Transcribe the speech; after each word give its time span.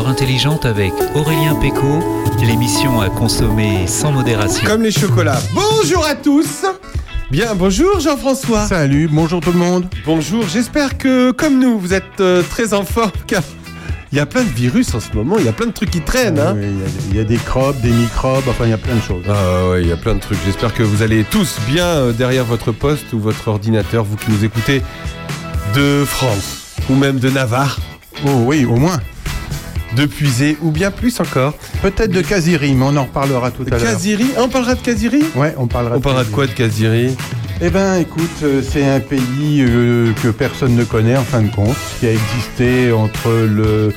l'heure 0.00 0.08
intelligente 0.08 0.64
avec 0.64 0.92
Aurélien 1.14 1.54
Péco, 1.56 2.02
l'émission 2.40 3.02
à 3.02 3.10
consommer 3.10 3.86
sans 3.86 4.12
modération. 4.12 4.66
Comme 4.66 4.82
les 4.82 4.90
chocolats. 4.90 5.40
Bonjour 5.52 6.06
à 6.06 6.14
tous 6.14 6.64
Bien, 7.30 7.54
bonjour 7.54 8.00
Jean-François. 8.00 8.66
Salut, 8.66 9.08
bonjour 9.12 9.40
tout 9.40 9.52
le 9.52 9.58
monde. 9.58 9.84
Bonjour, 10.06 10.44
j'espère 10.48 10.96
que 10.96 11.32
comme 11.32 11.58
nous, 11.60 11.78
vous 11.78 11.92
êtes 11.92 12.20
euh, 12.20 12.42
très 12.48 12.72
en 12.72 12.82
forme 12.84 13.10
car 13.26 13.42
il 14.10 14.16
y 14.16 14.20
a 14.20 14.26
plein 14.26 14.42
de 14.42 14.48
virus 14.48 14.94
en 14.94 15.00
ce 15.00 15.12
moment, 15.14 15.36
il 15.38 15.44
y 15.44 15.48
a 15.48 15.52
plein 15.52 15.66
de 15.66 15.72
trucs 15.72 15.90
qui 15.90 16.00
traînent. 16.00 16.38
Hein. 16.40 16.54
Oui, 16.56 16.62
il 16.66 16.78
y 16.78 16.82
a- 16.82 16.86
il 17.10 17.16
y, 17.16 17.20
a 17.20 17.24
des 17.24 17.36
crobes, 17.36 17.78
des 17.82 17.90
microbes, 17.92 18.44
enfin 18.48 18.64
il 18.64 18.70
y 18.70 18.74
a 18.74 18.78
plein 18.78 18.96
de 18.96 19.02
choses. 19.02 19.22
Ah 19.28 19.68
ouais, 19.70 19.82
il 19.82 19.88
y 19.88 19.92
a 19.92 19.96
plein 19.98 20.14
de 20.14 20.20
trucs. 20.20 20.38
J'espère 20.46 20.72
que 20.72 20.82
vous 20.82 21.02
allez 21.02 21.24
tous 21.24 21.58
bien 21.68 21.84
euh, 21.84 22.12
derrière 22.12 22.44
votre 22.46 22.72
poste 22.72 23.12
ou 23.12 23.20
votre 23.20 23.48
ordinateur, 23.48 24.02
vous 24.04 24.16
qui 24.16 24.30
nous 24.30 24.44
écoutez 24.44 24.82
de 25.74 26.04
France 26.06 26.74
ou 26.88 26.94
même 26.94 27.18
de 27.18 27.28
Navarre, 27.28 27.78
Oh 28.26 28.30
oui, 28.46 28.64
au 28.64 28.76
moins. 28.76 28.98
De 29.96 30.06
Puisé 30.06 30.56
ou 30.62 30.70
bien 30.70 30.90
plus 30.90 31.18
encore. 31.20 31.54
Peut-être 31.82 32.10
de 32.12 32.20
Kaziri, 32.20 32.74
mais 32.74 32.84
on 32.84 32.96
en 32.96 33.04
reparlera 33.04 33.50
tout 33.50 33.64
à 33.66 33.70
l'heure. 33.70 33.80
Kaziri, 33.82 34.26
Ah, 34.36 34.42
on 34.44 34.48
parlera 34.48 34.74
de 34.74 34.80
Kaziri? 34.80 35.22
Ouais, 35.34 35.54
on 35.58 35.66
parlera. 35.66 35.96
On 35.96 36.00
parlera 36.00 36.24
de 36.24 36.30
quoi 36.30 36.46
de 36.46 36.52
Kaziri? 36.52 37.16
Eh 37.60 37.68
ben, 37.70 37.96
écoute, 37.96 38.30
euh, 38.42 38.62
c'est 38.66 38.86
un 38.88 39.00
pays 39.00 39.62
euh, 39.68 40.12
que 40.22 40.28
personne 40.28 40.74
ne 40.76 40.84
connaît 40.84 41.16
en 41.16 41.24
fin 41.24 41.42
de 41.42 41.54
compte, 41.54 41.76
qui 41.98 42.06
a 42.06 42.12
existé 42.12 42.90
entre 42.92 43.28
le 43.30 43.92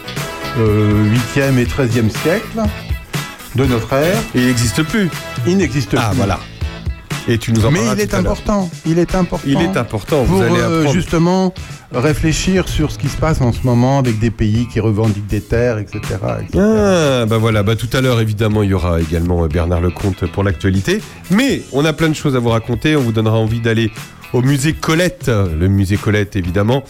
euh, 0.59 1.13
8e 1.35 1.57
et 1.57 1.65
13e 1.65 2.09
siècle 2.09 2.62
de 3.55 3.65
notre 3.65 3.93
ère. 3.93 4.17
Et 4.35 4.39
il 4.41 4.48
n'existe 4.48 4.84
plus. 4.84 5.09
Il 5.48 5.57
n'existe 5.57 5.95
Ah 5.98 6.09
plus. 6.09 6.17
voilà. 6.17 6.39
Et 7.27 7.38
tu 7.38 7.54
nous 7.54 7.66
en 7.66 7.72
Mais 7.72 7.80
il 7.94 8.00
est 8.02 8.13
important. 8.13 8.70
Il 8.86 9.00
est 9.00 9.16
important. 9.16 9.48
Il 9.48 9.62
est 9.62 9.77
important, 9.77 10.26
pour 10.26 10.36
vous 10.36 10.41
allez 10.41 10.59
euh, 10.59 10.80
apprendre. 10.80 10.94
justement 10.94 11.54
réfléchir 11.94 12.68
sur 12.68 12.91
ce 12.91 12.98
qui 12.98 13.08
se 13.08 13.18
passe 13.18 13.40
en 13.40 13.54
ce 13.54 13.62
moment 13.63 13.99
avec 13.99 14.20
des 14.20 14.32
pays 14.32 14.68
qui 14.68 14.80
revendiquent 14.80 15.27
des 15.27 15.41
terres, 15.41 15.77
etc. 15.77 15.99
etc. 16.41 16.57
Ah, 16.57 17.26
bah 17.26 17.38
voilà, 17.38 17.63
bah 17.63 17.76
tout 17.76 17.90
à 17.93 18.02
l'heure 18.02 18.20
évidemment 18.20 18.63
il 18.63 18.71
y 18.71 18.74
aura 18.74 18.99
également 18.99 19.43
euh, 19.43 19.48
Bernard 19.48 19.82
Lecomte 19.82 20.26
pour 20.32 20.43
l'actualité. 20.43 21.02
Mais 21.32 21.62
on 21.71 21.85
a 21.85 21.93
plein 21.93 22.10
de 22.10 22.15
choses 22.15 22.35
à 22.35 22.40
vous 22.40 22.49
raconter, 22.49 22.96
on 22.96 23.02
vous 23.02 23.13
donnera 23.13 23.37
envie 23.37 23.62
d'aller 23.62 23.91
au 24.34 24.41
musée 24.41 24.74
Colette, 24.74 25.30
le 25.30 25.68
musée 25.68 25.98
Colette 25.98 26.35
évidemment, 26.35 26.84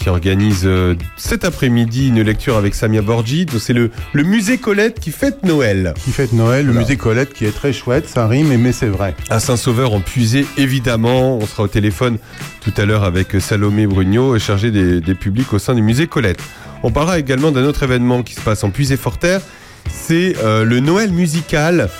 qui 0.00 0.08
organise 0.08 0.62
euh, 0.64 0.94
cet 1.16 1.44
après-midi 1.44 2.08
une 2.08 2.22
lecture 2.22 2.56
avec 2.56 2.74
Samia 2.74 3.02
Borgi. 3.02 3.46
C'est 3.58 3.74
le, 3.74 3.90
le 4.14 4.22
musée 4.22 4.58
Colette 4.58 4.98
qui 4.98 5.10
fête 5.10 5.44
Noël. 5.44 5.92
qui 6.02 6.10
fête 6.10 6.32
Noël, 6.32 6.66
le 6.66 6.72
musée 6.72 6.96
Colette 6.96 7.32
qui 7.34 7.44
est 7.44 7.52
très 7.52 7.72
chouette, 7.72 8.08
ça 8.08 8.26
rime, 8.26 8.56
mais 8.56 8.72
c'est 8.72 8.88
vrai. 8.88 9.14
À 9.28 9.38
Saint-Sauveur 9.40 9.92
en 9.92 10.00
puisé 10.00 10.46
évidemment. 10.56 11.36
On 11.36 11.46
sera 11.46 11.64
au 11.64 11.68
téléphone 11.68 12.16
tout 12.62 12.72
à 12.78 12.84
l'heure 12.86 13.04
avec 13.04 13.38
Salomé 13.40 13.86
Brugnot, 13.86 14.38
chargée 14.38 14.70
des, 14.70 15.00
des 15.00 15.14
publics 15.14 15.52
au 15.52 15.58
sein 15.58 15.74
du 15.74 15.82
musée 15.82 16.06
Colette. 16.06 16.40
On 16.82 16.90
parlera 16.90 17.18
également 17.18 17.50
d'un 17.52 17.64
autre 17.64 17.82
événement 17.82 18.22
qui 18.22 18.34
se 18.34 18.40
passe 18.40 18.64
en 18.64 18.70
puisé 18.70 18.96
Forterre. 18.96 19.42
C'est 19.90 20.34
euh, 20.42 20.64
le 20.64 20.80
Noël 20.80 21.12
musical 21.12 21.90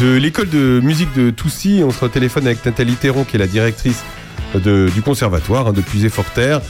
de 0.00 0.14
l'école 0.14 0.48
de 0.50 0.80
musique 0.80 1.12
de 1.16 1.30
Toussy. 1.30 1.82
On 1.84 1.90
sera 1.90 2.06
au 2.06 2.08
téléphone 2.10 2.46
avec 2.46 2.64
Nathalie 2.64 2.94
Théron, 2.94 3.24
qui 3.24 3.34
est 3.36 3.40
la 3.40 3.46
directrice 3.48 4.02
de- 4.54 4.88
du 4.94 5.02
conservatoire 5.02 5.66
hein, 5.68 5.72
de 5.72 5.80
puisé 5.80 6.08
Forterre. 6.08 6.60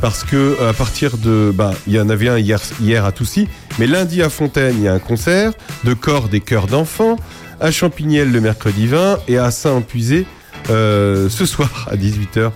Parce 0.00 0.24
que 0.24 0.62
à 0.62 0.72
partir 0.72 1.16
de, 1.16 1.52
bah, 1.54 1.72
il 1.86 1.94
y 1.94 2.00
en 2.00 2.08
avait 2.08 2.28
un 2.28 2.38
hier, 2.38 3.04
à 3.04 3.12
Toussy, 3.12 3.48
mais 3.78 3.86
lundi 3.86 4.22
à 4.22 4.28
Fontaine, 4.28 4.76
il 4.78 4.84
y 4.84 4.88
a 4.88 4.92
un 4.92 4.98
concert 4.98 5.52
de 5.84 5.94
cordes 5.94 6.34
et 6.34 6.40
chœurs 6.40 6.66
d'enfants, 6.66 7.16
à 7.60 7.70
Champignelles 7.70 8.30
le 8.30 8.40
mercredi 8.40 8.86
20 8.86 9.20
et 9.28 9.38
à 9.38 9.50
Saint-Puisé 9.50 10.26
euh, 10.70 11.28
ce 11.28 11.46
soir 11.46 11.88
à 11.90 11.96
18h. 11.96 12.50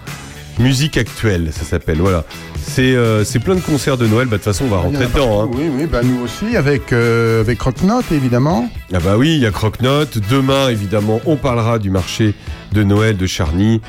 Musique 0.61 0.99
actuelle, 0.99 1.51
ça 1.53 1.65
s'appelle. 1.65 1.99
Voilà. 1.99 2.25
C'est 2.63 2.95
euh, 2.95 3.25
c'est 3.25 3.39
plein 3.39 3.55
de 3.55 3.61
concerts 3.61 3.97
de 3.97 4.07
Noël. 4.07 4.27
Bah, 4.29 4.37
de 4.37 4.43
toute 4.43 4.53
façon, 4.53 4.67
on 4.67 4.69
va 4.69 4.77
rentrer 4.77 5.07
dedans. 5.07 5.43
hein. 5.43 5.51
Oui, 5.53 5.65
oui, 5.75 5.87
bah 5.87 6.03
nous 6.05 6.21
aussi, 6.23 6.57
avec, 6.57 6.93
euh, 6.93 7.41
avec 7.41 7.59
Croque-Note, 7.59 8.05
évidemment. 8.13 8.69
Ah 8.93 8.99
bah 9.01 9.17
oui, 9.17 9.35
il 9.37 9.41
y 9.41 9.47
a 9.47 9.51
Croque-Note. 9.51 10.19
Demain, 10.31 10.69
évidemment, 10.69 11.21
on 11.25 11.37
parlera 11.37 11.79
du 11.79 11.91
marché 11.91 12.35
de 12.73 12.83
Noël 12.83 13.17
de 13.17 13.27
Charny. 13.27 13.81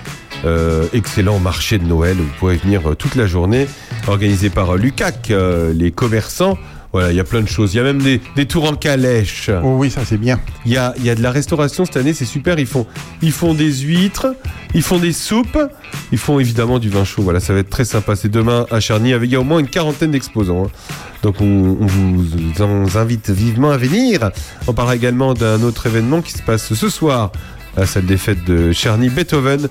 Euh, 0.45 0.85
excellent 0.93 1.39
marché 1.39 1.77
de 1.77 1.83
Noël. 1.85 2.15
Vous 2.17 2.29
pourrez 2.39 2.55
venir 2.55 2.81
toute 2.97 3.15
la 3.15 3.27
journée, 3.27 3.67
organisé 4.07 4.49
par 4.49 4.75
Lucac, 4.77 5.31
les 5.73 5.91
commerçants. 5.91 6.57
Voilà, 6.93 7.11
il 7.11 7.15
y 7.15 7.19
a 7.21 7.23
plein 7.23 7.41
de 7.41 7.47
choses. 7.47 7.73
Il 7.73 7.77
y 7.77 7.79
a 7.79 7.83
même 7.83 8.01
des, 8.01 8.19
des 8.35 8.45
tours 8.45 8.65
en 8.69 8.75
calèche. 8.75 9.49
Oh 9.63 9.75
oui, 9.77 9.89
ça 9.89 10.01
c'est 10.05 10.17
bien. 10.17 10.39
Il 10.65 10.71
y 10.73 10.77
a, 10.77 10.93
il 10.97 11.05
y 11.05 11.09
a 11.09 11.15
de 11.15 11.21
la 11.21 11.31
restauration 11.31 11.85
cette 11.85 11.95
année, 11.95 12.13
c'est 12.13 12.25
super. 12.25 12.59
Ils 12.59 12.65
font, 12.67 12.85
ils 13.21 13.31
font 13.31 13.53
des 13.53 13.71
huîtres, 13.71 14.35
ils 14.73 14.81
font 14.81 14.97
des 14.99 15.13
soupes, 15.13 15.57
ils 16.11 16.17
font 16.17 16.39
évidemment 16.39 16.79
du 16.79 16.89
vin 16.89 17.05
chaud. 17.05 17.21
Voilà, 17.21 17.39
ça 17.39 17.53
va 17.53 17.59
être 17.59 17.69
très 17.69 17.85
sympa. 17.85 18.15
C'est 18.17 18.27
demain 18.29 18.65
à 18.71 18.79
Charny. 18.81 19.13
avec- 19.13 19.29
Il 19.29 19.33
y 19.33 19.35
a 19.37 19.39
au 19.39 19.45
moins 19.45 19.59
une 19.59 19.69
quarantaine 19.69 20.11
d'exposants. 20.11 20.65
hein. 20.65 20.71
Donc 21.23 21.39
on, 21.39 21.77
on 21.79 21.85
vous 21.85 22.97
invite 22.97 23.29
vivement 23.29 23.71
à 23.71 23.77
venir. 23.77 24.31
On 24.67 24.73
parlera 24.73 24.95
également 24.95 25.33
d'un 25.33 25.61
autre 25.63 25.87
événement 25.87 26.21
qui 26.21 26.33
se 26.33 26.41
passe 26.41 26.73
ce 26.73 26.89
soir 26.89 27.31
à 27.77 27.81
la 27.81 27.85
salle 27.85 28.05
des 28.05 28.17
fêtes 28.17 28.43
de 28.43 28.73
Charny 28.73 29.07
Beethoven. 29.09 29.69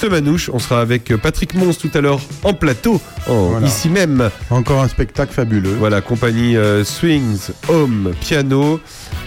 Ce 0.00 0.06
manouche, 0.06 0.48
on 0.52 0.58
sera 0.58 0.80
avec 0.80 1.14
Patrick 1.16 1.54
Mons 1.54 1.74
tout 1.78 1.90
à 1.92 2.00
l'heure 2.00 2.20
en 2.42 2.54
plateau, 2.54 3.00
en- 3.26 3.48
Voilà. 3.50 3.66
ici 3.66 3.90
même. 3.90 4.30
Encore 4.48 4.82
un 4.82 4.88
spectacle 4.88 5.32
fabuleux. 5.34 5.74
Voilà, 5.78 6.00
compagnie 6.00 6.56
euh, 6.56 6.84
Swings, 6.84 7.50
Home, 7.68 8.12
Piano. 8.20 8.80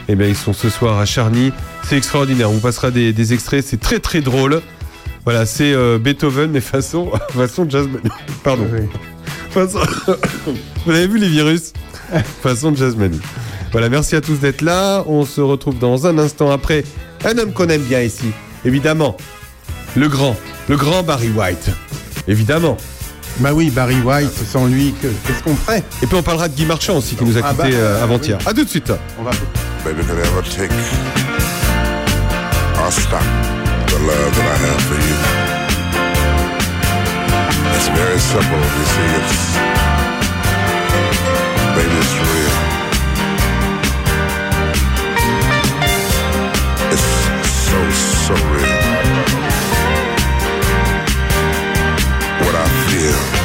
Eh 0.08 0.16
bien, 0.16 0.28
ils 0.28 0.36
sont 0.36 0.52
ce 0.54 0.70
soir 0.70 0.98
à 0.98 1.06
Charny. 1.06 1.52
C'est 1.84 1.96
extraordinaire. 1.98 2.50
On 2.50 2.54
vous 2.54 2.60
passera 2.60 2.90
des, 2.90 3.14
des 3.14 3.34
extraits. 3.34 3.64
C'est 3.64 3.80
très 3.80 4.00
très 4.00 4.22
drôle. 4.22 4.62
Voilà, 5.26 5.46
c'est 5.46 5.74
euh, 5.74 6.00
Beethoven, 6.00 6.50
mais 6.52 6.60
façon, 6.62 7.12
façon 7.30 7.70
jazz. 7.70 7.88
Pardon. 8.44 8.66
Oui. 8.74 8.88
Façon... 9.52 9.80
vous 10.86 10.92
avez 10.92 11.08
vu 11.08 11.20
les 11.20 11.30
virus? 11.30 11.72
Façon 12.42 12.74
jazz 12.76 12.96
manu. 12.96 13.18
Voilà, 13.72 13.90
merci 13.90 14.16
à 14.16 14.22
tous 14.22 14.38
d'être 14.40 14.62
là. 14.62 15.04
On 15.06 15.24
se 15.24 15.40
retrouve 15.40 15.78
dans 15.78 16.08
un 16.08 16.18
instant 16.18 16.50
après 16.50 16.84
un 17.26 17.38
homme 17.38 17.54
qu'on 17.54 17.68
aime 17.70 17.84
bien 17.84 18.02
ici. 18.02 18.32
Évidemment, 18.66 19.16
le 19.96 20.08
grand, 20.10 20.36
le 20.70 20.78
grand 20.78 21.04
Barry 21.04 21.30
White. 21.30 21.70
Évidemment. 22.28 22.78
Bah 23.40 23.50
oui, 23.54 23.70
Barry 23.72 24.00
White, 24.02 24.32
sans 24.52 24.68
lui, 24.68 24.94
que- 25.02 25.08
qu'est-ce 25.08 25.42
qu'on 25.44 25.56
ferait? 25.56 25.84
Et 26.04 26.08
puis 26.08 26.16
on 26.16 26.22
parlera 26.22 26.48
de 26.48 26.54
Guy 26.56 26.66
Marchand 26.66 26.98
aussi 26.98 27.16
qui 27.16 27.24
nous 27.26 27.36
a 27.38 27.42
Ah 27.44 27.50
quittés 27.50 27.72
bah, 27.72 27.76
euh, 27.78 28.04
avant-hier. 28.04 28.38
oui. 28.42 28.48
À 28.48 28.54
tout 28.54 28.64
de 28.64 28.70
suite. 28.70 28.92
On 29.20 29.24
va... 29.24 29.32
baby 29.84 30.02
could 30.06 30.20
ever 30.20 30.42
take 30.56 30.72
or 32.80 32.92
stop 32.92 33.22
the 33.88 33.98
love 34.00 34.32
that 34.36 34.46
I 34.46 34.58
have 34.66 34.82
for 34.84 34.96
you? 34.96 35.16
It's 37.76 37.88
very 37.90 38.20
simple, 38.20 38.60
you 38.60 38.86
see, 38.86 39.10
it's 39.20 39.58
baby, 41.76 41.98
it's 42.00 42.16
real. 42.20 42.56
It's 46.92 47.08
so, 47.66 47.80
so 48.28 48.34
real. 48.54 48.73
you. 53.04 53.43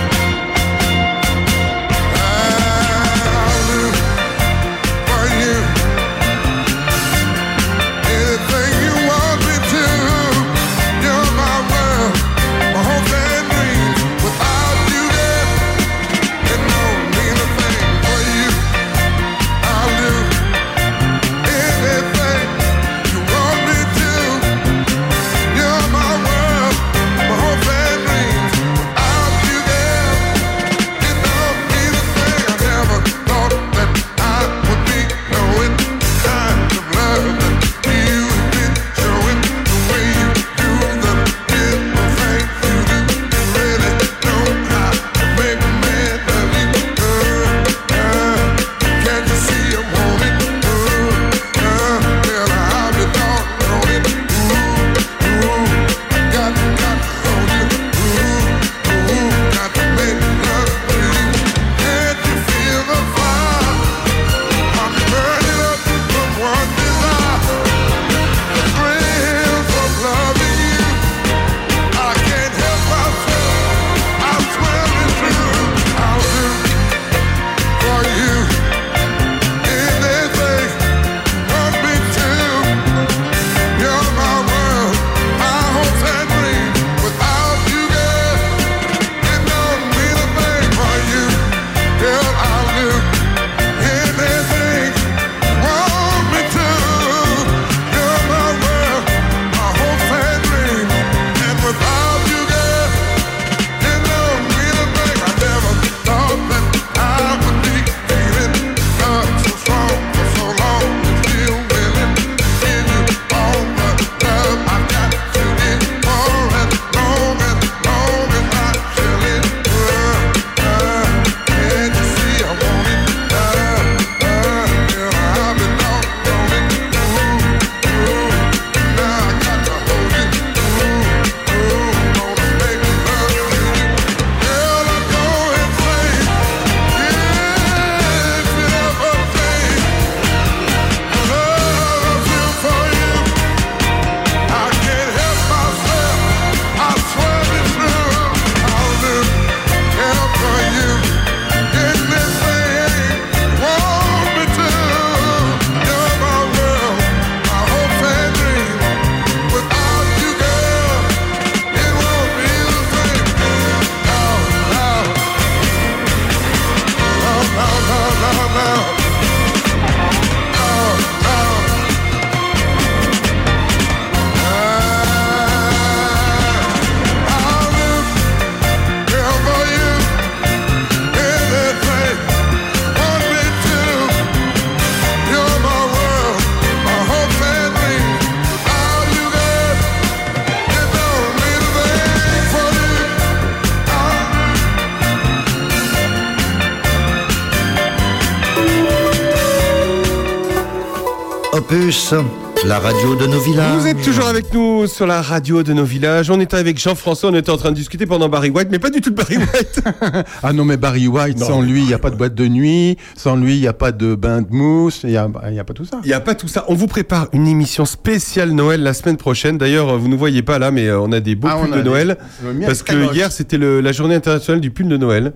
Opus, 201.88 202.47
la 202.66 202.78
radio 202.78 203.14
de 203.14 203.26
nos 203.26 203.38
villages. 203.40 203.80
Vous 203.80 203.86
êtes 203.86 204.02
toujours 204.02 204.26
avec 204.26 204.52
nous 204.52 204.86
sur 204.86 205.06
la 205.06 205.22
radio 205.22 205.62
de 205.62 205.72
nos 205.72 205.84
villages. 205.84 206.30
On 206.30 206.40
était 206.40 206.56
avec 206.56 206.78
Jean-François, 206.78 207.30
on 207.30 207.34
était 207.34 207.50
en 207.50 207.56
train 207.56 207.70
de 207.70 207.76
discuter 207.76 208.04
pendant 208.06 208.28
Barry 208.28 208.50
White, 208.50 208.68
mais 208.70 208.78
pas 208.78 208.90
du 208.90 209.00
tout 209.00 209.10
de 209.10 209.14
Barry 209.14 209.36
White. 209.36 209.80
Ah 210.42 210.52
non, 210.52 210.64
mais 210.64 210.76
Barry 210.76 211.06
White, 211.08 211.38
Non. 211.38 211.46
sans 211.46 211.62
lui, 211.62 211.80
il 211.82 211.86
n'y 211.86 211.94
a 211.94 211.98
pas 211.98 212.10
de 212.10 212.16
boîte 212.16 212.34
de 212.34 212.46
nuit, 212.48 212.96
sans 213.16 213.36
lui, 213.36 213.54
il 213.56 213.60
n'y 213.60 213.66
a 213.66 213.72
pas 213.72 213.92
de 213.92 214.14
bain 214.14 214.42
de 214.42 214.48
mousse, 214.50 215.00
il 215.04 215.10
n'y 215.10 215.16
a, 215.16 215.28
il 215.48 215.54
y 215.54 215.58
a 215.58 215.64
pas 215.64 215.72
tout 215.74 215.84
ça. 215.84 216.00
Il 216.04 216.08
n'y 216.08 216.12
a 216.14 216.20
pas 216.20 216.34
tout 216.34 216.48
ça. 216.48 216.64
On 216.68 216.74
vous 216.74 216.86
prépare 216.86 217.28
une 217.32 217.46
émission 217.46 217.84
spéciale 217.84 218.50
Noël 218.50 218.82
la 218.82 218.94
semaine 218.94 219.16
prochaine. 219.16 219.56
D'ailleurs, 219.58 219.96
vous 219.98 220.08
ne 220.08 220.16
voyez 220.16 220.42
pas 220.42 220.58
là, 220.58 220.70
mais 220.70 220.86
euh, 220.88 221.00
on 221.00 221.12
a 221.12 221.20
des 221.20 221.34
beaux 221.34 221.48
Ah, 221.50 221.58
pulls 221.64 221.74
de 221.76 221.82
Noël. 221.82 222.18
Parce 222.66 222.82
que 222.82 222.94
moche. 222.94 223.14
hier, 223.16 223.32
c'était 223.32 223.58
la 223.58 223.92
journée 223.92 224.14
internationale 224.14 224.60
du 224.60 224.70
pull 224.70 224.88
de 224.88 224.96
Noël. 224.96 225.32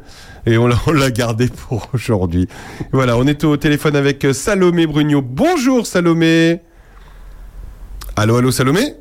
Et 0.47 0.59
on 0.59 0.67
l'a 0.69 1.11
gardé 1.11 1.49
pour 1.49 1.89
aujourd'hui. 1.95 2.49
Voilà, 2.93 3.17
on 3.17 3.27
est 3.27 3.45
au 3.45 3.57
téléphone 3.57 3.97
avec 3.97 4.27
Salomé 4.33 4.87
Brugnot. 4.87 5.23
Bonjour 5.23 5.87
Salomé. 5.87 6.61
Allô, 8.17 8.37
allô 8.37 8.51
Salomé 8.51 8.95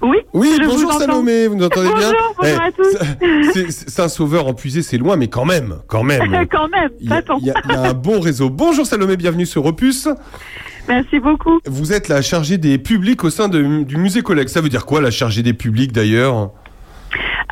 Oui, 0.00 0.16
Oui, 0.32 0.56
vous 0.62 0.70
bonjour. 0.70 0.92
Salomé, 0.94 1.46
vous 1.46 1.56
nous 1.56 1.64
entendez 1.64 1.88
bien 1.88 2.10
Bonjour, 2.12 2.34
bonjour 2.38 2.58
Eh, 2.58 3.58
à 3.58 3.62
tous. 3.62 3.84
Saint-Sauveur 3.88 4.46
en 4.46 4.54
c'est 4.82 4.96
loin, 4.98 5.16
mais 5.16 5.28
quand 5.28 5.44
même, 5.44 5.76
quand 5.86 6.02
même. 6.02 6.20
Quand 6.50 6.68
même, 6.68 6.90
Il 7.00 7.08
y, 7.08 7.12
a, 7.12 7.16
pas 7.16 7.22
tant. 7.22 7.38
il 7.40 7.46
y 7.46 7.50
a- 7.50 7.54
y 7.68 7.72
a 7.72 7.80
un 7.90 7.92
bon 7.92 8.20
réseau. 8.20 8.48
Bonjour 8.50 8.86
Salomé, 8.86 9.16
bienvenue 9.16 9.46
sur 9.46 9.64
Opus. 9.66 10.08
Merci 10.88 11.20
beaucoup. 11.20 11.60
Vous 11.66 11.92
êtes 11.92 12.08
la 12.08 12.22
chargée 12.22 12.56
des 12.58 12.78
publics 12.78 13.22
au 13.24 13.30
sein 13.30 13.48
de- 13.48 13.82
du 13.84 13.96
musée 13.96 14.22
Collègue. 14.22 14.48
Ça 14.48 14.60
veut 14.60 14.68
dire 14.70 14.86
quoi 14.86 15.00
la 15.00 15.10
chargée 15.10 15.42
des 15.42 15.52
publics 15.52 15.92
d'ailleurs? 15.92 16.50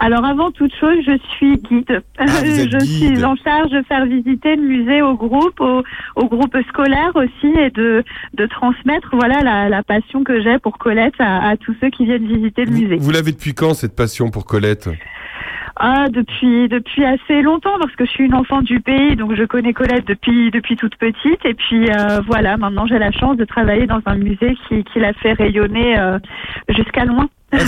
Alors 0.00 0.24
avant 0.24 0.50
toute 0.52 0.72
chose, 0.76 0.98
je 1.04 1.18
suis 1.36 1.56
guide. 1.58 2.02
Ah, 2.18 2.26
je 2.44 2.78
guide. 2.78 3.16
suis 3.16 3.24
en 3.24 3.34
charge 3.36 3.70
de 3.70 3.82
faire 3.82 4.06
visiter 4.06 4.54
le 4.56 4.62
musée 4.62 5.02
au 5.02 5.14
groupe, 5.14 5.60
au, 5.60 5.82
au 6.16 6.24
groupe 6.28 6.56
scolaire 6.68 7.10
aussi, 7.16 7.48
et 7.58 7.70
de, 7.70 8.04
de 8.34 8.46
transmettre 8.46 9.08
voilà 9.12 9.42
la, 9.42 9.68
la 9.68 9.82
passion 9.82 10.22
que 10.22 10.40
j'ai 10.40 10.58
pour 10.60 10.78
Colette 10.78 11.14
à, 11.18 11.48
à 11.48 11.56
tous 11.56 11.74
ceux 11.80 11.90
qui 11.90 12.04
viennent 12.04 12.26
visiter 12.26 12.64
le 12.64 12.70
Vous, 12.70 12.80
musée. 12.82 12.96
vous 12.96 13.10
l'avez 13.10 13.32
depuis 13.32 13.54
quand 13.54 13.74
cette 13.74 13.96
passion 13.96 14.30
pour 14.30 14.44
Colette? 14.44 14.88
Ah, 15.80 16.06
depuis 16.10 16.68
depuis 16.68 17.04
assez 17.04 17.40
longtemps 17.40 17.78
parce 17.80 17.94
que 17.94 18.04
je 18.04 18.10
suis 18.10 18.24
une 18.24 18.34
enfant 18.34 18.62
du 18.62 18.80
pays, 18.80 19.14
donc 19.14 19.34
je 19.36 19.44
connais 19.44 19.72
Colette 19.72 20.06
depuis 20.08 20.50
depuis 20.50 20.74
toute 20.76 20.96
petite. 20.96 21.44
Et 21.44 21.54
puis 21.54 21.88
euh, 21.88 22.20
voilà, 22.26 22.56
maintenant 22.56 22.86
j'ai 22.86 22.98
la 22.98 23.12
chance 23.12 23.36
de 23.36 23.44
travailler 23.44 23.86
dans 23.86 24.00
un 24.06 24.16
musée 24.16 24.56
qui, 24.68 24.82
qui 24.84 24.98
l'a 24.98 25.12
fait 25.12 25.34
rayonner 25.34 25.96
euh, 25.98 26.18
jusqu'à 26.68 27.04
loin. 27.04 27.28
Ah, 27.52 27.58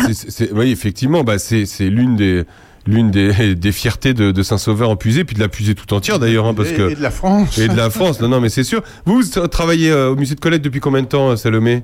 Oui, 0.52 0.70
effectivement, 0.70 1.24
bah, 1.24 1.38
c'est 1.38 1.66
l'une 1.88 2.16
des 2.16 2.44
l'une 2.86 3.10
des, 3.10 3.54
des 3.54 3.72
fiertés 3.72 4.14
de, 4.14 4.32
de 4.32 4.42
Saint-Sauveur 4.42 4.90
en 4.90 4.96
puisée, 4.96 5.24
puis 5.24 5.34
de 5.34 5.40
la 5.40 5.49
puisée 5.49 5.75
tout 5.75 5.92
entière 5.92 6.18
d'ailleurs, 6.18 6.46
hein, 6.46 6.54
parce 6.54 6.72
et, 6.72 6.76
que 6.76 6.90
et 6.90 6.94
de 6.94 7.02
la 7.02 7.10
France. 7.10 7.58
et 7.58 7.68
de 7.68 7.76
la 7.76 7.90
France. 7.90 8.20
Non, 8.20 8.28
non, 8.28 8.40
mais 8.40 8.49
c'est 8.49 8.64
sûr. 8.64 8.82
Vous, 9.04 9.20
vous 9.20 9.49
travaillez 9.49 9.90
euh, 9.90 10.10
au 10.10 10.16
musée 10.16 10.34
de 10.34 10.40
Colette 10.40 10.62
depuis 10.62 10.80
combien 10.80 11.02
de 11.02 11.06
temps, 11.06 11.30
euh, 11.30 11.37
Salomé? 11.37 11.82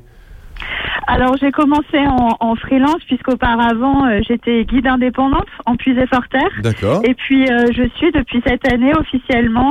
Alors 1.09 1.37
j'ai 1.41 1.53
commencé 1.53 1.99
en, 1.99 2.37
en 2.41 2.57
freelance 2.57 3.01
puisqu'auparavant 3.07 4.07
euh, 4.07 4.21
j'étais 4.27 4.65
guide 4.65 4.89
indépendante 4.89 5.47
en 5.65 5.77
puisée 5.77 6.07
forterre. 6.09 6.51
D'accord. 6.63 7.01
Et 7.05 7.15
puis 7.15 7.45
euh, 7.45 7.67
je 7.77 7.89
suis 7.97 8.11
depuis 8.11 8.43
cette 8.45 8.71
année 8.73 8.93
officiellement 8.99 9.71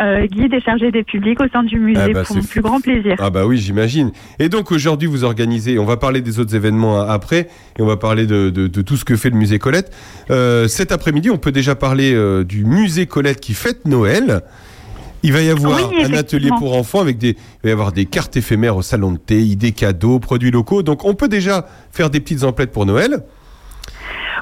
euh, 0.00 0.26
guide 0.26 0.52
et 0.54 0.60
chargée 0.60 0.90
des 0.90 1.02
publics 1.02 1.40
au 1.40 1.48
sein 1.48 1.62
du 1.62 1.78
musée 1.78 2.00
Ah 2.02 2.08
bah, 2.12 2.22
pour 2.24 2.36
mon 2.36 2.42
plus 2.42 2.60
grand 2.60 2.80
plaisir. 2.80 3.16
Ah 3.18 3.30
bah 3.30 3.46
oui, 3.46 3.56
j'imagine. 3.58 4.12
Et 4.38 4.48
donc 4.48 4.70
aujourd'hui, 4.72 5.08
vous 5.08 5.24
organisez, 5.24 5.78
on 5.78 5.84
va 5.84 5.96
parler 5.96 6.20
des 6.20 6.38
autres 6.40 6.54
événements 6.54 7.00
a- 7.00 7.12
après, 7.12 7.48
et 7.78 7.82
on 7.82 7.86
va 7.86 7.96
parler 7.96 8.26
de, 8.26 8.50
de- 8.50 8.66
de 8.66 8.82
tout 8.82 8.96
ce 8.96 9.04
que 9.04 9.16
fait 9.16 9.30
le 9.30 9.36
musée 9.36 9.58
Colette. 9.58 9.92
Euh, 10.30 10.68
cet 10.68 10.92
après-midi, 10.92 11.30
on 11.30 11.38
peut 11.38 11.52
déjà 11.52 11.74
parler 11.74 12.12
euh, 12.14 12.44
du 12.44 12.64
musée 12.64 13.06
Colette 13.06 13.40
qui 13.40 13.54
fête 13.54 13.86
Noël. 13.86 14.42
Il 15.24 15.32
va 15.32 15.42
y 15.42 15.50
avoir 15.50 15.90
Oui, 15.90 16.04
un 16.04 16.14
atelier 16.14 16.50
pour 16.60 16.76
enfants 16.76 17.00
avec 17.00 17.18
des, 17.18 17.30
il 17.30 17.36
va 17.64 17.70
y 17.70 17.72
avoir 17.72 17.90
des 17.90 18.04
cartes 18.04 18.36
éphémères 18.36 18.76
au 18.76 18.82
salon 18.82 19.10
de 19.10 19.18
thé, 19.18 19.56
des 19.56 19.72
cadeaux, 19.72 20.20
produits 20.20 20.52
locaux. 20.52 20.84
Donc 20.84 21.04
on 21.04 21.14
peut 21.14 21.26
déjà 21.26 21.66
faire 21.90 22.08
des 22.08 22.20
petites 22.20 22.44
emplettes 22.44 22.70
pour 22.70 22.86
Noël. 22.86 23.24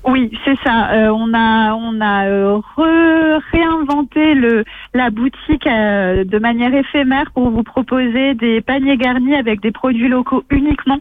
Oui, 0.05 0.31
c'est 0.45 0.57
ça. 0.65 0.91
Euh, 0.93 1.09
on 1.11 1.33
a 1.35 1.75
on 1.75 2.01
a 2.01 2.27
euh, 2.29 2.59
re- 2.77 3.41
réinventé 3.53 4.35
le 4.35 4.65
la 4.95 5.11
boutique 5.11 5.67
euh, 5.67 6.25
de 6.25 6.39
manière 6.39 6.75
éphémère 6.75 7.31
pour 7.33 7.51
vous 7.51 7.63
proposer 7.63 8.35
des 8.35 8.61
paniers 8.61 8.97
garnis 8.97 9.35
avec 9.35 9.61
des 9.61 9.73
produits 9.73 10.09
locaux 10.09 10.45
uniquement. 10.51 10.99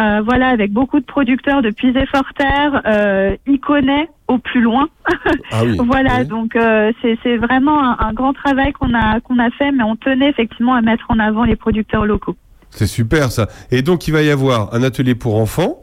Euh, 0.00 0.20
voilà, 0.24 0.48
avec 0.48 0.72
beaucoup 0.72 1.00
de 1.00 1.04
producteurs 1.04 1.62
de 1.62 1.70
Puisé 1.70 2.04
Forterre, 2.06 2.82
euh, 2.86 3.36
Iconet 3.46 4.08
au 4.28 4.38
plus 4.38 4.60
loin. 4.60 4.88
Ah 5.52 5.62
oui. 5.64 5.76
Voilà, 5.86 6.24
donc 6.24 6.56
euh, 6.56 6.90
c'est 7.00 7.16
c'est 7.22 7.36
vraiment 7.36 7.82
un, 7.82 7.96
un 8.00 8.12
grand 8.12 8.32
travail 8.32 8.72
qu'on 8.72 8.92
a 8.94 9.20
qu'on 9.20 9.38
a 9.38 9.50
fait, 9.50 9.70
mais 9.72 9.84
on 9.84 9.96
tenait 9.96 10.28
effectivement 10.30 10.74
à 10.74 10.80
mettre 10.82 11.04
en 11.10 11.18
avant 11.18 11.44
les 11.44 11.56
producteurs 11.56 12.06
locaux. 12.06 12.34
C'est 12.70 12.86
super 12.86 13.30
ça. 13.30 13.46
Et 13.70 13.82
donc 13.82 14.08
il 14.08 14.12
va 14.12 14.22
y 14.22 14.30
avoir 14.30 14.74
un 14.74 14.82
atelier 14.82 15.14
pour 15.14 15.36
enfants. 15.36 15.78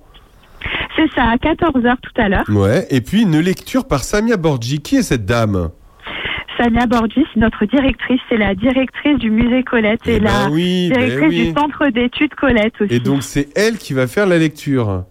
Ça, 1.15 1.23
à 1.29 1.35
14h 1.37 1.95
tout 2.01 2.21
à 2.21 2.29
l'heure. 2.29 2.45
Ouais. 2.49 2.85
Et 2.89 3.01
puis 3.01 3.23
une 3.23 3.39
lecture 3.39 3.87
par 3.87 4.03
Samia 4.03 4.37
Borgi. 4.37 4.79
Qui 4.81 4.97
est 4.97 5.01
cette 5.03 5.25
dame? 5.25 5.69
Samia 6.57 6.85
Borgi, 6.85 7.23
c'est 7.33 7.39
notre 7.39 7.65
directrice, 7.65 8.19
c'est 8.29 8.37
la 8.37 8.53
directrice 8.55 9.17
du 9.17 9.31
musée 9.31 9.63
Colette 9.63 10.07
et 10.07 10.17
Eh 10.17 10.19
ben 10.19 10.25
la 10.25 10.49
oui, 10.51 10.89
ben 10.93 10.99
directrice 10.99 11.29
oui. 11.29 11.47
du 11.47 11.53
centre 11.53 11.87
d'études 11.87 12.35
Colette 12.35 12.73
aussi. 12.81 12.93
Et 12.93 12.99
donc 12.99 13.23
c'est 13.23 13.47
elle 13.57 13.77
qui 13.77 13.93
va 13.93 14.05
faire 14.07 14.27
la 14.27 14.37
lecture. 14.37 15.05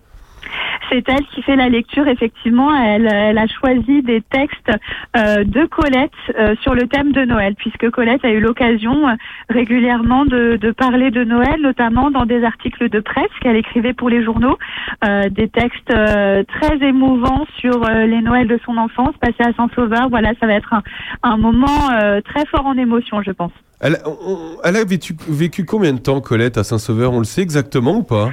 C'est 0.91 1.09
elle 1.09 1.25
qui 1.35 1.43
fait 1.43 1.55
la 1.55 1.69
lecture, 1.69 2.09
effectivement. 2.09 2.75
Elle, 2.75 3.07
a 3.07 3.47
choisi 3.47 4.03
des 4.03 4.21
textes 4.23 4.71
euh, 5.17 5.45
de 5.45 5.67
Colette 5.67 6.11
euh, 6.37 6.55
sur 6.63 6.75
le 6.75 6.89
thème 6.89 7.13
de 7.13 7.25
Noël, 7.25 7.55
puisque 7.55 7.89
Colette 7.91 8.25
a 8.25 8.31
eu 8.31 8.41
l'occasion 8.41 9.09
euh, 9.09 9.13
régulièrement 9.49 10.25
de, 10.25 10.59
parler 10.77 11.11
de 11.11 11.23
Noël, 11.23 11.61
notamment 11.61 12.11
dans 12.11 12.27
des 12.27 12.43
articles 12.45 12.89
de 12.89 13.01
presse 13.01 13.31
qu'elle 13.41 13.57
écrivait 13.57 13.93
pour 13.93 14.09
les 14.09 14.25
journaux, 14.25 14.57
des 15.03 15.49
textes 15.49 15.93
très 15.93 16.77
émouvants 16.87 17.45
sur 17.59 17.81
les 17.89 18.21
Noëls 18.21 18.49
de 18.49 18.59
son 18.65 18.77
enfance, 18.77 19.15
passés 19.21 19.43
à 19.43 19.53
Saint-Sauveur. 19.55 20.09
Voilà, 20.09 20.33
ça 20.41 20.47
va 20.47 20.55
être 20.55 20.75
un, 21.23 21.37
moment 21.37 21.89
très 22.25 22.47
fort 22.47 22.67
en 22.67 22.77
émotion, 22.77 23.23
je 23.23 23.33
pense. 23.33 23.53
Elle 23.81 23.97
a 23.97 24.85
vécu, 24.85 25.15
vécu 25.29 25.65
combien 25.65 25.93
de 25.93 25.99
temps, 25.99 26.21
Colette, 26.21 26.57
à 26.57 26.65
Saint-Sauveur? 26.65 27.13
On 27.13 27.19
le 27.19 27.25
sait 27.25 27.43
exactement 27.43 27.97
ou 27.97 28.03
pas? 28.03 28.31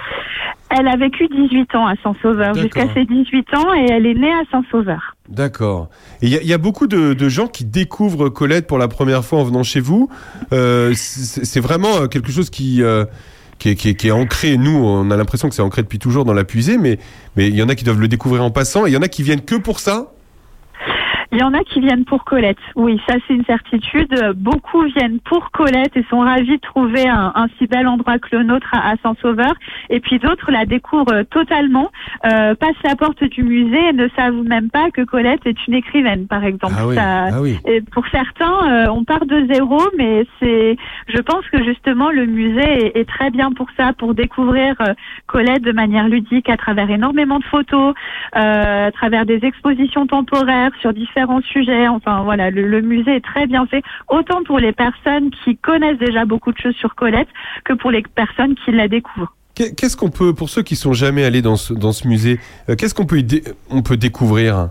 Elle 0.70 0.88
a 0.88 0.98
vécu 0.98 1.28
18 1.30 1.76
ans 1.76 1.88
à 1.88 1.94
Saint-Sauveur, 2.04 2.54
jusqu'à 2.64 2.82
ses 2.94 3.06
18 3.06 3.54
ans, 3.56 3.74
et 3.74 3.86
elle 3.90 4.06
est 4.06 4.14
née 4.14 4.32
à 4.34 4.42
Saint-Sauveur. 4.52 5.16
D'accord. 5.30 5.90
Il 6.22 6.30
y, 6.30 6.36
a- 6.36 6.42
il 6.42 6.48
y 6.48 6.54
a 6.54 6.58
beaucoup 6.58 6.88
de, 6.88 7.14
de 7.14 7.30
gens 7.30 7.48
qui 7.48 7.64
découvrent 7.64 8.28
Colette 8.30 8.68
pour 8.68 8.78
la 8.78 8.88
première 8.88 9.24
fois 9.24 9.40
en 9.40 9.44
venant 9.44 9.64
chez 9.64 9.80
vous. 9.80 10.10
Euh, 10.52 10.92
c'est 10.96 11.60
vraiment 11.62 12.08
quelque 12.08 12.32
chose 12.32 12.50
qui, 12.50 12.84
euh, 12.84 13.06
qui, 13.60 13.70
est, 13.70 13.76
qui 13.76 13.90
est- 13.90 13.96
qui 13.96 14.08
est 14.10 14.12
ancré. 14.12 14.58
Nous, 14.58 14.76
on 14.78 15.10
a 15.10 15.16
l'impression 15.18 15.48
que 15.48 15.56
c'est 15.56 15.62
ancré 15.62 15.84
depuis 15.84 16.00
toujours 16.00 16.26
dans 16.26 16.34
la 16.34 16.44
puisée, 16.44 16.78
mais 16.78 17.00
mais 17.38 17.48
il 17.48 17.56
y 17.56 17.64
en 17.64 17.70
a 17.70 17.76
qui 17.76 17.84
doivent 17.86 18.02
le 18.02 18.08
découvrir 18.10 18.44
en 18.44 18.52
passant, 18.52 18.86
et 18.86 18.90
il 18.90 18.94
y 18.94 18.98
en 18.98 19.02
a 19.02 19.08
qui 19.08 19.24
viennent 19.24 19.42
que 19.42 19.56
pour 19.56 19.80
ça. 19.80 20.12
Il 21.32 21.40
y 21.40 21.44
en 21.44 21.54
a 21.54 21.60
qui 21.60 21.82
viennent 21.82 22.06
pour 22.06 22.24
Colette. 22.24 22.58
Oui, 22.76 23.02
ça 23.08 23.16
c'est 23.28 23.34
une 23.34 23.44
certitude. 23.46 24.14
Beaucoup 24.38 24.84
viennent 24.84 25.20
pour 25.20 25.52
Colette 25.52 25.96
et 25.98 26.06
sont 26.10 26.20
ravis 26.20 26.56
de 26.56 26.62
trouver 26.62 27.08
un, 27.08 27.34
un 27.36 27.48
si 27.58 27.68
bel 27.68 27.86
endroit 27.88 28.18
que 28.18 28.34
le 28.38 28.44
nôtre 28.44 28.70
à, 28.72 28.92
à 28.92 28.96
Saint-Sauveur. 29.04 29.54
Et 29.90 30.00
puis 30.00 30.20
d'autres 30.20 30.52
la 30.52 30.66
découvrent 30.66 31.24
totalement, 31.30 31.92
euh, 32.26 32.56
passent 32.56 32.82
la 32.86 32.96
porte 32.96 33.24
du 33.26 33.44
musée 33.44 33.90
et 33.90 33.94
ne 33.94 34.08
savent 34.16 34.42
même 34.44 34.70
pas 34.70 34.90
que 34.92 35.02
Colette 35.02 35.46
est 35.46 35.68
une 35.68 35.74
écrivaine, 35.74 36.28
par 36.28 36.46
exemple. 36.46 36.76
Ah 36.78 36.88
oui. 36.88 36.96
Ça- 36.96 37.26
Ah 37.34 37.42
oui. 37.42 37.58
et 37.68 37.82
pour 37.82 38.06
certains, 38.08 38.72
euh, 38.72 38.88
on 38.90 39.04
part 39.04 39.26
de 39.26 39.46
zéro, 39.52 39.80
mais 39.98 40.26
c'est, 40.40 40.78
je 41.10 41.22
pense 41.22 41.46
que 41.52 41.62
justement 41.64 42.10
le 42.10 42.26
musée 42.26 42.62
est, 42.96 43.00
est 43.02 43.06
très 43.10 43.32
bien 43.32 43.52
pour 43.52 43.68
ça, 43.76 43.92
pour 43.92 44.14
découvrir 44.14 44.76
euh, 44.80 44.94
Colette 45.26 45.62
de 45.64 45.74
manière 45.74 46.08
ludique 46.08 46.50
à 46.50 46.56
travers 46.56 46.90
énormément 46.90 47.40
de 47.40 47.44
photos, 47.46 47.94
euh, 48.38 48.88
à 48.88 48.92
travers 48.92 49.26
des 49.26 49.40
expositions 49.44 50.08
temporaires 50.08 50.72
sur 50.80 50.94
différents 50.94 51.17
sujets. 51.46 51.88
Enfin 51.88 52.24
voilà, 52.24 52.50
le, 52.52 52.82
musée 52.82 53.16
est 53.16 53.24
très 53.26 53.48
bien 53.48 53.66
fait, 53.66 53.84
autant 54.10 54.44
pour 54.44 54.60
les 54.60 54.72
personnes 54.74 55.32
qui 55.44 55.58
connaissent 55.58 55.98
déjà 56.00 56.26
beaucoup 56.26 56.52
de 56.52 56.58
choses 56.58 56.76
sur 56.76 56.96
Colette 56.96 57.28
que 57.66 57.74
pour 57.74 57.92
les 57.92 58.04
personnes 58.04 58.56
qui 58.64 58.72
la 58.72 58.88
découvrent. 58.88 59.34
Qu'est- 59.56 59.74
Qu'est-ce 59.76 59.98
qu'on 59.98 60.10
peut, 60.12 60.34
pour 60.34 60.50
ceux 60.50 60.62
qui 60.62 60.76
sont 60.76 60.94
jamais 60.94 61.24
allés 61.24 61.42
dans 61.42 61.56
ce, 61.56 61.74
dans 61.74 61.92
ce 61.92 62.08
musée, 62.08 62.40
euh, 62.70 62.76
qu'est-ce 62.76 62.94
qu'on 62.94 63.06
peut, 63.06 63.24
on 63.70 63.82
peut 63.82 63.98
découvrir? 63.98 64.70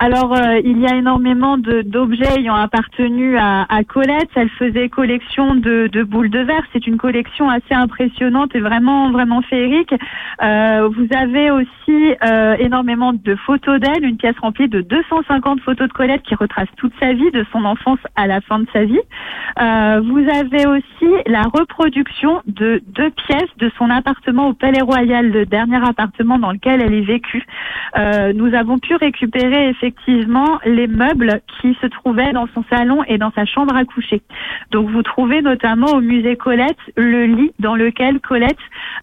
Alors, 0.00 0.32
euh, 0.32 0.60
il 0.64 0.78
y 0.78 0.86
a 0.86 0.94
énormément 0.94 1.58
d'objets 1.58 2.38
ayant 2.38 2.54
appartenu 2.54 3.36
à, 3.36 3.66
à 3.68 3.82
Colette. 3.82 4.30
Elle 4.36 4.48
faisait 4.50 4.88
collection 4.88 5.56
de, 5.56 5.88
de 5.88 6.04
boules 6.04 6.30
de 6.30 6.38
verre. 6.38 6.62
C'est 6.72 6.86
une 6.86 6.98
collection 6.98 7.50
assez 7.50 7.74
impressionnante 7.74 8.54
et 8.54 8.60
vraiment, 8.60 9.10
vraiment 9.10 9.42
féerique. 9.42 9.92
Euh, 10.40 10.88
vous 10.88 11.08
avez 11.10 11.50
aussi 11.50 12.14
euh, 12.24 12.54
énormément 12.60 13.12
de 13.12 13.34
photos 13.34 13.80
d'elle, 13.80 14.04
une 14.04 14.16
pièce 14.16 14.38
remplie 14.40 14.68
de 14.68 14.82
250 14.82 15.60
photos 15.62 15.88
de 15.88 15.92
Colette 15.92 16.22
qui 16.22 16.36
retrace 16.36 16.68
toute 16.76 16.92
sa 17.00 17.12
vie, 17.12 17.30
de 17.32 17.44
son 17.50 17.64
enfance 17.64 17.98
à 18.14 18.28
la 18.28 18.40
fin 18.40 18.60
de 18.60 18.66
sa 18.72 18.84
vie. 18.84 19.00
Euh, 19.60 20.00
vous 20.04 20.24
avez 20.28 20.66
aussi 20.66 21.12
la 21.26 21.42
reproduction 21.42 22.40
de 22.46 22.80
deux 22.86 23.10
pièces 23.10 23.50
de 23.56 23.68
son 23.76 23.90
appartement 23.90 24.48
au 24.48 24.52
Palais 24.52 24.80
Royal, 24.80 25.28
le 25.28 25.44
dernier 25.44 25.84
appartement 25.84 26.38
dans 26.38 26.52
lequel 26.52 26.82
elle 26.82 26.94
est 26.94 27.00
vécue. 27.00 27.44
Euh, 27.98 28.32
nous 28.32 28.54
avons 28.54 28.78
pu 28.78 28.94
récupérer 28.94 29.74
effectivement 29.88 30.58
les 30.64 30.86
meubles 30.86 31.40
qui 31.60 31.76
se 31.80 31.86
trouvaient 31.86 32.32
dans 32.32 32.46
son 32.54 32.64
salon 32.70 33.02
et 33.04 33.18
dans 33.18 33.32
sa 33.32 33.44
chambre 33.44 33.74
à 33.74 33.84
coucher. 33.84 34.22
Donc 34.70 34.90
vous 34.90 35.02
trouvez 35.02 35.42
notamment 35.42 35.92
au 35.92 36.00
musée 36.00 36.36
Colette 36.36 36.76
le 36.96 37.26
lit 37.26 37.52
dans 37.58 37.74
lequel 37.74 38.20
Colette 38.20 38.58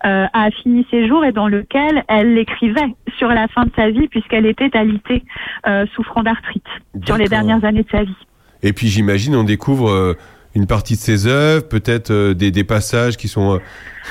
euh, 0.06 0.25
a 0.32 0.51
fini 0.51 0.86
ses 0.92 1.08
jours 1.08 1.25
et 1.25 1.32
dans 1.32 1.48
lequel 1.48 2.04
elle 2.08 2.38
écrivait 2.38 2.96
sur 3.18 3.30
la 3.30 3.48
fin 3.48 3.65
de 3.65 3.72
sa 3.75 3.89
vie 3.89 4.08
puisqu'elle 4.08 4.46
était 4.46 4.75
alitée, 4.77 5.24
euh, 5.68 5.86
souffrant 5.96 6.24
d'arthrite 6.24 6.65
sur 7.06 7.18
les 7.18 7.27
dernières 7.27 7.63
années 7.65 7.84
de 7.84 7.89
sa 7.89 8.04
vie. 8.04 8.18
Et 8.63 8.74
puis 8.74 8.88
j'imagine 8.88 9.36
on 9.36 9.44
découvre 9.44 9.89
euh, 9.89 10.13
une 10.54 10.68
partie 10.68 10.96
de 10.96 11.00
ses 11.00 11.27
œuvres, 11.27 11.68
peut-être 11.68 12.12
euh, 12.12 12.34
des, 12.34 12.51
des 12.51 12.63
passages 12.63 13.18
qui 13.18 13.27
sont, 13.27 13.60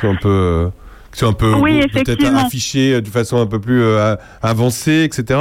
un 0.03 0.15
peu, 0.17 0.71
qui 1.13 1.21
sont 1.21 1.29
un 1.29 1.33
peu 1.33 1.55
Oui, 1.55 1.87
peut-être 1.93 2.25
affichés 2.37 3.01
de 3.01 3.09
façon 3.09 3.39
un 3.39 3.47
peu 3.47 3.61
plus 3.61 3.83
avancée, 4.43 5.05
etc. 5.05 5.39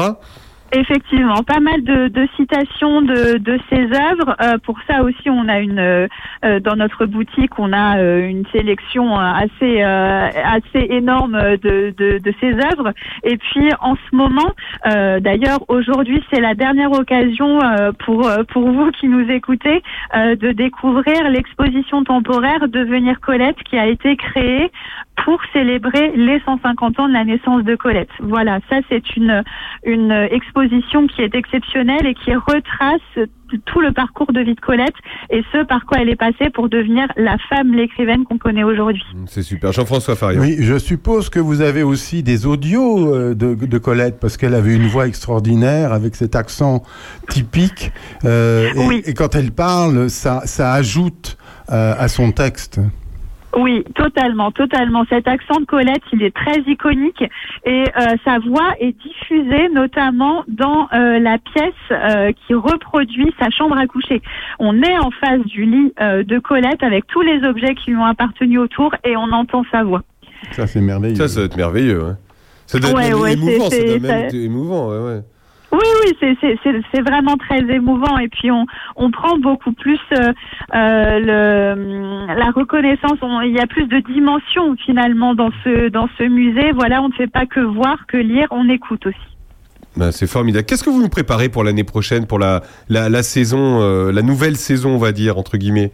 Effectivement, 0.76 1.44
pas 1.44 1.60
mal 1.60 1.84
de, 1.84 2.08
de 2.08 2.28
citations 2.36 3.04
de, 3.04 3.38
de 3.38 3.60
ses 3.70 3.84
œuvres. 3.84 4.36
Euh, 4.42 4.58
pour 4.58 4.80
ça 4.88 5.04
aussi, 5.04 5.30
on 5.30 5.48
a 5.48 5.60
une 5.60 5.78
euh, 5.78 6.08
euh, 6.44 6.60
dans 6.60 6.76
notre 6.76 7.06
boutique, 7.06 7.60
on 7.60 7.72
a 7.72 8.00
euh, 8.00 8.28
une 8.28 8.44
sélection 8.52 9.14
euh, 9.14 9.22
assez 9.22 9.84
euh, 9.84 10.30
assez 10.44 10.88
énorme 10.90 11.40
de, 11.62 11.94
de, 11.96 12.18
de 12.18 12.34
ses 12.40 12.54
œuvres. 12.54 12.92
Et 13.24 13.38
puis 13.38 13.70
en 13.82 13.96
ce 13.96 14.16
moment, 14.16 14.52
d'ailleurs 14.84 15.60
aujourd'hui, 15.68 16.24
c'est 16.32 16.42
la 16.42 16.56
dernière 16.56 16.92
occasion 16.92 17.60
pour 18.00 18.28
pour 18.50 18.72
vous 18.72 18.92
qui 18.92 19.08
nous 19.08 19.30
écoutez 19.30 19.84
de 20.16 20.52
découvrir 20.52 21.30
l'exposition 21.30 22.04
temporaire 22.04 22.68
Devenir 22.68 23.20
Colette 23.20 23.62
qui 23.64 23.78
a 23.78 23.86
été 23.86 24.16
créée 24.16 24.72
pour 25.24 25.40
célébrer 25.54 26.12
les 26.16 26.40
150 26.46 27.00
ans 27.00 27.08
de 27.08 27.14
la 27.14 27.24
naissance 27.24 27.64
de 27.64 27.76
Colette. 27.76 28.10
Voilà, 28.20 28.60
ça 28.70 28.78
c'est 28.90 29.16
une 29.16 29.44
une 29.86 30.12
exposition 30.12 30.63
qui 31.08 31.22
est 31.22 31.36
exceptionnelle 31.36 32.06
et 32.06 32.14
qui 32.14 32.34
retrace 32.34 33.28
tout 33.66 33.82
le 33.82 33.92
parcours 33.92 34.32
de 34.34 34.40
vie 34.42 34.56
de 34.56 34.60
Colette 34.60 34.96
et 35.30 35.44
ce 35.52 35.64
par 35.64 35.86
quoi 35.86 36.00
elle 36.02 36.10
est 36.10 36.16
passée 36.16 36.50
pour 36.54 36.70
devenir 36.70 37.08
la 37.18 37.38
femme, 37.50 37.74
l'écrivaine 37.74 38.24
qu'on 38.24 38.38
connaît 38.38 38.64
aujourd'hui. 38.64 39.04
C'est 39.28 39.44
super. 39.44 39.72
Jean-François 39.72 40.16
Farion. 40.16 40.42
Oui, 40.42 40.58
je 40.60 40.78
suppose 40.80 41.30
que 41.30 41.40
vous 41.40 41.62
avez 41.62 41.84
aussi 41.84 42.24
des 42.24 42.46
audios 42.46 43.14
euh, 43.14 43.36
de, 43.36 43.54
de 43.54 43.78
Colette 43.78 44.20
parce 44.20 44.38
qu'elle 44.38 44.56
avait 44.56 44.76
une 44.76 44.88
voix 44.88 45.08
extraordinaire 45.08 45.94
avec 45.94 46.16
cet 46.16 46.36
accent 46.36 46.82
typique. 47.30 47.92
euh, 48.26 48.70
et, 48.76 48.88
Oui. 48.88 49.04
et 49.06 49.14
quand 49.14 49.36
elle 49.36 49.52
parle, 49.52 50.10
ça, 50.10 50.42
ça 50.46 50.74
ajoute 50.74 51.38
euh, 51.72 51.94
à 51.98 52.08
son 52.08 52.32
texte. 52.32 52.80
Oui, 53.56 53.84
totalement, 53.96 54.52
totalement. 54.52 55.06
Cet 55.10 55.28
accent 55.28 55.60
de 55.60 55.66
Colette, 55.66 56.02
il 56.12 56.24
est 56.24 56.36
très 56.36 56.60
iconique 56.66 57.24
et 57.66 57.84
euh, 57.98 58.16
sa 58.26 58.40
voix 58.40 58.74
est 58.80 58.94
diffusée 59.00 59.70
notamment 59.70 60.44
dans 60.48 60.88
euh, 60.94 61.20
la 61.20 61.38
pièce 61.38 61.74
euh, 61.92 62.32
qui 62.48 62.54
reproduit 62.56 63.32
sa 63.40 63.50
chambre 63.52 63.78
à 63.78 63.86
coucher. 63.86 64.22
On 64.60 64.82
est 64.82 64.98
en 64.98 65.12
face 65.12 65.42
du 65.46 65.66
lit 65.66 65.94
euh, 66.02 66.24
de 66.24 66.40
Colette 66.40 66.82
avec 66.84 67.06
tous 67.08 67.22
les 67.22 67.44
objets 67.48 67.76
qui 67.76 67.92
lui 67.92 67.98
ont 67.98 68.06
appartenu 68.06 68.58
autour 68.58 68.96
et 69.04 69.16
on 69.16 69.32
entend 69.32 69.64
sa 69.72 69.84
voix. 69.84 70.02
Ça, 70.52 70.66
c'est 70.68 70.82
merveilleux. 70.82 71.16
Ça, 71.16 71.28
ça 71.28 71.36
doit 71.38 71.46
être 71.46 71.58
merveilleux. 71.58 72.04
hein. 72.04 72.18
Ça 72.66 72.80
doit 72.80 72.90
être 72.90 72.96
Ouais, 72.98 73.10
même 73.10 73.20
ouais, 73.22 73.34
émouvant. 73.34 73.70
c'est- 73.70 73.88
Ça 73.88 73.98
doit 74.00 74.10
même 74.10 74.26
être 74.26 74.34
émouvant. 74.36 74.90
Ouais, 74.90 74.98
ouais. 75.00 75.22
Oui, 75.74 75.80
oui, 76.06 76.38
c'est- 76.40 77.02
vraiment 77.02 77.36
très 77.36 77.60
émouvant 77.62 78.18
et 78.20 78.28
puis 78.28 78.52
on, 78.52 78.66
on 78.96 79.10
prend 79.12 79.38
beaucoup 79.38 79.74
plus 79.74 80.00
euh, 80.14 80.32
euh, 80.76 81.20
le, 81.20 82.34
la 82.40 82.52
reconnaissance. 82.52 83.18
On- 83.22 83.42
il 83.42 83.52
y 83.54 83.60
a 83.60 83.68
plus 83.68 83.88
de 83.88 84.00
dimensions 84.00 84.76
finalement 84.86 85.34
dans 85.34 85.50
ce 85.64 85.90
dans 85.90 86.08
ce 86.18 86.24
musée. 86.24 86.72
Voilà, 86.74 87.02
on 87.02 87.10
ne 87.10 87.14
fait 87.14 87.28
pas 87.28 87.46
que 87.48 87.60
voir, 87.60 88.06
que 88.08 88.18
lire, 88.18 88.48
on 88.52 88.70
écoute 88.70 89.08
aussi. 89.08 89.18
Ben, 89.98 90.12
c'est 90.12 90.28
formidable. 90.28 90.66
Qu'est-ce 90.66 90.84
que 90.84 90.90
vous 90.90 91.02
nous 91.02 91.10
préparez 91.10 91.50
pour 91.50 91.64
l'année 91.64 91.84
prochaine, 91.84 92.26
pour 92.28 92.40
la, 92.40 92.62
la, 92.90 93.10
la 93.10 93.24
saison, 93.24 93.82
euh, 93.82 94.12
la 94.12 94.22
nouvelle 94.22 94.56
saison, 94.56 94.92
on 94.96 94.98
va 94.98 95.12
dire, 95.12 95.38
entre 95.38 95.58
guillemets? 95.58 95.92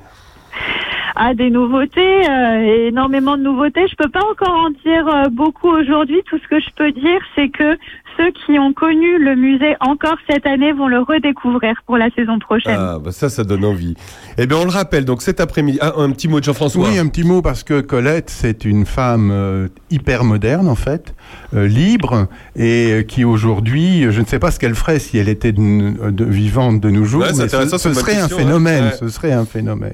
Ah, 1.15 1.33
des 1.33 1.49
nouveautés, 1.49 2.29
euh, 2.29 2.87
énormément 2.87 3.35
de 3.35 3.43
nouveautés. 3.43 3.87
Je 3.89 3.95
peux 3.95 4.09
pas 4.09 4.23
encore 4.31 4.55
en 4.55 4.69
dire 4.69 5.05
euh, 5.07 5.29
beaucoup 5.29 5.67
aujourd'hui. 5.69 6.21
Tout 6.29 6.37
ce 6.37 6.47
que 6.47 6.59
je 6.61 6.69
peux 6.77 6.91
dire, 6.93 7.19
c'est 7.35 7.49
que 7.49 7.77
ceux 8.19 8.31
qui 8.31 8.59
ont 8.59 8.73
connu 8.73 9.17
le 9.17 9.35
musée 9.35 9.75
encore 9.79 10.17
cette 10.29 10.45
année 10.45 10.73
vont 10.73 10.89
le 10.89 10.99
redécouvrir 10.99 11.75
pour 11.85 11.97
la 11.97 12.09
saison 12.11 12.37
prochaine. 12.37 12.75
Ah, 12.77 12.97
bah 13.01 13.11
ça, 13.13 13.29
ça 13.29 13.45
donne 13.45 13.63
envie. 13.63 13.95
Eh 14.37 14.45
bien, 14.45 14.57
on 14.57 14.65
le 14.65 14.71
rappelle, 14.71 15.05
donc 15.05 15.21
cet 15.21 15.39
après-midi. 15.39 15.77
Ah, 15.81 15.93
un 15.97 16.11
petit 16.11 16.27
mot 16.27 16.39
de 16.39 16.43
Jean-François. 16.43 16.89
Oui, 16.89 16.97
un 16.97 17.07
petit 17.07 17.23
mot 17.23 17.41
parce 17.41 17.63
que 17.63 17.79
Colette, 17.79 18.29
c'est 18.29 18.65
une 18.65 18.85
femme 18.85 19.29
euh, 19.31 19.67
hyper 19.89 20.25
moderne 20.25 20.67
en 20.67 20.75
fait, 20.75 21.15
euh, 21.53 21.65
libre 21.67 22.27
et 22.57 22.91
euh, 22.91 23.03
qui 23.03 23.23
aujourd'hui, 23.23 24.11
je 24.11 24.19
ne 24.19 24.25
sais 24.25 24.39
pas 24.39 24.51
ce 24.51 24.59
qu'elle 24.59 24.75
ferait 24.75 24.99
si 24.99 25.17
elle 25.17 25.29
était 25.29 25.53
de, 25.53 26.09
de- 26.11 26.25
vivante 26.25 26.81
de 26.81 26.89
nos 26.89 27.05
jours, 27.05 27.21
Ouais, 27.21 27.27
mais 27.29 27.47
ce, 27.47 27.47
c'est 27.47 27.77
ce 27.77 27.87
une 27.87 27.93
bonne 27.93 28.03
serait 28.03 28.15
un 28.17 28.19
question, 28.27 28.37
hein. 28.37 28.39
phénomène, 28.41 28.91
ce 28.99 29.07
serait 29.07 29.31
un 29.31 29.45
phénomène. 29.45 29.93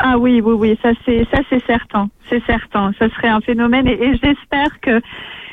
Ah 0.00 0.16
oui, 0.16 0.40
oui, 0.44 0.54
oui, 0.56 0.78
ça 0.80 0.90
c'est 1.04 1.26
ça 1.32 1.38
c'est 1.50 1.64
certain, 1.66 2.08
c'est 2.28 2.42
certain. 2.46 2.92
Ça 3.00 3.08
serait 3.10 3.28
un 3.28 3.40
phénomène 3.40 3.86
et, 3.88 3.94
et 4.00 4.12
j'espère 4.22 4.78
que 4.80 5.00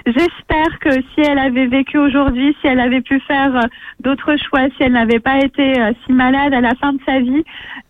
j'espère 0.05 0.79
que 0.79 0.91
si 0.91 1.21
elle 1.21 1.39
avait 1.39 1.67
vécu 1.67 1.97
aujourd'hui, 1.97 2.55
si 2.61 2.67
elle 2.67 2.79
avait 2.79 3.01
pu 3.01 3.19
faire 3.21 3.55
euh, 3.55 3.67
d'autres 3.99 4.35
choix, 4.37 4.67
si 4.75 4.83
elle 4.83 4.93
n'avait 4.93 5.19
pas 5.19 5.39
été 5.39 5.79
euh, 5.79 5.93
si 6.05 6.13
malade 6.13 6.53
à 6.53 6.61
la 6.61 6.75
fin 6.75 6.93
de 6.93 6.99
sa 7.05 7.19
vie, 7.19 7.43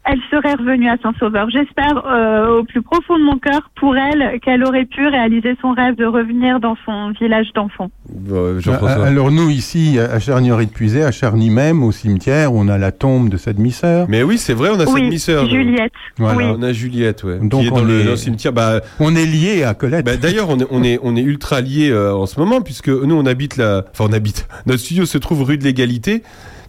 elle 0.05 0.19
serait 0.29 0.53
revenue 0.53 0.87
à 0.89 0.97
Saint-Sauveur. 1.01 1.49
J'espère 1.49 2.03
euh, 2.05 2.59
au 2.59 2.63
plus 2.63 2.81
profond 2.81 3.17
de 3.17 3.23
mon 3.23 3.37
cœur 3.39 3.71
pour 3.75 3.95
elle 3.97 4.39
qu'elle 4.41 4.63
aurait 4.63 4.85
pu 4.85 5.07
réaliser 5.07 5.55
son 5.61 5.71
rêve 5.73 5.95
de 5.95 6.05
revenir 6.05 6.59
dans 6.59 6.75
son 6.85 7.11
village 7.19 7.47
d'enfants. 7.55 7.89
Bon, 8.09 8.59
Jean-François. 8.59 9.03
Ah, 9.03 9.07
Alors 9.07 9.31
nous 9.31 9.49
ici 9.49 9.97
à 9.99 10.19
Charnier 10.19 10.51
de 10.51 10.69
Puisay, 10.71 11.03
à 11.03 11.11
Charny 11.11 11.49
même, 11.49 11.83
au 11.83 11.91
cimetière, 11.91 12.53
on 12.53 12.67
a 12.67 12.77
la 12.77 12.91
tombe 12.91 13.29
de 13.29 13.37
sa 13.37 13.51
demi-sœur. 13.53 14.05
Mais 14.07 14.21
oui, 14.23 14.37
c'est 14.37 14.53
vrai, 14.53 14.69
on 14.71 14.75
a 14.79 14.85
cette 14.85 14.93
oui, 14.93 15.01
demi-sœur. 15.03 15.43
nous. 15.43 15.49
Juliette. 15.49 15.91
Voilà. 16.17 16.37
Oui. 16.37 16.43
On 16.57 16.61
a 16.61 16.71
Juliette, 16.71 17.23
ouais. 17.23 17.39
Donc, 17.41 17.61
qui 17.61 17.67
est 17.67 17.69
dans, 17.71 17.77
on 17.77 17.83
le, 17.83 18.01
est- 18.01 18.03
dans 18.03 18.11
le 18.11 18.15
cimetière. 18.17 18.53
Bah, 18.53 18.81
On 18.99 19.15
est 19.15 19.25
lié 19.25 19.63
à 19.63 19.73
Colette. 19.73 20.05
bah, 20.05 20.17
D'ailleurs, 20.17 20.49
on 20.49 20.59
est, 20.59 20.67
on, 20.69 20.83
est, 20.83 20.99
on 21.01 21.15
est 21.15 21.21
ultra 21.23 21.61
liés 21.61 21.89
euh, 21.89 22.13
en 22.13 22.25
ce 22.27 22.39
moment, 22.39 22.61
puisque 22.61 22.89
nous, 22.89 23.15
on 23.15 23.25
habite 23.25 23.57
la. 23.57 23.83
Enfin, 23.91 24.05
on 24.09 24.13
habite. 24.13 24.47
Notre 24.67 24.79
studio 24.79 25.05
se 25.05 25.17
trouve 25.17 25.41
rue 25.43 25.57
de 25.57 25.63
l'Égalité, 25.63 26.21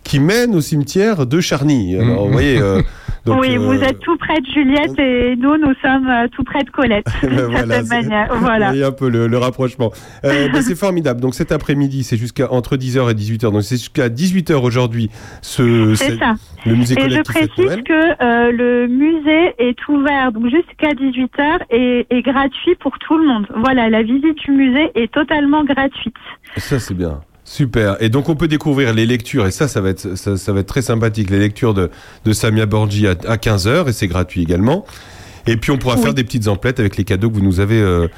qui 0.04 0.20
mène 0.20 0.54
au 0.54 0.60
cimetière 0.60 1.26
de 1.26 1.40
Charny. 1.40 1.96
Alors, 1.96 2.22
Mhm. 2.22 2.26
vous 2.26 2.32
voyez. 2.32 2.60
euh, 3.28 3.32
donc, 3.34 3.40
oui, 3.42 3.56
euh, 3.56 3.58
vous 3.58 3.82
êtes 3.82 3.98
tout 4.00 4.16
près 4.16 4.40
de 4.40 4.46
Juliette 4.46 4.98
et 4.98 5.36
nous, 5.36 5.56
nous 5.56 5.74
sommes 5.82 6.08
euh, 6.08 6.26
tout 6.32 6.44
près 6.44 6.62
de 6.62 6.70
Colette, 6.70 7.06
Ben 7.22 7.28
voilà, 7.46 7.56
certaine 7.58 7.84
c'est- 7.84 8.02
manière. 8.08 8.34
Vous 8.34 8.40
Voilà. 8.40 8.66
voyez 8.68 8.84
un 8.84 8.92
peu 8.92 9.08
le, 9.08 9.26
le 9.26 9.38
rapprochement. 9.38 9.92
Euh, 10.24 10.48
bah, 10.52 10.62
c'est 10.62 10.74
formidable. 10.76 11.20
Donc 11.20 11.34
cet 11.34 11.52
après-midi, 11.52 12.04
c'est 12.04 12.16
jusqu'à 12.16 12.52
entre 12.52 12.76
10h 12.76 13.10
et 13.10 13.14
18h. 13.14 13.50
Donc 13.52 13.62
c'est 13.62 13.76
jusqu'à 13.76 14.08
18h 14.08 14.54
aujourd'hui. 14.54 15.10
Ce, 15.42 15.94
C'est 15.94 16.12
ce- 16.12 16.18
ça. 16.18 16.34
Le 16.64 16.74
musée 16.74 16.94
Et 16.98 17.02
je 17.02 17.06
Colette 17.22 17.26
précise 17.26 17.82
que 17.84 18.22
euh, 18.22 18.52
le 18.52 18.86
musée 18.88 19.54
est 19.58 19.76
ouvert 19.88 20.32
donc 20.32 20.44
jusqu'à 20.50 20.92
18h 20.94 21.58
et 21.70 22.06
est 22.10 22.22
gratuit 22.22 22.74
pour 22.80 22.98
tout 22.98 23.16
le 23.18 23.26
monde. 23.26 23.46
Voilà, 23.56 23.88
la 23.88 24.02
visite 24.02 24.36
du 24.44 24.50
musée 24.50 24.90
est 24.94 25.12
totalement 25.12 25.64
gratuite. 25.64 26.14
Ça 26.56 26.78
c'est 26.78 26.94
bien. 26.94 27.20
Super. 27.48 27.96
Et 28.00 28.08
donc 28.08 28.28
on 28.28 28.34
peut 28.34 28.48
découvrir 28.48 28.92
les 28.92 29.06
lectures 29.06 29.46
et 29.46 29.52
ça, 29.52 29.68
ça 29.68 29.80
va 29.80 29.90
être 29.90 30.16
ça, 30.16 30.36
ça 30.36 30.52
va 30.52 30.60
être 30.60 30.66
très 30.66 30.82
sympathique. 30.82 31.30
Les 31.30 31.38
lectures 31.38 31.74
de, 31.74 31.90
de 32.24 32.32
Samia 32.32 32.66
Borgi 32.66 33.06
à, 33.06 33.12
à 33.28 33.36
15h 33.36 33.88
et 33.88 33.92
c'est 33.92 34.08
gratuit 34.08 34.42
également. 34.42 34.84
Et 35.46 35.56
puis 35.56 35.70
on 35.70 35.78
pourra 35.78 35.94
Oui. 35.94 36.02
faire 36.02 36.12
des 36.12 36.24
petites 36.24 36.48
emplettes 36.48 36.80
avec 36.80 36.96
les 36.96 37.04
cadeaux 37.04 37.30
que 37.30 37.36
vous 37.36 37.40
nous 37.44 37.60
avez 37.60 37.80
euh, 37.80 38.08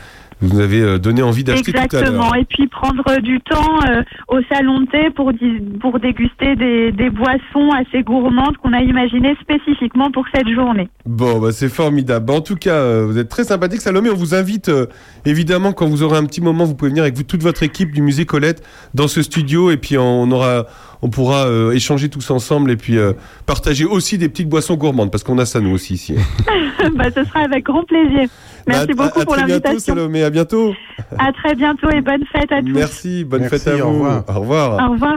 nous 0.42 0.61
avez 0.61 0.80
euh, 0.80 0.99
donné 0.99 1.23
envie 1.23 1.45
d'acheter 1.45 1.73
tout 1.73 1.78
à 1.78 1.85
Exactement. 1.85 2.25
l'heure. 2.25 2.37
Et 2.37 2.45
puis 2.45 2.66
prendre 2.68 3.21
du 3.21 3.40
temps 3.40 3.80
euh, 3.88 4.02
au 4.28 4.40
salon 4.50 4.80
de 4.80 4.87
thé 4.87 5.11
pour, 5.11 5.33
pour 5.80 5.99
déguster 5.99 6.57
des, 6.57 6.92
des 6.92 7.11
boissons 7.11 7.71
assez 7.73 8.02
gourmandes 8.02 8.57
qu'on 8.59 8.73
a 8.73 8.80
imaginées 8.80 9.37
spécifiquement 9.40 10.11
pour 10.11 10.25
cette 10.35 10.49
journée. 10.49 10.88
Bon, 11.07 11.40
bah, 11.40 11.52
c'est 11.52 11.68
formidable. 11.68 12.33
En 12.33 12.40
tout 12.40 12.57
cas, 12.57 12.75
euh, 12.75 13.07
vous 13.07 13.18
êtes 13.18 13.28
très 13.28 13.45
sympathique, 13.45 13.80
Salomé. 13.80 14.11
On 14.11 14.14
vous 14.14 14.35
invite, 14.35 14.68
euh, 14.68 14.87
évidemment, 15.25 15.73
quand 15.73 15.87
vous 15.87 16.02
aurez 16.02 16.18
un 16.18 16.25
petit 16.25 16.40
moment, 16.40 16.64
vous 16.64 16.75
pouvez 16.75 16.90
venir 16.90 17.02
avec 17.02 17.16
vous, 17.16 17.23
toute 17.23 17.42
votre 17.42 17.62
équipe 17.62 17.92
du 17.92 18.02
musée 18.02 18.26
Colette 18.26 18.62
dans 18.95 19.09
ce 19.09 19.23
studio 19.23 19.71
et 19.71 19.76
puis 19.76 19.99
on 19.99 20.30
aura, 20.30 20.66
on 21.02 21.11
pourra 21.11 21.47
euh, 21.47 21.73
échanger 21.73 22.09
tous 22.09 22.31
ensemble 22.31 22.71
et 22.71 22.76
puis 22.76 22.99
euh, 22.99 23.12
partager 23.47 23.85
aussi 23.85 24.19
des 24.19 24.28
petites 24.28 24.49
boissons 24.49 24.75
gourmandes 24.75 25.11
parce 25.11 25.23
qu'on 25.25 25.38
a 25.38 25.47
ça 25.47 25.61
nous 25.61 25.71
aussi 25.71 25.95
ici. 25.95 26.14
bah, 26.97 27.05
ce 27.14 27.25
sera 27.25 27.40
avec 27.40 27.64
grand 27.64 27.85
plaisir. 27.85 28.28
Merci 28.67 28.87
Bah, 28.95 29.05
à- 29.05 29.07
beaucoup 29.07 29.21
à 29.21 29.25
pour 29.25 29.35
très 29.35 29.45
bientôt, 29.45 29.64
l'invitation. 29.69 29.95
Salomé. 29.95 30.23
À 30.25 30.31
bientôt. 30.31 30.75
À 31.19 31.33
très 31.33 31.55
bientôt 31.55 31.88
et 31.90 32.00
bonne 32.00 32.25
fête 32.33 32.50
à 32.52 32.61
tous. 32.61 32.73
Merci. 32.73 33.25
Bonne 33.25 33.43
Merci, 33.43 33.59
fête 33.59 33.69
à 33.69 33.87
au 33.87 33.90
vous. 33.90 33.95
revoir. 33.99 34.25
Au 34.28 34.40
revoir. 34.40 34.88
Au 34.88 34.93
revoir. 34.93 35.17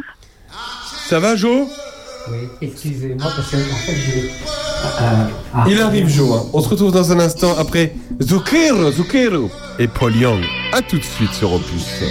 Ça 1.07 1.19
va, 1.19 1.35
Jo? 1.35 1.67
Oui, 2.31 2.37
excusez-moi 2.61 3.31
parce 3.35 3.49
que 3.49 3.55
en 3.57 3.75
fait 3.77 3.95
j'ai. 3.95 4.21
Euh, 4.29 5.25
ah, 5.55 5.65
Il 5.67 5.81
arrive, 5.81 6.07
Jo. 6.07 6.33
hein. 6.33 6.43
On 6.53 6.61
se 6.61 6.69
retrouve 6.69 6.91
dans 6.91 7.11
un 7.11 7.19
instant 7.19 7.55
après 7.57 7.93
Zucchero, 8.21 8.91
Zucchero 8.91 9.49
et 9.79 9.87
Paul 9.87 10.15
Young. 10.15 10.41
À 10.71 10.81
tout 10.83 10.97
de 10.99 11.03
suite 11.03 11.33
sur 11.33 11.51
Opus. 11.53 12.03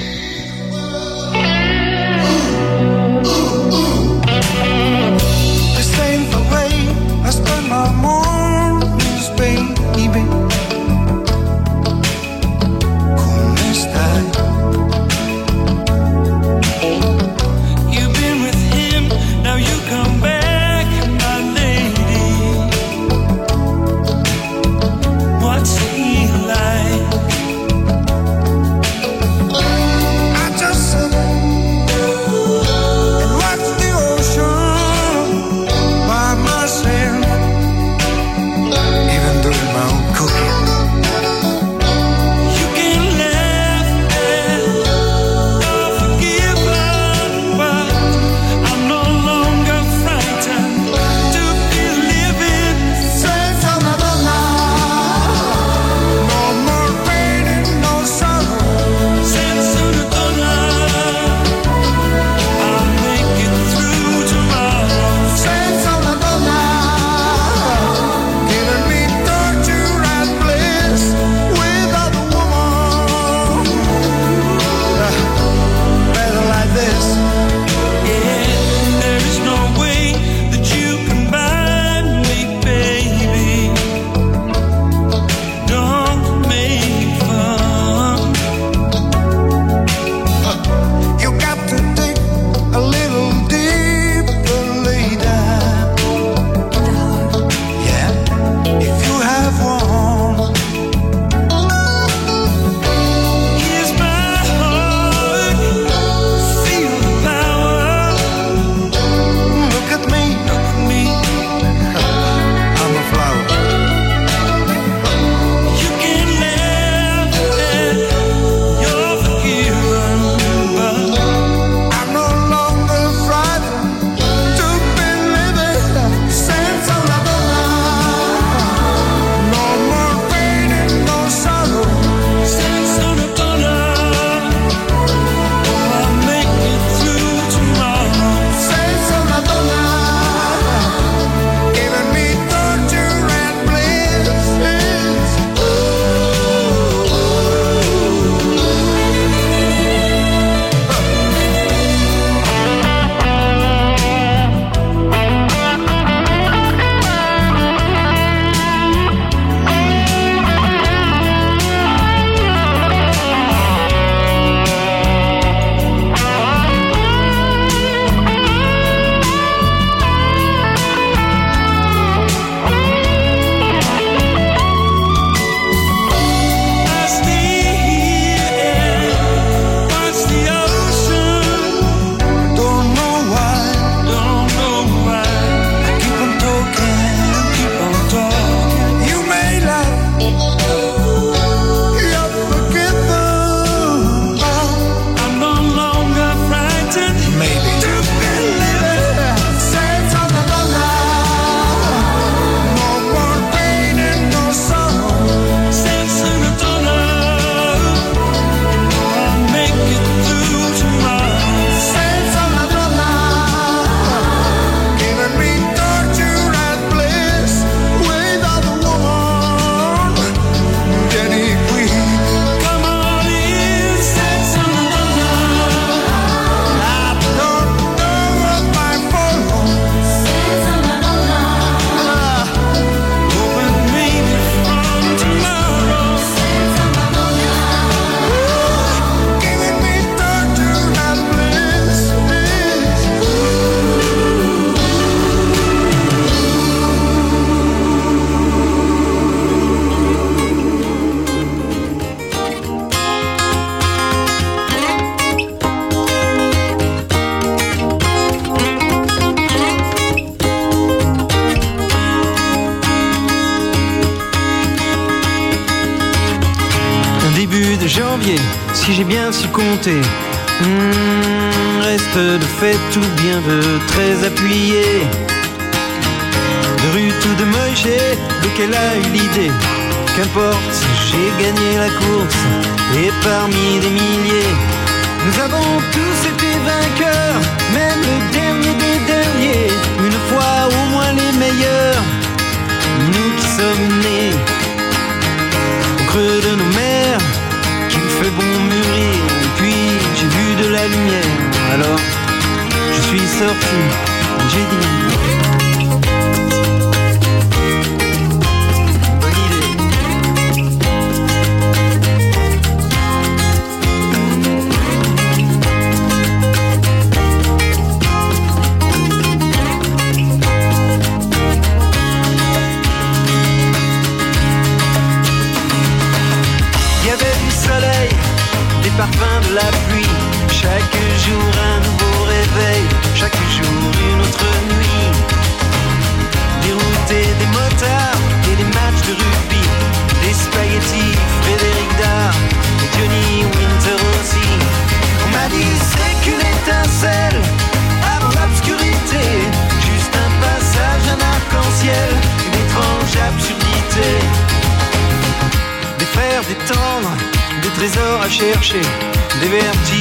Trésors 358.70 358.80
à 358.80 358.82
chercher, 358.82 359.40
des 359.40 359.48
vertiges 359.48 359.99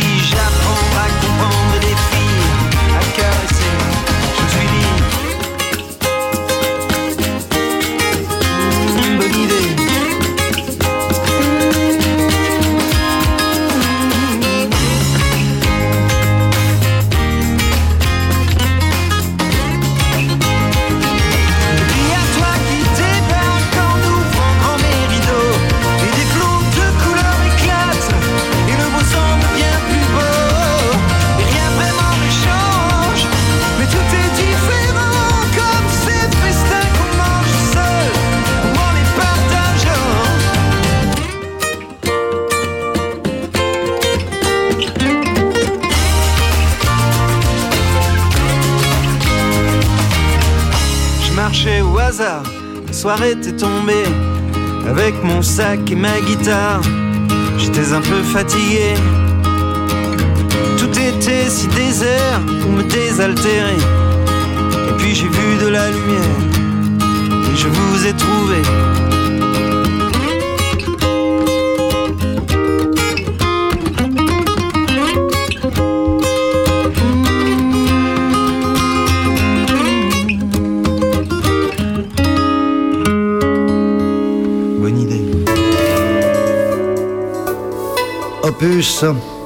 était 53.29 53.51
tombée 53.51 54.05
Avec 54.89 55.13
mon 55.23 55.41
sac 55.41 55.79
et 55.91 55.95
ma 55.95 56.19
guitare. 56.21 56.81
J'étais 57.57 57.93
un 57.93 58.01
peu 58.01 58.23
fatigué. 58.23 58.95
Tout 60.77 60.89
était 60.89 61.47
si 61.49 61.67
désert 61.67 62.41
pour 62.61 62.71
me 62.71 62.83
désaltérer. 62.83 63.77
Et 64.89 64.93
puis 64.97 65.13
j'ai 65.13 65.27
vu 65.27 65.63
de 65.63 65.67
la 65.67 65.89
lumière 65.89 66.39
Et 67.51 67.55
je 67.55 67.67
vous 67.67 68.07
ai 68.07 68.13
trouvé 68.13 68.57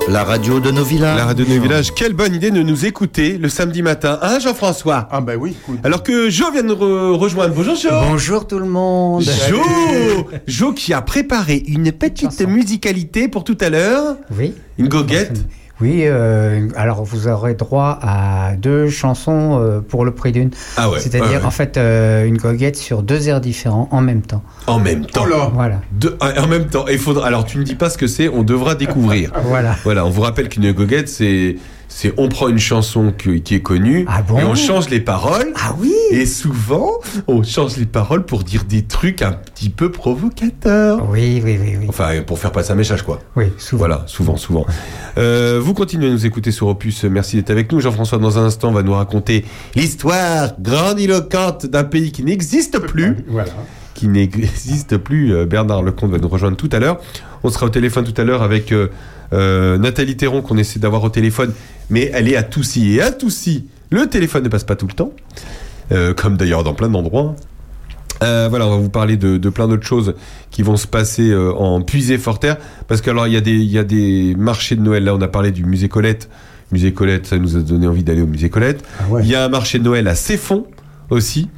La 0.10 0.24
radio 0.24 0.60
de 0.60 0.72
nos 0.72 0.84
villages. 0.84 1.18
La 1.18 1.26
radio 1.26 1.46
de 1.46 1.54
nos 1.54 1.62
villages, 1.62 1.94
quelle 1.94 2.14
bonne 2.14 2.34
idée 2.34 2.50
de 2.50 2.64
nous 2.64 2.86
écouter 2.88 3.38
le 3.38 3.48
samedi 3.48 3.84
matin, 3.84 4.18
hein 4.24 4.40
Jean-François? 4.40 5.08
Ah 5.12 5.22
bah 5.22 5.34
oui. 5.38 5.56
Alors 5.84 6.02
que 6.02 6.32
Jo 6.32 6.52
vient 6.52 6.64
de 6.64 6.70
nous 6.70 6.74
re- 6.74 7.16
rejoindre. 7.16 7.54
Bonjour 7.54 7.76
Jo 7.76 7.90
Bonjour 7.92 8.48
tout 8.48 8.58
le 8.58 8.66
monde. 8.66 9.24
Jo 9.24 9.62
Jo 10.48 10.74
qui 10.74 10.94
a 10.94 11.02
préparé 11.04 11.64
une 11.68 11.92
petite 11.92 12.42
musicalité 12.42 13.28
pour 13.28 13.44
tout 13.44 13.58
à 13.62 13.70
l'heure. 13.70 14.18
Oui. 14.36 14.54
Une 14.80 14.88
goguette. 14.88 15.44
Oui, 15.84 16.04
euh, 16.06 16.70
alors 16.78 17.04
vous 17.04 17.28
aurez 17.28 17.56
droit 17.56 18.00
à 18.02 18.54
deux 18.56 18.88
chansons 18.88 19.60
euh, 19.60 19.82
pour 19.82 20.06
le 20.06 20.12
prix 20.12 20.32
d'une. 20.32 20.50
Ah 20.78 20.90
ouais. 20.90 21.02
C'est-à-dire 21.02 21.30
ouais, 21.30 21.38
ouais. 21.40 21.44
en 21.44 21.52
fait 21.52 21.76
euh, 21.76 22.24
une 22.26 22.38
goguette 22.38 22.78
sur 22.78 23.04
deux 23.04 23.28
airs 23.28 23.42
différents 23.42 23.90
en 23.92 24.00
même 24.00 24.22
temps. 24.22 24.42
En 24.66 24.80
même 24.80 25.06
temps. 25.06 25.26
Oh 25.26 25.30
là 25.30 25.52
Voilà. 25.54 25.82
De- 25.92 26.18
en 26.22 26.48
même 26.48 26.68
temps. 26.68 26.88
Et 26.88 26.98
faudra, 26.98 27.28
alors 27.28 27.44
tu 27.44 27.58
ne 27.58 27.64
dis 27.64 27.76
pas 27.76 27.90
ce 27.90 27.98
que 27.98 28.08
c'est, 28.08 28.30
on 28.30 28.44
devra 28.44 28.76
découvrir. 28.76 29.32
Voilà. 29.44 29.76
Voilà, 29.84 30.06
on 30.06 30.10
vous 30.10 30.22
rappelle 30.22 30.48
qu'une 30.48 30.72
goguette, 30.72 31.10
c'est, 31.10 31.58
c'est 31.96 32.12
on 32.18 32.28
prend 32.28 32.48
une 32.50 32.58
chanson 32.60 33.14
que- 33.16 33.38
qui 33.38 33.56
est 33.56 33.62
connue 33.62 34.06
Ah 34.08 34.22
bon 34.22 34.40
et 34.40 34.44
on 34.44 34.56
change 34.56 34.90
les 34.90 35.00
paroles. 35.00 35.54
Ah 35.56 35.76
oui 35.80 35.94
Et 36.12 36.26
souvent, 36.26 36.92
on 37.28 37.44
change 37.44 37.78
les 37.78 37.86
paroles 37.86 38.26
pour 38.26 38.44
dire 38.44 38.64
des 38.64 38.82
trucs 38.84 39.22
un 39.22 39.34
petit 39.34 39.70
peu 39.70 39.92
provocateurs. 39.92 41.08
Oui, 41.10 41.42
oui, 41.44 41.58
oui, 41.62 41.76
oui. 41.80 41.86
Enfin, 41.90 42.22
pour 42.26 42.40
faire 42.40 42.52
passer 42.52 42.72
un 42.72 42.76
message, 42.76 43.04
quoi. 43.04 43.20
Oui, 43.36 43.46
souvent. 43.58 43.80
Voilà, 43.80 44.04
souvent, 44.08 44.38
souvent. 44.38 44.66
Euh, 45.18 45.60
vous 45.62 45.74
continuez 45.74 46.08
à 46.08 46.12
nous 46.12 46.26
écouter 46.26 46.52
sur 46.52 46.68
Opus. 46.68 47.04
Merci 47.04 47.36
d'être 47.36 47.52
avec 47.52 47.72
nous. 47.72 47.80
Jean-François, 47.80 48.18
dans 48.18 48.40
un 48.40 48.46
instant, 48.46 48.72
va 48.72 48.82
nous 48.84 48.94
raconter 48.94 49.46
l'histoire 49.76 50.54
grandiloquente 50.60 51.66
d'un 51.68 51.84
pays 51.84 52.12
qui 52.12 52.24
n'existe 52.24 52.80
plus. 52.80 53.18
Voilà. 53.28 53.52
Qui 53.94 54.08
n'existe 54.08 54.98
plus. 54.98 55.34
Euh, 55.34 55.46
Bernard 55.46 55.84
Lecomte 55.84 56.12
va 56.12 56.18
nous 56.18 56.28
rejoindre 56.30 56.58
tout 56.58 56.70
à 56.72 56.80
l'heure. 56.80 57.00
On 57.44 57.50
sera 57.50 57.66
au 57.68 57.70
téléphone 57.70 58.06
tout 58.06 58.20
à 58.20 58.24
l'heure 58.24 58.42
avec 58.42 58.72
euh, 58.72 58.88
euh, 59.34 59.78
Nathalie 59.78 60.16
Théron 60.18 60.42
qu'on 60.42 60.58
essaie 60.58 60.80
d'avoir 60.80 61.04
au 61.04 61.10
téléphone. 61.10 61.54
Mais 61.90 62.10
elle 62.14 62.28
est 62.28 62.36
à 62.36 62.44
Toussy. 62.44 62.94
Et 62.96 63.02
à 63.02 63.12
Toussy, 63.12 63.66
le 63.90 64.08
téléphone 64.08 64.44
ne 64.44 64.50
passe 64.50 64.64
pas 64.64 64.76
tout 64.76 64.88
le 64.88 64.94
temps. 64.94 65.12
Euh, 65.92 66.14
comme 66.14 66.38
d'ailleurs 66.38 66.64
dans 66.64 66.74
plein 66.74 66.90
d'endroits. 66.90 67.36
Euh, 68.24 68.48
voilà, 68.50 68.68
on 68.68 68.70
va 68.70 68.78
vous 68.78 68.90
parler 68.90 69.18
de, 69.18 69.38
de 69.38 69.50
plein 69.50 69.68
d'autres 69.68 69.86
choses 69.86 70.16
qui 70.50 70.62
vont 70.62 70.78
se 70.78 70.88
passer 70.88 71.30
euh, 71.30 71.52
en 71.54 71.82
puisée 71.82 72.18
forterre. 72.18 72.58
Parce 72.88 73.02
que 73.02 73.10
alors 73.10 73.28
il 73.28 73.34
y, 73.34 73.38
a 73.38 73.42
des- 73.42 73.52
il 73.52 73.70
y 73.72 73.78
a 73.78 73.84
des 73.84 74.34
marchés 74.38 74.76
de 74.76 74.82
Noël. 74.82 75.04
Là, 75.04 75.14
on 75.14 75.22
a 75.22 75.28
parlé 75.28 75.52
du 75.52 75.66
musée 75.66 75.90
Colette. 75.90 76.30
Musée 76.72 76.94
Colette, 76.94 77.28
ça 77.28 77.38
nous 77.38 77.58
a 77.58 77.60
donné 77.60 77.86
envie 77.88 78.04
d'aller 78.04 78.22
au 78.22 78.28
musée 78.28 78.50
Colette. 78.50 78.84
Ah 79.00 79.04
ouais. 79.10 79.22
Il 79.24 79.30
y 79.30 79.36
a 79.36 79.44
un 79.44 79.50
marché 79.50 79.78
de 79.78 79.84
Noël 79.84 80.08
à 80.08 80.16
Céfon 80.16 80.66
aussi. 81.10 81.50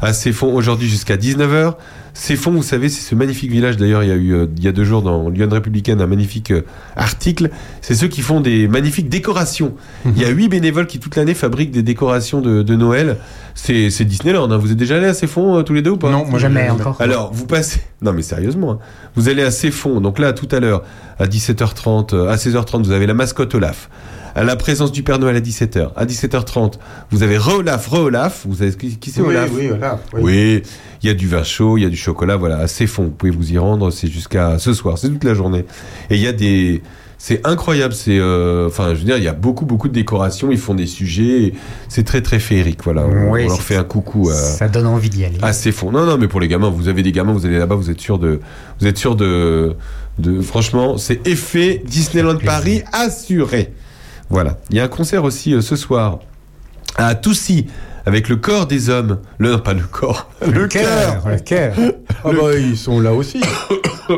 À 0.00 0.12
Céfon 0.12 0.52
aujourd'hui 0.54 0.88
jusqu'à 0.88 1.16
19h. 1.16 1.74
Céfon, 2.14 2.50
vous 2.52 2.62
savez, 2.62 2.88
c'est 2.88 3.00
ce 3.02 3.14
magnifique 3.14 3.50
village. 3.50 3.76
D'ailleurs, 3.76 4.02
il 4.02 4.08
y 4.08 4.12
a 4.12 4.16
eu 4.16 4.32
euh, 4.34 4.46
il 4.56 4.64
y 4.64 4.68
a 4.68 4.72
deux 4.72 4.84
jours 4.84 5.02
dans 5.02 5.28
Lyon 5.28 5.48
Républicaine 5.50 6.00
un 6.00 6.06
magnifique 6.06 6.50
euh, 6.50 6.62
article. 6.96 7.50
C'est 7.80 7.94
ceux 7.94 8.08
qui 8.08 8.22
font 8.22 8.40
des 8.40 8.66
magnifiques 8.66 9.08
décorations. 9.08 9.74
Il 10.04 10.18
y 10.20 10.24
a 10.24 10.28
huit 10.28 10.48
bénévoles 10.48 10.86
qui 10.86 10.98
toute 10.98 11.14
l'année 11.16 11.34
fabriquent 11.34 11.70
des 11.70 11.82
décorations 11.84 12.40
de, 12.40 12.62
de 12.62 12.74
Noël. 12.76 13.18
C'est 13.54 13.90
c'est 13.90 14.04
Disneyland. 14.04 14.50
hein. 14.50 14.56
Vous 14.58 14.72
êtes 14.72 14.76
déjà 14.76 14.96
allé 14.96 15.06
à 15.06 15.14
Céfon 15.14 15.58
euh, 15.58 15.62
tous 15.62 15.74
les 15.74 15.82
deux 15.82 15.90
ou 15.90 15.96
pas? 15.96 16.10
Non, 16.10 16.24
moi 16.26 16.38
Jamais 16.38 16.64
j'ai- 16.64 16.70
encore. 16.70 16.96
alors, 17.00 17.32
vous 17.32 17.46
passez. 17.46 17.80
Non, 18.00 18.12
mais 18.12 18.22
sérieusement, 18.22 18.72
hein. 18.72 18.78
vous 19.16 19.28
allez 19.28 19.42
à 19.42 19.50
Céfon. 19.50 20.00
Donc 20.00 20.20
là, 20.20 20.32
tout 20.32 20.46
à 20.52 20.60
l'heure, 20.60 20.84
à 21.18 21.26
17h30, 21.26 22.14
euh, 22.14 22.28
à 22.30 22.36
16h30, 22.36 22.84
vous 22.84 22.92
avez 22.92 23.06
la 23.08 23.14
mascotte 23.14 23.52
Olaf. 23.56 23.88
À 24.38 24.44
la 24.44 24.54
présence 24.54 24.92
du 24.92 25.02
Père 25.02 25.18
Noël 25.18 25.34
à 25.34 25.40
17h. 25.40 25.90
À 25.96 26.06
17h30, 26.06 26.74
vous 27.10 27.24
avez 27.24 27.36
Re-Olaf, 27.38 27.88
Re-Olaf. 27.88 28.44
Vous 28.48 28.56
savez 28.56 28.72
qui, 28.72 28.96
qui 28.96 29.10
c'est 29.10 29.20
Oui, 29.20 29.30
Olaf 29.30 29.50
oui, 29.52 29.66
voilà. 29.68 29.98
oui. 30.12 30.20
Oui, 30.22 30.62
il 31.02 31.08
y 31.08 31.10
a 31.10 31.14
du 31.14 31.26
vin 31.26 31.42
chaud, 31.42 31.76
il 31.76 31.82
y 31.82 31.86
a 31.86 31.88
du 31.88 31.96
chocolat, 31.96 32.36
voilà, 32.36 32.58
à 32.58 32.68
Céfon. 32.68 33.04
Vous 33.04 33.10
pouvez 33.10 33.32
vous 33.32 33.52
y 33.52 33.58
rendre, 33.58 33.90
c'est 33.90 34.06
jusqu'à 34.08 34.58
ce 34.60 34.72
soir, 34.74 34.96
c'est 34.96 35.08
toute 35.08 35.24
la 35.24 35.34
journée. 35.34 35.64
Et 36.10 36.14
il 36.14 36.20
y 36.22 36.28
a 36.28 36.32
des 36.32 36.82
C'est 37.20 37.44
incroyable. 37.44 37.94
C'est, 37.94 38.16
euh, 38.20 38.68
enfin, 38.68 38.90
je 38.94 39.00
veux 39.00 39.04
dire, 39.06 39.16
il 39.18 39.24
y 39.24 39.28
a 39.28 39.32
beaucoup, 39.32 39.66
beaucoup 39.66 39.88
de 39.88 39.92
décorations. 39.92 40.52
Ils 40.52 40.58
font 40.58 40.76
des 40.76 40.86
sujets. 40.86 41.42
et 41.46 41.54
C'est 41.88 42.04
très, 42.04 42.22
très 42.22 42.38
féerique. 42.38 42.84
Voilà. 42.84 43.06
On, 43.06 43.32
Oui, 43.32 43.42
on 43.44 43.48
leur 43.48 43.60
fait 43.60 43.74
un 43.74 43.82
coucou. 43.82 44.30
euh, 44.30 44.34
Ça 44.34 44.68
donne 44.68 44.86
envie 44.86 45.10
d'y 45.10 45.24
aller. 45.24 45.38
assez 45.42 45.72
fond. 45.72 45.90
Non, 45.90 46.06
non, 46.06 46.16
mais 46.16 46.28
pour 46.28 46.38
les 46.38 46.46
gamins, 46.46 46.70
vous 46.70 46.86
avez 46.86 47.02
des 47.02 47.10
gamins, 47.10 47.32
vous 47.32 47.44
allez 47.44 47.58
là-bas, 47.58 47.74
vous 47.74 47.90
êtes 47.90 48.00
sûr 48.00 48.20
de, 48.20 48.38
vous 48.80 48.86
êtes 48.86 48.98
sûr 48.98 49.16
de, 49.16 49.74
de, 50.20 50.40
franchement, 50.42 50.96
c'est 50.96 51.26
effet 51.26 51.82
Disneyland. 51.84 52.36
Paris 52.38 52.84
assuré. 52.92 53.72
Voilà. 54.30 54.58
Il 54.70 54.76
y 54.76 54.80
a 54.80 54.84
un 54.84 54.88
concert 54.88 55.24
aussi 55.24 55.54
euh, 55.54 55.60
ce 55.60 55.76
soir 55.76 56.18
à 56.96 57.14
Toussy 57.14 57.66
avec 58.06 58.28
le 58.28 58.36
corps 58.36 58.66
des 58.66 58.88
hommes. 58.90 59.18
Le, 59.38 59.52
non, 59.52 59.58
pas 59.58 59.74
le 59.74 59.82
corps, 59.82 60.30
le, 60.46 60.66
cœur. 60.66 61.24
Le 61.28 61.38
cœur. 61.38 61.74
Ah 62.24 62.30
bah 62.32 62.56
ils 62.58 62.76
sont 62.76 62.98
là 63.00 63.12
aussi. 63.14 63.40
Oh 64.10 64.14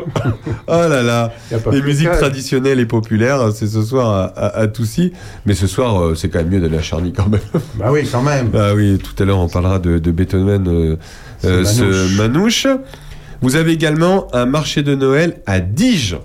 là 0.67 1.03
là. 1.03 1.33
Les 1.71 1.81
musiques 1.81 2.11
traditionnelles 2.11 2.79
et 2.79 2.85
populaires, 2.85 3.51
c'est 3.53 3.67
ce 3.67 3.81
soir 3.83 4.09
à, 4.09 4.23
à- 4.27 4.59
à 4.61 4.67
Toussy. 4.67 5.11
Mais 5.45 5.53
ce 5.53 5.67
soir, 5.67 6.01
euh, 6.01 6.15
c'est 6.15 6.29
quand 6.29 6.39
même 6.39 6.47
mieux 6.49 6.61
d'aller 6.61 6.77
à 6.77 6.81
Charny 6.81 7.11
quand 7.11 7.27
même. 7.27 7.41
Bah 7.75 7.89
oui, 7.91 8.07
quand 8.09 8.21
même. 8.21 8.49
Ah 8.55 8.73
oui, 8.73 8.97
tout 8.97 9.21
à 9.21 9.25
l'heure 9.25 9.39
on 9.39 9.49
parlera 9.49 9.79
de, 9.79 9.97
de 9.99 10.11
Beethoven, 10.11 10.67
euh, 10.67 10.95
Ce 11.41 11.63
ce 11.65 12.17
manouche. 12.17 12.67
Vous 13.41 13.55
avez 13.57 13.73
également 13.73 14.27
un 14.33 14.45
marché 14.45 14.81
de 14.83 14.95
Noël 14.95 15.41
à 15.45 15.59
Diges. 15.59 16.17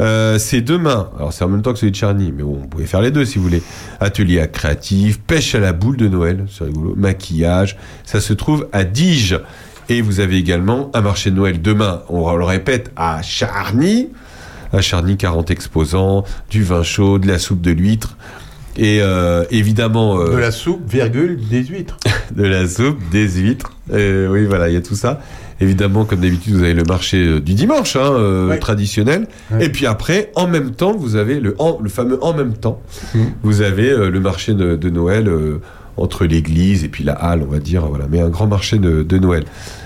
Euh, 0.00 0.38
c'est 0.38 0.60
demain. 0.60 1.10
Alors 1.16 1.32
c'est 1.32 1.44
en 1.44 1.48
même 1.48 1.62
temps 1.62 1.72
que 1.72 1.78
celui 1.78 1.92
de 1.92 1.96
Charny, 1.96 2.32
mais 2.34 2.42
bon, 2.42 2.54
vous 2.54 2.66
pouvez 2.66 2.86
faire 2.86 3.02
les 3.02 3.10
deux 3.10 3.24
si 3.24 3.38
vous 3.38 3.44
voulez. 3.44 3.62
Atelier 4.00 4.40
à 4.40 4.46
créatif, 4.46 5.20
pêche 5.20 5.54
à 5.54 5.60
la 5.60 5.72
boule 5.72 5.96
de 5.96 6.08
Noël, 6.08 6.46
c'est 6.50 6.64
rigolo, 6.64 6.94
maquillage. 6.96 7.76
Ça 8.04 8.20
se 8.20 8.32
trouve 8.32 8.68
à 8.72 8.84
Diges. 8.84 9.38
Et 9.88 10.00
vous 10.00 10.20
avez 10.20 10.36
également 10.36 10.90
un 10.94 11.00
marché 11.00 11.30
de 11.30 11.36
Noël 11.36 11.60
demain, 11.60 12.02
on 12.08 12.34
le 12.36 12.44
répète, 12.44 12.92
à 12.96 13.20
Charny. 13.22 14.08
À 14.72 14.80
Charny, 14.80 15.16
40 15.18 15.50
exposants, 15.50 16.24
du 16.48 16.62
vin 16.62 16.82
chaud, 16.82 17.18
de 17.18 17.26
la 17.28 17.38
soupe 17.38 17.60
de 17.60 17.72
l'huître. 17.72 18.16
Et 18.78 19.00
euh, 19.02 19.44
évidemment... 19.50 20.18
euh, 20.18 20.32
De 20.32 20.38
la 20.38 20.50
soupe, 20.50 20.88
virgule, 20.90 21.38
des 21.50 21.62
huîtres. 21.64 21.98
de 22.34 22.44
la 22.44 22.66
soupe, 22.66 22.98
des 23.10 23.28
huîtres. 23.28 23.72
Euh, 23.92 24.28
oui, 24.28 24.46
voilà, 24.46 24.70
il 24.70 24.74
y 24.74 24.78
a 24.78 24.80
tout 24.80 24.94
ça. 24.94 25.20
Évidemment, 25.62 26.04
comme 26.04 26.20
d'habitude, 26.20 26.54
vous 26.54 26.62
avez 26.62 26.74
le 26.74 26.82
marché 26.82 27.18
euh, 27.24 27.40
du 27.40 27.54
dimanche, 27.54 27.94
hein, 27.96 28.12
euh, 28.12 28.48
Ouais. 28.48 28.58
traditionnel. 28.58 29.28
Ouais. 29.52 29.66
Et 29.66 29.68
puis 29.68 29.86
après, 29.86 30.30
en 30.34 30.48
même 30.48 30.72
temps, 30.72 30.92
vous 30.96 31.16
avez 31.16 31.38
le, 31.40 31.54
en- 31.58 31.78
le 31.80 31.88
fameux 31.88 32.18
en 32.22 32.34
même 32.34 32.54
temps. 32.54 32.80
Mm. 33.14 33.18
Vous 33.42 33.62
avez 33.62 33.90
euh, 33.90 34.10
le 34.10 34.20
marché 34.20 34.54
de, 34.54 34.74
de 34.76 34.90
Noël 34.90 35.30
entre 35.96 36.24
l'église 36.24 36.84
et 36.84 36.88
puis 36.88 37.04
la 37.04 37.12
halle, 37.12 37.42
on 37.46 37.50
va 37.52 37.58
dire. 37.58 37.86
Voilà, 37.86 38.06
mais 38.10 38.20
un 38.20 38.28
grand 38.30 38.46
marché 38.46 38.78
de, 38.78 39.02
de 39.02 39.18
Noël. 39.18 39.44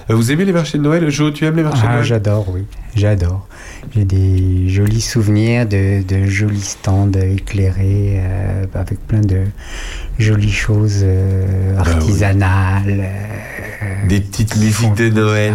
Euh, 0.08 0.14
vous 0.14 0.30
aimez 0.30 0.44
les 0.44 0.52
marchés 0.52 0.78
de 0.78 0.82
Noël 0.82 1.08
Jo, 1.10 1.30
tu 1.30 1.44
aimes 1.44 1.56
les 1.56 1.62
marchés 1.62 1.82
de 1.82 1.86
Ah, 1.88 1.92
Noël? 1.94 2.04
j'adore, 2.04 2.46
oui, 2.50 2.64
j'adore. 2.94 3.46
J'ai 3.94 4.04
des 4.04 4.68
jolis 4.68 5.00
souvenirs 5.00 5.66
de, 5.66 6.02
de 6.06 6.26
jolis 6.26 6.60
stands 6.62 7.10
éclairés 7.12 8.20
euh, 8.20 8.64
avec 8.74 9.00
plein 9.06 9.20
de 9.20 9.42
jolies 10.18 10.52
choses 10.52 11.00
euh, 11.02 11.74
Bah 11.76 11.82
oui. 11.86 11.92
artisanales. 11.92 12.84
euh, 12.88 14.08
Des 14.08 14.20
petites 14.20 14.56
musiques 14.56 14.94
de 14.94 15.08
Noël. 15.10 15.54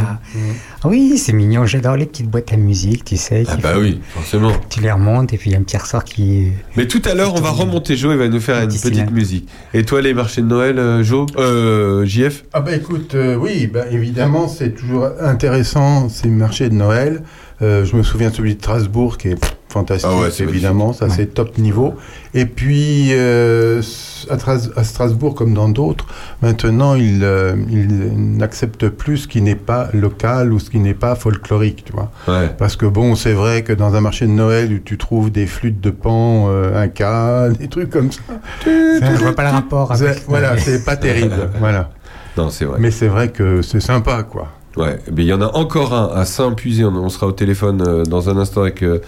Ah 0.84 0.88
Oui, 0.88 1.18
c'est 1.18 1.34
mignon, 1.34 1.66
j'adore 1.66 1.96
les 1.96 2.06
petites 2.06 2.30
boîtes 2.30 2.52
à 2.54 2.58
musique, 2.58 3.04
tu 3.06 3.16
sais. 3.18 3.44
Ah 3.48 3.56
bah 3.62 3.74
font- 3.74 3.82
oui, 3.82 4.02
forcément. 4.14 4.52
Tu 4.70 4.80
les 4.82 4.92
remontes 4.92 5.32
et 5.34 5.38
puis 5.38 5.50
il 5.52 5.54
y 5.54 5.56
a 5.56 5.60
un 5.60 5.64
petit 5.64 5.78
ressort 5.78 6.04
qui... 6.04 6.48
Mais 6.76 6.88
tout 6.88 7.02
à 7.06 7.14
l'heure, 7.14 7.34
on 7.36 7.42
va 7.42 7.52
remonter 7.52 7.96
Jo, 7.96 8.12
il 8.12 8.18
va 8.18 8.28
nous 8.28 8.40
faire 8.42 8.62
une 8.62 8.68
petite 8.70 9.12
musique. 9.12 9.48
Et 9.74 9.84
toi, 9.84 10.02
les 10.02 10.14
marchés 10.14 10.42
de 10.42 10.48
Noël, 10.48 11.04
Jo? 11.04 11.26
Euh, 11.38 12.04
JF 12.06 12.46
Ah 12.54 12.62
bah 12.62 12.76
écoute, 12.76 13.14
euh, 13.16 13.36
oui, 13.36 13.68
bah 13.68 13.84
évidemment, 13.92 14.41
c'est 14.48 14.72
toujours 14.72 15.08
intéressant 15.20 16.10
ces 16.10 16.30
marchés 16.30 16.70
de 16.70 16.76
Noël. 16.76 17.22
Euh, 17.62 17.86
je 17.86 17.96
me 17.96 18.02
souviens 18.04 18.30
de 18.30 18.36
celui 18.36 18.56
de 18.56 18.60
Strasbourg 18.62 19.18
qui 19.20 19.30
est 19.30 19.38
fantastique, 19.70 20.10
Ah 20.12 20.20
ouais, 20.22 20.30
évidemment, 20.40 20.94
ça 20.94 21.06
Ouais. 21.06 21.12
c'est 21.16 21.28
top 21.28 21.58
niveau. 21.60 21.94
Et 22.34 22.46
puis 22.46 23.10
euh, 23.12 23.82
à, 24.30 24.36
Tras- 24.36 24.72
à 24.76 24.84
Strasbourg, 24.84 25.36
comme 25.36 25.54
dans 25.54 25.70
d'autres, 25.70 26.08
maintenant 26.42 26.96
ils 26.96 27.20
euh, 27.24 27.54
n'acceptent 27.56 28.90
plus 28.90 29.18
ce 29.20 29.28
qui 29.28 29.42
n'est 29.42 29.56
pas 29.56 29.90
local 29.94 30.52
ou 30.54 30.60
ce 30.60 30.70
qui 30.72 30.80
n'est 30.80 30.96
pas 30.96 31.14
folklorique, 31.16 31.84
tu 31.86 31.94
vois. 31.94 32.12
Ouais. 32.28 32.50
Parce 32.58 32.76
que 32.76 32.86
bon, 32.88 33.16
c'est 33.16 33.34
vrai 33.34 33.62
que 33.64 33.74
dans 33.74 33.94
un 33.96 34.02
marché 34.02 34.26
de 34.26 34.32
Noël 34.32 34.74
où 34.74 34.80
tu 34.80 34.98
trouves 34.98 35.32
des 35.32 35.46
flûtes 35.46 35.80
de 35.80 35.92
pan, 35.92 36.48
euh, 36.50 36.82
un 36.82 36.88
cas, 36.88 37.50
des 37.50 37.68
trucs 37.68 37.92
comme 37.92 38.12
ça, 38.12 38.22
Je 38.66 39.18
vois 39.22 39.34
pas 39.36 39.44
le 39.44 39.50
rapport 39.56 39.92
avec... 39.92 40.24
voilà, 40.28 40.58
c'est 40.58 40.84
pas 40.84 40.96
terrible, 40.98 41.50
voilà. 41.60 41.92
Non, 42.38 42.50
c'est 42.50 42.65
vrai. 42.65 42.78
Mais 42.80 42.91
c'est 42.91 43.08
vrai 43.08 43.30
que 43.30 43.62
c'est 43.62 43.80
sympa, 43.80 44.24
quoi. 44.24 44.50
Ouais, 44.78 45.00
mais 45.13 45.24
il 45.24 45.28
y 45.28 45.34
en 45.34 45.41
a 45.41 45.48
encore 45.56 45.94
un 45.94 46.12
à 46.15 46.26
Saint-Puisé. 46.26 46.86
On, 46.86 46.96
on 46.96 47.10
sera 47.10 47.28
au 47.28 47.32
téléphone 47.34 47.84
euh, 47.86 48.04
dans 48.04 48.30
un 48.30 48.38
instant 48.38 48.62
avec, 48.62 48.84
euh, 48.84 49.00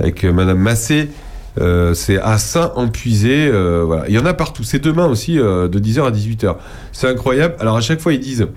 avec 0.00 0.24
euh, 0.24 0.32
Madame 0.32 0.58
Massé. 0.58 1.10
Euh, 1.60 1.94
c'est 1.94 2.18
à 2.18 2.38
Saint-Empuisé. 2.38 3.50
voilà. 3.84 4.04
Il 4.08 4.14
y 4.14 4.18
en 4.18 4.26
a 4.26 4.34
partout. 4.34 4.64
C'est 4.64 4.78
demain 4.80 5.06
aussi, 5.06 5.34
de 5.36 5.68
10h 5.78 6.06
à 6.06 6.10
18h. 6.10 6.56
C'est 6.92 7.08
incroyable. 7.08 7.54
Alors, 7.60 7.76
à 7.76 7.80
chaque 7.80 8.00
fois, 8.00 8.14
ils 8.14 8.20
disent 8.20 8.48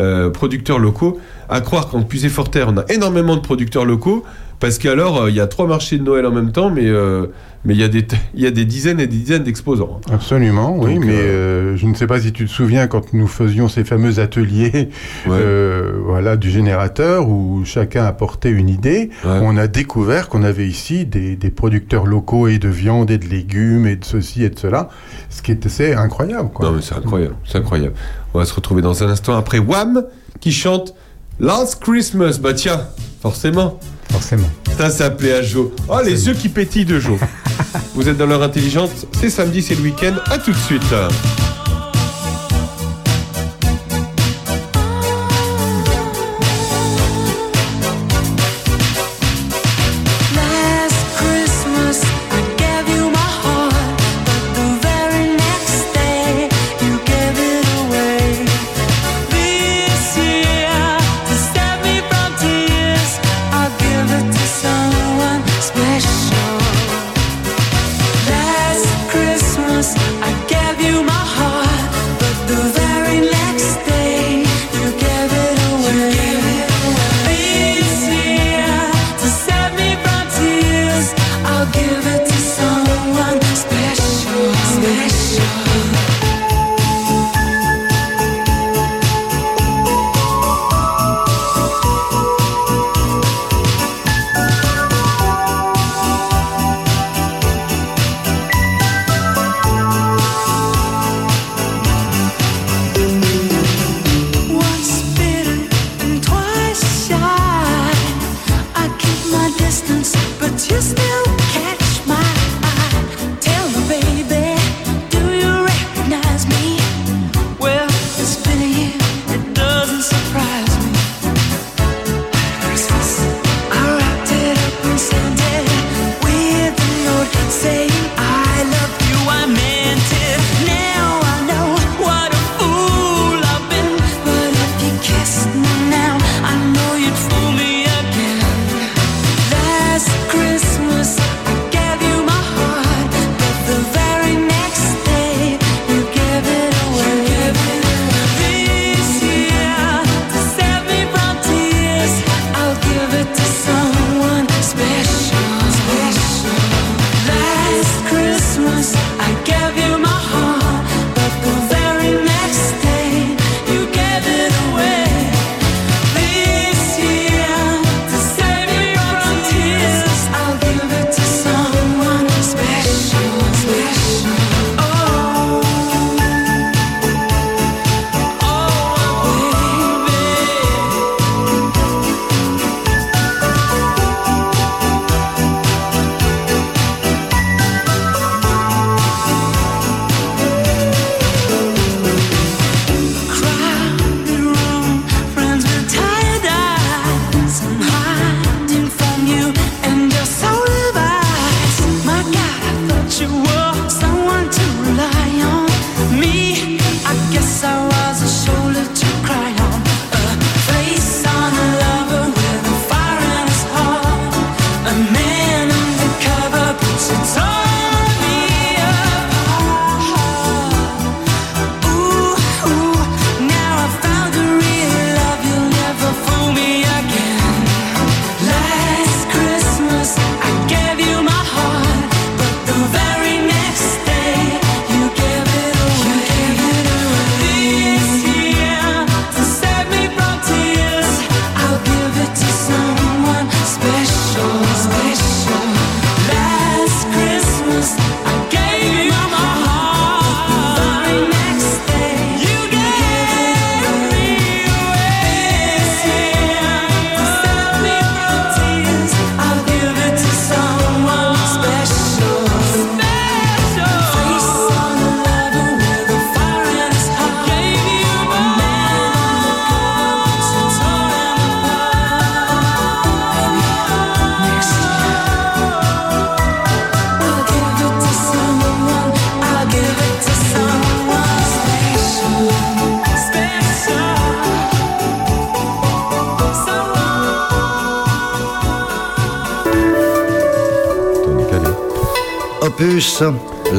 euh, 0.00 0.30
producteurs 0.30 0.78
locaux. 0.78 1.18
À 1.48 1.60
croire 1.60 1.88
qu'en 1.88 2.02
Puisé-Forterre, 2.02 2.68
on 2.70 2.76
a 2.78 2.84
énormément 2.88 3.36
de 3.36 3.40
producteurs 3.40 3.84
locaux. 3.84 4.24
Parce 4.60 4.78
qu'alors, 4.78 5.22
euh, 5.22 5.30
il 5.30 5.36
y 5.36 5.40
a 5.40 5.46
trois 5.46 5.66
marchés 5.66 5.98
de 5.98 6.02
Noël 6.02 6.26
en 6.26 6.30
même 6.30 6.52
temps, 6.52 6.70
mais 6.70 6.86
euh, 6.86 7.26
mais 7.64 7.74
il 7.74 7.80
y, 7.80 7.84
a 7.84 7.88
des 7.88 8.06
y 8.36 8.46
a 8.46 8.52
des 8.52 8.64
dizaines 8.64 9.00
et 9.00 9.08
des 9.08 9.16
dizaines 9.16 9.42
d'exposants. 9.42 10.00
Absolument, 10.10 10.76
oui, 10.78 10.94
Donc, 10.94 11.04
mais 11.04 11.16
euh, 11.16 11.76
je 11.76 11.86
ne 11.86 11.94
sais 11.94 12.06
pas 12.06 12.20
si 12.20 12.32
tu 12.32 12.44
te 12.44 12.50
souviens 12.50 12.86
quand 12.86 13.12
nous 13.12 13.26
faisions 13.26 13.68
ces 13.68 13.82
fameux 13.82 14.20
ateliers 14.20 14.88
Ouais. 15.26 15.40
voilà, 16.04 16.36
du 16.36 16.48
générateur 16.48 17.28
où 17.28 17.64
chacun 17.64 18.04
apportait 18.04 18.50
une 18.50 18.68
idée. 18.68 19.10
Ouais. 19.24 19.40
On 19.42 19.56
a 19.56 19.66
découvert 19.66 20.28
qu'on 20.28 20.44
avait 20.44 20.68
ici 20.68 21.06
des, 21.06 21.34
des 21.34 21.50
producteurs 21.50 22.06
locaux 22.06 22.46
et 22.46 22.58
de 22.58 22.68
viande 22.68 23.10
et 23.10 23.18
de 23.18 23.26
légumes 23.26 23.86
et 23.86 23.96
de 23.96 24.04
ceci 24.04 24.44
et 24.44 24.50
de 24.50 24.58
cela, 24.58 24.88
ce 25.28 25.42
qui 25.42 25.50
était 25.50 25.68
c'est 25.68 25.92
incroyable. 25.94 26.50
Quoi. 26.54 26.66
Non, 26.66 26.72
mais 26.76 26.82
c'est 26.82 26.94
incroyable, 26.94 27.34
c'est 27.44 27.58
incroyable. 27.58 27.94
On 28.36 28.38
va 28.38 28.44
se 28.44 28.52
retrouver 28.52 28.82
dans 28.82 29.02
un 29.02 29.08
instant 29.08 29.34
après 29.34 29.58
Wham 29.58 30.04
qui 30.40 30.52
chante 30.52 30.92
Last 31.40 31.82
Christmas. 31.82 32.36
Bah 32.38 32.52
tiens, 32.52 32.86
forcément, 33.22 33.80
Forcément. 34.12 34.46
ça 34.76 34.90
s'appelait 34.90 35.32
à 35.32 35.42
Jo. 35.42 35.72
Oh, 35.88 36.00
les 36.04 36.26
yeux 36.26 36.34
qui 36.34 36.50
pétillent 36.50 36.84
de 36.84 37.00
Jo. 37.00 37.18
Vous 37.94 38.10
êtes 38.10 38.18
dans 38.18 38.26
l'heure 38.26 38.42
intelligente, 38.42 38.90
c'est 39.18 39.30
samedi, 39.30 39.62
c'est 39.62 39.74
le 39.74 39.80
week-end. 39.80 40.16
À 40.26 40.36
tout 40.36 40.50
de 40.52 40.56
suite. 40.58 40.82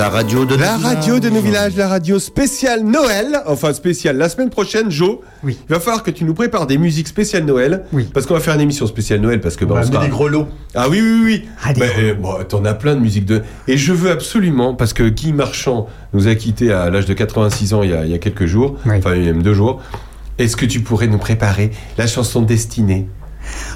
La 0.08 0.13
radio 0.13 0.46
de 0.46 0.56
La 0.56 0.78
nos 0.78 0.84
radio 0.88 1.20
de 1.20 1.30
nos 1.30 1.41
villages. 1.41 1.76
la 1.76 1.89
radio 1.89 2.17
spéciale 2.17 2.82
Noël, 2.86 3.41
enfin 3.46 3.74
spéciale 3.74 4.15
la 4.17 4.30
semaine 4.30 4.50
prochaine, 4.50 4.89
Joe. 4.89 5.17
Oui. 5.43 5.58
Il 5.70 5.74
va 5.74 5.82
falloir 5.82 6.02
que 6.02 6.12
tu 6.12 6.24
nous 6.24 6.34
prépares 6.34 6.65
des 6.65 6.78
musiques 6.78 7.10
spéciales 7.10 7.43
Noël. 7.43 7.84
Oui. 7.91 8.08
Parce 8.13 8.26
qu'on 8.26 8.34
va 8.34 8.39
faire 8.39 8.56
une 8.56 8.62
émission 8.62 8.88
spéciale 8.88 9.20
Noël 9.20 9.41
parce 9.41 9.58
que 9.58 9.65
On 9.65 9.67
bah, 9.67 9.82
on 9.84 9.91
sera- 9.91 10.04
des 10.06 10.10
grelots. 10.10 10.48
Ah 10.76 10.88
oui, 10.89 11.02
oui, 11.02 11.22
oui. 11.26 11.46
Ah, 11.62 11.74
des 11.74 11.82
Bah, 11.82 11.88
gros. 11.88 12.02
euh, 12.02 12.13
bon, 12.13 12.36
t'en 12.48 12.63
as 12.63 12.74
plein 12.74 12.96
de 12.96 13.02
musiques 13.02 13.26
de. 13.26 13.41
Et 13.67 13.76
je 13.76 13.91
veux 13.91 14.10
absolument, 14.10 14.74
parce 14.76 14.93
que 14.93 15.04
Guy 15.10 15.34
Marchand 15.34 15.88
nous 16.13 16.30
a 16.30 16.36
quittés 16.36 16.72
à 16.72 16.89
l'âge 16.89 17.06
de 17.06 17.13
86 17.13 17.74
ans 17.74 17.84
il 17.84 17.89
y 17.89 17.93
a, 17.93 18.06
il 18.06 18.12
y 18.12 18.15
a 18.15 18.17
quelques 18.20 18.46
jours, 18.46 18.78
Oui. 18.86 18.96
enfin 19.00 19.13
il 19.13 19.26
y 19.26 19.30
a 19.30 19.34
même 19.34 19.43
deux 19.43 19.54
jours. 19.54 19.82
Est-ce 20.38 20.56
que 20.56 20.65
tu 20.65 20.80
pourrais 20.80 21.08
nous 21.08 21.17
préparer 21.17 21.72
la 21.98 22.08
chanson 22.08 22.41
Destinée? 22.41 23.08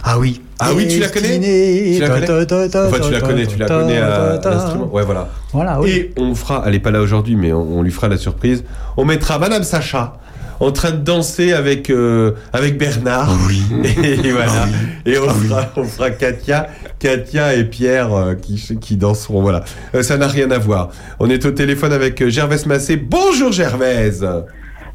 Ah 0.06 0.18
oui. 0.18 0.42
Ah 0.64 0.74
oui, 0.76 0.88
tu 0.88 1.00
la 1.00 1.10
connais. 1.10 1.40
Tu 1.40 2.00
la 2.00 2.10
connais 2.10 2.28
Enfin, 2.30 3.00
tu 3.00 3.12
la 3.12 3.22
connais, 3.22 3.46
tu 3.48 3.58
la 3.58 3.68
connais 3.68 3.98
à 3.98 4.40
l'instrument. 4.44 4.90
Ouais, 4.94 5.04
voilà. 5.04 5.28
Voilà, 5.54 5.82
oui. 5.82 5.90
Et 5.90 6.14
on 6.18 6.36
fera, 6.36 6.64
elle 6.66 6.76
est 6.76 6.80
pas 6.80 6.92
là 6.92 7.02
aujourd'hui, 7.02 7.36
mais 7.36 7.52
on, 7.52 7.80
on 7.80 7.82
lui 7.82 7.92
fera 7.92 8.08
la 8.08 8.18
surprise. 8.18 8.64
On 8.96 9.06
mettra 9.06 9.40
Madame 9.40 9.64
Sacha 9.64 10.18
en 10.60 10.72
train 10.72 10.92
de 10.92 10.98
danser 10.98 11.54
avec 11.54 11.90
euh, 11.90 12.34
avec 12.54 12.78
Bernard. 12.78 13.36
Et, 14.04 14.32
voilà. 14.32 14.68
Et 15.06 15.18
on 15.18 15.28
fera, 15.30 15.72
on 15.76 15.84
fera 15.84 16.12
Katia, 16.12 16.68
Katia 17.00 17.56
et 17.56 17.64
Pierre 17.64 18.14
euh, 18.14 18.36
qui 18.36 18.78
qui 18.80 18.96
danseront. 18.96 19.42
Voilà. 19.42 19.64
Euh, 19.96 20.04
ça 20.04 20.18
n'a 20.18 20.28
rien 20.28 20.52
à 20.52 20.60
voir. 20.60 20.92
On 21.20 21.30
est 21.30 21.46
au 21.46 21.52
téléphone 21.52 21.92
avec 21.92 22.28
Gervaise 22.30 22.68
Massé. 22.68 22.96
Bonjour 22.98 23.52
Gervaise. 23.52 24.28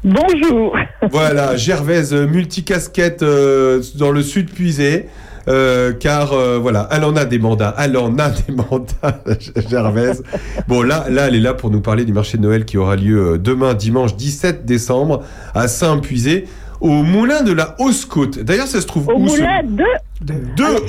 Bonjour. 0.03 0.75
Voilà, 1.11 1.57
Gervaise 1.57 2.13
multicasquette 2.13 3.23
euh, 3.23 3.81
dans 3.95 4.11
le 4.11 4.21
sud 4.21 4.49
puisé. 4.51 5.07
Euh, 5.47 5.93
car 5.93 6.33
euh, 6.33 6.57
voilà, 6.59 6.87
elle 6.91 7.03
en 7.03 7.15
a 7.15 7.25
des 7.25 7.39
mandats, 7.39 7.73
elle 7.79 7.95
en 7.97 8.17
a 8.19 8.29
des 8.29 8.53
mandats, 8.55 9.21
Gervaise. 9.69 10.23
Bon 10.67 10.81
là, 10.81 11.05
là, 11.09 11.27
elle 11.27 11.35
est 11.35 11.39
là 11.39 11.53
pour 11.53 11.69
nous 11.71 11.81
parler 11.81 12.05
du 12.05 12.13
marché 12.13 12.37
de 12.37 12.43
Noël 12.43 12.65
qui 12.65 12.77
aura 12.77 12.95
lieu 12.95 13.33
euh, 13.33 13.37
demain, 13.37 13.73
dimanche 13.73 14.15
17 14.15 14.65
décembre, 14.65 15.23
à 15.55 15.67
Saint-Puisé, 15.67 16.45
au 16.81 16.89
moulin 17.03 17.41
de 17.43 17.53
la 17.53 17.75
Hausse-Côte. 17.79 18.39
D'ailleurs, 18.39 18.67
ça 18.67 18.81
se 18.81 18.87
trouve 18.87 19.07
Au 19.09 19.13
où 19.15 19.27
ce- 19.27 19.39
moulin 19.39 19.63
de, 19.63 19.83
De 20.21 20.33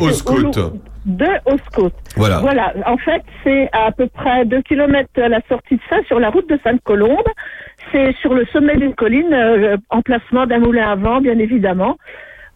au- 0.00 0.06
de 1.06 1.24
Hausse-Côte. 1.50 1.94
Voilà. 2.16 2.40
Voilà. 2.40 2.74
En 2.86 2.98
fait, 2.98 3.22
c'est 3.42 3.70
à 3.72 3.90
peu 3.92 4.06
près 4.09 4.44
2 4.44 4.61
km 4.62 5.09
à 5.22 5.28
la 5.28 5.40
sortie 5.48 5.76
de 5.76 5.80
ça, 5.88 5.96
sur 6.06 6.20
la 6.20 6.28
route 6.28 6.48
de 6.50 6.59
Sainte-Colombe. 6.62 7.24
C'est 7.92 8.14
sur 8.20 8.34
le 8.34 8.44
sommet 8.52 8.76
d'une 8.76 8.94
colline, 8.94 9.32
euh, 9.32 9.76
emplacement 9.88 10.44
d'un 10.46 10.59
moulin 10.59 10.90
à 10.90 10.96
vent, 10.96 11.20
bien 11.22 11.38
évidemment. 11.38 11.96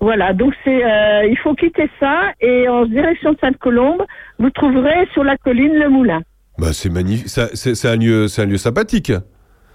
Voilà, 0.02 0.32
donc 0.32 0.52
c'est, 0.64 0.84
euh, 0.84 1.24
il 1.30 1.38
faut 1.38 1.54
quitter 1.54 1.88
ça 2.00 2.32
et 2.40 2.68
en 2.68 2.86
direction 2.86 3.30
de 3.34 3.38
Sainte-Colombe, 3.40 4.02
vous 4.40 4.50
trouverez 4.50 5.06
sur 5.12 5.22
la 5.22 5.36
colline 5.36 5.74
le 5.78 5.88
moulin. 5.88 6.22
Bah, 6.58 6.72
c'est 6.72 6.90
magnifique. 6.90 7.28
Ça- 7.28 7.50
C'est 7.54 7.76
c'est 7.76 7.88
un 7.88 7.96
lieu, 7.96 8.26
c'est 8.26 8.42
un 8.42 8.46
lieu 8.46 8.56
sympathique. 8.56 9.12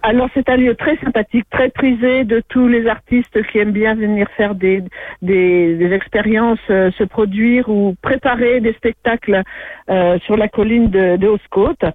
Alors 0.04 0.30
c'est 0.34 0.48
un 0.50 0.58
lieu 0.58 0.76
très 0.76 0.98
sympathique, 0.98 1.46
très 1.50 1.70
prisé 1.70 2.26
de 2.26 2.42
tous 2.50 2.68
les 2.68 2.88
artistes 2.88 3.42
qui 3.48 3.58
aiment 3.60 3.72
bien 3.72 3.96
venir 3.96 4.28
faire 4.36 4.54
des, 4.54 4.84
des, 5.22 5.76
des 5.76 5.92
expériences, 5.94 6.60
euh, 6.70 6.92
se 6.92 7.06
produire 7.06 7.68
ou 7.70 7.96
préparer 8.02 8.60
des 8.60 8.74
spectacles 8.74 9.42
euh, 9.90 10.20
sur 10.26 10.36
la 10.38 10.50
colline 10.50 10.90
de, 10.90 11.16
de 11.18 11.28
Haute-Côte. 11.28 11.86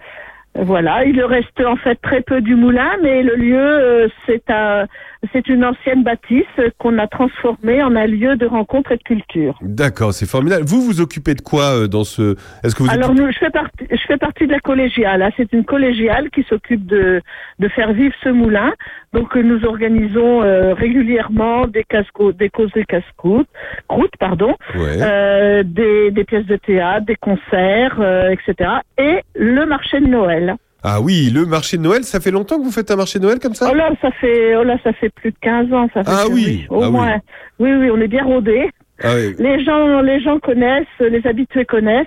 Voilà, 0.55 1.05
il 1.07 1.18
reste 1.24 1.59
en 1.66 1.76
fait 1.76 1.96
très 2.03 2.20
peu 2.20 2.42
du 2.42 2.55
moulin, 2.57 2.90
mais 3.03 3.22
le 3.22 3.36
lieu 3.36 3.57
euh, 3.59 4.09
c'est 4.26 4.42
un, 4.50 4.86
c'est 5.32 5.48
une 5.48 5.64
ancienne 5.64 6.03
bâtisse 6.05 6.44
qu'on 6.78 6.98
a 6.98 7.07
transformée 7.07 7.82
en 7.82 7.96
un 7.96 8.07
lieu 8.07 8.36
de 8.36 8.44
rencontre 8.44 8.92
et 8.92 8.98
de 8.98 9.03
culture. 9.03 9.59
D'accord, 9.62 10.12
c'est 10.12 10.28
formidable. 10.28 10.64
Vous 10.66 10.82
vous 10.82 11.00
occupez 11.00 11.34
de 11.34 11.40
quoi 11.40 11.74
euh, 11.74 11.86
dans 11.88 12.05
ce 12.05 12.36
Est-ce 12.62 12.74
que 12.74 12.82
vous 12.82 12.90
Alors 12.90 13.11
occupez- 13.11 13.22
nous, 13.24 13.32
je 13.32 13.38
fais 13.38 13.50
partie, 13.50 13.86
je 13.90 14.03
fais 14.07 14.18
partie 14.18 14.46
de 14.46 14.53
la 14.53 14.61
collégiale. 14.61 15.22
hein. 15.22 15.30
C'est 15.38 15.50
une 15.55 15.64
collégiale 15.64 16.28
qui 16.30 16.42
s'occupe 16.42 16.84
de, 16.86 17.22
de 17.59 17.68
faire 17.68 17.92
vivre 17.94 18.14
ce 18.22 18.28
moulin. 18.28 18.72
Donc 19.13 19.37
euh, 19.37 19.43
nous 19.43 19.65
organisons 19.67 20.43
euh, 20.43 20.73
régulièrement 20.75 21.67
des 21.67 21.85
casse 21.85 22.07
des 22.39 22.49
causes 22.49 22.73
des 22.73 22.85
casse-croûtes, 22.85 23.49
croûtes, 23.89 24.17
pardon, 24.19 24.55
Ouais. 24.75 24.97
euh, 25.03 25.63
des, 25.65 26.11
des 26.11 26.25
pièces 26.25 26.47
de 26.47 26.57
théâtre, 26.57 27.05
des 27.07 27.17
concerts, 27.17 27.97
euh, 28.01 28.31
etc. 28.31 28.71
Et 28.99 29.19
le 29.35 29.67
marché 29.67 30.01
de 30.01 30.07
Noël. 30.07 30.57
Ah 30.83 31.01
oui, 31.01 31.31
le 31.33 31.47
marché 31.47 31.77
de 31.77 31.83
Noël, 31.83 32.03
ça 32.05 32.21
fait 32.21 32.31
longtemps 32.33 32.59
que 32.59 32.65
vous 32.65 32.73
faites 32.73 32.91
un 32.91 32.97
marché 32.97 33.19
de 33.21 33.25
Noël 33.25 33.39
comme 33.39 33.55
ça? 33.55 33.69
Oh 33.71 33.75
là, 33.75 33.91
ça 34.01 34.11
fait, 34.13 34.57
oh 34.57 34.65
là, 34.65 34.79
ça 34.83 34.93
fait 34.95 35.11
plus 35.11 35.31
de 35.31 35.37
15 35.41 35.73
ans. 35.73 35.89
Ça 35.95 36.03
fait 36.03 36.11
Ah 36.13 36.25
oui, 36.29 36.67
au 36.71 36.83
ah 36.83 36.87
oui. 36.87 36.93
moins. 36.93 37.17
Oui, 37.61 37.71
oui, 37.73 37.91
on 37.93 38.01
est 38.01 38.09
bien 38.09 38.25
rodés. 38.25 38.69
Ah 39.05 39.13
oui. 39.15 39.35
Les 39.39 39.63
gens, 39.65 40.01
les 40.01 40.21
gens 40.21 40.39
connaissent, 40.41 40.87
les 41.01 41.25
habitués 41.27 41.65
connaissent. 41.67 42.07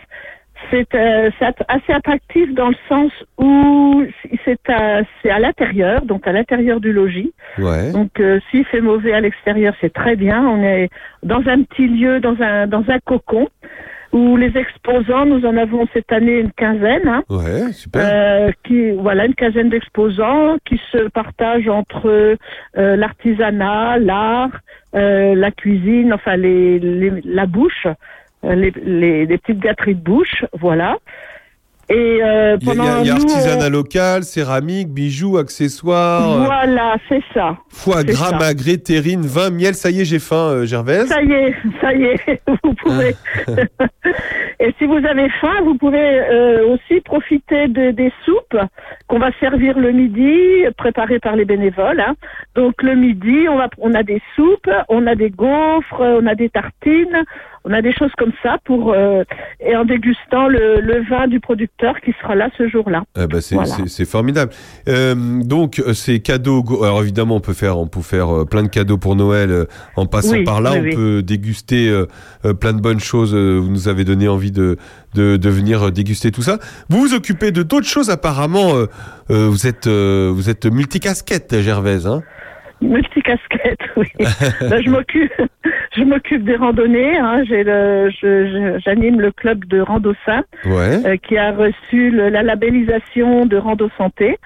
C'est 0.72 0.94
euh, 0.96 1.30
assez 1.68 1.94
attractif 1.94 2.54
dans 2.54 2.70
le 2.70 2.76
sens 2.90 3.12
où 3.38 4.04
c'est 4.46 4.60
à, 4.70 5.02
c'est 5.22 5.30
à 5.30 5.40
l'intérieur, 5.40 6.04
donc 6.06 6.28
à 6.28 6.32
l'intérieur 6.32 6.80
du 6.80 6.92
logis. 6.94 7.34
Ouais. 7.58 7.92
Donc 7.92 8.20
euh, 8.20 8.40
s'il 8.50 8.66
fait 8.66 8.82
mauvais 8.82 9.14
à 9.14 9.22
l'extérieur, 9.22 9.74
c'est 9.82 9.94
très 9.94 10.16
bien. 10.16 10.46
On 10.48 10.62
est 10.64 10.90
dans 11.24 11.42
un 11.48 11.62
petit 11.64 11.88
lieu, 11.88 12.20
dans 12.20 12.36
un 12.42 12.68
dans 12.68 12.84
un 12.90 13.00
cocon 13.00 13.48
où 14.12 14.38
les 14.38 14.56
exposants, 14.58 15.26
nous 15.26 15.46
en 15.46 15.58
avons 15.58 15.88
cette 15.94 16.12
année 16.14 16.40
une 16.40 16.52
quinzaine. 16.54 17.06
Hein, 17.08 17.24
Ouais, 17.30 17.72
super. 17.74 18.02
euh, 18.06 18.50
qui 18.64 18.92
voilà 18.92 19.26
une 19.26 19.36
quinzaine 19.36 19.70
d'exposants 19.70 20.56
qui 20.66 20.80
se 20.92 21.10
partagent 21.10 21.68
entre 21.68 22.08
euh, 22.78 22.96
l'artisanat, 22.96 23.98
l'art, 24.00 24.52
euh, 24.96 25.36
la 25.36 25.52
cuisine, 25.52 26.14
enfin 26.14 26.38
les, 26.38 26.80
les- 26.80 27.22
la 27.26 27.46
bouche, 27.46 27.88
les, 28.54 28.72
les, 28.84 29.26
les 29.26 29.38
petites 29.38 29.60
gâteries 29.60 29.96
de 29.96 30.02
bouche, 30.04 30.46
voilà. 30.54 30.98
Et 31.88 31.94
euh, 32.24 32.58
Il 32.62 32.68
y 32.68 32.72
a, 32.72 32.74
il 32.74 32.78
y 32.78 32.78
pendant 32.78 32.84
a- 32.96 33.00
il 33.02 33.06
y 33.06 33.10
a 33.12 33.14
nous, 33.14 33.22
artisanat 33.22 33.68
on- 33.68 33.70
local, 33.70 34.24
céramique, 34.24 34.90
bijoux, 34.90 35.38
accessoires, 35.38 36.32
euh, 36.42 36.46
voilà, 36.46 36.96
c'est 37.08 37.22
ça. 37.32 37.58
foie 37.70 38.04
gras, 38.04 38.32
ça. 38.32 38.38
magret, 38.40 38.78
terrine, 38.78 39.22
vin, 39.22 39.52
miel. 39.52 39.76
Ça 39.76 39.92
y 39.92 40.02
est, 40.02 40.06
j'ai 40.06 40.18
faim, 40.18 40.36
euh, 40.50 40.66
Gervaise. 40.66 41.08
Ça 41.10 41.22
y 41.22 41.32
est, 41.32 41.54
ça 41.82 41.94
y 41.94 42.06
est, 42.06 42.42
vous 42.64 42.74
pouvez. 42.74 43.16
Et 44.60 44.74
si 44.80 44.86
vous 44.86 44.96
avez 45.06 45.30
faim, 45.42 45.62
vous 45.64 45.76
pouvez 45.76 46.00
euh, 46.22 46.66
aussi 46.70 47.02
profiter 47.02 47.68
de, 47.68 47.92
des 47.92 48.12
soupes 48.24 48.58
qu'on 49.08 49.20
va 49.20 49.30
servir 49.40 49.78
le 49.78 49.92
midi, 49.92 50.64
préparées 50.78 51.20
par 51.20 51.36
les 51.36 51.46
bénévoles. 51.46 52.00
hein. 52.00 52.16
Donc 52.56 52.82
le 52.82 52.96
midi, 52.96 53.48
on, 53.50 53.58
va, 53.58 53.70
on 53.78 53.94
a 53.94 54.02
des 54.02 54.22
soupes, 54.36 54.70
on 54.90 55.06
a 55.08 55.14
des 55.16 55.30
gaufres, 55.30 56.00
on 56.00 56.26
a 56.26 56.34
des 56.36 56.50
tartines, 56.50 57.24
on 57.68 57.74
a 57.74 57.82
des 57.82 57.94
choses 57.94 58.12
comme 58.18 58.32
ça 58.44 58.58
pour 58.64 58.94
euh, 58.94 59.24
et 59.60 59.76
en 59.76 59.86
dégustant 59.86 60.48
le, 60.48 60.80
le 60.82 61.04
vin 61.10 61.28
du 61.28 61.40
producteur 61.40 62.00
qui 62.02 62.14
sera 62.22 62.36
là 62.36 62.50
ce 62.58 62.68
jour-là. 62.70 63.04
Ah 63.18 63.26
bah, 63.28 63.42
c'est 63.42 63.56
Voilà. 63.56 63.74
formidable. 64.06 64.52
Euh, 64.88 65.16
donc 65.44 65.80
euh, 65.80 65.94
ces 65.94 66.20
cadeaux, 66.20 66.64
alors 66.84 67.02
évidemment 67.02 67.36
on 67.38 67.40
peut 67.42 67.54
faire 67.54 67.78
on 67.80 67.88
peut 67.88 68.02
faire 68.02 68.30
euh, 68.34 68.46
plein 68.46 68.64
de 68.64 68.68
cadeaux 68.70 68.98
pour 68.98 69.16
Noël 69.16 69.50
euh, 69.52 69.66
en 69.96 70.06
passant 70.06 70.34
Oui, 70.34 70.44
par 70.44 70.62
là. 70.62 70.74
oui, 70.74 70.78
on 70.80 70.84
oui. 70.84 70.96
peut 70.96 71.22
déguster 71.24 71.90
euh, 71.90 72.54
plein 72.54 72.74
de 72.74 72.82
bonnes 72.82 73.00
choses. 73.00 73.34
vous 73.36 73.70
nous 73.70 73.88
avez 73.88 74.04
donné 74.06 74.28
envie 74.28 74.52
de 74.52 74.78
de, 75.16 75.38
de 75.38 75.50
venir 75.50 75.92
déguster 75.92 76.32
tout 76.32 76.42
ça. 76.44 76.60
Vous 76.90 77.00
vous 77.00 77.14
occupez 77.14 77.52
de 77.52 77.64
d'autres 77.64 77.88
choses 77.88 78.10
apparemment. 78.10 78.74
vous 79.30 79.66
êtes 79.68 79.88
euh, 79.88 80.32
vous 80.34 80.50
êtes 80.50 80.66
multicasquette 80.66 81.62
Gervaise. 81.62 82.06
Hein? 82.06 82.22
Multicasquette, 82.82 83.80
oui. 83.98 84.08
Ben, 84.70 84.82
je 84.84 84.90
m'occupe, 84.90 85.32
je 85.96 86.04
m'occupe 86.04 86.44
des 86.44 86.56
randonnées. 86.56 87.18
Hein. 87.18 87.44
J'ai 87.48 87.64
le, 87.64 88.10
je- 88.10 88.48
je- 88.48 88.80
j'anime 88.84 89.20
le 89.22 89.32
club 89.32 89.66
de 89.66 89.80
Rando 89.80 90.14
Sain, 90.26 90.44
ouais. 90.66 91.06
euh, 91.06 91.18
qui 91.18 91.38
a 91.38 91.52
reçu 91.52 92.12
le- 92.12 92.30
la 92.30 92.44
labellisation 92.44 93.46
de 93.46 93.58
Rando 93.58 93.90
Santé. 93.98 94.38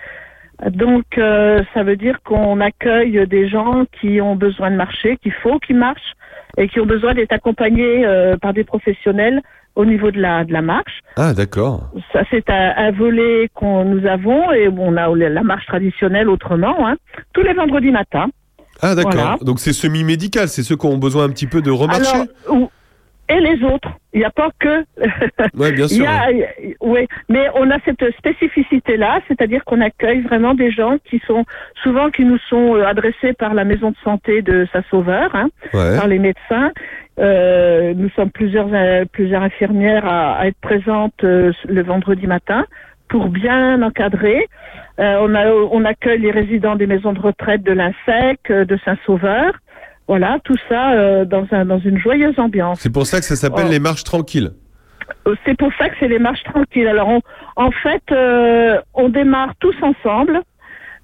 Donc, 0.72 1.06
euh, 1.18 1.64
ça 1.74 1.84
veut 1.84 1.96
dire 1.96 2.20
qu'on 2.24 2.60
accueille 2.60 3.26
des 3.28 3.48
gens 3.48 3.86
qui 4.00 4.20
ont 4.20 4.36
besoin 4.36 4.70
de 4.72 4.76
marcher, 4.76 5.16
qu'il 5.18 5.32
faut 5.32 5.58
qu'ils 5.60 5.78
marchent 5.78 6.14
et 6.58 6.68
qui 6.68 6.80
ont 6.80 6.86
besoin 6.86 7.14
d'être 7.14 7.32
accompagnés 7.34 8.06
euh, 8.06 8.38
par 8.38 8.54
des 8.54 8.64
professionnels 8.64 9.42
au 9.76 9.86
niveau 9.86 10.12
de 10.12 10.20
la, 10.20 10.44
de 10.44 10.52
la 10.52 10.62
marche. 10.62 11.00
Ah 11.16 11.34
d'accord. 11.34 11.92
Ça, 12.12 12.24
c'est 12.30 12.50
un, 12.50 12.74
un 12.76 12.92
volet 12.92 13.50
qu'on 13.54 13.86
nous 13.86 14.06
avons 14.08 14.52
et 14.52 14.68
on 14.68 14.98
a 14.98 15.08
la 15.16 15.44
marche 15.44 15.66
traditionnelle 15.68 16.28
autrement, 16.28 16.88
hein, 16.88 16.98
tous 17.34 17.44
les 17.44 17.54
vendredis 17.54 17.92
matins. 17.92 18.28
Ah 18.82 18.96
d'accord. 18.96 19.14
Voilà. 19.14 19.38
Donc 19.42 19.60
c'est 19.60 19.74
semi-médical. 19.74 20.48
C'est 20.48 20.64
ceux 20.64 20.76
qui 20.76 20.86
ont 20.86 20.98
besoin 20.98 21.26
un 21.26 21.30
petit 21.30 21.48
peu 21.48 21.62
de 21.62 21.72
remarcher. 21.72 22.26
Alors, 22.48 22.72
et 23.30 23.40
les 23.40 23.64
autres. 23.64 23.90
Il 24.14 24.20
n'y 24.20 24.26
a 24.26 24.32
pas 24.32 24.50
que. 24.60 24.84
Ouais, 25.56 25.72
bien 25.72 25.88
sûr. 25.96 26.06
a, 26.10 26.28
oui, 26.82 27.08
mais 27.30 27.48
on 27.56 27.70
a 27.70 27.78
cette 27.86 28.04
spécificité-là, 28.18 29.20
c'est-à-dire 29.28 29.64
qu'on 29.66 29.82
accueille 29.82 30.22
vraiment 30.22 30.54
des 30.56 30.72
gens 30.72 30.98
qui 31.06 31.22
sont 31.28 31.46
souvent 31.84 32.10
qui 32.10 32.26
nous 32.26 32.40
sont 32.50 32.76
euh, 32.76 32.86
adressés 32.86 33.34
par 33.34 33.54
la 33.54 33.66
maison 33.66 33.92
de 33.92 33.98
santé 34.04 34.42
de 34.42 34.68
Saint-Sauveur, 34.74 35.30
hein, 35.36 35.50
Ouais. 35.74 35.96
par 35.98 36.08
les 36.08 36.20
médecins. 36.20 36.72
Euh, 37.20 37.94
nous 37.96 38.10
sommes 38.12 38.32
plusieurs 38.32 38.70
euh, 38.74 39.06
plusieurs 39.12 39.44
infirmières 39.44 40.06
à, 40.06 40.36
à 40.40 40.48
être 40.48 40.60
présentes 40.62 41.24
euh, 41.24 41.52
le 41.68 41.84
vendredi 41.84 42.26
matin 42.28 42.66
pour 43.10 43.28
bien 43.28 43.82
encadrer. 43.82 44.48
Euh, 45.00 45.18
on, 45.22 45.36
a, 45.36 45.52
on 45.52 45.84
accueille 45.86 46.20
les 46.20 46.32
résidents 46.32 46.76
des 46.76 46.88
maisons 46.88 47.14
de 47.14 47.20
retraite 47.20 47.64
de 47.64 47.72
l'INSEC, 47.74 48.52
de 48.52 48.78
Saint-Sauveur. 48.86 49.54
Voilà, 50.10 50.40
tout 50.44 50.58
ça 50.68 50.94
euh, 50.94 51.24
dans, 51.24 51.46
un, 51.52 51.66
dans 51.66 51.78
une 51.80 52.00
joyeuse 52.00 52.38
ambiance. 52.40 52.80
C'est 52.82 52.92
pour 52.92 53.06
ça 53.06 53.20
que 53.20 53.26
ça 53.26 53.36
s'appelle 53.36 53.68
Oh. 53.68 53.72
les 53.72 53.80
marches 53.80 54.04
tranquilles. 54.04 54.50
Euh, 55.28 55.36
C'est 55.46 55.56
pour 55.56 55.72
ça 55.78 55.88
que 55.90 55.96
c'est 56.00 56.08
les 56.08 56.18
marches 56.18 56.44
tranquilles. 56.44 56.88
Alors, 56.88 57.10
on- 57.10 57.22
en 57.56 57.70
fait, 57.70 58.02
euh, 58.12 58.80
on 58.96 59.10
démarre 59.10 59.54
tous 59.60 59.76
ensemble, 59.84 60.42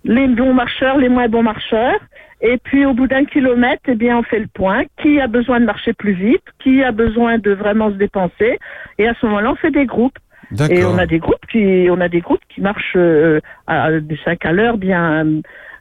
les 0.04 0.28
bons 0.28 0.54
marcheurs, 0.54 0.98
les 0.98 1.10
moins 1.10 1.28
bons 1.30 1.44
marcheurs. 1.44 2.00
Et 2.42 2.58
puis, 2.58 2.84
au 2.86 2.94
bout 2.96 3.08
d'un 3.08 3.26
kilomètre, 3.26 3.84
eh 3.88 3.94
bien, 3.96 4.18
on 4.18 4.24
fait 4.24 4.40
le 4.40 4.48
point. 4.48 4.84
Qui 5.02 5.22
a 5.22 5.28
besoin 5.28 5.60
de 5.60 5.66
marcher 5.66 5.94
plus 5.94 6.14
vite? 6.14 6.44
Qui 6.64 6.84
a 6.84 6.92
besoin 6.92 7.38
de 7.38 7.52
vraiment 7.52 7.90
se 7.92 7.96
dépenser? 8.06 8.58
Et 8.98 9.08
à 9.08 9.14
ce 9.22 9.26
moment-là, 9.28 9.52
on 9.52 9.56
fait 9.56 9.72
des 9.72 9.86
groupes. 9.86 10.18
D'accord. 10.52 10.76
Et 10.78 10.84
on 10.84 10.98
a 10.98 11.06
des 11.06 11.20
groupes 11.20 11.46
qui, 11.52 11.88
on 11.92 12.02
a 12.02 12.10
des 12.10 12.22
groupes 12.22 12.46
qui 12.50 12.62
marchent 12.62 12.94
euh, 12.98 13.40
à, 13.68 13.92
du 14.00 14.18
5 14.26 14.44
à 14.46 14.52
l'heure, 14.52 14.78
bien, 14.78 15.26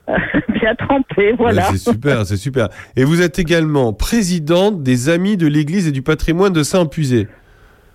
bien 0.61 0.75
trempés. 0.75 1.33
Voilà. 1.39 1.63
C'est 1.71 1.79
super, 1.79 2.27
c'est 2.27 2.37
super. 2.37 2.69
Et 2.97 3.05
vous 3.05 3.23
êtes 3.23 3.39
également 3.39 3.93
présidente 3.93 4.83
des 4.83 5.09
Amis 5.09 5.37
de 5.37 5.47
l'Église 5.47 5.89
et 5.89 5.93
du 5.93 6.03
patrimoine 6.03 6.53
de 6.53 6.63
Saint-Puisé. 6.63 7.29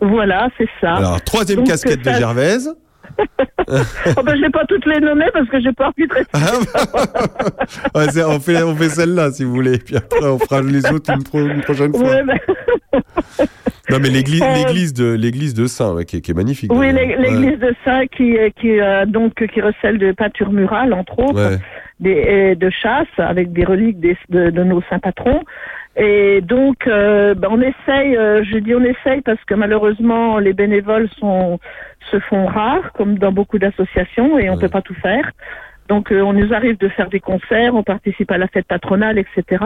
Voilà, 0.01 0.49
c'est 0.57 0.69
ça. 0.81 0.95
Alors, 0.95 1.21
troisième 1.21 1.59
Donc, 1.59 1.67
casquette 1.67 2.03
de 2.03 2.11
Gervaise. 2.11 2.73
Oh 3.67 4.23
ben, 4.23 4.35
je 4.35 4.41
vais 4.41 4.49
pas 4.49 4.65
toutes 4.67 4.85
les 4.85 4.99
nommer 4.99 5.25
parce 5.33 5.47
que 5.49 5.59
j'ai 5.59 5.73
pas 5.73 5.89
envie 5.89 6.07
de 6.07 6.13
rester. 6.13 6.37
C'est- 8.13 8.23
on 8.23 8.39
fait, 8.39 8.63
on 8.63 8.75
fait 8.75 8.89
celle-là, 8.89 9.31
si 9.31 9.43
vous 9.43 9.51
voulez. 9.53 9.77
Puis 9.77 9.97
après, 9.97 10.25
on 10.25 10.39
fera 10.39 10.61
les 10.61 10.85
autres 10.91 11.11
une, 11.13 11.23
pro- 11.23 11.39
une 11.45 11.61
prochaine 11.61 11.91
fois. 11.93 12.01
Ouais, 12.09 12.23
ben, 12.23 12.39
Non, 13.89 13.97
mais 14.01 14.09
l'église, 14.09 14.41
Euh, 14.41 14.53
l'église 14.55 14.93
de, 14.93 15.05
l'église 15.13 15.53
de 15.53 15.65
Saint, 15.67 15.93
ouais, 15.93 16.05
qui, 16.05 16.17
est- 16.17 16.21
qui 16.21 16.31
est 16.31 16.35
magnifique. 16.35 16.71
oui, 16.73 16.91
l'église 16.93 17.59
de 17.59 17.73
Saint 17.83 18.05
qui, 18.07 18.37
euh, 18.37 18.49
qui 18.59 18.79
euh, 18.79 19.05
donc 19.05 19.33
qui 19.51 19.61
recèle 19.61 19.97
de 19.97 20.11
peintures 20.11 20.51
murales 20.51 20.93
entre 20.93 21.19
autres. 21.19 21.57
Des, 21.99 22.11
et 22.11 22.55
de 22.55 22.69
chasse 22.69 23.07
avec 23.17 23.51
des 23.51 23.65
reliques 23.65 23.99
des- 23.99 24.17
de, 24.29 24.49
de 24.49 24.63
nos 24.63 24.81
saints 24.89 24.99
patrons. 24.99 25.43
Et 25.95 26.41
donc, 26.41 26.87
euh, 26.87 27.33
ben, 27.33 27.49
on 27.51 27.61
essaye, 27.61 28.15
euh, 28.15 28.43
je 28.43 28.57
dis 28.57 28.73
on 28.73 28.83
essaye 28.83 29.21
parce 29.21 29.43
que 29.45 29.53
malheureusement 29.53 30.37
les 30.39 30.53
bénévoles 30.53 31.09
sont 31.19 31.59
se 32.11 32.19
font 32.19 32.45
rares, 32.45 32.91
comme 32.93 33.17
dans 33.19 33.31
beaucoup 33.31 33.59
d'associations, 33.59 34.39
et 34.39 34.49
on 34.49 34.57
peut 34.57 34.69
pas 34.69 34.81
tout 34.81 34.95
faire. 34.95 35.31
Donc, 35.89 36.11
euh, 36.11 36.21
on 36.21 36.33
nous 36.33 36.53
arrive 36.53 36.77
de 36.77 36.87
faire 36.87 37.09
des 37.09 37.19
concerts, 37.19 37.75
on 37.75 37.83
participe 37.83 38.31
à 38.31 38.37
la 38.37 38.47
fête 38.47 38.67
patronale, 38.67 39.17
etc., 39.17 39.63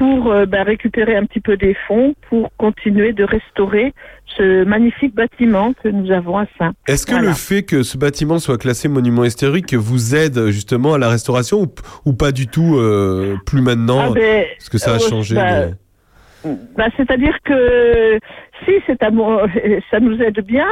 pour 0.00 0.32
euh, 0.32 0.46
ben, 0.46 0.62
récupérer 0.62 1.14
un 1.14 1.26
petit 1.26 1.40
peu 1.40 1.58
des 1.58 1.76
fonds 1.86 2.14
pour 2.30 2.48
continuer 2.56 3.12
de 3.12 3.22
restaurer 3.22 3.92
ce 4.36 4.64
magnifique 4.64 5.14
bâtiment 5.14 5.74
que 5.74 5.88
nous 5.88 6.10
avons 6.10 6.38
à 6.38 6.46
Saint. 6.58 6.72
Est-ce 6.88 7.04
que 7.04 7.10
Voilà. 7.12 7.28
le 7.28 7.34
fait 7.34 7.64
que 7.64 7.82
ce 7.82 7.98
bâtiment 7.98 8.38
soit 8.38 8.56
classé 8.56 8.88
monument 8.88 9.24
historique 9.24 9.74
vous 9.74 10.14
aide 10.14 10.46
justement 10.46 10.94
à 10.94 10.98
la 10.98 11.10
restauration 11.10 11.60
ou, 11.60 11.66
ou 12.06 12.12
pas 12.14 12.32
du 12.32 12.46
tout 12.46 12.76
euh, 12.78 13.36
plus 13.44 13.60
maintenant 13.60 14.06
Ah 14.08 14.10
ben, 14.14 14.46
Parce 14.56 14.70
que 14.70 14.78
ça 14.78 14.92
a 14.92 14.94
euh, 14.94 14.98
changé. 14.98 15.34
bah, 15.34 15.66
mais- 16.44 16.56
Bah, 16.78 16.86
C'est-à-dire 16.96 17.36
que 17.44 18.18
si 18.64 18.72
c'est 18.86 18.98
ça 19.90 20.00
nous 20.00 20.18
aide 20.22 20.40
bien. 20.46 20.66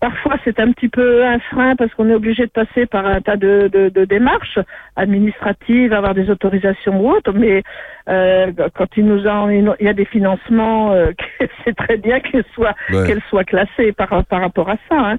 Parfois, 0.00 0.36
c'est 0.44 0.58
un 0.60 0.72
petit 0.72 0.88
peu 0.88 1.24
un 1.26 1.38
frein 1.38 1.76
parce 1.76 1.92
qu'on 1.94 2.08
est 2.08 2.14
obligé 2.14 2.46
de 2.46 2.50
passer 2.50 2.86
par 2.86 3.06
un 3.06 3.20
tas 3.20 3.36
de, 3.36 3.68
de, 3.72 3.90
de 3.90 4.04
démarches 4.06 4.58
administratives, 4.96 5.92
avoir 5.92 6.14
des 6.14 6.30
autorisations 6.30 7.00
ou 7.00 7.10
autres. 7.10 7.32
Mais 7.34 7.62
euh, 8.08 8.50
quand 8.74 8.86
il 8.96 9.04
nous 9.06 9.26
a, 9.28 9.46
il 9.52 9.74
y 9.80 9.88
a 9.88 9.92
des 9.92 10.04
financements, 10.06 10.92
euh, 10.92 11.10
c'est 11.64 11.76
très 11.76 11.96
bien 11.96 12.20
qu'elles 12.20 12.44
soient 12.54 12.74
Ouais. 12.90 13.06
qu'elles 13.06 13.22
soient 13.28 13.44
classées 13.44 13.92
par 13.92 14.24
par 14.24 14.40
rapport 14.40 14.70
à 14.70 14.76
ça. 14.88 14.96
hein. 14.98 15.16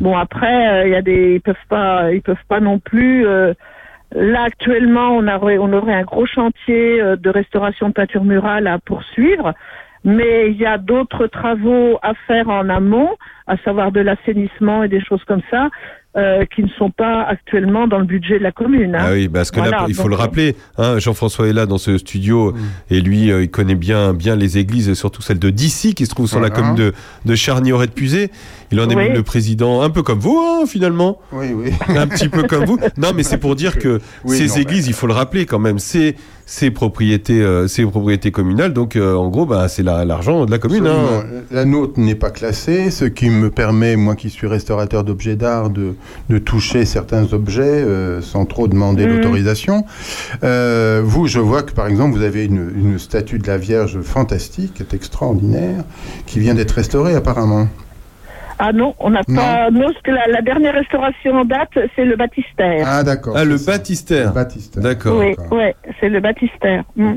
Bon 0.00 0.16
après, 0.16 0.68
euh, 0.68 0.86
il 0.86 0.92
y 0.92 0.96
a 0.96 1.02
des, 1.02 1.34
ils 1.36 1.40
peuvent 1.40 1.66
pas, 1.68 2.12
ils 2.12 2.22
peuvent 2.22 2.36
pas 2.48 2.60
non 2.60 2.78
plus. 2.78 3.26
euh, 3.26 3.54
Là, 4.14 4.44
actuellement, 4.44 5.10
on 5.18 5.28
aurait, 5.28 5.58
on 5.58 5.70
aurait 5.74 5.92
un 5.92 6.02
gros 6.02 6.24
chantier 6.24 6.98
euh, 6.98 7.16
de 7.16 7.28
restauration 7.28 7.88
de 7.88 7.92
peinture 7.92 8.24
murale 8.24 8.66
à 8.66 8.78
poursuivre, 8.78 9.52
mais 10.02 10.50
il 10.50 10.56
y 10.56 10.64
a 10.64 10.78
d'autres 10.78 11.26
travaux 11.26 11.98
à 12.02 12.14
faire 12.26 12.48
en 12.48 12.70
amont, 12.70 13.10
à 13.48 13.56
savoir 13.64 13.92
de 13.92 14.00
l'assainissement 14.00 14.82
et 14.84 14.88
des 14.88 15.00
choses 15.02 15.22
comme 15.26 15.40
ça, 15.50 15.68
euh, 16.16 16.44
qui 16.54 16.62
ne 16.62 16.68
sont 16.78 16.90
pas 16.90 17.22
actuellement 17.22 17.86
dans 17.86 17.98
le 17.98 18.04
budget 18.04 18.38
de 18.38 18.42
la 18.42 18.50
commune. 18.52 18.94
hein. 18.94 19.02
Ah 19.02 19.12
oui, 19.12 19.28
parce 19.28 19.50
que 19.50 19.60
là, 19.60 19.84
il 19.88 19.94
faut 19.94 20.02
donc, 20.02 20.10
le 20.10 20.16
rappeler. 20.16 20.56
Hein, 20.78 20.98
Jean-François 20.98 21.48
est 21.48 21.52
là 21.52 21.66
dans 21.66 21.78
ce 21.78 21.96
studio 21.98 22.52
Mm. 22.52 22.56
et 22.90 23.00
lui, 23.00 23.30
euh, 23.30 23.42
il 23.42 23.50
connaît 23.50 23.74
bien, 23.74 24.14
bien 24.14 24.34
les 24.34 24.58
églises, 24.58 24.92
surtout 24.94 25.22
celle 25.22 25.38
de 25.38 25.50
d'ici, 25.50 25.94
qui 25.94 26.06
se 26.06 26.10
trouve 26.14 26.26
sur 26.26 26.40
la 26.40 26.50
commune 26.50 26.74
de, 26.74 26.92
de 27.24 27.34
Charny-Auray 27.34 27.86
de 27.88 27.92
Puisé. 27.92 28.30
Il 28.70 28.80
en 28.80 28.84
est 28.90 28.94
Oui. 28.96 29.04
même 29.04 29.14
le 29.14 29.22
président, 29.22 29.80
un 29.82 29.90
peu 29.90 30.02
comme 30.02 30.18
vous, 30.18 30.38
hein, 30.38 30.64
finalement. 30.66 31.18
Oui, 31.32 31.46
oui. 31.54 31.70
Un 31.88 32.06
petit 32.06 32.28
peu 32.28 32.42
comme 32.42 32.64
vous. 32.66 32.78
Non, 32.98 33.12
mais 33.14 33.22
c'est 33.22 33.38
pour 33.38 33.56
dire 33.56 33.78
que 33.78 34.00
Oui, 34.24 34.36
ces 34.36 34.46
non, 34.48 34.56
églises, 34.56 34.86
il 34.88 34.92
faut 34.92 35.06
le 35.06 35.14
rappeler 35.14 35.46
quand 35.46 35.58
même, 35.58 35.78
c'est 35.78 36.16
c'est 36.50 36.70
propriétés, 36.70 37.42
euh, 37.42 37.68
c'est 37.68 37.84
propriétés 37.84 38.30
communales. 38.30 38.72
Donc, 38.72 38.96
euh, 38.96 39.14
en 39.14 39.28
gros, 39.28 39.44
bah, 39.44 39.68
c'est 39.68 39.82
la- 39.82 40.06
l'argent 40.06 40.46
de 40.46 40.50
la 40.50 40.56
commune. 40.58 40.86
hein. 40.86 41.24
La 41.50 41.66
nôtre 41.66 42.00
n'est 42.00 42.14
pas 42.14 42.30
classée, 42.30 42.90
ce 42.90 43.04
qui 43.04 43.28
me 43.28 43.50
permet, 43.50 43.96
moi 43.96 44.16
qui 44.16 44.30
suis 44.30 44.46
restaurateur 44.46 45.04
d'objets 45.04 45.36
d'art, 45.36 45.68
de, 45.68 45.94
de 46.30 46.38
toucher 46.38 46.86
certains 46.86 47.34
objets 47.34 47.62
euh, 47.62 48.22
sans 48.22 48.46
trop 48.46 48.66
demander 48.66 49.04
Mhm. 49.06 49.16
l'autorisation. 49.16 49.84
Euh, 50.42 51.02
vous, 51.04 51.26
je 51.26 51.38
vois 51.38 51.62
que 51.62 51.72
par 51.72 51.86
exemple, 51.86 52.16
vous 52.16 52.22
avez 52.24 52.44
une, 52.46 52.70
une 52.78 52.98
statue 52.98 53.38
de 53.38 53.46
la 53.46 53.58
Vierge 53.58 54.00
fantastique, 54.00 54.72
qui 54.74 54.82
est 54.82 54.94
extraordinaire, 54.94 55.84
qui 56.26 56.38
vient 56.38 56.54
d'être 56.54 56.72
restaurée 56.72 57.14
apparemment. 57.14 57.68
Ah 58.60 58.72
non, 58.72 58.94
on 58.98 59.10
n'a 59.10 59.22
pas. 59.22 59.70
Non, 59.70 59.86
parce 59.92 60.02
que 60.02 60.10
la, 60.10 60.26
la 60.26 60.42
dernière 60.42 60.74
restauration 60.74 61.32
en 61.34 61.44
date, 61.44 61.70
c'est 61.94 62.04
le 62.04 62.16
baptistère. 62.16 62.84
Ah 62.86 63.02
d'accord. 63.04 63.34
Ah, 63.36 63.44
le 63.44 63.56
baptistère. 63.56 64.32
D'accord. 64.76 65.18
oui, 65.18 65.34
ouais, 65.52 65.76
c'est 66.00 66.08
le 66.08 66.20
baptistère. 66.20 66.82
Mm. 66.96 67.12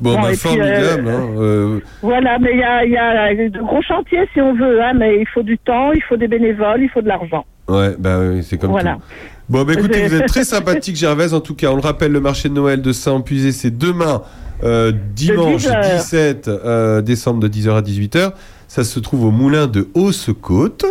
Bon, 0.00 0.14
Bon, 0.14 0.20
bah, 0.20 0.28
puis, 0.28 0.36
formidable. 0.36 1.08
euh, 1.08 1.10
hein, 1.10 1.28
euh, 1.38 1.80
Voilà, 2.02 2.38
mais 2.38 2.50
il 2.52 2.58
y 2.60 2.62
a, 2.62 2.84
il 2.84 2.92
y 2.92 2.96
a 2.96 3.34
de 3.48 3.58
gros 3.60 3.82
chantiers 3.82 4.28
si 4.32 4.40
on 4.40 4.54
veut, 4.54 4.80
hein, 4.82 4.92
mais 4.96 5.18
il 5.20 5.26
faut 5.28 5.42
du 5.42 5.58
temps, 5.58 5.92
il 5.92 6.02
faut 6.02 6.16
des 6.16 6.28
bénévoles, 6.28 6.82
il 6.82 6.88
faut 6.90 7.02
de 7.02 7.08
l'argent. 7.08 7.44
Ouais, 7.68 7.94
bah 7.98 8.18
oui, 8.20 8.42
c'est 8.42 8.58
comme 8.58 8.70
Voilà. 8.70 8.94
tout. 8.94 9.00
Bon, 9.48 9.64
bah 9.64 9.72
écoutez, 9.76 10.06
vous 10.06 10.14
êtes 10.14 10.26
très 10.26 10.44
sympathique, 10.56 10.96
Gervaise. 10.96 11.34
En 11.34 11.40
tout 11.40 11.54
cas, 11.54 11.68
on 11.70 11.76
le 11.76 11.80
rappelle, 11.82 12.12
le 12.12 12.20
marché 12.20 12.48
de 12.48 12.54
Noël 12.54 12.80
de 12.80 12.92
Saint-Puisé, 12.92 13.52
c'est 13.52 13.76
demain, 13.76 14.22
euh, 14.62 14.92
dimanche 15.14 15.62
10 15.62 15.68
heures. 15.68 15.80
17 15.96 16.48
euh, 16.48 17.02
décembre 17.02 17.40
de 17.40 17.48
10h 17.48 17.76
à 17.76 17.82
18h. 17.82 18.32
Ça 18.74 18.84
se 18.84 18.98
trouve 19.00 19.26
au 19.26 19.30
moulin 19.30 19.66
de 19.66 19.88
Hausse-Côte. 19.92 20.86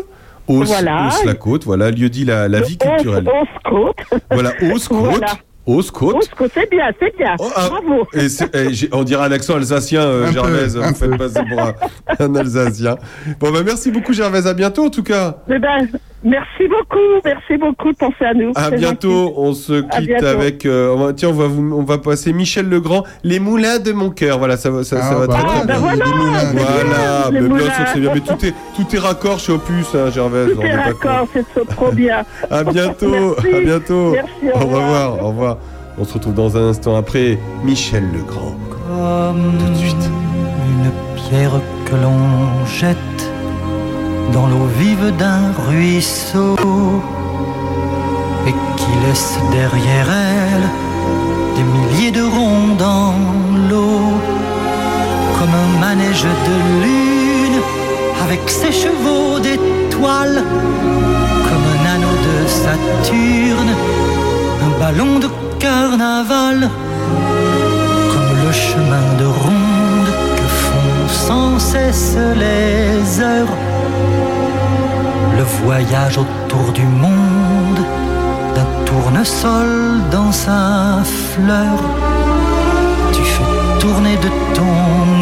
Hausse, 0.47 0.67
Voilà. 0.67 1.09
la 1.25 1.33
côte, 1.33 1.63
voilà, 1.65 1.89
lieu 1.89 2.09
dit 2.09 2.25
la, 2.25 2.47
la 2.47 2.61
vie 2.61 2.77
culturelle. 2.77 3.27
Hausse-Côte. 3.27 4.21
Voilà, 4.29 4.51
Hausse-Côte. 4.61 4.99
Voilà. 5.09 5.27
Hausse-Côte. 5.65 6.15
Hausse-Côte, 6.17 6.51
c'est 6.53 6.69
bien, 6.69 6.91
c'est 6.99 7.17
bien. 7.17 7.35
Bravo. 7.37 8.05
Et 8.13 8.29
c'est- 8.29 8.55
eh, 8.55 8.87
on 8.91 9.01
dirait 9.03 9.25
un 9.25 9.31
accent 9.31 9.55
alsacien, 9.55 10.01
euh, 10.01 10.25
Un 10.25 10.27
peu, 10.27 10.33
Gervaise. 10.33 10.77
un 10.77 10.89
Vous 10.91 10.93
faites 10.95 11.17
passer 11.17 11.39
pour 11.49 11.59
un, 11.59 11.73
un 12.19 12.35
alsacien. 12.35 12.97
Bon, 13.39 13.51
bah 13.51 13.61
merci 13.65 13.89
beaucoup, 13.89 14.13
Gervaise. 14.13 14.45
À 14.45 14.53
bientôt, 14.53 14.85
en 14.85 14.89
tout 14.91 15.01
cas. 15.03 15.37
Eh 15.49 15.57
ben, 15.57 15.87
merci 16.23 16.67
beaucoup, 16.67 16.99
merci 17.25 17.57
beaucoup 17.57 17.91
de 17.91 17.97
penser 17.97 18.25
à 18.25 18.33
nous. 18.33 18.51
À 18.55 18.69
bientôt. 18.71 19.09
gentil. 19.27 19.33
On 19.37 19.53
se 19.53 19.81
quitte 19.81 20.07
bientôt. 20.07 20.25
avec. 20.27 20.65
euh, 20.65 20.93
on 20.95 21.05
va- 21.05 21.13
tiens, 21.13 21.29
on 21.29 21.33
va, 21.33 21.47
vous- 21.47 21.73
on 21.75 21.83
va 21.83 21.97
passer 21.97 22.33
Michel 22.33 22.69
Legrand, 22.69 23.03
Les 23.23 23.39
Moulins 23.39 23.79
de 23.79 23.91
mon 23.91 24.09
cœur. 24.09 24.37
Voilà, 24.39 24.57
ça, 24.57 24.69
va- 24.69 24.83
ça, 24.83 25.01
ça 25.01 25.09
Ah, 25.11 25.15
va 25.15 25.27
bah 25.27 25.33
très, 25.33 25.43
bien. 25.43 25.65
bah 25.65 25.73
voilà, 25.79 26.05
c'est 26.05 26.11
bien, 26.11 26.63
Voilà, 26.63 27.25
les 27.29 27.31
mais 27.33 27.39
bien 27.39 27.49
moulins. 27.49 27.63
sûr, 27.73 27.85
c'est 27.93 27.99
bien. 27.99 28.11
Mais 28.13 28.19
tout 28.21 28.45
est, 28.45 28.53
tout 28.75 28.95
est 28.95 28.99
raccord 28.99 29.39
chez 29.39 29.51
Opus, 29.53 29.87
hein, 29.95 30.09
Gervaise. 30.11 30.53
Tout 30.55 30.61
est 30.61 30.75
raccord, 30.75 31.27
c'est 31.33 31.65
trop- 31.67 31.91
bien. 31.91 32.23
À 32.51 32.63
bientôt. 32.63 33.35
Merci. 33.41 33.55
À 33.55 33.59
bientôt. 33.61 34.11
Merci, 34.11 34.31
au 34.53 34.57
au 34.57 34.59
revoir. 34.59 34.81
revoir. 35.11 35.23
Au 35.23 35.27
revoir. 35.29 35.57
On 35.97 36.05
se 36.05 36.13
retrouve 36.13 36.33
dans 36.33 36.55
un 36.57 36.69
instant 36.69 36.95
après 36.95 37.37
Michel 37.63 38.03
Legrand. 38.13 38.55
Comme 38.87 39.51
une 40.69 40.91
pierre 41.15 41.51
que 41.85 41.95
l'on 41.95 42.65
jette 42.65 43.30
dans 44.33 44.47
l'eau 44.47 44.67
vive 44.77 45.11
d'un 45.17 45.51
ruisseau 45.67 46.55
et 48.47 48.53
qui 48.77 48.91
laisse 49.05 49.37
derrière 49.51 50.07
elle 50.09 50.67
des 51.55 51.63
milliers 51.63 52.11
de 52.11 52.21
ronds 52.21 52.75
dans 52.77 53.13
l'eau, 53.69 54.13
comme 55.37 55.53
un 55.65 55.79
manège 55.79 56.23
de 56.23 56.57
lune 56.83 57.59
avec 58.23 58.41
ses 58.47 58.71
chevaux 58.71 59.39
d'étoiles, 59.39 60.43
comme 61.47 61.65
un 61.75 61.85
anneau 61.93 62.15
de 62.27 62.47
Saturne, 62.47 63.73
un 64.65 64.79
ballon 64.79 65.19
de 65.19 65.29
carnaval 65.59 66.69
comme 68.11 68.45
le 68.45 68.51
chemin 68.51 69.07
de 69.19 69.25
ronde 69.25 70.11
que 70.37 70.47
font 70.63 71.07
sans 71.07 71.59
cesse 71.59 72.17
les 72.35 73.21
heures. 73.21 73.70
Voyage 75.43 76.19
autour 76.19 76.71
du 76.71 76.83
monde 76.83 77.83
d'un 78.53 78.85
tournesol 78.85 80.01
dans 80.11 80.31
sa 80.31 80.99
fleur. 81.03 81.77
Tu 83.11 83.21
fais 83.23 83.79
tourner 83.79 84.17
de 84.17 84.29
ton 84.53 84.75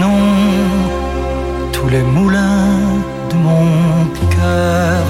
nom 0.03 0.19
tous 1.71 1.87
les 1.87 2.01
moulins 2.01 2.99
de 3.29 3.35
mon 3.35 3.67
cœur 4.35 5.03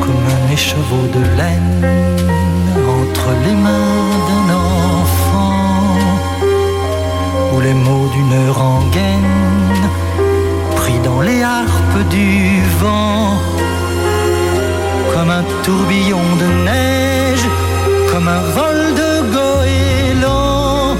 comme 0.00 0.24
un 0.36 0.52
écheveau 0.52 1.04
de 1.12 1.22
laine 1.36 1.84
entre 3.02 3.28
les 3.44 3.56
mains 3.66 4.10
d'un 4.28 4.54
enfant 4.54 5.52
ou 7.54 7.60
les 7.60 7.74
mots 7.74 8.08
d'une 8.14 8.50
rengaine 8.50 9.84
pris 10.76 10.98
dans 11.04 11.20
les 11.20 11.42
du 12.02 12.60
vent, 12.80 13.38
comme 15.12 15.30
un 15.30 15.44
tourbillon 15.62 16.24
de 16.40 16.64
neige, 16.64 17.46
comme 18.12 18.28
un 18.28 18.42
vol 18.58 18.94
de 18.94 19.12
goéland 19.36 20.96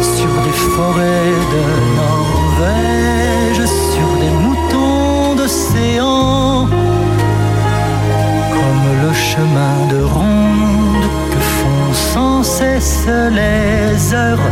sur 0.00 0.32
des 0.44 0.58
forêts 0.74 1.36
de 1.54 1.62
Norvège, 2.00 3.62
sur 3.92 4.08
des 4.22 4.32
moutons 4.44 5.34
d'océan, 5.36 6.66
comme 8.54 8.86
le 9.04 9.12
chemin 9.12 9.76
de 9.90 10.02
ronde 10.02 11.06
que 11.30 11.40
font 11.58 11.92
sans 12.14 12.42
cesse 12.42 13.06
les 13.06 14.14
heures. 14.14 14.48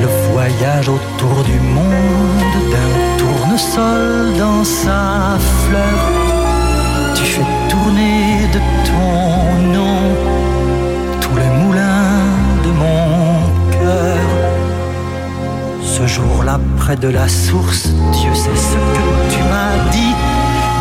Le 0.00 0.08
voyage 0.32 0.88
autour 0.88 1.42
du 1.44 1.58
monde 1.60 2.56
d'un 2.72 2.92
tour 3.18 3.39
tournesol 3.60 4.38
dans 4.38 4.64
sa 4.64 5.38
fleur. 5.64 5.98
Tu 7.14 7.24
fais 7.24 7.46
tourner 7.68 8.48
de 8.52 8.60
ton 8.88 9.72
nom 9.72 10.00
tous 11.20 11.36
les 11.36 11.64
moulins 11.64 12.24
de 12.64 12.70
mon 12.70 13.40
cœur. 13.70 14.16
Ce 15.82 16.06
jour-là, 16.06 16.58
près 16.78 16.96
de 16.96 17.08
la 17.08 17.28
source, 17.28 17.88
Dieu 18.12 18.34
sait 18.34 18.56
ce 18.56 18.74
que 18.74 19.34
tu 19.34 19.42
m'as 19.50 19.90
dit. 19.90 20.14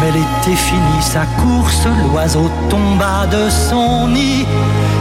Mais 0.01 0.11
l'été 0.11 0.55
finit 0.55 1.01
sa 1.01 1.25
course, 1.41 1.85
l'oiseau 2.11 2.49
tomba 2.69 3.27
de 3.27 3.49
son 3.49 4.07
nid. 4.07 4.45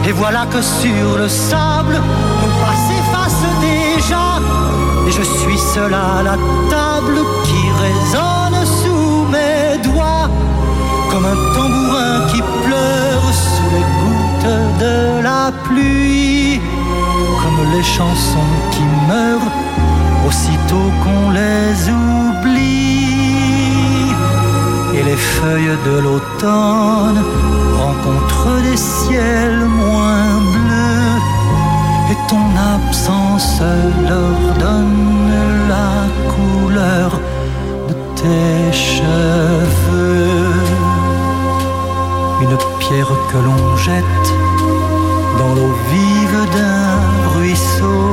Et 0.07 0.13
voilà 0.13 0.47
que 0.47 0.61
sur 0.61 1.19
le 1.19 1.29
sable, 1.29 1.95
nos 2.41 2.55
pas 2.63 2.77
s'effacent 2.87 3.61
déjà. 3.61 4.41
Et 5.07 5.13
je 5.13 5.23
suis 5.23 5.59
seul 5.59 5.95
à 5.95 6.23
la 6.23 6.37
table 6.69 7.21
résonne 7.89 8.61
sous 8.81 9.25
mes 9.35 9.79
doigts. 9.89 10.29
Comme 11.11 11.27
un 11.35 11.41
tambourin 11.55 12.17
qui 12.31 12.41
pleure 12.67 13.27
sous 13.33 13.69
les 13.77 13.87
gouttes 14.01 14.57
de 14.85 15.23
la 15.29 15.45
pluie. 15.65 16.61
Comme 17.41 17.61
les 17.75 17.87
chansons 17.97 18.55
qui 18.73 18.85
meurent 19.11 19.53
aussitôt 20.29 20.89
qu'on 21.03 21.31
les 21.31 21.75
oublie. 22.03 22.99
Et 24.97 25.03
les 25.11 25.21
feuilles 25.37 25.79
de 25.89 25.97
l'automne 26.05 27.21
rencontrent 27.83 28.61
des 28.69 28.77
ciels 28.77 29.65
moins 29.83 30.35
bleus. 30.55 31.21
Et 32.11 32.19
ton 32.31 32.47
absence 32.77 33.61
leur 34.11 34.39
donne 34.65 35.31
la 35.69 35.93
couleur 36.33 37.11
tes 38.23 38.73
cheveux. 38.73 40.53
Une 42.43 42.57
pierre 42.81 43.15
que 43.31 43.39
l'on 43.47 43.77
jette 43.77 44.29
dans 45.39 45.53
l'eau 45.55 45.75
vive 45.93 46.41
d'un 46.57 47.01
ruisseau 47.35 48.05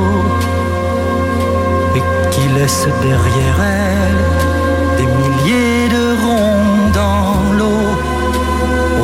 et 1.96 2.02
qui 2.30 2.44
laisse 2.56 2.86
derrière 3.02 3.58
elle 3.62 4.24
des 4.98 5.08
milliers 5.20 5.88
de 5.96 6.04
ronds 6.24 6.90
dans 7.00 7.52
l'eau 7.58 7.86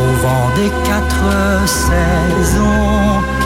au 0.00 0.06
vent 0.22 0.48
des 0.56 0.70
quatre 0.88 1.66
saisons. 1.66 3.41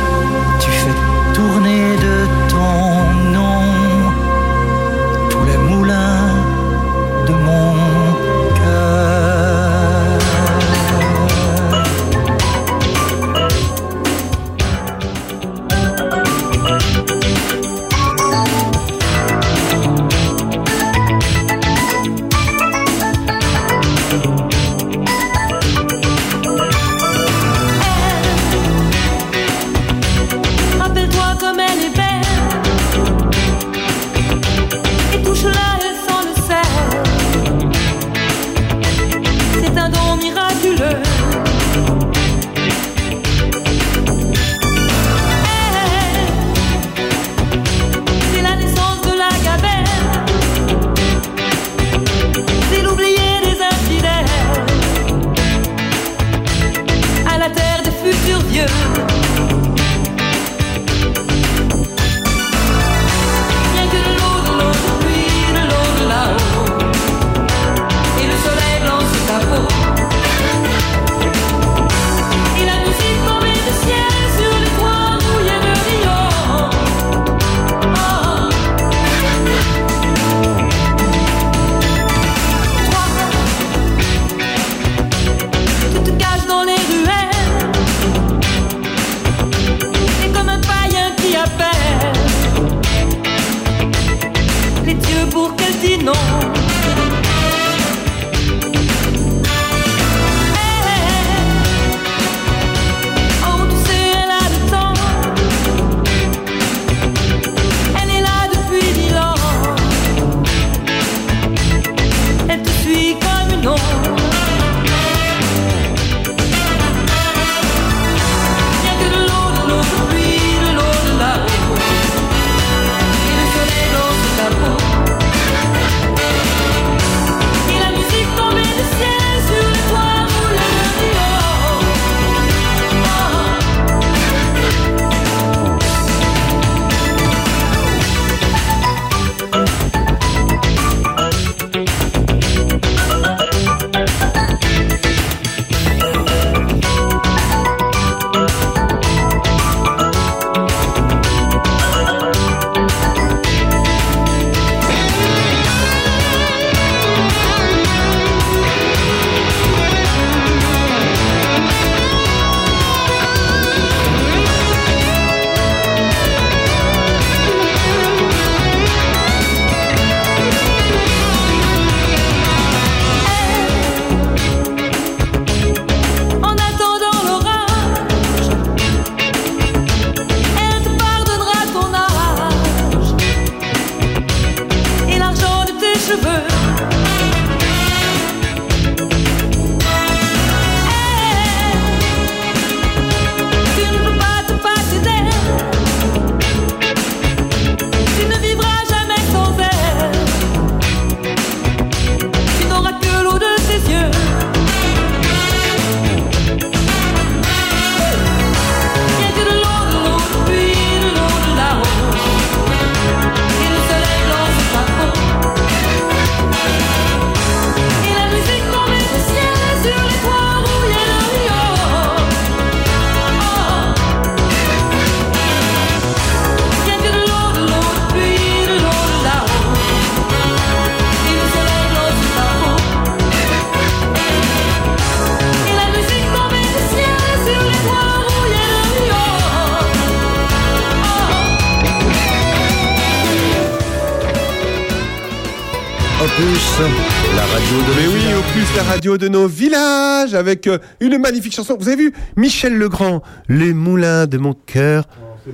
Radio 249.16 249.28
de 249.28 249.28
nos 249.28 249.46
villages 249.48 250.34
avec 250.34 250.66
euh, 250.66 250.78
une 251.00 251.18
magnifique 251.18 251.54
chanson. 251.54 251.76
Vous 251.78 251.88
avez 251.88 251.96
vu 251.96 252.12
Michel 252.36 252.76
Legrand, 252.76 253.22
Les 253.48 253.72
moulins 253.72 254.26
de 254.26 254.38
mon 254.38 254.54
cœur. 254.54 255.04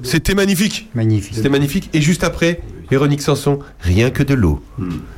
C'était 0.02 0.34
magnifique. 0.34 0.88
Magnifique. 0.94 1.34
C'était 1.34 1.48
magnifique. 1.48 1.90
Et 1.92 2.00
juste 2.00 2.24
après, 2.24 2.60
Véronique 2.90 3.22
Sanson, 3.22 3.58
rien 3.80 4.10
que 4.10 4.22
de 4.22 4.34
l'eau. 4.34 4.62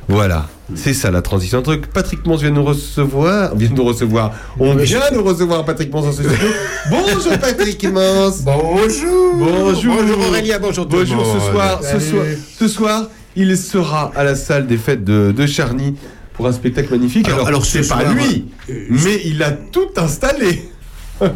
Voilà. 0.07 0.47
C'est 0.75 0.93
ça 0.93 1.11
la 1.11 1.21
transition. 1.21 1.59
Entre 1.59 1.75
Patrick 1.93 2.25
Mons 2.25 2.35
vient 2.37 2.49
nous 2.51 2.63
recevoir. 2.63 3.55
Vient 3.55 3.69
nous 3.73 3.83
recevoir. 3.83 4.33
On 4.59 4.75
vient 4.75 5.11
de 5.11 5.17
recevoir 5.17 5.63
Patrick 5.65 5.91
Mons 5.93 6.01
dans 6.01 6.11
ce 6.11 6.23
studio. 6.23 6.47
Bonjour 6.89 7.37
Patrick 7.39 7.83
Mons. 7.85 8.43
Bonjour. 8.43 9.35
Bonjour. 9.37 9.95
Bonjour 9.95 10.27
Aurélien, 10.27 10.59
bonjour 10.61 10.87
tout 10.87 10.97
le 10.97 11.03
Bonjour 11.03 11.25
ce 11.25 11.37
monde. 11.39 11.51
soir. 11.51 11.79
Ce 11.83 11.99
soir, 11.99 12.25
ce 12.59 12.67
soir, 12.67 13.09
il 13.35 13.57
sera 13.57 14.11
à 14.15 14.23
la 14.23 14.35
salle 14.35 14.67
des 14.67 14.77
fêtes 14.77 15.03
de, 15.03 15.33
de 15.35 15.45
Charny 15.45 15.95
pour 16.35 16.47
un 16.47 16.51
spectacle 16.51 16.91
magnifique. 16.91 17.25
Alors- 17.27 17.39
Alors, 17.39 17.47
alors, 17.47 17.65
ce 17.65 17.81
c'est 17.83 17.89
pas 17.89 18.01
soir, 18.01 18.13
lui, 18.13 18.45
euh, 18.69 18.73
mais 18.89 19.21
il 19.25 19.41
a 19.43 19.51
tout 19.51 19.87
installé. 19.97 20.69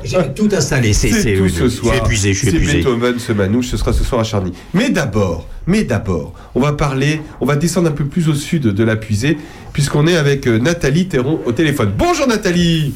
J'ai 0.03 0.17
tout 0.35 0.49
installé, 0.51 0.91
c'est 0.91 1.07
tout 1.09 1.43
oui, 1.43 1.49
ce 1.49 1.63
oui, 1.63 1.71
soir. 1.71 1.93
Je 1.93 1.97
suis 1.99 2.05
épuisé, 2.05 2.33
je 2.33 2.37
suis 2.39 2.49
C'est 2.49 2.55
épuisé. 2.57 2.77
Beethoven, 2.79 3.17
ce 3.17 3.31
manouche, 3.31 3.67
ce 3.67 3.77
sera 3.77 3.93
ce 3.93 4.03
soir 4.03 4.19
à 4.19 4.23
Charny. 4.25 4.51
Mais 4.73 4.89
d'abord, 4.89 5.47
mais 5.67 5.85
d'abord, 5.85 6.33
on 6.53 6.59
va 6.59 6.73
parler, 6.73 7.21
on 7.39 7.45
va 7.45 7.55
descendre 7.55 7.87
un 7.87 7.93
peu 7.93 8.03
plus 8.03 8.27
au 8.27 8.33
sud 8.33 8.63
de 8.63 8.83
la 8.83 8.97
puisée, 8.97 9.37
puisqu'on 9.71 10.05
est 10.05 10.17
avec 10.17 10.47
euh, 10.47 10.59
Nathalie 10.59 11.07
Théron 11.07 11.39
au 11.45 11.53
téléphone. 11.53 11.93
Bonjour 11.97 12.27
Nathalie 12.27 12.93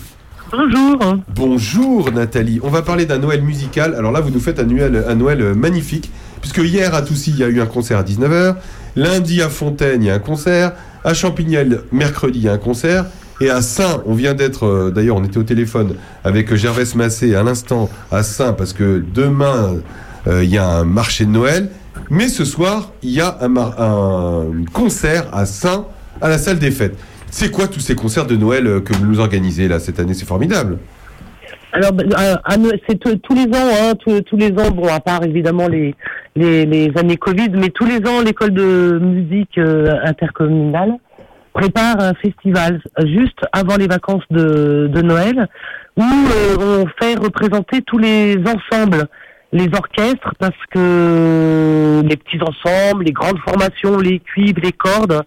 Bonjour. 0.51 1.17
Bonjour 1.33 2.11
Nathalie. 2.11 2.59
On 2.63 2.69
va 2.69 2.81
parler 2.81 3.05
d'un 3.05 3.17
Noël 3.17 3.41
musical. 3.41 3.95
Alors 3.95 4.11
là, 4.11 4.19
vous 4.19 4.29
nous 4.29 4.39
faites 4.41 4.59
un 4.59 4.63
Noël, 4.65 5.05
un 5.07 5.15
Noël 5.15 5.41
euh, 5.41 5.55
magnifique, 5.55 6.11
puisque 6.41 6.57
hier 6.59 6.93
à 6.93 7.01
Toussy, 7.01 7.31
il 7.31 7.39
y 7.39 7.43
a 7.43 7.47
eu 7.47 7.59
un 7.61 7.65
concert 7.65 7.97
à 7.97 8.03
19h. 8.03 8.55
Lundi 8.95 9.41
à 9.41 9.49
Fontaine, 9.49 10.03
il 10.03 10.07
y 10.07 10.09
a 10.09 10.15
un 10.15 10.19
concert. 10.19 10.73
À 11.03 11.13
Champignelles, 11.13 11.81
mercredi, 11.91 12.39
il 12.39 12.45
y 12.45 12.49
a 12.49 12.53
un 12.53 12.57
concert. 12.57 13.05
Et 13.41 13.49
à 13.49 13.61
Saint, 13.61 14.01
on 14.05 14.13
vient 14.13 14.35
d'être, 14.35 14.65
euh, 14.65 14.91
d'ailleurs, 14.91 15.17
on 15.17 15.23
était 15.23 15.37
au 15.37 15.43
téléphone 15.43 15.95
avec 16.23 16.53
Gervais 16.55 16.85
Massé 16.95 17.35
à 17.35 17.43
l'instant 17.43 17.89
à 18.11 18.23
Saint, 18.23 18.53
parce 18.53 18.73
que 18.73 19.03
demain, 19.13 19.77
euh, 20.27 20.43
il 20.43 20.49
y 20.49 20.57
a 20.57 20.67
un 20.67 20.85
marché 20.85 21.25
de 21.25 21.31
Noël. 21.31 21.69
Mais 22.09 22.27
ce 22.27 22.45
soir, 22.45 22.91
il 23.01 23.11
y 23.11 23.21
a 23.21 23.37
un 23.41 24.63
concert 24.71 25.27
à 25.33 25.45
Saint, 25.45 25.85
à 26.21 26.29
la 26.29 26.37
salle 26.37 26.59
des 26.59 26.71
fêtes. 26.71 26.97
C'est 27.31 27.49
quoi 27.49 27.67
tous 27.67 27.79
ces 27.79 27.95
concerts 27.95 28.27
de 28.27 28.35
Noël 28.35 28.67
euh, 28.67 28.79
que 28.79 28.93
vous 28.93 29.05
nous 29.05 29.19
organisez 29.19 29.67
là 29.67 29.79
cette 29.79 29.99
année? 29.99 30.13
C'est 30.13 30.27
formidable. 30.27 30.77
Alors, 31.76 31.91
ben, 31.91 32.07
euh, 32.11 32.71
c'est 32.88 32.99
tous 32.99 33.34
les 33.34 33.45
ans, 33.45 33.71
hein, 33.82 33.93
tous, 33.95 34.21
tous 34.21 34.38
les 34.38 34.51
ans, 34.51 34.69
bon, 34.69 34.88
à 34.93 34.99
part 34.99 35.24
évidemment 35.24 35.67
les, 35.67 35.95
les, 36.36 36.65
les 36.67 36.91
années 36.95 37.17
Covid, 37.17 37.49
mais 37.49 37.69
tous 37.69 37.86
les 37.86 37.97
ans, 38.07 38.21
l'école 38.24 38.51
de 38.51 38.99
musique 39.01 39.57
euh, 39.57 39.88
intercommunale 40.03 40.93
prépare 41.51 41.99
un 41.99 42.13
festival 42.13 42.80
euh, 42.99 43.07
juste 43.07 43.39
avant 43.51 43.76
les 43.78 43.88
vacances 43.88 44.24
de, 44.30 44.88
de 44.88 45.01
Noël 45.01 45.47
où 45.97 46.03
on 46.03 46.86
fait 47.01 47.15
représenter 47.15 47.82
tous 47.82 47.97
les 47.97 48.38
ensembles, 48.38 49.07
les 49.51 49.69
orchestres, 49.76 50.34
parce 50.38 50.57
que 50.71 52.01
les 52.03 52.17
petits 52.17 52.39
ensembles, 52.41 53.05
les 53.05 53.11
grandes 53.11 53.39
formations, 53.47 53.97
les 53.97 54.19
cuivres, 54.19 54.61
les 54.61 54.71
cordes, 54.71 55.24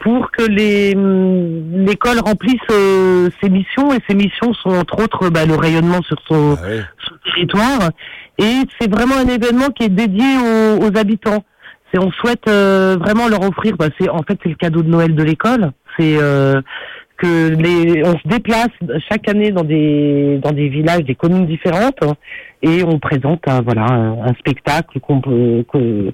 pour 0.00 0.30
que 0.30 0.42
les 0.42 0.94
hum, 0.94 1.84
l'école 1.84 2.18
remplisse 2.20 2.60
euh, 2.70 3.28
ses 3.42 3.48
missions. 3.48 3.92
Et 3.92 3.98
ses 4.08 4.14
missions 4.14 4.52
sont 4.54 4.70
entre 4.70 5.02
autres 5.02 5.28
bah, 5.30 5.46
le 5.46 5.54
rayonnement 5.54 6.02
sur 6.02 6.16
son, 6.26 6.56
son 6.56 7.14
territoire. 7.24 7.90
Et 8.38 8.62
c'est 8.80 8.90
vraiment 8.90 9.16
un 9.16 9.26
événement 9.26 9.68
qui 9.70 9.84
est 9.84 9.88
dédié 9.88 10.24
aux, 10.38 10.84
aux 10.84 10.96
habitants. 10.96 11.44
C'est 11.92 11.98
on 11.98 12.10
souhaite 12.12 12.46
euh, 12.48 12.96
vraiment 13.00 13.28
leur 13.28 13.42
offrir 13.42 13.76
bah, 13.76 13.88
c'est 13.98 14.08
en 14.08 14.22
fait 14.22 14.38
c'est 14.42 14.50
le 14.50 14.56
cadeau 14.56 14.82
de 14.82 14.90
Noël 14.90 15.14
de 15.14 15.22
l'école, 15.22 15.72
c'est 15.98 16.16
euh, 16.18 16.60
que 17.18 17.50
les 17.50 18.02
on 18.04 18.12
se 18.12 18.28
déplace 18.28 18.68
chaque 19.10 19.28
année 19.28 19.50
dans 19.50 19.64
des 19.64 20.38
dans 20.42 20.52
des 20.52 20.68
villages, 20.68 21.04
des 21.04 21.14
communes 21.14 21.46
différentes 21.46 22.00
et 22.62 22.82
on 22.82 22.98
présente 22.98 23.46
un, 23.46 23.60
voilà 23.60 23.82
un, 23.82 24.22
un 24.22 24.34
spectacle 24.34 24.98
qu'on 25.00 25.20
peut 25.20 25.64
que, 25.72 26.10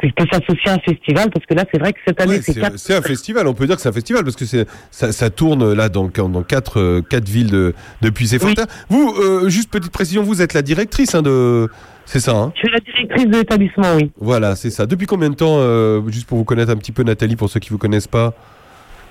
qui 0.00 0.12
peut 0.12 0.26
s'associer 0.30 0.70
à 0.70 0.74
un 0.74 0.78
festival 0.78 1.30
parce 1.30 1.46
que 1.46 1.54
là 1.54 1.64
c'est 1.72 1.80
vrai 1.80 1.92
que 1.92 1.98
cette 2.06 2.20
année 2.20 2.36
Ouais, 2.36 2.42
c'est 2.42 2.60
quatre 2.60 2.78
c'est 2.78 2.94
un 2.94 3.02
festival, 3.02 3.46
on 3.48 3.54
peut 3.54 3.66
dire 3.66 3.76
que 3.76 3.82
c'est 3.82 3.88
un 3.88 3.92
festival 3.92 4.22
parce 4.22 4.36
que 4.36 4.44
c'est 4.44 4.66
ça, 4.90 5.12
ça 5.12 5.30
tourne 5.30 5.72
là 5.72 5.88
dans, 5.88 6.08
dans 6.08 6.42
quatre, 6.42 6.78
euh, 6.78 7.02
quatre 7.02 7.28
villes 7.28 7.50
de, 7.50 7.74
de 8.02 8.10
Puisé-Fortin. 8.10 8.66
Vous, 8.88 9.14
euh, 9.18 9.48
juste 9.48 9.70
petite 9.70 9.92
précision, 9.92 10.22
vous 10.22 10.42
êtes 10.42 10.54
la 10.54 10.62
directrice 10.62 11.14
hein, 11.14 11.22
de. 11.22 11.68
C'est 12.04 12.20
ça, 12.20 12.36
hein? 12.36 12.52
Je 12.54 12.60
suis 12.60 12.70
la 12.70 12.80
directrice 12.80 13.26
de 13.26 13.36
l'établissement, 13.36 13.94
oui. 13.96 14.10
Voilà, 14.18 14.56
c'est 14.56 14.70
ça. 14.70 14.86
Depuis 14.86 15.06
combien 15.06 15.28
de 15.30 15.34
temps, 15.34 15.58
euh, 15.58 16.00
juste 16.08 16.26
pour 16.26 16.38
vous 16.38 16.44
connaître 16.44 16.70
un 16.70 16.76
petit 16.76 16.92
peu, 16.92 17.02
Nathalie, 17.02 17.36
pour 17.36 17.50
ceux 17.50 17.60
qui 17.60 17.70
vous 17.70 17.78
connaissent 17.78 18.06
pas? 18.06 18.34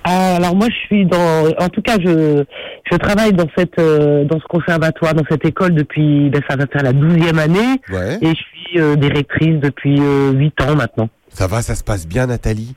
Alors 0.09 0.55
moi, 0.55 0.67
je 0.69 0.75
suis 0.87 1.05
dans, 1.05 1.47
en 1.59 1.69
tout 1.69 1.81
cas, 1.81 1.97
je, 2.03 2.43
je 2.91 2.97
travaille 2.97 3.33
dans 3.33 3.47
cette, 3.57 3.77
euh, 3.79 4.23
dans 4.25 4.39
ce 4.39 4.45
conservatoire, 4.45 5.13
dans 5.13 5.23
cette 5.29 5.45
école 5.45 5.73
depuis, 5.73 6.29
ben, 6.29 6.41
ça 6.49 6.55
va 6.55 6.65
faire 6.67 6.83
la 6.83 6.93
douzième 6.93 7.39
année, 7.39 7.79
Ouais. 7.91 8.17
et 8.21 8.29
je 8.29 8.35
suis 8.35 8.79
euh, 8.79 8.95
directrice 8.95 9.59
depuis 9.59 9.97
euh, 9.99 10.31
huit 10.31 10.59
ans 10.61 10.75
maintenant. 10.75 11.09
Ça 11.29 11.47
va, 11.47 11.61
ça 11.61 11.75
se 11.75 11.83
passe 11.83 12.07
bien, 12.07 12.27
Nathalie? 12.27 12.75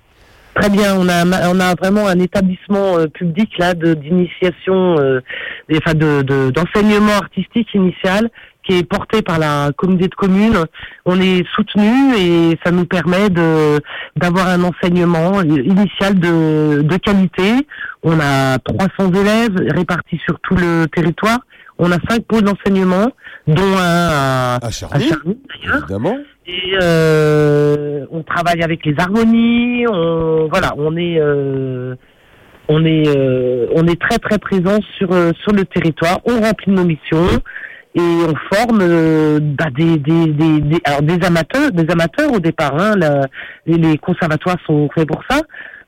Très 0.55 0.69
bien, 0.69 0.97
on 0.99 1.09
a, 1.09 1.25
on 1.55 1.61
a 1.61 1.75
vraiment 1.77 2.09
un 2.09 2.19
établissement 2.19 2.99
euh, 2.99 3.07
public 3.07 3.57
là 3.59 3.73
de 3.75 3.95
d'initiation, 3.95 4.97
euh, 4.99 5.21
et, 5.69 5.77
enfin 5.79 5.95
de 5.95 6.23
de- 6.23 6.51
d'enseignement 6.51 7.13
artistique 7.13 7.69
initial 7.75 8.29
qui 8.71 8.79
est 8.79 8.85
porté 8.85 9.23
par 9.23 9.39
la 9.39 9.71
communauté 9.77 10.09
de 10.09 10.15
communes. 10.15 10.65
On 11.05 11.21
est 11.21 11.45
soutenu 11.55 12.15
et 12.17 12.59
ça 12.65 12.71
nous 12.71 12.85
permet 12.85 13.29
de 13.29 13.81
d'avoir 14.17 14.49
un 14.49 14.63
enseignement 14.63 15.43
initial 15.43 16.19
de 16.19 16.83
de 16.83 16.97
qualité. 16.97 17.67
On 18.03 18.19
a 18.21 18.59
300 18.59 19.13
élèves 19.13 19.57
répartis 19.77 20.21
sur 20.25 20.39
tout 20.41 20.55
le 20.55 20.87
territoire. 20.87 21.41
On 21.79 21.91
a 21.91 21.99
cinq 22.09 22.25
pôles 22.29 22.43
d'enseignement, 22.43 23.07
dont 23.49 23.77
un 23.79 24.09
à, 24.11 24.59
à 24.67 24.71
Charny, 24.71 25.11
évidemment. 25.65 26.19
et 26.47 26.75
euh, 26.83 28.05
on 28.11 28.23
travaille 28.23 28.63
avec 28.63 28.85
les 28.85 28.95
harmonies. 28.99 29.87
On 29.89 30.47
voilà, 30.51 30.75
on 30.77 30.97
est 30.97 31.19
euh, 31.19 31.95
on 32.69 32.85
est 32.85 33.09
euh, 33.09 33.67
on 33.75 33.87
est 33.87 33.99
très 33.99 34.19
très 34.19 34.39
présent 34.39 34.79
sur 34.99 35.09
sur 35.43 35.53
le 35.53 35.65
territoire. 35.65 36.19
On 36.27 36.41
remplit 36.41 36.71
nos 36.71 36.85
missions 36.85 37.41
et 37.95 38.01
on 38.01 38.35
forme 38.55 38.79
euh, 38.83 39.41
bah, 39.41 39.67
des, 39.77 39.97
des, 39.99 40.27
des, 40.27 40.61
des- 40.61 40.81
alors 40.85 41.03
des 41.03 41.19
amateurs 41.27 41.73
des 41.73 41.91
amateurs 41.91 42.33
au 42.33 42.39
départ. 42.41 42.75
Hein, 42.79 42.95
les, 43.67 43.99
conservatoires 43.99 44.59
sont 44.67 44.89
faits 44.95 45.09
pour 45.09 45.23
ça. 45.29 45.41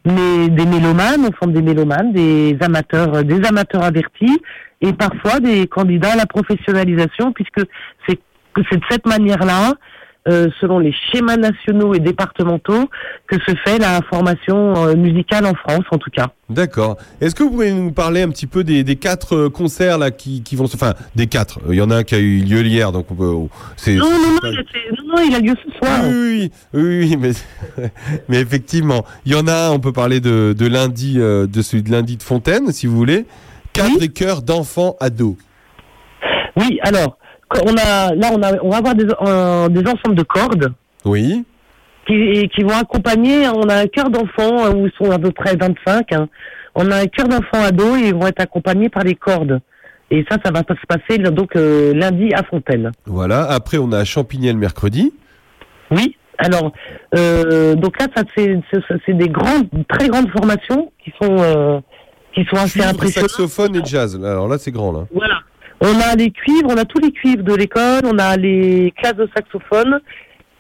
Mais 0.05 0.49
des 0.49 0.67
mélomanes, 0.67 1.25
on 1.29 1.33
forme 1.33 1.53
des 1.53 1.63
mélomanes, 1.63 2.13
des 2.13 2.57
amateurs, 2.61 3.15
euh, 3.15 3.23
des 3.23 3.47
amateurs 3.47 3.85
avertis, 3.85 4.37
et 4.81 4.93
parfois 4.93 5.39
des 5.39 5.69
candidats 5.69 6.15
à 6.15 6.17
la 6.17 6.27
professionnalisation, 6.27 7.33
puisque 7.33 7.61
c'est 8.09 8.19
c'est 8.69 8.77
de 8.77 8.85
cette 8.91 9.07
manière-là, 9.07 9.73
euh, 10.29 10.49
selon 10.61 10.79
les 10.79 10.93
schémas 11.11 11.37
nationaux 11.37 11.95
et 11.95 11.99
départementaux, 11.99 12.89
que 13.27 13.37
se 13.47 13.55
fait 13.65 13.79
la 13.79 14.01
formation 14.09 14.75
euh, 14.87 14.95
musicale 14.95 15.47
en 15.47 15.55
France, 15.55 15.85
en 15.91 15.99
tout 15.99 16.11
cas. 16.11 16.29
D'accord. 16.49 16.97
Est-ce 17.21 17.35
que 17.35 17.43
vous 17.43 17.51
pouvez 17.51 17.73
nous 17.73 17.93
parler 17.93 18.23
un 18.23 18.29
petit 18.29 18.47
peu 18.47 18.63
des, 18.63 18.85
des 18.85 18.97
quatre 18.97 19.35
euh, 19.37 19.51
concerts 19.51 19.99
là 19.99 20.11
qui, 20.11 20.43
qui 20.43 20.55
vont 20.55 20.67
se. 20.67 20.77
Enfin, 20.77 20.95
des 21.17 21.27
quatre. 21.27 21.59
Il 21.69 21.75
y 21.75 21.81
en 21.83 21.91
a 21.91 21.97
un 21.97 22.03
qui 22.05 22.15
a 22.15 22.19
eu 22.19 22.39
lieu 22.41 22.63
hier, 22.63 22.93
donc 22.93 23.11
on 23.11 23.15
peut. 23.15 23.25
on- 23.25 23.49
c'est- 23.77 23.95
Non, 23.97 24.05
non, 24.11 24.19
non, 24.43 24.51
il 24.51 24.59
a 24.59 24.63
fait- 24.65 24.91
non, 25.03 25.17
non, 25.17 25.23
il 25.29 25.35
a 25.35 25.39
lieu 25.41 25.55
ce 25.65 25.71
soir. 25.79 26.01
Oui, 26.05 26.51
oui, 26.75 26.83
oui, 26.83 26.99
oui, 27.11 27.17
mais, 27.19 27.89
mais 28.29 28.41
effectivement, 28.41 29.05
il 29.25 29.33
y 29.33 29.35
en 29.35 29.47
a 29.49 29.69
un, 29.69 29.71
on 29.71 29.81
peut 29.81 29.93
parler 29.93 30.21
de, 30.21 30.55
de 30.57 30.67
lundi, 30.67 31.15
euh, 31.19 31.47
de 31.47 31.63
celui 31.63 31.83
de 31.83 31.91
lundi 31.91 32.17
de 32.17 32.23
Fontaine, 32.23 32.71
si 32.73 32.87
vous 32.87 32.97
voulez. 32.97 33.27
Quatre 33.73 34.03
et 34.03 34.09
chœurs 34.09 34.43
d'enfants 34.43 34.97
ados. 35.01 35.35
Oui, 36.57 36.79
alors, 36.83 37.17
on 37.65 37.75
a, 37.77 38.15
là, 38.15 38.29
on, 38.33 38.43
a, 38.43 38.63
on 38.63 38.71
va 38.71 38.77
avoir 38.79 38.95
des, 38.95 39.05
des 39.05 39.91
ensembles 39.91 40.15
de 40.17 40.23
cordes. 40.23 40.73
Oui. 41.05 41.45
Qui, 42.07 42.49
qui 42.55 42.63
vont 42.63 42.77
accompagner, 42.77 43.49
on 43.49 43.69
a 43.69 43.77
un 43.77 43.87
cœur 43.87 44.11
d'enfants 44.11 44.67
euh, 44.67 44.73
où 44.75 44.87
ils 44.87 44.93
sont 44.99 45.11
à 45.13 45.19
peu 45.19 45.31
près 45.31 45.55
25. 45.57 46.13
hein. 46.13 46.29
On 46.75 46.91
a 46.91 46.97
un 46.97 47.07
cœur 47.07 47.29
d'enfants 47.29 47.63
ados 47.65 47.99
et 48.01 48.09
ils 48.09 48.15
vont 48.15 48.27
être 48.27 48.41
accompagnés 48.41 48.89
par 48.89 49.05
les 49.05 49.15
cordes. 49.15 49.61
Et 50.11 50.25
ça, 50.31 50.37
ça 50.45 50.51
va 50.51 50.61
se 50.61 50.87
passer 50.87 51.19
donc 51.19 51.55
euh, 51.57 51.95
lundi 51.95 52.33
à 52.35 52.43
Fontaine. 52.43 52.91
Voilà. 53.07 53.45
Après, 53.51 53.79
on 53.79 53.93
a 53.93 54.05
Champignelles 54.05 54.57
mercredi. 54.57 55.13
Oui. 55.91 56.17
Alors, 56.39 56.73
euh, 57.17 57.75
donc 57.77 58.01
là, 58.01 58.07
ça 58.17 58.23
c'est 58.35 59.13
des 59.15 59.29
grandes, 59.29 59.69
très 59.89 60.09
grandes 60.09 60.29
formations 60.31 60.91
qui 61.05 61.13
sont 61.23 61.37
euh, 61.39 61.79
qui 62.35 62.45
sont 62.47 62.57
assez 62.57 62.83
impressionnantes. 62.83 63.31
saxophone 63.31 63.77
et 63.77 63.85
jazz. 63.85 64.19
Alors 64.25 64.49
là, 64.49 64.59
c'est 64.59 64.73
grand, 64.73 64.93
là. 64.93 65.05
Voilà. 65.15 65.39
On 65.85 66.01
a 66.01 66.15
les 66.15 66.31
cuivres, 66.31 66.69
on 66.71 66.77
a 66.77 66.85
tous 66.85 67.01
les 67.01 67.11
cuivres 67.11 67.43
de 67.43 67.55
l'école, 67.55 68.03
on 68.05 68.17
a 68.19 68.37
les 68.37 68.93
classes 68.97 69.17
de 69.17 69.29
saxophone 69.35 70.01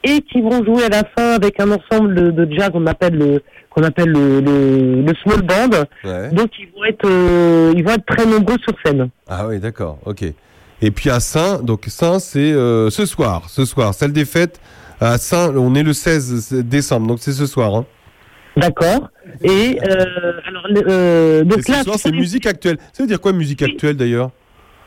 et 0.02 0.20
qui 0.20 0.40
vont 0.40 0.64
jouer 0.64 0.84
à 0.84 0.88
la 0.88 1.04
fin 1.16 1.34
avec 1.34 1.60
un 1.60 1.70
ensemble 1.70 2.34
de, 2.34 2.48
jazz 2.52 2.70
qu'on 2.70 2.86
appelle 2.88 3.14
le 3.14 3.42
qu'on 3.70 3.84
appelle 3.84 4.08
le, 4.10 4.40
le, 4.40 5.02
le 5.02 5.14
small 5.22 5.42
band. 5.42 5.70
Ouais. 6.04 6.28
Donc 6.32 6.50
ils 6.58 6.66
vont 6.74 6.84
être 6.84 7.06
euh, 7.08 7.72
ils 7.76 7.84
vont 7.84 7.92
être 7.92 8.04
très 8.06 8.26
nombreux 8.26 8.56
sur 8.62 8.74
scène. 8.84 9.08
Ah 9.28 9.46
oui, 9.46 9.60
d'accord, 9.60 9.98
ok. 10.04 10.24
Et 10.82 10.90
puis 10.90 11.08
à 11.08 11.20
Saint, 11.20 11.62
donc 11.62 11.84
Saint, 11.86 12.18
c'est 12.18 12.52
euh, 12.52 12.90
ce 12.90 13.06
soir, 13.06 13.44
ce 13.48 13.64
soir, 13.64 13.94
salle 13.94 14.12
des 14.12 14.24
fêtes 14.24 14.60
à 15.00 15.18
Saint, 15.18 15.54
on 15.56 15.74
est 15.76 15.84
le 15.84 15.92
16 15.92 16.52
décembre, 16.64 17.06
donc 17.06 17.18
c'est 17.20 17.32
ce 17.32 17.46
soir. 17.46 17.74
Hein. 17.76 17.86
D'accord. 18.56 19.08
Et 19.42 19.78
euh, 19.88 20.32
alors, 20.46 20.66
le- 20.68 20.82
euh, 20.88 21.44
donc 21.44 21.58
Et 21.58 21.62
ce 21.62 21.72
là, 21.72 21.82
soir, 21.84 21.96
c'est 21.98 22.10
musique 22.12 22.46
actuelle. 22.46 22.76
Ça 22.92 23.02
veut 23.04 23.06
dire 23.08 23.20
quoi, 23.20 23.32
musique 23.32 23.62
actuelle, 23.62 23.96
d'ailleurs? 23.96 24.30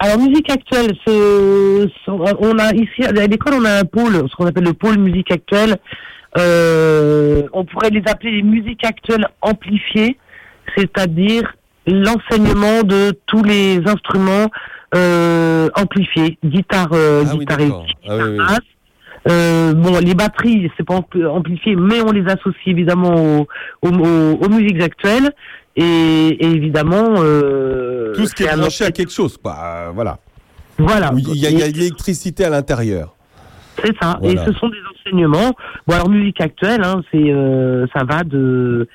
Alors 0.05 0.19
musique 0.19 0.51
actuelle, 0.51 0.91
ce- 1.07 1.87
ce- 2.05 2.11
on 2.11 2.59
a 2.59 2.73
ici 2.75 3.03
à 3.03 3.11
l'école 3.11 3.55
on 3.55 3.65
a 3.65 3.79
un 3.79 3.85
pôle, 3.85 4.13
ce 4.29 4.35
qu'on 4.35 4.45
appelle 4.45 4.65
le 4.65 4.73
pôle 4.73 4.99
musique 4.99 5.31
actuelle. 5.31 5.77
Euh, 6.37 7.41
on 7.53 7.65
pourrait 7.65 7.89
les 7.89 8.03
appeler 8.05 8.33
les 8.33 8.43
musiques 8.43 8.85
actuelles 8.85 9.25
amplifiées, 9.41 10.17
c'est-à-dire 10.77 11.55
l'enseignement 11.87 12.83
de 12.83 13.13
tous 13.25 13.41
les 13.43 13.79
instruments 13.87 14.47
euh, 14.95 15.69
amplifiés, 15.75 16.37
guitare, 16.45 16.89
euh, 16.93 17.23
Ah 17.25 17.31
oui, 17.33 17.39
guitare 17.39 17.59
électrique, 17.61 17.97
Ah 18.07 18.15
oui, 18.17 18.23
oui. 18.29 18.37
basse. 18.37 18.59
Euh, 19.31 19.73
bon, 19.73 19.97
les 19.99 20.13
batteries, 20.13 20.69
c'est 20.77 20.85
pas 20.85 20.97
ampli- 20.99 21.25
amplifié, 21.25 21.75
mais 21.75 21.99
on 22.07 22.11
les 22.11 22.25
associe 22.27 22.67
évidemment 22.67 23.15
aux, 23.15 23.47
aux- 23.81 23.89
aux- 23.89 24.33
aux 24.39 24.49
musiques 24.49 24.83
actuelles. 24.83 25.31
Et, 25.75 25.83
et 25.83 26.45
évidemment, 26.45 27.15
euh, 27.17 28.13
Tout 28.15 28.27
ce 28.27 28.33
qui 28.33 28.43
est 28.43 28.55
branché 28.55 28.85
à 28.85 28.91
quelque 28.91 29.11
chose, 29.11 29.37
quoi. 29.37 29.55
euh, 29.61 29.91
Voilà. 29.93 30.19
Voilà. 30.77 31.11
Il 31.17 31.35
y 31.37 31.45
a, 31.45 31.49
il 31.49 31.59
y 31.59 31.63
a 31.63 31.67
l'électricité 31.67 32.45
à 32.45 32.49
l'intérieur. 32.49 33.14
C'est 33.83 33.93
ça. 34.01 34.17
Voilà. 34.21 34.41
Et 34.41 34.45
ce 34.45 34.51
sont 34.53 34.69
des 34.69 34.77
enseignements. 34.93 35.51
Bon, 35.87 35.95
alors 35.95 36.09
musique 36.09 36.41
actuelle, 36.41 36.81
hein, 36.83 37.01
c'est 37.11 37.31
euh, 37.31 37.85
ça 37.95 38.03
va 38.03 38.23
de, 38.23 38.87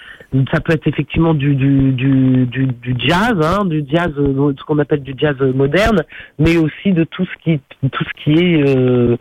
ça 0.53 0.61
peut 0.61 0.73
être 0.73 0.87
effectivement 0.87 1.35
du 1.35 1.55
du 1.55 1.93
du 1.93 2.47
du, 2.47 2.67
du 2.67 2.95
jazz, 2.99 3.35
hein, 3.43 3.65
du 3.65 3.85
jazz, 3.91 4.11
euh, 4.19 4.53
ce 4.59 4.65
qu'on 4.65 4.79
appelle 4.79 5.03
du 5.03 5.15
jazz 5.17 5.37
moderne, 5.55 6.03
mais 6.39 6.57
aussi 6.57 6.93
de 6.93 7.05
tout 7.05 7.25
ce 7.25 7.43
qui 7.45 7.61
tout 7.91 8.05
ce 8.05 8.23
qui 8.25 8.39
est 8.39 8.77
euh, 8.77 9.17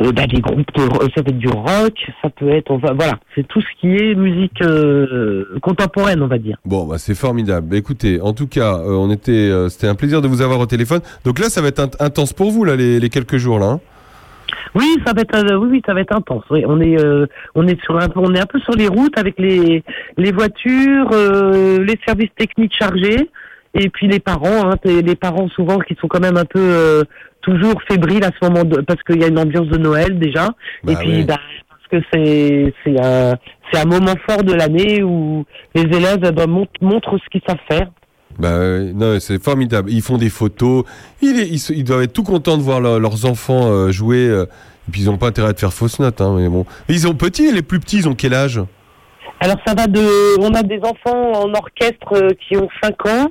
euh, 0.00 0.12
bah, 0.12 0.26
des 0.26 0.40
groupes, 0.40 0.66
de, 0.74 0.82
ça 1.14 1.22
peut 1.22 1.30
être 1.30 1.38
du 1.38 1.48
rock, 1.48 1.94
ça 2.22 2.30
peut 2.30 2.48
être, 2.48 2.70
enfin, 2.70 2.92
voilà, 2.94 3.18
c'est 3.34 3.46
tout 3.46 3.60
ce 3.60 3.66
qui 3.80 3.88
est 3.94 4.14
musique 4.14 4.60
euh, 4.62 5.44
contemporaine, 5.60 6.22
on 6.22 6.26
va 6.28 6.38
dire. 6.38 6.56
Bon, 6.64 6.86
bah, 6.86 6.96
c'est 6.98 7.14
formidable. 7.14 7.68
Bah, 7.70 7.76
Écoutez, 7.76 8.20
en 8.20 8.32
tout 8.32 8.46
cas, 8.46 8.78
euh, 8.78 8.92
on 8.96 9.10
était, 9.10 9.32
euh, 9.32 9.68
c'était 9.68 9.88
un 9.88 9.94
plaisir 9.94 10.22
de 10.22 10.28
vous 10.28 10.40
avoir 10.42 10.60
au 10.60 10.66
téléphone. 10.66 11.00
Donc 11.24 11.38
là, 11.38 11.48
ça 11.50 11.60
va 11.60 11.68
être 11.68 11.80
int- 11.80 11.96
intense 12.04 12.32
pour 12.32 12.50
vous 12.50 12.64
là, 12.64 12.74
les, 12.76 12.98
les 13.00 13.08
quelques 13.10 13.36
jours 13.36 13.58
là. 13.58 13.66
hein. 13.66 13.80
Oui, 14.74 14.86
ça 15.04 15.12
va 15.12 15.22
être 15.22 15.36
euh, 15.36 15.56
oui, 15.56 15.68
oui, 15.72 15.82
ça 15.86 15.94
va 15.94 16.00
être 16.00 16.14
intense. 16.16 16.44
Oui, 16.50 16.64
on 16.66 16.80
est 16.80 17.00
euh, 17.00 17.26
on 17.54 17.66
est 17.66 17.80
sur 17.84 17.96
un 17.98 18.08
peu 18.08 18.20
on 18.20 18.34
est 18.34 18.40
un 18.40 18.46
peu 18.46 18.58
sur 18.60 18.74
les 18.74 18.88
routes 18.88 19.18
avec 19.18 19.38
les 19.38 19.82
les 20.16 20.32
voitures, 20.32 21.10
euh, 21.12 21.78
les 21.84 21.98
services 22.06 22.34
techniques 22.36 22.74
chargés 22.78 23.28
et 23.74 23.88
puis 23.88 24.06
les 24.06 24.20
parents 24.20 24.70
hein, 24.70 24.74
les 24.84 25.16
parents 25.16 25.48
souvent 25.48 25.78
qui 25.78 25.96
sont 26.00 26.08
quand 26.08 26.20
même 26.20 26.36
un 26.36 26.44
peu 26.44 26.60
euh, 26.60 27.02
toujours 27.40 27.82
fébriles 27.90 28.24
à 28.24 28.30
ce 28.38 28.46
moment 28.48 28.64
de 28.64 28.80
parce 28.82 29.02
qu'il 29.02 29.20
y 29.20 29.24
a 29.24 29.28
une 29.28 29.38
ambiance 29.38 29.68
de 29.68 29.78
Noël 29.78 30.18
déjà 30.18 30.48
Bah 30.84 30.92
et 30.92 30.96
puis 30.96 31.08
oui. 31.08 31.24
bah, 31.24 31.38
parce 31.68 32.02
que 32.02 32.08
c'est 32.12 32.74
c'est 32.84 33.00
un 33.00 33.34
c'est 33.72 33.80
un 33.80 33.86
moment 33.86 34.14
fort 34.28 34.42
de 34.42 34.52
l'année 34.52 35.02
où 35.02 35.44
les 35.74 35.82
élèves 35.82 36.30
ben, 36.34 36.46
montrent, 36.46 36.72
montrent 36.82 37.18
ce 37.18 37.28
qu'ils 37.30 37.42
savent 37.46 37.56
faire. 37.68 37.88
Bah 38.38 38.58
ouais, 38.58 38.92
non, 38.94 39.18
c'est 39.20 39.42
formidable. 39.42 39.90
Ils 39.90 40.02
font 40.02 40.18
des 40.18 40.30
photos. 40.30 40.84
Ils, 41.20 41.84
doivent 41.84 42.02
être 42.02 42.12
tout 42.12 42.22
contents 42.22 42.56
de 42.56 42.62
voir 42.62 42.80
leur- 42.80 42.98
leurs 43.00 43.24
enfants 43.26 43.66
euh, 43.70 43.90
jouer. 43.92 44.26
euh, 44.26 44.44
et 44.88 44.90
puis 44.90 45.02
ils 45.02 45.10
ont 45.10 45.16
pas 45.18 45.28
intérêt 45.28 45.50
à 45.50 45.54
faire 45.54 45.72
fausse 45.72 45.98
note. 46.00 46.20
Hein, 46.20 46.34
mais 46.38 46.48
bon, 46.48 46.66
ils 46.88 47.06
ont 47.06 47.14
petits, 47.14 47.52
les 47.52 47.62
plus 47.62 47.78
petits, 47.78 47.98
ils 47.98 48.08
ont 48.08 48.14
quel 48.14 48.34
âge? 48.34 48.60
Alors 49.40 49.56
ça 49.66 49.74
va 49.74 49.86
de 49.86 50.40
on 50.40 50.54
a 50.54 50.62
des 50.62 50.80
enfants 50.82 51.32
en 51.34 51.52
orchestre 51.54 52.12
euh, 52.14 52.28
qui 52.48 52.56
ont 52.56 52.68
5 52.82 53.06
ans 53.06 53.28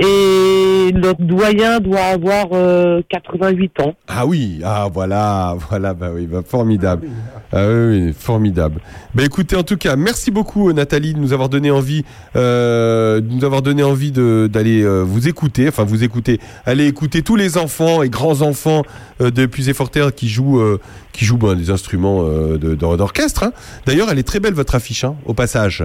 et 0.00 0.92
notre 0.94 1.22
doyen 1.22 1.80
doit 1.80 2.00
avoir 2.00 2.46
euh, 2.52 3.02
88 3.08 3.80
ans. 3.80 3.94
Ah 4.06 4.26
oui, 4.26 4.60
ah 4.64 4.88
voilà, 4.92 5.56
voilà, 5.68 5.94
bah 5.94 6.10
oui, 6.14 6.26
bah, 6.26 6.42
formidable. 6.46 7.08
Ah 7.52 7.66
oui, 7.68 8.12
formidable. 8.16 8.80
Bah 9.14 9.24
écoutez, 9.24 9.56
en 9.56 9.62
tout 9.62 9.76
cas, 9.76 9.96
merci 9.96 10.30
beaucoup 10.30 10.72
Nathalie 10.72 11.14
de 11.14 11.18
nous 11.18 11.32
avoir 11.32 11.48
donné 11.48 11.70
envie, 11.70 12.04
euh, 12.36 13.20
de 13.20 13.32
nous 13.32 13.44
avoir 13.44 13.62
donné 13.62 13.82
envie 13.82 14.12
d'aller 14.12 14.82
euh, 14.82 15.02
vous 15.02 15.28
écouter, 15.28 15.66
enfin 15.68 15.84
vous 15.84 16.04
écouter, 16.04 16.40
aller 16.66 16.86
écouter 16.86 17.22
tous 17.22 17.36
les 17.36 17.56
enfants 17.58 18.02
et 18.02 18.08
grands 18.08 18.42
enfants 18.42 18.82
euh, 19.20 19.30
de 19.30 19.46
Puisé 19.46 19.72
Forterre 19.72 20.14
qui 20.14 20.28
jouent, 20.28 20.60
euh, 20.60 20.78
qui 21.12 21.24
jouent 21.24 21.38
ben, 21.38 21.54
des 21.54 21.70
instruments 21.70 22.20
euh, 22.22 22.58
d'orchestre. 22.76 23.42
hein. 23.44 23.52
D'ailleurs, 23.86 24.08
elle 24.10 24.18
est 24.18 24.26
très 24.26 24.40
belle 24.40 24.54
votre 24.54 24.74
affiche, 24.74 25.04
hein, 25.04 25.16
au 25.24 25.34
passage. 25.34 25.84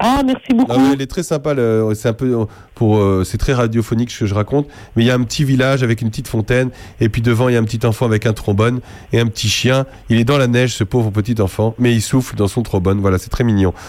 Ah, 0.00 0.22
merci 0.24 0.54
beaucoup. 0.54 0.72
Ouais, 0.72 0.92
elle 0.94 1.02
est 1.02 1.06
très 1.06 1.22
sympa. 1.22 1.54
C'est 1.94 2.08
un 2.08 2.12
peu 2.12 2.46
pour, 2.74 2.98
euh, 2.98 3.24
c'est 3.24 3.38
très 3.38 3.52
radiophonique 3.54 4.10
ce 4.10 4.20
que 4.20 4.26
je 4.26 4.34
raconte. 4.34 4.66
Mais 4.96 5.04
il 5.04 5.06
y 5.06 5.10
a 5.10 5.14
un 5.14 5.22
petit 5.22 5.44
village 5.44 5.82
avec 5.82 6.00
une 6.02 6.10
petite 6.10 6.28
fontaine, 6.28 6.70
et 7.00 7.08
puis 7.08 7.22
devant 7.22 7.48
il 7.48 7.54
y 7.54 7.56
a 7.56 7.60
un 7.60 7.64
petit 7.64 7.84
enfant 7.86 8.06
avec 8.06 8.26
un 8.26 8.32
trombone 8.32 8.80
et 9.12 9.20
un 9.20 9.26
petit 9.26 9.48
chien. 9.48 9.86
Il 10.08 10.18
est 10.18 10.24
dans 10.24 10.38
la 10.38 10.46
neige, 10.46 10.74
ce 10.74 10.84
pauvre 10.84 11.10
petit 11.10 11.40
enfant, 11.40 11.74
mais 11.78 11.94
il 11.94 12.02
souffle 12.02 12.36
dans 12.36 12.48
son 12.48 12.62
trombone. 12.62 13.00
Voilà, 13.00 13.18
c'est 13.18 13.30
très 13.30 13.44
mignon. 13.44 13.72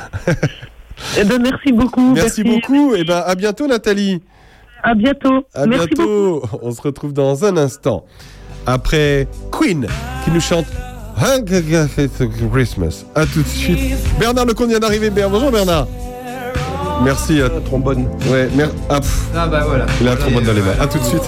Eh 1.18 1.24
ben, 1.24 1.42
merci 1.42 1.72
beaucoup. 1.72 2.14
Merci, 2.14 2.44
beaucoup. 2.44 2.94
Et 2.94 3.06
ben 3.06 3.24
à 3.26 3.36
bientôt 3.36 3.68
Nathalie. 3.68 4.22
À 4.84 4.96
bientôt. 4.96 5.46
À 5.54 5.66
merci 5.66 5.88
bientôt. 5.96 6.44
On 6.62 6.72
se 6.72 6.82
retrouve 6.82 7.14
dans 7.14 7.46
un 7.46 7.58
instant. 7.58 8.06
Après 8.66 9.28
Queen 9.52 9.88
qui 10.24 10.32
nous 10.32 10.42
chante 10.42 10.66
Christmas. 12.52 13.04
À 13.16 13.26
tout 13.26 13.42
de 13.42 13.48
suite. 13.48 13.80
Bernard 14.20 14.46
Lecomte 14.46 14.70
vient 14.70 14.80
d'arriver. 14.80 15.10
Bonjour 15.10 15.52
Bernard. 15.52 15.88
Merci. 17.04 17.42
À... 17.42 17.50
Trombone. 17.50 18.08
Ouais, 18.30 18.50
mer- 18.56 18.70
ah. 18.90 19.00
Ah 19.36 19.48
bah 19.48 19.64
voilà. 19.68 19.86
Il 20.02 20.08
a 20.08 20.14
un 20.14 20.16
trombone 20.16 20.44
dans 20.46 20.54
les 20.54 20.62
mains. 20.62 20.76
À 20.80 20.88
tout 20.88 20.98
de 21.00 21.04
suite. 21.04 21.24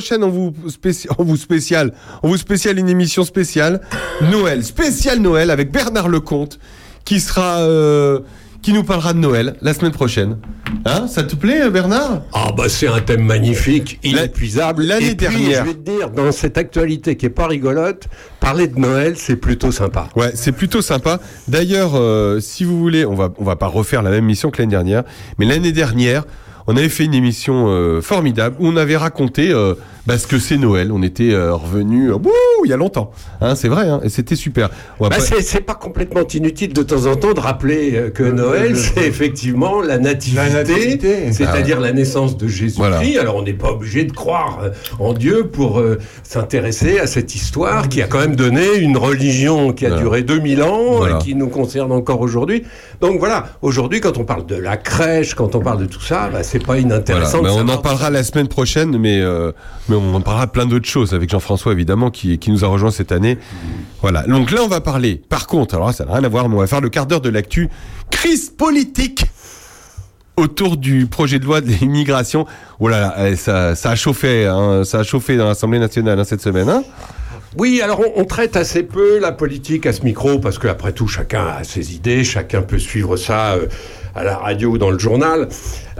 Prochaine, 0.00 0.24
on 0.24 0.30
vous, 0.30 0.54
on 1.18 1.24
vous 1.24 1.36
on 2.22 2.28
vous 2.28 2.36
spécial 2.38 2.78
une 2.78 2.88
émission 2.88 3.22
spéciale 3.22 3.82
Noël, 4.30 4.64
spécial 4.64 5.18
Noël 5.18 5.50
avec 5.50 5.70
Bernard 5.70 6.08
Lecomte, 6.08 6.58
qui 7.04 7.20
sera, 7.20 7.58
euh, 7.60 8.20
qui 8.62 8.72
nous 8.72 8.82
parlera 8.82 9.12
de 9.12 9.18
Noël 9.18 9.56
la 9.60 9.74
semaine 9.74 9.92
prochaine. 9.92 10.38
Hein, 10.86 11.06
ça 11.06 11.22
te 11.22 11.36
plaît, 11.36 11.68
Bernard? 11.68 12.22
Ah 12.32 12.48
bah 12.56 12.70
c'est 12.70 12.86
un 12.86 13.00
thème 13.00 13.24
magnifique, 13.24 13.98
inépuisable. 14.02 14.84
l'année 14.84 15.14
dernière. 15.14 15.66
Je 15.66 15.70
vais 15.70 15.76
te 15.76 15.90
dire, 15.90 16.10
dans 16.10 16.32
cette 16.32 16.56
actualité 16.56 17.18
qui 17.18 17.26
est 17.26 17.28
pas 17.28 17.46
rigolote, 17.46 18.04
parler 18.40 18.68
de 18.68 18.78
Noël, 18.78 19.18
c'est 19.18 19.36
plutôt 19.36 19.70
sympa. 19.70 20.08
Ouais, 20.16 20.30
c'est 20.34 20.52
plutôt 20.52 20.80
sympa. 20.80 21.20
D'ailleurs, 21.46 21.92
euh, 21.94 22.40
si 22.40 22.64
vous 22.64 22.78
voulez, 22.78 23.04
on 23.04 23.14
va, 23.14 23.28
on 23.36 23.44
va 23.44 23.56
pas 23.56 23.66
refaire 23.66 24.02
la 24.02 24.08
même 24.08 24.24
émission 24.24 24.50
que 24.50 24.62
l'année 24.62 24.70
dernière, 24.70 25.02
mais 25.38 25.44
l'année 25.44 25.72
dernière, 25.72 26.24
on 26.70 26.76
avait 26.76 26.88
fait 26.88 27.04
une 27.04 27.14
émission 27.14 27.66
euh, 27.66 28.00
formidable 28.00 28.54
où 28.60 28.68
on 28.68 28.76
avait 28.76 28.96
raconté 28.96 29.50
euh, 29.50 29.74
Parce 30.10 30.26
que 30.26 30.40
c'est 30.40 30.56
Noël, 30.56 30.90
on 30.90 31.02
était 31.04 31.32
euh, 31.32 31.54
revenu 31.54 32.10
il 32.64 32.68
y 32.68 32.72
a 32.72 32.76
longtemps. 32.76 33.12
Hein, 33.40 33.54
c'est 33.54 33.68
vrai, 33.68 33.88
hein, 33.88 34.00
et 34.02 34.08
c'était 34.08 34.34
super. 34.34 34.68
Bah, 34.98 35.08
pas- 35.08 35.20
c'est- 35.20 35.60
pas 35.60 35.74
complètement 35.74 36.22
inutile 36.34 36.72
de 36.72 36.82
temps 36.82 37.06
en 37.06 37.14
temps 37.14 37.32
de 37.32 37.38
rappeler 37.38 37.92
euh, 37.94 38.10
que 38.10 38.24
Noël, 38.24 38.76
c'est 38.76 39.06
effectivement 39.06 39.80
la 39.80 39.98
nativité, 39.98 40.50
nativité. 40.52 41.32
c'est-à-dire 41.32 41.76
Ah 41.78 41.82
la 41.84 41.92
naissance 41.92 42.36
de 42.36 42.48
Jésus-Christ. 42.48 43.18
Alors 43.18 43.36
on 43.36 43.42
n'est 43.42 43.52
pas 43.52 43.70
obligé 43.70 44.04
de 44.04 44.10
croire 44.12 44.58
euh, 44.64 44.70
en 44.98 45.12
Dieu 45.12 45.46
pour 45.46 45.78
euh, 45.78 45.98
s'intéresser 46.24 46.98
à 46.98 47.06
cette 47.06 47.34
histoire 47.34 47.88
qui 47.88 48.02
a 48.02 48.06
quand 48.08 48.18
même 48.18 48.34
donné 48.36 48.76
une 48.78 48.96
religion 48.96 49.72
qui 49.72 49.86
a 49.86 49.90
Voilà. 49.90 50.02
duré 50.02 50.22
2000 50.22 50.62
ans 50.62 50.96
Voilà. 50.96 51.16
et 51.16 51.22
qui 51.22 51.34
nous 51.36 51.48
concerne 51.48 51.92
encore 51.92 52.20
aujourd'hui. 52.20 52.64
Donc 53.00 53.18
voilà, 53.20 53.46
aujourd'hui 53.62 54.00
quand 54.00 54.18
on 54.18 54.24
parle 54.24 54.44
de 54.46 54.56
la 54.56 54.76
crèche, 54.76 55.34
quand 55.34 55.54
on 55.54 55.60
parle 55.60 55.78
de 55.80 55.86
tout 55.86 56.00
ça, 56.02 56.28
bah, 56.32 56.42
c'est 56.42 56.64
pas 56.64 56.78
inintéressant. 56.78 57.42
De 57.42 57.48
on 57.48 57.68
en 57.68 57.78
parlera 57.78 58.10
la 58.10 58.24
semaine 58.24 58.48
prochaine, 58.48 58.96
mais, 58.98 59.20
euh, 59.20 59.52
mais 59.88 59.96
on 60.00 60.14
en 60.14 60.20
parlera 60.20 60.46
plein 60.46 60.66
d'autres 60.66 60.88
choses 60.88 61.14
avec 61.14 61.30
Jean-François, 61.30 61.72
évidemment, 61.72 62.10
qui, 62.10 62.38
qui 62.38 62.50
nous 62.50 62.64
a 62.64 62.68
rejoint 62.68 62.90
cette 62.90 63.12
année. 63.12 63.38
Voilà. 64.00 64.22
Donc 64.22 64.50
là, 64.50 64.62
on 64.62 64.68
va 64.68 64.80
parler. 64.80 65.20
Par 65.28 65.46
contre, 65.46 65.74
alors 65.74 65.92
ça 65.92 66.04
n'a 66.04 66.14
rien 66.14 66.24
à 66.24 66.28
voir, 66.28 66.48
mais 66.48 66.56
on 66.56 66.60
va 66.60 66.66
faire 66.66 66.80
le 66.80 66.88
quart 66.88 67.06
d'heure 67.06 67.20
de 67.20 67.28
l'actu. 67.28 67.68
Crise 68.10 68.50
politique 68.50 69.26
autour 70.40 70.76
du 70.76 71.06
projet 71.06 71.38
de 71.38 71.44
loi 71.44 71.60
de 71.60 71.68
l'immigration. 71.68 72.46
Oh 72.80 72.88
là 72.88 73.00
là, 73.00 73.30
eh, 73.30 73.36
ça, 73.36 73.74
ça 73.74 73.90
a 73.90 73.96
chauffé, 73.96 74.46
hein, 74.46 74.84
ça 74.84 75.00
a 75.00 75.02
chauffé 75.02 75.36
dans 75.36 75.46
l'Assemblée 75.46 75.78
nationale 75.78 76.18
hein, 76.18 76.24
cette 76.24 76.40
semaine. 76.40 76.68
Hein 76.68 76.82
Oui, 77.58 77.80
alors 77.82 78.00
on, 78.16 78.24
traite 78.24 78.56
assez 78.56 78.82
peu 78.82 79.18
la 79.18 79.32
politique 79.32 79.86
à 79.86 79.92
ce 79.92 80.02
micro 80.02 80.38
parce 80.38 80.58
que 80.58 80.68
après 80.68 80.92
tout, 80.92 81.08
chacun 81.08 81.46
a 81.46 81.64
ses 81.64 81.94
idées, 81.94 82.24
chacun 82.24 82.62
peut 82.62 82.78
suivre 82.78 83.16
ça 83.16 83.52
euh, 83.52 83.66
à 84.14 84.24
la 84.24 84.36
radio 84.36 84.70
ou 84.70 84.78
dans 84.78 84.90
le 84.90 84.98
journal. 84.98 85.48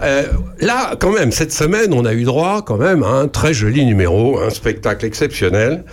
Euh, 0.01 0.23
là, 0.59 0.95
quand 0.99 1.11
même, 1.11 1.31
cette 1.31 1.53
semaine, 1.53 1.93
on 1.93 2.05
a 2.05 2.13
eu 2.13 2.23
droit 2.23 2.63
quand 2.65 2.77
même 2.77 3.03
à 3.03 3.07
un 3.09 3.27
très 3.27 3.53
joli 3.53 3.85
numéro, 3.85 4.39
un 4.39 4.49
spectacle 4.49 5.05
exceptionnel, 5.05 5.83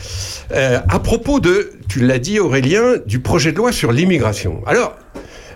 euh, 0.52 0.78
à 0.88 0.98
propos 0.98 1.40
de, 1.40 1.72
tu 1.88 2.00
l'as 2.00 2.18
dit 2.18 2.40
Aurélien, 2.40 2.94
du 3.06 3.20
projet 3.20 3.52
de 3.52 3.56
loi 3.58 3.72
sur 3.72 3.92
l'immigration. 3.92 4.62
Alors, 4.66 4.96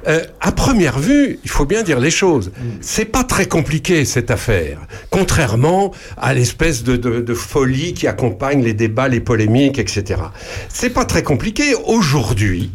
euh, 0.08 0.20
à 0.40 0.50
première 0.50 0.98
vue, 0.98 1.38
il 1.44 1.50
faut 1.50 1.64
bien 1.64 1.84
dire 1.84 2.00
les 2.00 2.10
choses. 2.10 2.50
C'est 2.80 3.04
pas 3.04 3.22
très 3.22 3.46
compliqué 3.46 4.04
cette 4.04 4.32
affaire, 4.32 4.78
contrairement 5.10 5.92
à 6.16 6.34
l'espèce 6.34 6.82
de, 6.82 6.96
de- 6.96 7.20
de 7.20 7.34
folie 7.34 7.94
qui 7.94 8.08
accompagne 8.08 8.64
les 8.64 8.74
débats, 8.74 9.06
les 9.06 9.20
polémiques, 9.20 9.78
etc. 9.78 10.20
C'est 10.68 10.90
pas 10.90 11.04
très 11.04 11.22
compliqué. 11.22 11.74
Aujourd'hui, 11.86 12.72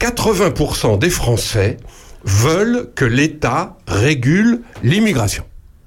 80% 0.00 0.98
des 0.98 1.10
Français 1.10 1.76
veulent 2.24 2.90
que 2.94 3.04
l'État 3.04 3.76
régule 3.86 4.60
l'immigration. 4.82 5.44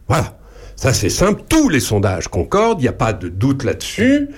Voilà. 0.07 0.37
Ça, 0.75 0.93
c'est 0.93 1.09
simple. 1.09 1.41
Tous 1.49 1.69
les 1.69 1.79
sondages 1.79 2.27
concordent. 2.27 2.79
Il 2.79 2.83
n'y 2.83 2.87
a 2.87 2.93
pas 2.93 3.11
de 3.11 3.29
doute 3.29 3.63
là-dessus. 3.63 4.29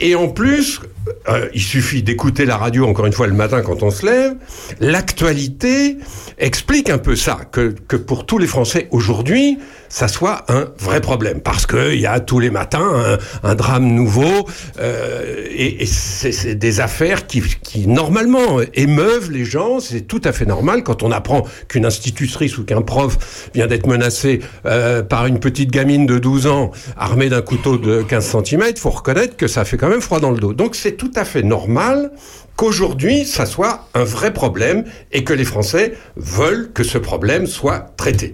Et 0.00 0.14
en 0.14 0.28
plus, 0.28 0.80
euh, 1.28 1.48
il 1.54 1.62
suffit 1.62 2.02
d'écouter 2.02 2.44
la 2.44 2.56
radio 2.56 2.86
encore 2.86 3.06
une 3.06 3.12
fois 3.12 3.26
le 3.26 3.34
matin 3.34 3.62
quand 3.62 3.82
on 3.82 3.90
se 3.90 4.04
lève. 4.04 4.34
L'actualité 4.80 5.98
explique 6.38 6.90
un 6.90 6.98
peu 6.98 7.16
ça, 7.16 7.40
que, 7.50 7.74
que 7.88 7.96
pour 7.96 8.26
tous 8.26 8.38
les 8.38 8.46
Français 8.46 8.88
aujourd'hui, 8.90 9.58
ça 9.88 10.08
soit 10.08 10.44
un 10.48 10.66
vrai 10.78 11.00
problème. 11.00 11.40
Parce 11.40 11.66
qu'il 11.66 12.00
y 12.00 12.06
a 12.06 12.18
tous 12.20 12.40
les 12.40 12.50
matins 12.50 13.16
un, 13.42 13.54
drame 13.54 13.86
nouveau 13.86 14.48
euh, 14.80 15.46
et, 15.50 15.86
c'est 15.86 16.54
des 16.56 16.80
affaires 16.80 17.26
qui, 17.26 17.42
qui 17.62 17.86
normalement 17.86 18.60
émeuvent 18.74 19.30
les 19.30 19.44
gens. 19.44 19.78
C'est 19.78 20.02
tout 20.02 20.20
à 20.24 20.32
fait 20.32 20.46
normal 20.46 20.82
quand 20.82 21.02
on 21.02 21.12
apprend 21.12 21.44
qu'une 21.68 21.86
institutrice 21.86 22.58
ou 22.58 22.64
qu'un 22.64 22.82
prof 22.82 23.50
vient 23.54 23.66
d'être 23.66 23.86
menacé 23.86 24.40
euh, 24.66 25.02
par 25.02 25.26
une 25.26 25.38
petite 25.38 25.70
gamine 25.70 26.06
de 26.06 26.18
12 26.18 26.46
ans 26.48 26.72
armée 26.96 27.28
d'un 27.28 27.42
couteau 27.42 27.78
de 27.78 28.02
15 28.02 28.36
cm. 28.44 28.62
Il 28.70 28.78
faut 28.78 28.90
reconnaître 28.90 29.36
que 29.36 29.46
ça 29.46 29.64
fait 29.64 29.76
même 29.88 30.00
froid 30.00 30.20
dans 30.20 30.30
le 30.30 30.38
dos. 30.38 30.52
Donc 30.52 30.74
c'est 30.74 30.92
tout 30.92 31.12
à 31.14 31.24
fait 31.24 31.42
normal 31.42 32.12
qu'aujourd'hui, 32.56 33.24
ça 33.24 33.46
soit 33.46 33.88
un 33.94 34.04
vrai 34.04 34.32
problème 34.32 34.84
et 35.12 35.24
que 35.24 35.32
les 35.32 35.44
Français 35.44 35.94
veulent 36.16 36.70
que 36.72 36.84
ce 36.84 36.98
problème 36.98 37.46
soit 37.46 37.92
traité. 37.96 38.32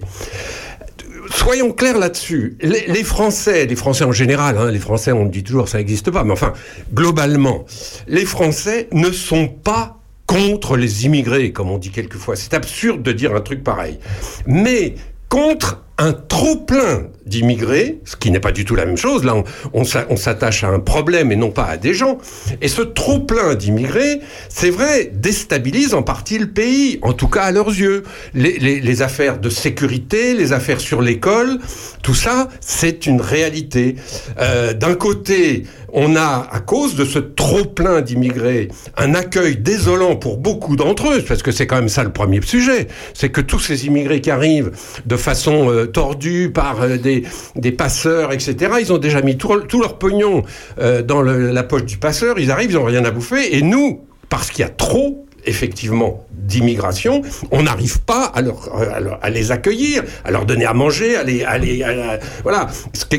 Soyons 1.33 1.71
clairs 1.71 1.97
là-dessus. 1.97 2.57
Les, 2.61 3.03
Français, 3.03 3.65
les 3.65 3.75
Français 3.75 4.03
en 4.03 4.11
général, 4.11 4.57
hein, 4.57 4.69
les 4.69 4.79
Français, 4.79 5.11
on 5.11 5.25
dit 5.25 5.43
toujours 5.43 5.69
ça 5.69 5.77
n'existe 5.77 6.11
pas, 6.11 6.23
mais 6.23 6.33
enfin, 6.33 6.53
globalement, 6.93 7.65
les 8.07 8.25
Français 8.25 8.89
ne 8.91 9.11
sont 9.11 9.47
pas 9.47 9.97
contre 10.25 10.77
les 10.77 11.05
immigrés, 11.05 11.51
comme 11.51 11.69
on 11.69 11.77
dit 11.77 11.89
quelquefois. 11.89 12.35
C'est 12.35 12.53
absurde 12.53 13.01
de 13.01 13.11
dire 13.11 13.35
un 13.35 13.41
truc 13.41 13.63
pareil. 13.63 13.99
Mais 14.45 14.95
contre 15.29 15.83
un 15.97 16.13
trop-plein 16.13 17.07
d'immigrés, 17.31 17.99
ce 18.05 18.15
qui 18.15 18.29
n'est 18.31 18.39
pas 18.47 18.51
du 18.51 18.63
tout 18.65 18.75
la 18.75 18.85
même 18.85 18.97
chose. 18.97 19.23
Là, 19.23 19.33
on, 19.35 19.43
on 19.73 19.83
s'a- 19.83 20.05
on 20.09 20.17
s'attache 20.17 20.63
à 20.63 20.67
un 20.67 20.79
problème 20.79 21.31
et 21.31 21.35
non 21.35 21.49
pas 21.51 21.63
à 21.65 21.77
des 21.77 21.93
gens. 21.95 22.19
Et 22.61 22.67
ce 22.67 22.81
trop-plein 22.83 23.55
d'immigrés, 23.55 24.19
c'est 24.49 24.69
vrai, 24.69 25.11
déstabilise 25.13 25.93
en 25.93 26.03
partie 26.03 26.37
le 26.37 26.47
pays, 26.47 26.99
en 27.01 27.13
tout 27.13 27.27
cas 27.29 27.43
à 27.43 27.51
leurs 27.51 27.69
yeux. 27.69 28.03
Les 28.35 29.01
affaires 29.01 29.39
de 29.39 29.49
sécurité, 29.49 30.33
les 30.35 30.51
affaires 30.53 30.81
sur 30.81 31.01
l'école, 31.01 31.57
tout 32.03 32.13
ça, 32.25 32.49
c'est 32.59 33.05
une 33.07 33.21
réalité. 33.21 33.95
Euh, 34.39 34.73
D'un 34.73 34.95
côté, 34.95 35.63
on 35.93 36.15
a, 36.15 36.47
à 36.51 36.59
cause 36.59 36.95
de 36.95 37.05
ce 37.05 37.19
trop-plein 37.19 38.01
d'immigrés, 38.01 38.69
un 38.97 39.13
accueil 39.13 39.57
désolant 39.57 40.15
pour 40.15 40.37
beaucoup 40.37 40.75
d'entre 40.75 41.11
eux, 41.13 41.21
parce 41.27 41.43
que 41.43 41.51
c'est 41.51 41.67
quand 41.67 41.75
même 41.77 41.89
ça 41.89 42.03
le 42.03 42.11
premier 42.11 42.41
sujet, 42.41 42.87
c'est 43.13 43.29
que 43.29 43.41
tous 43.41 43.59
ces 43.59 43.85
immigrés 43.87 44.21
qui 44.21 44.31
arrivent 44.31 44.71
de 45.05 45.17
façon 45.17 45.69
euh, 45.69 45.85
tordue 45.85 46.49
par 46.53 46.81
euh, 46.81 46.97
des, 46.97 47.20
des 47.55 47.71
passeurs, 47.71 48.31
etc., 48.33 48.73
ils 48.79 48.93
ont 48.93 48.97
déjà 48.97 49.21
mis 49.21 49.37
tout, 49.37 49.81
leur 49.81 49.97
pognon 49.97 50.43
euh, 50.79 51.01
dans 51.01 51.21
la 51.21 51.63
poche 51.63 51.85
du 51.85 51.97
passeur, 51.97 52.39
ils 52.39 52.51
arrivent, 52.51 52.71
ils 52.71 52.77
n'ont 52.77 52.85
rien 52.85 53.05
à 53.05 53.11
bouffer, 53.11 53.57
et 53.57 53.61
nous, 53.61 54.01
parce 54.29 54.49
qu'il 54.49 54.61
y 54.61 54.67
a 54.67 54.69
trop 54.69 55.25
effectivement 55.45 56.25
d'immigration, 56.31 57.21
on 57.51 57.63
n'arrive 57.63 58.01
pas 58.01 58.25
à, 58.25 58.41
leur, 58.41 58.69
à, 59.21 59.29
les 59.29 59.51
accueillir, 59.51 60.03
à 60.23 60.31
leur 60.31 60.45
donner 60.45 60.65
à 60.65 60.73
manger, 60.73 61.15
à 61.15 61.23
les, 61.23 61.43
à 61.43 62.19
voilà. 62.43 62.67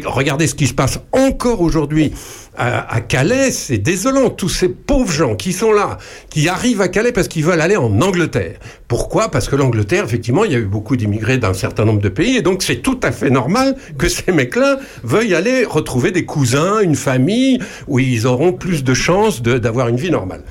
Regardez 0.05 0.47
ce 0.47 0.55
qui 0.55 0.67
se 0.67 0.75
passe 0.75 1.01
encore 1.13 1.61
aujourd'hui 1.61 2.13
à, 2.57 2.95
à 2.95 3.01
Calais, 3.01 3.51
c'est 3.51 3.79
désolant. 3.79 4.31
Tous 4.31 4.49
ces 4.49 4.69
pauvres 4.69 5.13
gens 5.13 5.37
qui 5.37 5.53
sont 5.53 5.73
là, 5.73 5.99
qui 6.31 6.49
arrivent 6.49 6.81
à 6.81 6.89
Calais 6.89 7.13
parce 7.13 7.29
qu'ils 7.29 7.45
veulent 7.45 7.61
aller 7.61 7.77
en 7.77 8.01
Angleterre. 8.01 8.59
Pourquoi? 8.89 9.31
Parce 9.31 9.49
que 9.49 9.57
l'Angleterre, 9.57 10.05
effectivement, 10.05 10.45
il 10.45 10.53
y 10.53 10.55
a 10.55 10.59
eu 10.59 10.67
beaucoup 10.67 10.97
d'immigrés 10.97 11.39
d'un 11.39 11.55
certain 11.55 11.85
nombre 11.85 12.01
de 12.01 12.09
pays, 12.09 12.37
et 12.37 12.43
donc 12.43 12.63
c'est 12.63 12.83
tout 12.83 13.01
à 13.03 13.13
fait 13.13 13.31
normal 13.31 13.77
que 13.97 14.09
ces 14.09 14.33
mecs-là 14.33 14.79
veuillent 15.03 15.35
aller 15.35 15.65
retrouver 15.65 16.11
des 16.11 16.25
cousins, 16.25 16.81
une 16.81 16.97
famille, 16.97 17.59
où 17.89 17.99
ils 17.99 18.27
auront 18.27 18.53
plus 18.53 18.85
de 18.85 18.95
chances 18.95 19.43
d'avoir 19.43 19.89
une 19.89 19.97
vie 19.97 20.11
normale. 20.11 20.43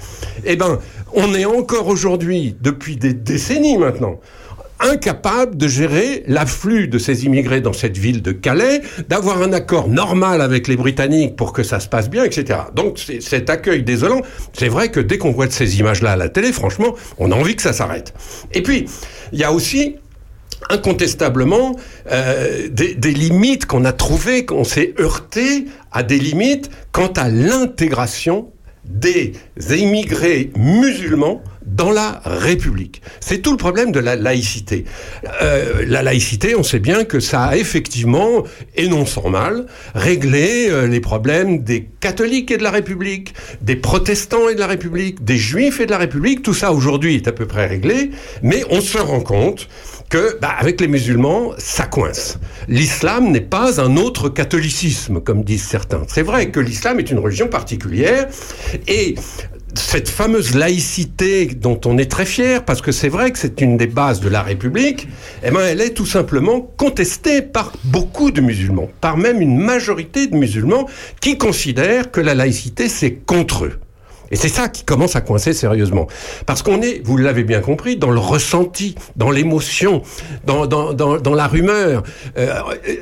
Eh 0.45 0.56
ben, 0.56 0.80
on 1.14 1.34
est 1.34 1.45
encore 1.45 1.88
aujourd'hui, 1.88 2.56
depuis 2.62 2.95
des 2.95 3.14
décennies 3.14 3.78
maintenant, 3.78 4.20
incapable 4.82 5.58
de 5.58 5.68
gérer 5.68 6.24
l'afflux 6.28 6.88
de 6.88 6.98
ces 6.98 7.26
immigrés 7.26 7.62
dans 7.62 7.74
cette 7.74 7.98
ville 7.98 8.22
de 8.22 8.32
Calais, 8.32 8.82
d'avoir 9.10 9.42
un 9.42 9.54
accord 9.54 9.88
normal 9.88 10.42
avec 10.42 10.68
les 10.68 10.76
Britanniques 10.76 11.36
pour 11.36 11.54
que 11.54 11.64
ça 11.64 11.80
se 11.80 11.88
passe 11.88 12.10
bien, 12.10 12.24
etc. 12.24 12.60
Donc 12.76 13.00
cet 13.20 13.50
accueil 13.50 13.84
désolant, 13.84 14.22
c'est 14.54 14.70
vrai 14.70 14.90
que 14.90 15.00
dès 15.00 15.18
qu'on 15.18 15.32
voit 15.32 15.50
ces 15.50 15.80
images-là 15.80 16.12
à 16.14 16.16
la 16.16 16.30
télé, 16.30 16.52
franchement, 16.52 16.96
on 17.18 17.32
a 17.32 17.36
envie 17.36 17.56
que 17.56 17.62
ça 17.62 17.74
s'arrête. 17.74 18.14
Et 18.54 18.62
puis, 18.62 18.86
il 19.32 19.40
y 19.40 19.44
a 19.44 19.52
aussi 19.52 19.96
incontestablement 20.70 21.76
euh, 22.12 22.68
des, 22.70 22.94
des 22.94 23.12
limites 23.12 23.66
qu'on 23.66 23.84
a 23.86 23.94
trouvées, 23.94 24.46
qu'on 24.46 24.64
s'est 24.64 24.94
heurté 25.00 25.66
à 25.92 26.04
des 26.04 26.20
limites 26.20 26.70
quant 26.92 27.12
à 27.16 27.30
l'intégration 27.30 28.52
des 28.86 29.34
immigrés 29.70 30.52
musulmans 30.56 31.42
dans 31.66 31.91
la 31.91 32.22
République. 32.26 33.01
C'est 33.20 33.39
tout 33.41 33.51
le 33.51 33.57
problème 33.57 33.91
de 33.91 33.99
la 33.99 34.16
laïcité. 34.16 34.86
Euh, 35.41 35.86
la 35.88 36.01
laïcité, 36.01 36.55
on 36.55 36.64
sait 36.64 36.80
bien 36.80 37.03
que 37.03 37.20
ça 37.20 37.43
a 37.43 37.57
effectivement, 37.57 38.43
et 38.76 38.88
non 38.88 39.05
sans 39.05 39.30
mal, 39.30 39.66
réglé 39.93 40.68
euh, 40.70 40.88
les 40.88 40.99
problèmes 40.99 41.64
des 41.64 41.88
catholiques 41.99 42.51
et 42.51 42.57
de 42.57 42.64
la 42.64 42.72
République, 42.72 43.34
des 43.62 43.76
protestants 43.76 44.49
et 44.49 44.55
de 44.55 44.59
la 44.59 44.68
République, 44.68 45.24
des 45.24 45.38
juifs 45.38 45.80
et 45.80 45.86
de 45.86 45.91
la 45.91 45.97
République. 45.97 46.41
Tout 46.43 46.53
ça 46.53 46.72
aujourd'hui 46.72 47.16
est 47.16 47.28
à 47.28 47.32
peu 47.32 47.45
près 47.45 47.68
réglé, 47.68 48.12
mais 48.41 48.64
on 48.70 48.82
se 48.82 48.97
rend 48.97 49.22
compte 49.22 49.68
que, 50.09 50.38
bah, 50.41 50.53
avec 50.59 50.82
les 50.82 50.88
musulmans, 50.88 51.53
ça 51.57 51.86
coince. 51.86 52.38
L'islam 52.68 53.32
n'est 53.32 53.39
pas 53.39 53.80
un 53.80 53.95
autre 53.95 54.28
catholicisme, 54.28 55.22
comme 55.22 55.43
disent 55.43 55.64
certains. 55.64 56.03
C'est 56.09 56.22
vrai 56.22 56.49
que 56.49 56.59
l'islam 56.59 56.99
est 56.99 57.12
une 57.12 57.20
religion 57.20 57.47
particulière, 57.47 58.28
et 58.88 59.16
cette 59.76 60.09
fameuse 60.09 60.55
laïcité 60.55 61.45
dont 61.45 61.80
on 61.86 61.97
est 61.97 62.09
très 62.09 62.26
fier, 62.26 62.63
parce 62.65 62.82
que 62.82 62.91
c'est 62.91 63.09
vrai 63.09 63.32
que 63.32 63.39
c'est 63.39 63.61
une 63.61 63.78
des 63.78 63.88
bases 63.88 64.19
de 64.19 64.30
la 64.30 64.41
République, 64.41 65.07
eh 65.43 65.51
ben, 65.51 65.61
elle 65.61 65.82
est 65.82 65.93
tout 65.93 66.05
simplement 66.05 66.61
contestée 66.61 67.41
par 67.41 67.74
beaucoup 67.84 68.32
de 68.32 68.41
musulmans, 68.41 68.89
par 69.01 69.17
même 69.17 69.41
une 69.41 69.57
majorité 69.57 70.28
de 70.28 70.36
musulmans 70.36 70.88
qui 71.19 71.38
considèrent 71.38 72.11
que 72.11 72.22
la 72.22 72.36
laïcité, 72.36 72.89
c'est 72.89 73.13
contre 73.13 73.65
eux. 73.65 73.80
Et 74.32 74.36
c'est 74.36 74.50
ça 74.50 74.70
qui 74.70 74.84
commence 74.84 75.16
à 75.16 75.22
coincer 75.22 75.54
sérieusement. 75.54 76.08
Parce 76.46 76.64
qu'on 76.64 76.82
est, 76.82 77.02
vous 77.04 77.18
l'avez 77.18 77.44
bien 77.44 77.62
compris, 77.62 77.98
dans 77.98 78.12
le 78.12 78.20
ressenti, 78.20 78.96
dans 79.16 79.30
l'émotion, 79.30 80.02
dans, 80.46 80.66
dans, 80.66 80.94
dans, 80.94 81.34
la 81.34 81.48
rumeur. 81.48 82.04
Euh, 82.38 82.54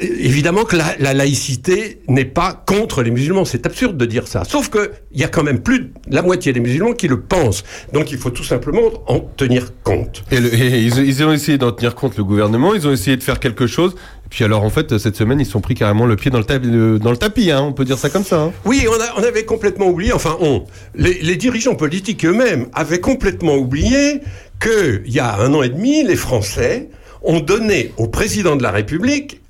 évidemment 0.02 0.64
que 0.64 0.76
la, 0.76 0.96
la 1.00 1.14
laïcité 1.14 2.02
n'est 2.08 2.26
pas 2.26 2.64
contre 2.66 3.04
les 3.04 3.12
musulmans. 3.12 3.46
C'est 3.46 3.66
absurde 3.66 3.98
de 3.98 4.06
dire 4.06 4.28
ça. 4.28 4.44
Sauf 4.44 4.70
que 4.70 4.92
il 5.12 5.20
y 5.20 5.24
a 5.24 5.28
quand 5.28 5.44
même 5.44 5.60
plus 5.60 5.80
de 5.80 5.92
la 6.16 6.22
moitié 6.22 6.54
des 6.54 6.60
musulmans 6.60 6.94
qui 6.94 7.08
le 7.08 7.22
pensent. 7.22 7.64
Donc 7.94 8.12
il 8.12 8.18
faut 8.18 8.30
tout 8.30 8.44
simplement 8.44 8.82
en 9.08 9.20
tenir 9.20 9.72
compte. 9.84 10.24
Et, 10.32 10.38
ils 10.38 11.24
ont 11.24 11.32
essayé 11.32 11.58
d'en 11.58 11.72
tenir 11.72 11.96
compte, 11.96 12.18
le 12.18 12.24
gouvernement, 12.24 12.74
ils 12.74 12.88
ont 12.88 12.92
essayé 12.92 13.18
de 13.18 13.24
faire 13.24 13.40
quelque 13.40 13.68
chose. 13.68 13.96
Puis 14.30 14.44
alors, 14.44 14.64
en 14.64 14.70
fait, 14.70 14.98
cette 14.98 15.16
semaine, 15.16 15.40
ils 15.40 15.46
sont 15.46 15.62
pris 15.62 15.74
carrément 15.74 16.06
le 16.06 16.16
pied 16.16 16.30
dans 16.30 16.38
le, 16.38 16.44
tapis- 16.44 17.52
hein, 17.52 17.62
on 17.62 17.74
peut 17.74 17.86
dire 17.86 17.98
ça 17.98 18.10
comme 18.10 18.24
ça. 18.24 18.42
hein. 18.42 18.52
Oui, 18.66 18.86
on, 18.88 19.24
avait 19.24 19.44
complètement 19.44 19.88
oublié, 19.88 20.14
enfin 20.14 20.38
on, 20.40 20.66
les, 20.96 21.36
dirigeants 21.36 21.76
politiques 21.76 22.26
eux-mêmes 22.26 22.68
avaient 22.74 23.00
complètement 23.00 23.56
oublié 23.56 24.22
qu'il 24.62 25.04
y 25.08 25.20
a 25.20 25.40
un 25.40 25.54
an 25.54 25.64
et 25.64 25.70
demi, 25.70 26.04
les 26.04 26.16
Français 26.16 26.90
ont 27.22 27.40
donné 27.40 27.92
au 27.98 28.08
président 28.08 28.56
de 28.56 28.64
la 28.64 28.72
République, 28.72 29.42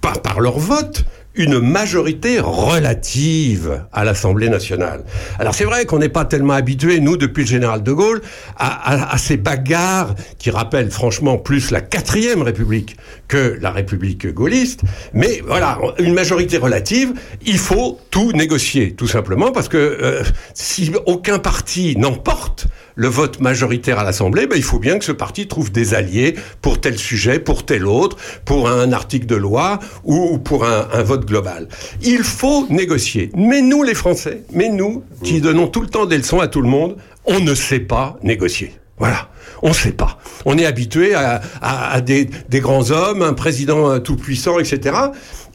par 0.00 0.40
leur 0.40 0.58
vote, 0.58 1.04
une 1.36 1.58
majorité 1.58 2.38
relative 2.40 3.82
à 3.92 4.04
l'Assemblée 4.04 4.48
nationale. 4.48 5.04
Alors 5.38 5.54
c'est 5.54 5.64
vrai 5.64 5.84
qu'on 5.84 5.98
n'est 5.98 6.08
pas 6.08 6.24
tellement 6.24 6.54
habitué, 6.54 7.00
nous, 7.00 7.16
depuis 7.16 7.42
le 7.42 7.48
général 7.48 7.82
de 7.82 7.92
Gaulle, 7.92 8.20
à, 8.56 8.68
à- 9.08 9.14
à 9.14 9.18
ces 9.18 9.36
bagarres 9.36 10.14
qui 10.38 10.50
rappellent 10.50 10.90
franchement 10.90 11.38
plus 11.38 11.70
la 11.70 11.80
quatrième 11.80 12.42
République 12.42 12.96
que 13.28 13.58
la 13.60 13.70
République 13.70 14.26
gaulliste. 14.32 14.82
Mais 15.12 15.42
voilà, 15.46 15.78
une 15.98 16.14
majorité 16.14 16.56
relative, 16.56 17.14
il 17.44 17.58
faut 17.58 17.98
tout 18.10 18.32
négocier, 18.32 18.92
tout 18.94 19.08
simplement, 19.08 19.50
parce 19.50 19.68
que 19.68 19.76
euh, 19.78 20.22
si 20.54 20.92
aucun 21.06 21.38
parti 21.38 21.96
n'emporte 21.96 22.66
le 22.96 23.08
vote 23.08 23.40
majoritaire 23.40 23.98
à 23.98 24.04
l'Assemblée, 24.04 24.46
ben, 24.46 24.56
il 24.56 24.62
faut 24.62 24.78
bien 24.78 24.98
que 24.98 25.04
ce 25.04 25.12
parti 25.12 25.46
trouve 25.48 25.72
des 25.72 25.94
alliés 25.94 26.34
pour 26.62 26.80
tel 26.80 26.96
sujet, 26.98 27.38
pour 27.38 27.66
tel 27.66 27.86
autre, 27.86 28.16
pour 28.44 28.68
un 28.68 28.92
article 28.92 29.26
de 29.26 29.34
loi 29.36 29.78
ou, 30.04 30.34
ou 30.34 30.38
pour 30.38 30.64
un, 30.64 30.88
un 30.92 31.02
vote 31.02 31.26
global. 31.26 31.68
Il 32.02 32.22
faut 32.22 32.66
négocier. 32.70 33.30
Mais 33.36 33.62
nous, 33.62 33.82
les 33.82 33.94
Français, 33.94 34.42
mais 34.52 34.68
nous, 34.68 35.02
qui 35.22 35.40
donnons 35.40 35.66
tout 35.66 35.80
le 35.80 35.88
temps 35.88 36.06
des 36.06 36.18
leçons 36.18 36.40
à 36.40 36.46
tout 36.48 36.62
le 36.62 36.68
monde, 36.68 36.96
on 37.24 37.40
ne 37.40 37.54
sait 37.54 37.80
pas 37.80 38.16
négocier. 38.22 38.74
Voilà. 38.98 39.28
On 39.62 39.70
ne 39.70 39.74
sait 39.74 39.92
pas. 39.92 40.18
On 40.44 40.56
est 40.58 40.66
habitué 40.66 41.14
à, 41.14 41.40
à- 41.62 41.92
à 41.94 42.00
des, 42.00 42.28
des 42.48 42.60
grands 42.60 42.90
hommes, 42.90 43.22
un 43.22 43.32
président 43.32 43.90
euh, 43.90 43.98
tout 43.98 44.16
puissant, 44.16 44.58
etc. 44.58 44.96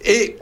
Et 0.06 0.36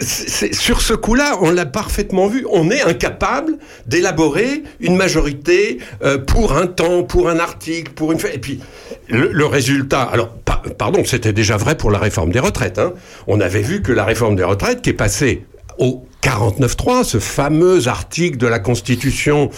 sur 0.00 0.80
ce 0.80 0.94
coup-là, 0.94 1.38
on 1.40 1.50
l'a 1.50 1.66
parfaitement 1.66 2.26
vu. 2.26 2.46
On 2.50 2.70
est 2.70 2.82
incapable 2.82 3.58
d'élaborer 3.86 4.62
une 4.80 4.96
majorité 4.96 5.78
euh, 6.02 6.18
pour 6.18 6.56
un 6.56 6.66
temps, 6.66 7.02
pour 7.02 7.28
un 7.28 7.38
article, 7.38 7.92
pour 7.92 8.12
une. 8.12 8.18
Et 8.32 8.38
puis 8.38 8.60
le, 9.08 9.44
résultat. 9.46 10.02
Alors, 10.02 10.30
pa- 10.30 10.62
pardon, 10.78 11.02
c'était 11.04 11.32
déjà 11.32 11.56
vrai 11.56 11.76
pour 11.76 11.90
la 11.90 11.98
réforme 11.98 12.30
des 12.32 12.40
retraites. 12.40 12.78
hein. 12.78 12.92
On 13.26 13.40
avait 13.40 13.62
vu 13.62 13.82
que 13.82 13.92
la 13.92 14.04
réforme 14.04 14.36
des 14.36 14.44
retraites, 14.44 14.82
qui 14.82 14.90
est 14.90 14.94
passée 14.94 15.44
au 15.78 16.04
49.3, 16.22 17.04
ce 17.04 17.18
fameux 17.18 17.88
article 17.88 18.36
de 18.36 18.46
la 18.46 18.58
Constitution 18.58 19.50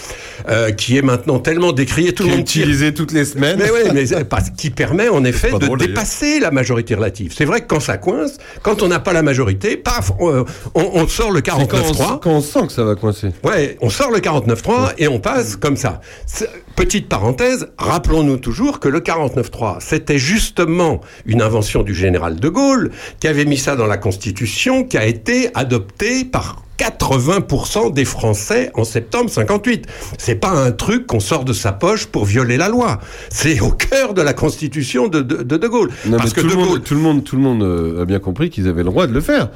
euh, 0.48 0.70
qui 0.70 0.96
est 0.96 1.02
maintenant 1.02 1.38
tellement 1.40 1.72
décrié, 1.72 2.12
tout 2.12 2.22
le 2.22 2.30
Qui 2.30 2.36
monde 2.36 2.44
tire- 2.46 2.62
utilisé 2.62 2.94
toutes 2.94 3.12
les 3.12 3.24
semaines. 3.24 3.56
Mais 3.58 3.70
oui, 3.70 3.90
mais 3.92 4.24
pas- 4.24 4.40
qui 4.56 4.70
permet 4.70 5.08
en 5.08 5.24
effet 5.24 5.50
de 5.52 5.58
drôle, 5.58 5.78
dépasser 5.78 6.38
la 6.40 6.50
majorité 6.50 6.94
relative. 6.94 7.34
C'est 7.36 7.44
vrai 7.44 7.60
que 7.62 7.66
quand 7.66 7.80
ça 7.80 7.96
coince, 7.98 8.38
quand 8.62 8.82
on 8.82 8.88
n'a 8.88 9.00
pas 9.00 9.12
la 9.12 9.22
majorité, 9.22 9.76
paf, 9.76 10.12
on, 10.20 10.44
on- 10.74 10.90
on 10.94 11.08
sort 11.08 11.30
le 11.32 11.42
C'est 11.44 11.50
quand 11.50 11.58
on, 11.58 11.64
49.3. 11.66 12.20
quand 12.20 12.30
on 12.30 12.40
sent 12.40 12.66
que 12.68 12.72
ça 12.72 12.84
va 12.84 12.94
coincer. 12.94 13.28
Ouais, 13.44 13.76
on 13.80 13.90
sort 13.90 14.10
le 14.10 14.20
49.3 14.20 14.92
et 14.98 15.08
on 15.08 15.18
passe 15.18 15.56
comme 15.56 15.76
ça. 15.76 16.00
Petite 16.76 17.08
parenthèse, 17.08 17.66
rappelons-nous 17.76 18.38
toujours 18.38 18.80
que 18.80 18.88
le 18.88 19.00
49.3, 19.00 19.78
c'était 19.80 20.18
justement 20.18 21.00
une 21.26 21.42
invention 21.42 21.82
du 21.82 21.94
général 21.94 22.36
de 22.40 22.48
Gaulle 22.48 22.90
qui 23.20 23.28
avait 23.28 23.44
mis 23.44 23.58
ça 23.58 23.76
dans 23.76 23.86
la 23.86 23.98
Constitution, 23.98 24.84
qui 24.84 24.96
a 24.96 25.04
été 25.06 25.50
adoptée 25.54 26.24
par 26.24 26.51
80% 26.78 27.92
des 27.92 28.04
Français 28.04 28.70
en 28.74 28.84
septembre 28.84 29.30
58. 29.30 29.86
C'est 30.18 30.34
pas 30.34 30.50
un 30.50 30.72
truc 30.72 31.06
qu'on 31.06 31.20
sort 31.20 31.44
de 31.44 31.52
sa 31.52 31.72
poche 31.72 32.06
pour 32.06 32.24
violer 32.24 32.56
la 32.56 32.68
loi. 32.68 33.00
C'est 33.30 33.60
au 33.60 33.70
cœur 33.70 34.14
de 34.14 34.22
la 34.22 34.32
Constitution 34.32 35.08
de 35.08 35.20
De, 35.20 35.42
de, 35.42 35.56
de 35.56 35.68
Gaulle. 35.68 35.90
Non, 36.06 36.16
Parce 36.16 36.32
que 36.32 36.40
tout, 36.40 36.48
de 36.48 36.52
le 36.52 36.58
monde, 36.58 36.68
Gaulle, 36.68 36.80
tout 36.82 36.94
le 36.94 37.00
monde, 37.00 37.24
tout 37.24 37.36
le 37.36 37.42
monde 37.42 37.62
euh, 37.62 38.02
a 38.02 38.04
bien 38.04 38.18
compris 38.18 38.50
qu'ils 38.50 38.66
avaient 38.66 38.82
le 38.82 38.90
droit 38.90 39.06
de 39.06 39.12
le 39.12 39.20
faire. 39.20 39.48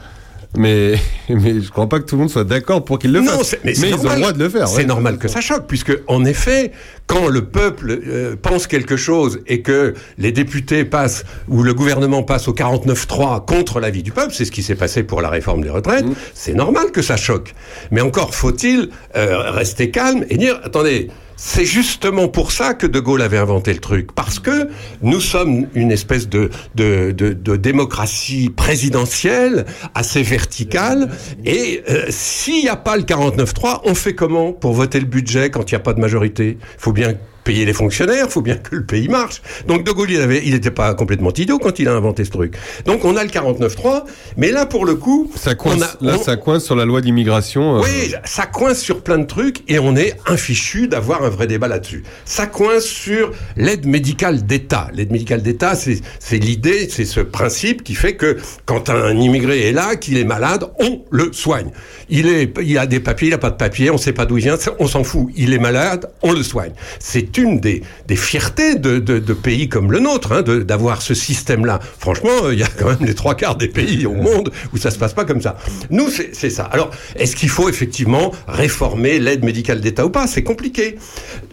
Mais, 0.57 0.94
mais 1.28 1.61
je 1.61 1.70
crois 1.70 1.88
pas 1.88 1.98
que 2.00 2.04
tout 2.04 2.16
le 2.16 2.20
monde 2.22 2.30
soit 2.30 2.44
d'accord 2.44 2.84
pour 2.84 2.98
qu'ils 2.98 3.12
le 3.12 3.20
Non, 3.20 3.32
fassent. 3.38 3.48
c'est- 3.48 3.61
mais, 3.64 3.74
c'est 3.74 3.88
ils 3.90 3.94
ont 3.94 4.11
le 4.11 4.16
droit 4.16 4.32
de 4.32 4.38
le 4.42 4.48
faire. 4.48 4.68
C'est 4.68 4.78
ouais. 4.78 4.84
normal 4.84 5.18
que 5.18 5.28
ça 5.28 5.40
choque, 5.40 5.66
puisque 5.66 5.92
en 6.07 6.24
effet, 6.24 6.72
quand 7.07 7.28
le 7.28 7.44
peuple 7.44 8.00
euh, 8.07 8.36
pense 8.40 8.66
quelque 8.66 8.96
chose 8.96 9.40
et 9.46 9.62
que 9.62 9.94
les 10.18 10.32
députés 10.32 10.84
passent 10.84 11.24
ou 11.48 11.62
le 11.62 11.74
gouvernement 11.74 12.22
passe 12.22 12.48
au 12.48 12.52
49-3 12.52 13.44
contre 13.44 13.80
l'avis 13.80 14.02
du 14.02 14.12
peuple, 14.12 14.32
c'est 14.32 14.44
ce 14.44 14.52
qui 14.52 14.62
s'est 14.62 14.74
passé 14.74 15.02
pour 15.02 15.20
la 15.20 15.28
réforme 15.28 15.62
des 15.62 15.70
retraites. 15.70 16.04
Mmh. 16.07 16.14
C'est 16.34 16.54
normal 16.54 16.90
que 16.92 17.02
ça 17.02 17.16
choque. 17.16 17.54
Mais 17.90 18.00
encore 18.00 18.34
faut-il 18.34 18.90
euh, 19.16 19.50
rester 19.50 19.90
calme 19.90 20.24
et 20.30 20.36
dire 20.36 20.61
attendez. 20.64 21.09
C'est 21.37 21.66
justement 21.66 22.28
pour 22.28 22.51
ça 22.51 22.72
que 22.72 22.87
De 22.87 22.99
Gaulle 22.99 23.20
avait 23.20 23.37
inventé 23.37 23.72
le 23.74 23.78
truc, 23.78 24.12
parce 24.12 24.39
que 24.39 24.68
nous 25.03 25.20
sommes 25.20 25.66
une 25.74 25.93
espèce 25.93 26.28
de, 26.28 26.51
de, 26.74 27.12
de, 27.12 27.34
de 27.34 27.57
démocratie 27.57 28.49
présidentielle 28.49 29.66
assez 29.95 30.22
verticale, 30.22 31.11
et 31.45 31.82
euh, 31.91 32.07
s'il 32.09 32.62
n'y 32.62 32.68
a 32.70 32.76
pas 32.76 32.97
le 32.97 33.03
49-3, 33.03 33.80
on 33.84 33.95
fait 33.95 34.14
comment 34.14 34.53
pour 34.53 34.72
voter 34.72 34.99
le 34.99 35.07
budget 35.07 35.51
quand 35.51 35.70
il 35.70 35.74
n'y 35.74 35.76
a 35.76 35.82
pas 35.82 35.93
de 35.93 36.01
majorité? 36.01 36.57
Il 36.61 36.80
faut 36.80 36.93
bien 36.93 37.14
payer 37.47 37.64
les 37.64 37.72
fonctionnaires, 37.72 38.28
faut 38.28 38.42
bien 38.42 38.57
que 38.57 38.74
le 38.74 38.84
pays 38.84 39.09
marche. 39.09 39.40
Donc 39.68 39.84
De 39.84 39.92
Gaulle, 39.92 40.11
il 40.11 40.20
avait, 40.20 40.42
il 40.44 40.53
n'était 40.53 40.72
pas 40.72 40.92
complètement 40.94 41.32
idiot 41.32 41.59
quand 41.59 41.78
il 41.78 41.86
a 41.88 41.92
inventé 41.94 42.24
ce 42.24 42.30
truc. 42.30 42.57
Donc 42.86 43.05
on 43.05 43.16
a 43.16 43.22
le 43.22 43.30
49-3, 43.30 44.05
mais 44.36 44.51
là 44.51 44.66
pour 44.66 44.84
le 44.84 44.97
coup, 44.97 45.30
Ça 45.36 45.55
coince, 45.55 45.78
on 46.01 46.07
a- 46.07 46.11
là, 46.12 46.16
on- 46.20 46.22
ça 46.22 46.36
coince 46.36 46.64
sur 46.64 46.74
la 46.74 46.84
loi 46.84 47.01
d'immigration. 47.01 47.76
euh, 47.78 47.82
oui, 47.84 48.12
ça 48.24 48.47
coince 48.47 48.80
sur 48.80 49.01
plein 49.03 49.18
de 49.18 49.26
trucs 49.26 49.62
et 49.70 49.78
on 49.78 49.94
est 49.97 50.16
infichu 50.26 50.88
d'avoir 50.88 51.22
un 51.22 51.28
vrai 51.28 51.47
débat 51.47 51.68
là-dessus. 51.68 52.03
Ça 52.24 52.47
coince 52.47 52.84
sur 52.84 53.30
l'aide 53.57 53.86
médicale 53.86 54.44
d'État. 54.44 54.88
L'aide 54.92 55.12
médicale 55.12 55.40
d'État, 55.42 55.76
c'est 55.76 56.01
c'est 56.18 56.38
l'idée, 56.38 56.88
c'est 56.90 57.05
ce 57.05 57.20
principe 57.20 57.84
qui 57.84 57.94
fait 57.94 58.16
que 58.16 58.36
quand 58.64 58.90
un 58.90 59.16
immigré 59.16 59.68
est 59.68 59.72
là, 59.72 59.94
qu'il 59.94 60.16
est 60.18 60.24
malade, 60.24 60.64
on 60.80 61.03
le 61.11 61.32
soigne. 61.32 61.70
Il, 62.09 62.26
est, 62.28 62.53
il 62.64 62.76
a 62.78 62.86
des 62.86 62.99
papiers, 63.01 63.28
il 63.28 63.30
n'a 63.30 63.38
pas 63.38 63.51
de 63.51 63.57
papiers, 63.57 63.90
on 63.90 63.94
ne 63.94 63.99
sait 63.99 64.12
pas 64.12 64.26
d'où 64.26 64.36
il 64.38 64.44
vient, 64.44 64.57
on 64.80 64.86
s'en 64.88 65.05
fout. 65.05 65.28
Il 65.36 65.53
est 65.53 65.59
malade, 65.59 66.11
on 66.22 66.32
le 66.32 66.42
soigne. 66.42 66.72
C'est 66.99 67.30
une 67.39 67.61
des, 67.61 67.82
des 68.07 68.16
fiertés 68.16 68.74
de, 68.76 68.99
pays 69.34 69.68
comme 69.68 69.93
le 69.93 70.01
nôtre, 70.01 70.32
hein, 70.32 70.43
d'avoir 70.43 71.03
ce 71.03 71.14
système-là. 71.14 71.80
Franchement, 71.99 72.30
euh, 72.45 72.53
il 72.55 72.59
y 72.61 72.62
a 72.62 72.68
quand 72.68 72.87
même 72.89 73.05
les 73.07 73.14
trois 73.14 73.34
quarts 73.34 73.57
des 73.57 73.68
pays 73.68 74.07
au 74.07 74.14
monde 74.14 74.51
où 74.72 74.76
ça 74.78 74.91
se 74.91 74.99
passe 74.99 75.12
pas 75.14 75.24
comme 75.24 75.41
ça. 75.41 75.57
Nous, 75.91 76.09
c'est 76.11 76.51
ça. 76.51 76.64
Alors, 76.64 76.91
est-ce 77.16 77.37
qu'il 77.37 77.49
faut 77.49 77.68
effectivement 77.68 78.32
réformer 78.49 79.18
l'aide 79.18 79.45
médicale 79.45 79.80
d'État 79.80 80.07
ou 80.07 80.11
pas? 80.11 80.26
C'est 80.26 80.43
compliqué. 80.43 80.97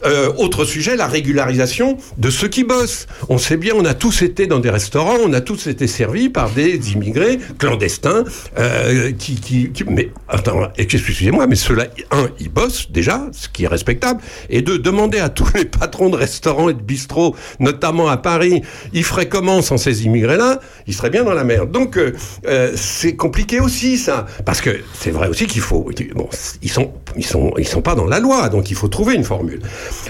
Euh, 0.05 0.31
autre 0.37 0.65
sujet, 0.65 0.95
la 0.95 1.07
régularisation 1.07 1.97
de 2.17 2.29
ceux 2.29 2.47
qui 2.47 2.63
bossent. 2.63 3.07
On 3.29 3.37
sait 3.37 3.57
bien, 3.57 3.73
on 3.75 3.85
a 3.85 3.93
tous 3.93 4.21
été 4.21 4.47
dans 4.47 4.59
des 4.59 4.69
restaurants, 4.69 5.17
on 5.25 5.33
a 5.33 5.41
tous 5.41 5.67
été 5.67 5.87
servis 5.87 6.29
par 6.29 6.49
des 6.51 6.91
immigrés 6.91 7.39
clandestins 7.57 8.23
euh, 8.57 9.11
qui, 9.11 9.35
qui, 9.35 9.71
qui- 9.71 9.83
Mais 9.85 10.11
attends, 10.27 10.69
excusez-moi, 10.77 11.47
mais 11.47 11.55
ceux-là, 11.55 11.87
un, 12.11 12.29
ils 12.39 12.49
bossent 12.49 12.89
déjà, 12.91 13.27
ce 13.31 13.47
qui 13.49 13.63
est 13.65 13.67
respectable, 13.67 14.21
et 14.49 14.61
deux, 14.61 14.79
demander 14.79 15.19
à 15.19 15.29
tous 15.29 15.51
les 15.55 15.65
patrons 15.77 16.09
de 16.09 16.15
restaurants 16.15 16.69
et 16.69 16.73
de 16.73 16.81
bistrots, 16.81 17.35
notamment 17.59 18.07
à 18.07 18.17
Paris, 18.17 18.61
ils 18.93 19.03
feraient 19.03 19.29
comment 19.29 19.61
sans 19.61 19.77
ces 19.77 20.05
immigrés-là? 20.05 20.59
Ils 20.87 20.93
seraient 20.93 21.09
bien 21.09 21.23
dans 21.23 21.33
la 21.33 21.43
merde. 21.43 21.71
Donc, 21.71 21.97
euh, 21.97 22.13
euh, 22.47 22.71
c'est 22.75 23.15
compliqué 23.15 23.59
aussi, 23.59 23.97
ça. 23.97 24.25
Parce 24.45 24.61
que 24.61 24.69
c'est 24.93 25.11
vrai 25.11 25.27
aussi 25.27 25.47
qu'il 25.47 25.61
faut... 25.61 25.89
Bon, 26.15 26.29
ils 26.61 26.69
sont, 26.69 26.91
ils, 27.15 27.25
sont, 27.25 27.53
ils 27.57 27.67
sont 27.67 27.81
pas 27.81 27.95
dans 27.95 28.05
la 28.05 28.19
loi, 28.19 28.49
donc 28.49 28.71
il 28.71 28.75
faut 28.75 28.87
trouver 28.87 29.15
une 29.15 29.23
formule. 29.23 29.61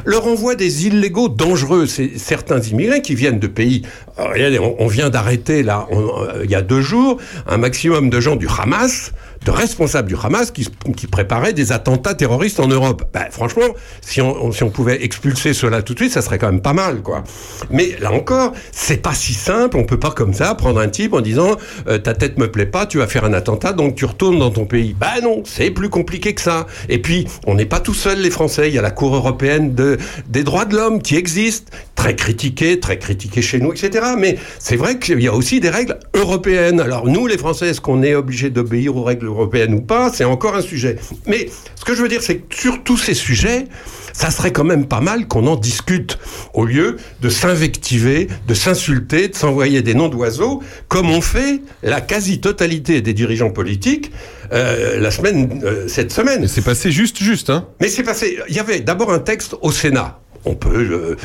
Le 0.05 0.17
renvoi 0.17 0.55
des 0.55 0.87
illégaux 0.87 1.29
dangereux, 1.29 1.85
c'est 1.85 2.17
certains 2.17 2.59
immigrés 2.61 3.01
qui 3.01 3.15
viennent 3.15 3.39
de 3.39 3.47
pays... 3.47 3.83
euh, 4.19 4.25
regardez, 4.25 4.59
on, 4.59 4.87
vient 4.87 5.09
d'arrêter, 5.09 5.63
là, 5.63 5.87
euh, 5.91 6.41
il 6.43 6.51
y 6.51 6.55
a 6.55 6.61
deux 6.61 6.81
jours, 6.81 7.17
un 7.47 7.57
maximum 7.57 8.09
de 8.09 8.19
gens 8.19 8.35
du 8.35 8.47
Hamas 8.47 9.11
de 9.45 9.51
responsables 9.51 10.07
du 10.07 10.15
Hamas 10.21 10.51
qui, 10.51 10.67
qui 10.95 11.07
préparaient 11.07 11.53
des 11.53 11.71
attentats 11.71 12.13
terroristes 12.13 12.59
en 12.59 12.67
Europe. 12.67 13.03
Ben, 13.13 13.25
franchement, 13.29 13.67
si 14.01 14.21
on, 14.21 14.51
si 14.51 14.63
on 14.63 14.69
pouvait 14.69 15.03
expulser 15.03 15.53
cela 15.53 15.81
tout 15.81 15.93
de 15.93 15.99
suite, 15.99 16.11
ça 16.11 16.21
serait 16.21 16.37
quand 16.37 16.51
même 16.51 16.61
pas 16.61 16.73
mal, 16.73 17.01
quoi. 17.01 17.23
Mais 17.69 17.95
là 17.99 18.11
encore, 18.11 18.53
c'est 18.71 19.01
pas 19.01 19.13
si 19.13 19.33
simple. 19.33 19.77
On 19.77 19.83
peut 19.83 19.99
pas 19.99 20.11
comme 20.11 20.33
ça 20.33 20.55
prendre 20.55 20.79
un 20.79 20.89
type 20.89 21.13
en 21.13 21.21
disant 21.21 21.57
euh, 21.87 21.97
ta 21.97 22.13
tête 22.13 22.37
me 22.37 22.49
plaît 22.49 22.65
pas, 22.65 22.85
tu 22.85 22.99
vas 22.99 23.07
faire 23.07 23.25
un 23.25 23.33
attentat, 23.33 23.73
donc 23.73 23.95
tu 23.95 24.05
retournes 24.05 24.39
dans 24.39 24.51
ton 24.51 24.65
pays. 24.65 24.95
Ben 24.97 25.21
non, 25.21 25.43
c'est 25.45 25.71
plus 25.71 25.89
compliqué 25.89 26.33
que 26.33 26.41
ça. 26.41 26.67
Et 26.89 26.99
puis, 26.99 27.27
on 27.45 27.55
n'est 27.55 27.65
pas 27.65 27.79
tout 27.79 27.93
seul, 27.93 28.19
les 28.19 28.31
Français. 28.31 28.69
Il 28.69 28.73
y 28.73 28.79
a 28.79 28.81
la 28.81 28.91
Cour 28.91 29.15
européenne 29.15 29.73
de, 29.75 29.97
des 30.27 30.43
droits 30.43 30.65
de 30.65 30.75
l'homme 30.75 31.01
qui 31.01 31.15
existe, 31.15 31.71
très 31.95 32.15
critiquée, 32.15 32.79
très 32.79 32.97
critiquée 32.97 33.41
chez 33.41 33.59
nous, 33.59 33.73
etc. 33.73 34.05
Mais 34.17 34.37
c'est 34.59 34.75
vrai 34.75 34.99
qu'il 34.99 35.21
y 35.21 35.27
a 35.27 35.33
aussi 35.33 35.59
des 35.59 35.69
règles 35.69 35.99
européennes. 36.13 36.79
Alors, 36.79 37.07
nous, 37.07 37.27
les 37.27 37.37
Français, 37.37 37.69
est-ce 37.69 37.81
qu'on 37.81 38.03
est 38.03 38.15
obligé 38.15 38.49
d'obéir 38.49 38.95
aux 38.95 39.03
règles 39.03 39.27
européennes 39.33 39.73
ou 39.73 39.81
pas 39.81 40.11
C'est 40.13 40.23
encore 40.23 40.55
un 40.55 40.61
sujet. 40.61 40.97
Mais 41.27 41.49
ce 41.75 41.85
que 41.85 41.95
je 41.95 42.01
veux 42.01 42.07
dire, 42.07 42.21
c'est 42.21 42.37
que 42.37 42.55
sur 42.55 42.83
tous 42.83 42.97
ces 42.97 43.13
sujets, 43.13 43.67
ça 44.13 44.29
serait 44.31 44.51
quand 44.51 44.63
même 44.63 44.85
pas 44.85 45.01
mal 45.01 45.27
qu'on 45.27 45.47
en 45.47 45.55
discute 45.55 46.19
au 46.53 46.65
lieu 46.65 46.97
de 47.21 47.29
s'invectiver, 47.29 48.27
de 48.47 48.53
s'insulter, 48.53 49.27
de 49.27 49.35
s'envoyer 49.35 49.81
des 49.81 49.95
noms 49.95 50.07
d'oiseaux, 50.07 50.61
comme 50.87 51.09
on 51.09 51.21
fait 51.21 51.61
la 51.81 51.99
quasi-totalité 51.99 53.01
des 53.01 53.13
dirigeants 53.13 53.49
politiques 53.49 54.11
euh, 54.51 54.99
la 54.99 55.09
semaine, 55.09 55.61
euh, 55.63 55.87
cette 55.87 56.11
semaine. 56.11 56.47
C'est 56.47 56.63
passé 56.63 56.91
juste, 56.91 57.17
juste, 57.17 57.49
hein 57.49 57.67
Mais 57.81 57.87
c'est 57.87 58.03
passé. 58.03 58.37
Il 58.49 58.55
y 58.55 58.59
avait 58.59 58.81
d'abord 58.81 59.11
un 59.11 59.19
texte 59.19 59.55
au 59.61 59.71
Sénat. 59.71 60.19
On 60.45 60.55
peut. 60.55 60.69
euh, 60.91 61.15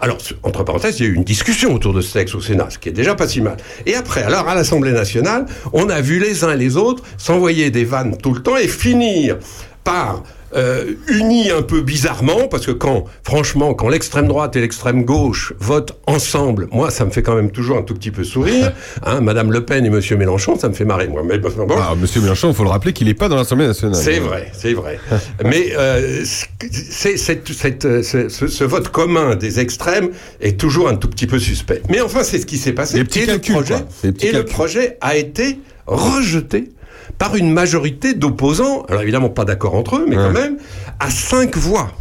alors, 0.00 0.18
entre 0.42 0.62
parenthèses, 0.64 1.00
il 1.00 1.06
y 1.06 1.08
a 1.08 1.12
eu 1.12 1.14
une 1.14 1.24
discussion 1.24 1.74
autour 1.74 1.92
de 1.92 2.00
ce 2.00 2.12
texte 2.12 2.34
au 2.34 2.40
Sénat, 2.40 2.70
ce 2.70 2.78
qui 2.78 2.88
est 2.88 2.92
déjà 2.92 3.14
pas 3.14 3.26
si 3.26 3.40
mal. 3.40 3.56
Et 3.86 3.94
après, 3.94 4.22
alors 4.22 4.48
à 4.48 4.54
l'Assemblée 4.54 4.92
nationale, 4.92 5.46
on 5.72 5.88
a 5.88 6.00
vu 6.00 6.18
les 6.20 6.44
uns 6.44 6.52
et 6.52 6.56
les 6.56 6.76
autres 6.76 7.02
s'envoyer 7.16 7.70
des 7.70 7.84
vannes 7.84 8.16
tout 8.16 8.34
le 8.34 8.42
temps 8.42 8.56
et 8.56 8.68
finir 8.68 9.38
par 9.84 10.22
euh, 10.56 10.92
unis 11.08 11.50
un 11.50 11.62
peu 11.62 11.80
bizarrement, 11.82 12.48
parce 12.48 12.66
que 12.66 12.70
quand, 12.72 13.04
franchement, 13.22 13.74
quand 13.74 13.88
l'extrême 13.88 14.26
droite 14.28 14.56
et 14.56 14.60
l'extrême 14.60 15.04
gauche 15.04 15.52
votent 15.58 15.98
ensemble, 16.06 16.68
moi, 16.72 16.90
ça 16.90 17.04
me 17.04 17.10
fait 17.10 17.22
quand 17.22 17.34
même 17.34 17.50
toujours 17.50 17.76
un 17.78 17.82
tout 17.82 17.94
petit 17.94 18.10
peu 18.10 18.24
sourire. 18.24 18.72
Hein, 19.04 19.20
Madame 19.20 19.52
Le 19.52 19.64
Pen 19.64 19.84
et 19.86 19.90
Monsieur 19.90 20.16
Mélenchon, 20.16 20.58
ça 20.58 20.68
me 20.68 20.74
fait 20.74 20.84
marrer, 20.84 21.06
moi. 21.08 21.22
Mais 21.24 21.38
bon, 21.38 21.50
Ah, 21.78 21.94
Monsieur 21.98 22.20
Mélenchon, 22.20 22.48
il 22.50 22.54
faut 22.54 22.64
le 22.64 22.68
rappeler 22.70 22.92
qu'il 22.92 23.06
n'est 23.06 23.14
pas 23.14 23.28
dans 23.28 23.36
l'Assemblée 23.36 23.66
nationale. 23.66 23.94
c'est 24.02 24.18
vrai, 24.18 24.50
c'est 24.52 24.72
vrai. 24.74 24.98
Mais 25.44 25.72
euh, 25.76 26.24
c'est, 26.24 27.16
cette- 27.16 27.52
cette- 27.52 28.02
ce, 28.02 28.64
vote 28.64 28.88
commun 28.88 29.36
des 29.36 29.60
extrêmes 29.60 30.10
est 30.40 30.58
toujours 30.58 30.88
un 30.88 30.96
tout 30.96 31.08
petit 31.08 31.26
peu 31.26 31.38
suspect. 31.38 31.82
Mais 31.88 32.00
enfin, 32.00 32.22
c'est 32.22 32.38
ce 32.38 32.46
qui 32.46 32.58
s'est 32.58 32.72
passé. 32.72 33.02
Petits 33.04 33.20
et 33.20 33.26
calculs, 33.26 33.54
le 33.54 33.60
projet, 33.62 33.84
et 34.20 34.32
le 34.32 34.44
projet 34.44 34.96
a 35.00 35.16
été 35.16 35.58
rejeté 35.86 36.70
par 37.16 37.36
une 37.36 37.50
majorité 37.52 38.14
d'opposants, 38.14 38.84
alors 38.88 39.02
évidemment 39.02 39.30
pas 39.30 39.44
d'accord 39.44 39.74
entre 39.74 39.96
eux, 39.96 40.06
mais 40.08 40.16
quand 40.16 40.32
même, 40.32 40.58
à 41.00 41.10
cinq 41.10 41.56
voix. 41.56 41.92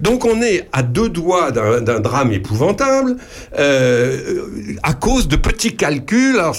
Donc 0.00 0.24
on 0.24 0.42
est 0.42 0.68
à 0.72 0.82
deux 0.82 1.08
doigts 1.08 1.50
d'un 1.50 2.00
drame 2.00 2.32
épouvantable, 2.32 3.16
euh, 3.58 4.42
à 4.82 4.92
cause 4.92 5.28
de 5.28 5.36
petits 5.36 5.76
calculs. 5.76 6.36
Alors 6.38 6.56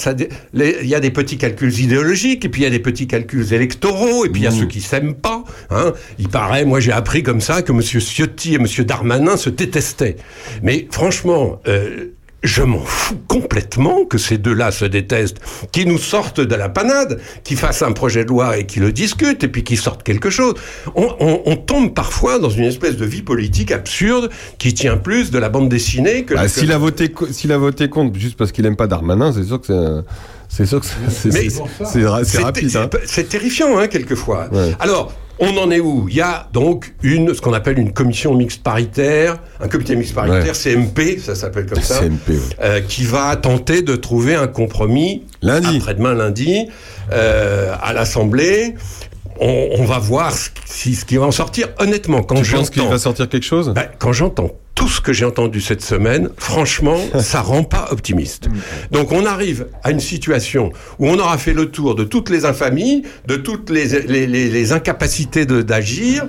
il 0.54 0.86
y 0.86 0.94
a 0.94 1.00
des 1.00 1.10
petits 1.10 1.38
calculs 1.38 1.78
idéologiques, 1.78 2.44
et 2.44 2.48
puis 2.48 2.62
il 2.62 2.64
y 2.64 2.68
a 2.68 2.70
des 2.70 2.78
petits 2.80 3.06
calculs 3.06 3.52
électoraux, 3.52 4.24
et 4.24 4.30
puis 4.30 4.42
il 4.42 4.44
y 4.44 4.48
a 4.48 4.50
ceux 4.50 4.66
qui 4.66 4.80
s'aiment 4.80 5.14
pas. 5.14 5.44
Hein. 5.70 5.92
Il 6.18 6.28
paraît, 6.28 6.64
moi 6.64 6.80
j'ai 6.80 6.92
appris 6.92 7.22
comme 7.22 7.40
ça 7.40 7.62
que 7.62 7.72
Monsieur 7.72 8.00
Ciotti 8.00 8.54
et 8.54 8.58
Monsieur 8.58 8.84
Darmanin 8.84 9.36
se 9.36 9.50
détestaient. 9.50 10.16
Mais 10.62 10.88
franchement. 10.90 11.60
euh, 11.68 12.06
je 12.46 12.62
m'en 12.62 12.80
fous 12.80 13.16
complètement 13.28 14.04
que 14.04 14.18
ces 14.18 14.38
deux-là 14.38 14.70
se 14.70 14.84
détestent, 14.84 15.38
qui 15.72 15.84
nous 15.86 15.98
sortent 15.98 16.40
de 16.40 16.54
la 16.54 16.68
panade, 16.68 17.20
qui 17.44 17.56
fassent 17.56 17.82
un 17.82 17.92
projet 17.92 18.24
de 18.24 18.30
loi 18.30 18.56
et 18.58 18.66
qui 18.66 18.80
le 18.80 18.92
discutent, 18.92 19.44
et 19.44 19.48
puis 19.48 19.64
qui 19.64 19.76
sortent 19.76 20.02
quelque 20.02 20.30
chose. 20.30 20.54
On, 20.94 21.08
on- 21.20 21.42
on 21.46 21.56
tombe 21.56 21.92
parfois 21.94 22.38
dans 22.38 22.50
une 22.50 22.64
espèce 22.64 22.96
de 22.96 23.04
vie 23.04 23.22
politique 23.22 23.70
absurde 23.72 24.30
qui 24.58 24.72
tient 24.74 24.96
plus 24.96 25.30
de 25.30 25.38
la 25.38 25.48
bande 25.48 25.68
dessinée 25.68 26.24
que... 26.24 26.34
Ah, 26.36 26.44
que- 26.44 26.48
S'il 26.48 26.72
a, 26.72 26.78
voté 26.78 27.12
a 27.50 27.58
voté 27.58 27.88
contre 27.88 28.18
juste 28.18 28.36
parce 28.36 28.52
qu'il 28.52 28.64
aime 28.66 28.76
pas 28.76 28.86
Darmanin, 28.86 29.32
c'est 29.32 29.44
sûr 29.44 29.60
que 29.60 29.66
c'est. 29.66 30.02
C'est 30.48 30.66
sûr 30.66 30.80
que 30.80 30.86
c'est- 30.86 32.42
rapide. 32.42 32.76
hein. 32.76 32.88
c'est- 33.04 33.28
terrifiant, 33.28 33.78
hein, 33.78 33.88
quelquefois. 33.88 34.48
Ouais. 34.52 34.74
Alors, 34.78 35.12
on 35.38 35.56
en 35.58 35.70
est 35.70 35.80
où? 35.80 36.06
Il 36.08 36.14
y 36.16 36.20
a 36.20 36.48
donc 36.52 36.94
une, 37.02 37.34
ce 37.34 37.40
qu'on 37.40 37.52
appelle 37.52 37.78
une 37.78 37.92
commission 37.92 38.34
mixte 38.34 38.62
paritaire, 38.62 39.36
un 39.60 39.68
comité 39.68 39.94
mixte 39.96 40.14
paritaire, 40.14 40.54
Ouais. 40.54 40.74
CMP, 40.74 41.18
ça 41.18 41.34
s'appelle 41.34 41.66
comme 41.66 41.82
ça, 41.82 42.00
CMP, 42.00 42.28
ouais. 42.30 42.38
euh, 42.62 42.80
qui 42.80 43.04
va 43.04 43.34
tenter 43.36 43.82
de 43.82 43.96
trouver 43.96 44.34
un 44.34 44.46
compromis 44.46 45.24
Lundi. 45.42 45.76
après-demain 45.76 46.14
lundi 46.14 46.68
euh, 47.12 47.74
à 47.82 47.92
l'Assemblée. 47.92 48.74
On, 49.40 49.68
on 49.78 49.84
va 49.84 49.98
voir 49.98 50.32
ce, 50.32 50.48
qui- 50.50 50.94
ce 50.94 51.04
qui 51.04 51.16
va 51.16 51.26
en 51.26 51.30
sortir. 51.30 51.68
Honnêtement, 51.78 52.22
quand 52.22 52.36
Tu 52.42 52.50
penses 52.52 52.70
qu'il 52.70 52.80
j'entends 52.82 52.92
va 52.92 52.98
sortir 52.98 53.28
quelque 53.28 53.44
chose? 53.44 53.72
Ben, 53.74 53.88
quand 53.98 54.12
j'entends 54.12 54.50
tout 54.74 54.88
ce 54.88 55.00
que 55.00 55.12
j'ai 55.14 55.24
entendu 55.24 55.60
cette 55.62 55.80
semaine, 55.82 56.28
franchement, 56.36 56.98
ça 57.20 57.40
rend 57.40 57.64
pas 57.64 57.88
optimiste. 57.92 58.48
Donc 58.90 59.10
on 59.12 59.24
arrive 59.24 59.68
à 59.82 59.90
une 59.90 60.00
situation 60.00 60.70
où 60.98 61.08
on 61.08 61.18
aura 61.18 61.38
fait 61.38 61.54
le 61.54 61.70
tour 61.70 61.94
de 61.94 62.04
toutes 62.04 62.28
les 62.30 62.44
infamies, 62.44 63.02
de 63.26 63.36
toutes 63.36 63.70
les, 63.70 63.86
les, 64.02 64.26
les- 64.26 64.48
les 64.50 64.72
incapacités 64.72 65.46
d'agir, 65.46 66.26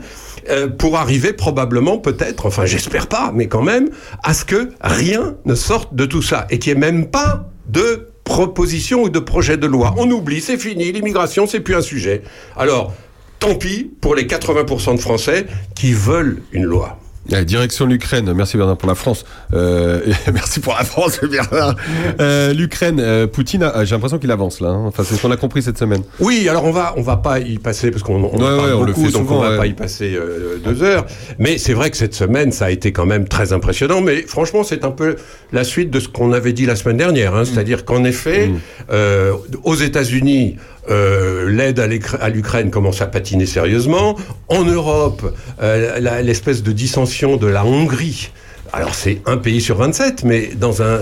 euh, 0.49 0.67
pour 0.69 0.95
arriver 0.97 1.33
probablement, 1.33 1.97
peut-être, 1.97 2.45
enfin 2.45 2.65
j'espère 2.65 3.07
pas, 3.07 3.31
mais 3.35 3.47
quand 3.47 3.63
même, 3.63 3.89
à 4.23 4.33
ce 4.33 4.45
que 4.45 4.69
rien 4.81 5.35
ne 5.45 5.55
sorte 5.55 5.93
de 5.93 6.05
tout 6.05 6.21
ça 6.21 6.47
et 6.49 6.57
qu'il 6.59 6.73
n'y 6.73 6.77
ait 6.77 6.91
même 6.91 7.07
pas 7.07 7.49
de 7.67 8.07
proposition 8.27 9.03
ou 9.03 9.09
de 9.09 9.19
projet 9.19 9.57
de 9.57 9.65
loi. 9.65 9.95
On 9.97 10.11
oublie, 10.11 10.41
c'est 10.41 10.57
fini, 10.57 10.91
l'immigration, 10.91 11.47
c'est 11.47 11.61
plus 11.61 11.75
un 11.75 11.81
sujet. 11.81 12.21
Alors, 12.55 12.93
tant 13.39 13.55
pis 13.55 13.89
pour 14.01 14.15
les 14.15 14.25
80% 14.25 14.95
de 14.95 15.01
Français 15.01 15.47
qui 15.75 15.93
veulent 15.93 16.41
une 16.51 16.65
loi. 16.65 16.99
Direction 17.27 17.85
l'Ukraine. 17.85 18.31
Merci 18.33 18.57
Bernard 18.57 18.77
pour 18.77 18.87
la 18.89 18.95
France. 18.95 19.25
Euh, 19.53 20.01
et 20.27 20.31
merci 20.33 20.59
pour 20.59 20.73
la 20.73 20.83
France, 20.83 21.19
Bernard. 21.29 21.75
Euh, 22.19 22.53
L'Ukraine, 22.53 22.99
euh, 22.99 23.27
Poutine, 23.27 23.69
j'ai 23.83 23.95
l'impression 23.95 24.17
qu'il 24.17 24.31
avance 24.31 24.61
là. 24.61 24.69
hein. 24.69 24.85
Enfin, 24.87 25.03
c'est 25.05 25.15
ce 25.15 25.21
qu'on 25.21 25.31
a 25.31 25.37
compris 25.37 25.61
cette 25.61 25.77
semaine. 25.77 26.01
Oui, 26.19 26.47
alors 26.49 26.63
on 26.65 26.71
va 26.71 26.93
on 26.97 27.01
va 27.01 27.17
pas 27.17 27.39
y 27.39 27.57
passer 27.57 27.91
parce 27.91 28.03
qu'on 28.03 28.23
on 28.23 28.31
Ouais, 28.31 28.37
parle 28.39 28.59
ouais, 28.59 28.73
on 28.73 28.83
le 28.83 28.93
beaucoup, 28.93 29.05
fait 29.05 29.11
donc 29.11 29.23
souvent, 29.23 29.37
on 29.37 29.41
va 29.41 29.49
ouais. 29.51 29.57
pas 29.57 29.67
y 29.67 29.73
passer 29.73 30.13
euh, 30.15 30.57
deux 30.63 30.83
heures. 30.83 31.05
Mais 31.39 31.57
c'est 31.57 31.73
vrai 31.73 31.89
que 31.91 31.97
cette 31.97 32.15
semaine, 32.15 32.51
ça 32.51 32.65
a 32.65 32.69
été 32.71 32.91
quand 32.91 33.05
même 33.05 33.27
très 33.27 33.53
impressionnant. 33.53 34.01
Mais 34.01 34.21
franchement, 34.21 34.63
c'est 34.63 34.83
un 34.85 34.91
peu 34.91 35.15
la 35.51 35.63
suite 35.63 35.91
de 35.91 35.99
ce 35.99 36.07
qu'on 36.07 36.31
avait 36.33 36.53
dit 36.53 36.65
la 36.65 36.75
semaine 36.75 36.97
dernière, 36.97 37.33
Mm. 37.33 37.37
hein. 37.37 37.45
c'est-à-dire 37.45 37.83
qu'en 37.85 38.03
effet, 38.05 38.51
euh, 38.91 39.33
aux 39.63 39.75
États-Unis. 39.75 40.57
Euh, 40.89 41.49
L'aide 41.49 41.79
à 41.79 42.29
l'Ukraine 42.29 42.69
commence 42.71 43.01
à 43.01 43.07
patiner 43.07 43.45
sérieusement. 43.45 44.15
En 44.47 44.63
Europe, 44.63 45.33
euh, 45.61 46.21
l'espèce 46.21 46.63
de 46.63 46.71
dissension 46.71 47.37
de 47.37 47.47
la 47.47 47.65
Hongrie. 47.65 48.31
Alors 48.73 48.95
c'est 48.95 49.21
un 49.25 49.37
pays 49.37 49.61
sur 49.61 49.77
27, 49.77 50.25
mais 50.25 50.49
dans 50.53 50.81
un, 50.81 50.99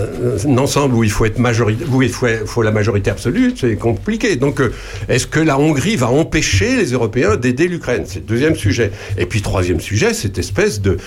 ensemble 0.56 0.94
où 0.94 1.02
il 1.02 1.10
faut 1.10 1.24
être 1.24 1.40
majorité, 1.40 1.84
où 1.90 2.00
il 2.00 2.10
faut, 2.10 2.62
la 2.62 2.70
majorité 2.70 3.10
absolue, 3.10 3.54
c'est 3.56 3.74
compliqué. 3.74 4.36
Donc 4.36 4.60
euh, 4.60 4.72
est-ce 5.08 5.26
que 5.26 5.40
la 5.40 5.58
Hongrie 5.58 5.96
va 5.96 6.06
empêcher 6.08 6.76
les 6.76 6.92
Européens 6.92 7.34
d'aider 7.34 7.66
l'Ukraine? 7.66 8.04
C'est 8.06 8.20
le 8.20 8.24
deuxième 8.26 8.54
sujet. 8.54 8.92
Et 9.18 9.26
puis 9.26 9.42
troisième 9.42 9.80
sujet, 9.80 10.14
cette 10.14 10.38
espèce 10.38 10.80
de- 10.80 10.98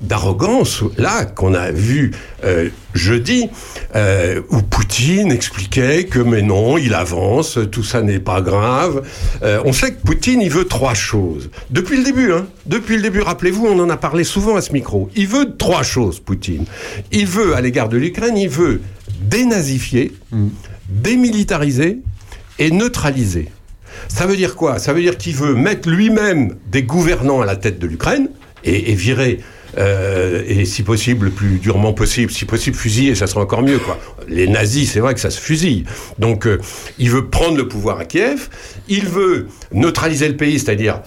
d'arrogance 0.00 0.82
là 0.98 1.24
qu'on 1.26 1.54
a 1.54 1.70
vu 1.70 2.10
euh, 2.44 2.68
jeudi, 2.94 3.48
euh, 3.94 4.40
où 4.50 4.62
Poutine 4.62 5.32
expliquait 5.32 6.04
que 6.04 6.18
mais 6.18 6.42
non, 6.42 6.78
il 6.78 6.94
avance, 6.94 7.58
tout 7.70 7.82
ça 7.84 8.02
n'est 8.02 8.20
pas 8.20 8.40
grave. 8.40 9.02
Euh, 9.42 9.60
on 9.64 9.72
sait 9.72 9.92
que 9.92 10.00
Poutine, 10.02 10.40
il 10.40 10.50
veut 10.50 10.66
trois 10.66 10.94
choses. 10.94 11.50
Depuis 11.70 11.96
le 11.96 12.04
début, 12.04 12.32
hein. 12.32 12.46
Depuis 12.66 12.96
le 12.96 13.02
début, 13.02 13.20
rappelez-vous, 13.20 13.66
on 13.66 13.78
en 13.80 13.90
a 13.90 13.96
parlé 13.96 14.24
souvent 14.24 14.56
à 14.56 14.60
ce 14.60 14.72
micro. 14.72 15.10
Il 15.16 15.28
veut 15.28 15.56
trois 15.56 15.82
choses, 15.82 16.20
Poutine. 16.20 16.64
Il 17.10 17.26
veut, 17.26 17.54
à 17.54 17.60
l'égard 17.60 17.88
de 17.88 17.96
l'Ukraine, 17.96 18.36
il 18.36 18.48
veut 18.48 18.80
dénazifier, 19.20 20.12
démilitariser 20.88 21.98
et 22.58 22.70
neutraliser. 22.70 23.48
Ça 24.08 24.26
veut 24.26 24.36
dire 24.36 24.56
quoi? 24.56 24.78
Ça 24.78 24.92
veut 24.92 25.00
dire 25.00 25.16
qu'il 25.16 25.34
veut 25.34 25.54
mettre 25.54 25.88
lui-même 25.88 26.56
des 26.70 26.82
gouvernants 26.82 27.40
à 27.40 27.46
la 27.46 27.56
tête 27.56 27.78
de 27.78 27.86
l'Ukraine 27.86 28.28
et, 28.64 28.90
et 28.90 28.94
virer. 28.94 29.40
Euh, 29.78 30.42
et 30.46 30.64
si 30.64 30.82
possible, 30.82 31.26
le 31.26 31.30
plus 31.30 31.58
durement 31.58 31.92
possible, 31.92 32.30
si 32.30 32.44
possible 32.44 32.76
fusiller, 32.76 33.14
ça 33.14 33.26
serait 33.26 33.40
encore 33.40 33.62
mieux. 33.62 33.78
Quoi. 33.78 33.98
Les 34.28 34.46
nazis, 34.46 34.90
c'est 34.92 35.00
vrai 35.00 35.14
que 35.14 35.20
ça 35.20 35.30
se 35.30 35.40
fusille. 35.40 35.84
Donc, 36.18 36.46
euh, 36.46 36.58
il 36.98 37.10
veut 37.10 37.26
prendre 37.26 37.56
le 37.56 37.68
pouvoir 37.68 37.98
à 37.98 38.04
Kiev. 38.04 38.48
Il 38.88 39.06
veut 39.06 39.48
neutraliser 39.72 40.28
le 40.28 40.36
pays, 40.36 40.58
c'est-à-dire 40.58 41.00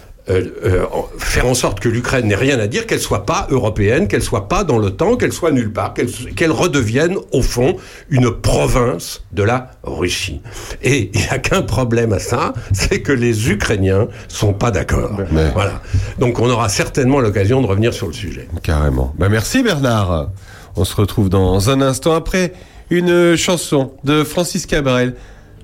faire 1.18 1.46
en 1.46 1.54
sorte 1.54 1.80
que 1.80 1.90
l'Ukraine 1.90 2.28
n'ait 2.28 2.36
rien 2.36 2.60
à 2.60 2.68
dire, 2.68 2.88
qu'elle 2.88 3.00
soit 3.00 3.26
pas 3.26 3.48
européenne, 3.52 4.08
qu'elle 4.08 4.24
soit 4.24 4.48
pas 4.48 4.64
dans 4.64 4.78
l'OTAN, 4.78 5.18
qu'elle 5.18 5.34
soit 5.34 5.52
nulle 5.52 5.72
part, 5.72 5.94
qu'elle 5.94 6.52
redevienne 6.52 7.18
au 7.32 7.42
fond 7.42 7.76
une 8.10 8.32
province 8.32 9.24
de 9.34 9.44
la 9.44 9.72
Russie. 9.84 10.42
Et 10.82 11.12
il 11.14 11.22
n'y 11.22 11.28
a 11.28 11.38
qu'un 11.38 11.62
problème 11.62 12.12
à 12.14 12.20
ça, 12.20 12.54
c'est 12.74 13.02
que 13.02 13.12
les 13.12 13.52
Ukrainiens 13.52 14.08
sont 14.28 14.54
pas 14.54 14.72
d'accord. 14.72 15.20
Voilà. 15.54 15.82
Donc 16.20 16.40
on 16.40 16.50
aura 16.50 16.70
certainement 16.70 17.20
l'occasion 17.20 17.62
de 17.62 17.68
revenir 17.68 17.94
sur 17.94 18.08
le 18.08 18.14
sujet. 18.14 18.48
Carrément. 18.64 19.14
Bah, 19.18 19.30
merci 19.30 19.62
Bernard. 19.62 20.30
On 20.76 20.86
se 20.86 20.96
retrouve 20.96 21.30
dans 21.30 21.70
un 21.70 21.82
instant 21.82 22.14
après 22.14 22.54
une 22.90 23.36
chanson 23.36 23.94
de 24.04 24.24
Francis 24.24 24.66
Cabrel. 24.66 25.16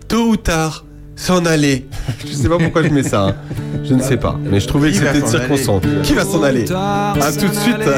Tôt 0.07 0.27
ou 0.27 0.37
tard, 0.37 0.85
s'en 1.21 1.45
aller. 1.45 1.87
je 2.25 2.31
sais 2.33 2.49
pas 2.49 2.57
pourquoi 2.57 2.83
je 2.83 2.89
mets 2.89 3.03
ça. 3.03 3.27
hein. 3.27 3.35
Je 3.83 3.93
ne 3.93 4.01
sais 4.01 4.17
pas. 4.17 4.37
Mais 4.49 4.59
je 4.59 4.67
trouvais 4.67 4.91
que 4.91 4.95
Qui 4.97 5.03
va 5.03 5.13
c'était 5.13 5.21
de 5.21 5.25
s'en 5.27 5.37
circonstance. 5.39 5.83
aller 5.83 6.01
Qui 6.03 6.13
va 6.13 6.23
s'en 6.25 6.43
aller 6.43 6.65
Tard 6.65 7.15
À 7.21 7.31
tout 7.31 7.47
de 7.47 7.53
suite. 7.53 7.89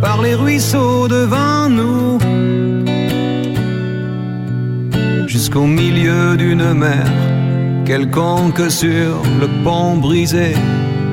Par 0.00 0.20
les 0.22 0.34
ruisseaux 0.34 1.08
devant 1.08 1.68
nous, 1.68 2.18
jusqu'au 5.26 5.66
milieu 5.66 6.36
d'une 6.36 6.72
mer 6.74 7.06
quelconque 7.84 8.70
sur 8.70 9.22
le 9.40 9.46
pont 9.64 9.96
brisé 9.96 10.54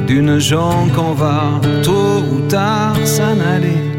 d'une 0.08 0.40
jambe 0.40 0.92
qu'on 0.94 1.14
va 1.14 1.60
tôt 1.84 2.24
ou 2.34 2.40
tard 2.48 2.96
s'en 3.06 3.40
aller. 3.56 3.91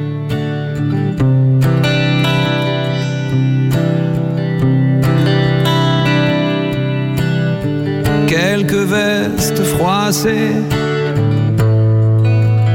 Quelques 8.83 8.95
vestes 8.95 9.63
froissées, 9.63 10.57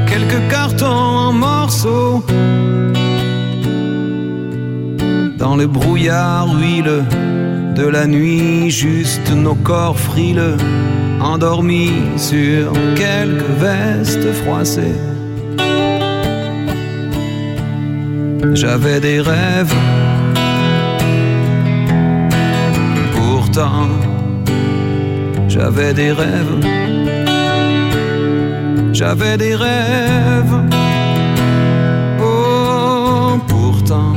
quelques 0.06 0.50
cartons 0.50 0.86
en 0.86 1.32
morceaux. 1.32 2.24
Dans 5.36 5.54
le 5.56 5.66
brouillard 5.66 6.48
huileux 6.58 7.04
de 7.76 7.86
la 7.86 8.06
nuit, 8.06 8.70
juste 8.70 9.30
nos 9.30 9.54
corps 9.54 9.98
frileux, 9.98 10.56
endormis 11.20 11.92
sur 12.16 12.72
quelques 12.96 13.52
vestes 13.60 14.32
froissées. 14.44 14.98
J'avais 18.54 19.00
des 19.00 19.20
rêves, 19.20 19.74
pourtant 23.14 23.88
j'avais 25.58 25.92
des 25.92 26.12
rêves, 26.12 26.54
j'avais 28.92 29.36
des 29.36 29.56
rêves, 29.56 30.56
oh 32.22 33.38
pourtant. 33.48 34.14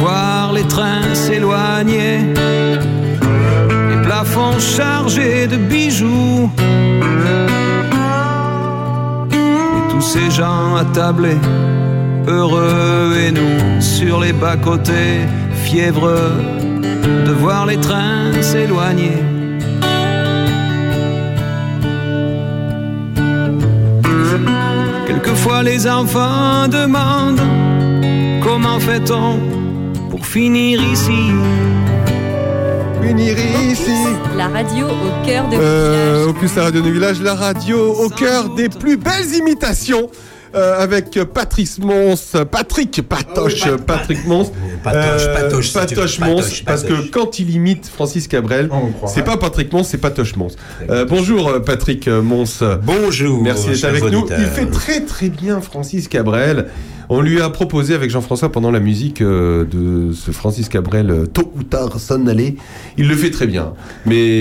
Voir 0.00 0.54
les 0.54 0.66
trains 0.74 1.14
s'éloigner, 1.14 2.20
les 3.90 4.02
plafonds 4.06 4.58
chargés 4.58 5.46
de 5.46 5.58
bijoux, 5.58 6.50
et 9.32 9.82
tous 9.90 10.00
ces 10.00 10.30
gens 10.30 10.76
attablés 10.76 11.42
heureux 12.28 13.16
et 13.16 13.32
nous 13.32 13.80
sur 13.80 14.20
les 14.20 14.32
bas-côtés, 14.32 15.20
fiévreux 15.64 16.32
de 17.26 17.32
voir 17.32 17.66
les 17.66 17.78
trains 17.78 18.32
s'éloigner. 18.42 19.18
Quelquefois 25.06 25.62
les 25.62 25.86
enfants 25.88 26.68
demandent 26.68 27.40
comment 28.42 28.78
fait-on 28.78 29.38
pour 30.10 30.24
finir 30.24 30.80
ici? 30.82 31.32
Finir 33.02 33.36
ici. 33.70 33.90
La 34.36 34.48
radio 34.48 34.86
au 34.86 35.26
cœur 35.26 35.48
de 35.48 35.56
Euh, 35.58 36.28
au 36.28 36.32
plus 36.32 36.54
la 36.54 36.64
radio 36.64 36.80
du 36.80 36.92
village, 36.92 37.20
la 37.22 37.34
radio 37.34 37.94
au 37.94 38.08
cœur 38.08 38.50
des 38.50 38.68
plus 38.68 38.96
belles 38.96 39.34
imitations. 39.34 40.08
Euh, 40.54 40.80
avec 40.82 41.10
Patrice 41.34 41.78
Mons, 41.78 42.36
Patrick 42.50 43.02
Patoche, 43.08 43.62
Ah 43.64 43.70
oui, 43.72 43.76
Pat- 43.78 43.98
Patrick 43.98 44.26
Mons, 44.26 44.50
Patoche, 44.82 45.02
Euh, 45.04 45.34
Patoche, 45.34 45.66
si. 45.68 45.74
Patoche 45.74 46.18
Mons, 46.20 46.36
Patoche, 46.36 46.64
parce 46.64 46.84
que 46.84 47.08
quand 47.10 47.38
il 47.38 47.50
imite 47.50 47.86
Francis 47.86 48.28
Cabrel, 48.28 48.68
c'est 49.06 49.24
pas 49.24 49.36
Patrick 49.36 49.72
Mons, 49.72 49.84
c'est 49.84 49.98
Patoche 49.98 50.36
Mons. 50.36 50.56
Euh, 50.90 51.04
bonjour 51.04 51.52
Patrick 51.64 52.08
Mons. 52.08 52.62
Bonjour. 52.82 53.42
Merci 53.42 53.68
d'être 53.70 53.84
avec 53.84 54.04
nous. 54.04 54.26
Il 54.38 54.46
fait 54.46 54.66
très 54.66 55.00
très 55.02 55.28
bien 55.28 55.60
Francis 55.60 56.08
Cabrel. 56.08 56.66
On 57.10 57.22
lui 57.22 57.40
a 57.40 57.48
proposé 57.48 57.94
avec 57.94 58.10
Jean-François 58.10 58.52
pendant 58.52 58.70
la 58.70 58.80
musique 58.80 59.22
euh, 59.22 59.64
de 59.64 60.12
ce 60.12 60.30
Francis 60.30 60.68
Cabrel, 60.68 61.26
tôt 61.32 61.50
ou 61.56 61.62
tard, 61.62 61.98
s'en 61.98 62.26
aller. 62.26 62.56
Il 62.98 63.08
le 63.08 63.16
fait 63.16 63.30
très 63.30 63.46
bien. 63.46 63.72
Mais, 64.04 64.40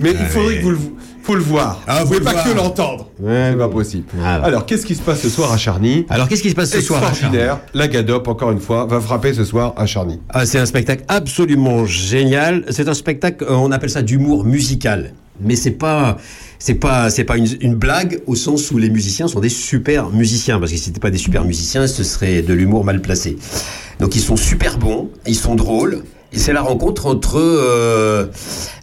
mais 0.00 0.10
il 0.10 0.26
faudrait 0.26 0.56
que 0.58 0.62
vous 0.62 0.70
le, 0.70 0.78
faut 1.22 1.34
le 1.34 1.42
voir. 1.42 1.80
Ah, 1.86 2.00
vous 2.02 2.08
pouvez 2.08 2.20
pas 2.20 2.32
voir. 2.32 2.44
que 2.44 2.50
l'entendre. 2.56 3.08
c'est 3.24 3.56
pas 3.56 3.68
possible. 3.68 4.04
Alors, 4.22 4.66
qu'est-ce 4.66 4.84
qui 4.86 4.94
se 4.94 5.02
passe 5.02 5.20
ce 5.20 5.28
soir 5.28 5.52
à 5.52 5.56
Charny 5.56 6.04
Alors, 6.10 6.28
qu'est-ce 6.28 6.42
qui 6.42 6.50
se 6.50 6.54
passe 6.54 6.70
ce 6.70 6.80
soir 6.80 7.02
à 7.04 7.08
Extraordinaire. 7.10 7.60
La 7.74 7.88
Gadop, 7.88 8.26
encore 8.28 8.50
une 8.50 8.60
fois, 8.60 8.86
va 8.86 9.00
frapper 9.00 9.32
ce 9.32 9.44
soir 9.44 9.74
à 9.76 9.86
Charny. 9.86 10.20
Ah, 10.30 10.46
c'est 10.46 10.58
un 10.58 10.66
spectacle 10.66 11.04
absolument 11.08 11.84
génial. 11.86 12.64
C'est 12.70 12.88
un 12.88 12.94
spectacle, 12.94 13.44
euh, 13.44 13.54
on 13.54 13.70
appelle 13.72 13.90
ça 13.90 14.02
d'humour 14.02 14.44
musical. 14.44 15.12
Mais 15.40 15.56
c'est 15.56 15.72
pas, 15.72 16.18
c'est 16.58 16.74
pas, 16.74 17.10
c'est 17.10 17.24
pas 17.24 17.36
une, 17.36 17.48
une 17.60 17.74
blague 17.74 18.20
au 18.26 18.34
sens 18.36 18.70
où 18.70 18.78
les 18.78 18.90
musiciens 18.90 19.28
sont 19.28 19.40
des 19.40 19.48
super 19.48 20.10
musiciens. 20.10 20.58
Parce 20.58 20.70
que 20.70 20.76
si 20.76 20.84
c'était 20.84 21.00
pas 21.00 21.10
des 21.10 21.18
super 21.18 21.44
musiciens, 21.44 21.86
ce 21.86 22.04
serait 22.04 22.42
de 22.42 22.52
l'humour 22.54 22.84
mal 22.84 23.00
placé. 23.00 23.38
Donc 23.98 24.14
ils 24.14 24.20
sont 24.20 24.36
super 24.36 24.78
bons, 24.78 25.10
ils 25.26 25.34
sont 25.36 25.54
drôles. 25.54 26.02
Et 26.34 26.38
c'est 26.38 26.52
la 26.52 26.62
rencontre 26.62 27.06
entre 27.06 27.38
euh, 27.38 28.26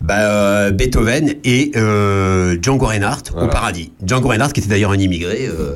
bah, 0.02 0.16
euh, 0.20 0.72
Beethoven 0.72 1.34
et 1.44 1.72
euh, 1.76 2.58
Django 2.62 2.86
Reinhardt 2.86 3.24
au 3.36 3.48
paradis. 3.48 3.92
Django 4.06 4.28
Reinhardt 4.30 4.54
qui 4.54 4.60
était 4.60 4.70
d'ailleurs 4.70 4.92
un 4.92 5.00
immigré. 5.00 5.48
euh, 5.48 5.76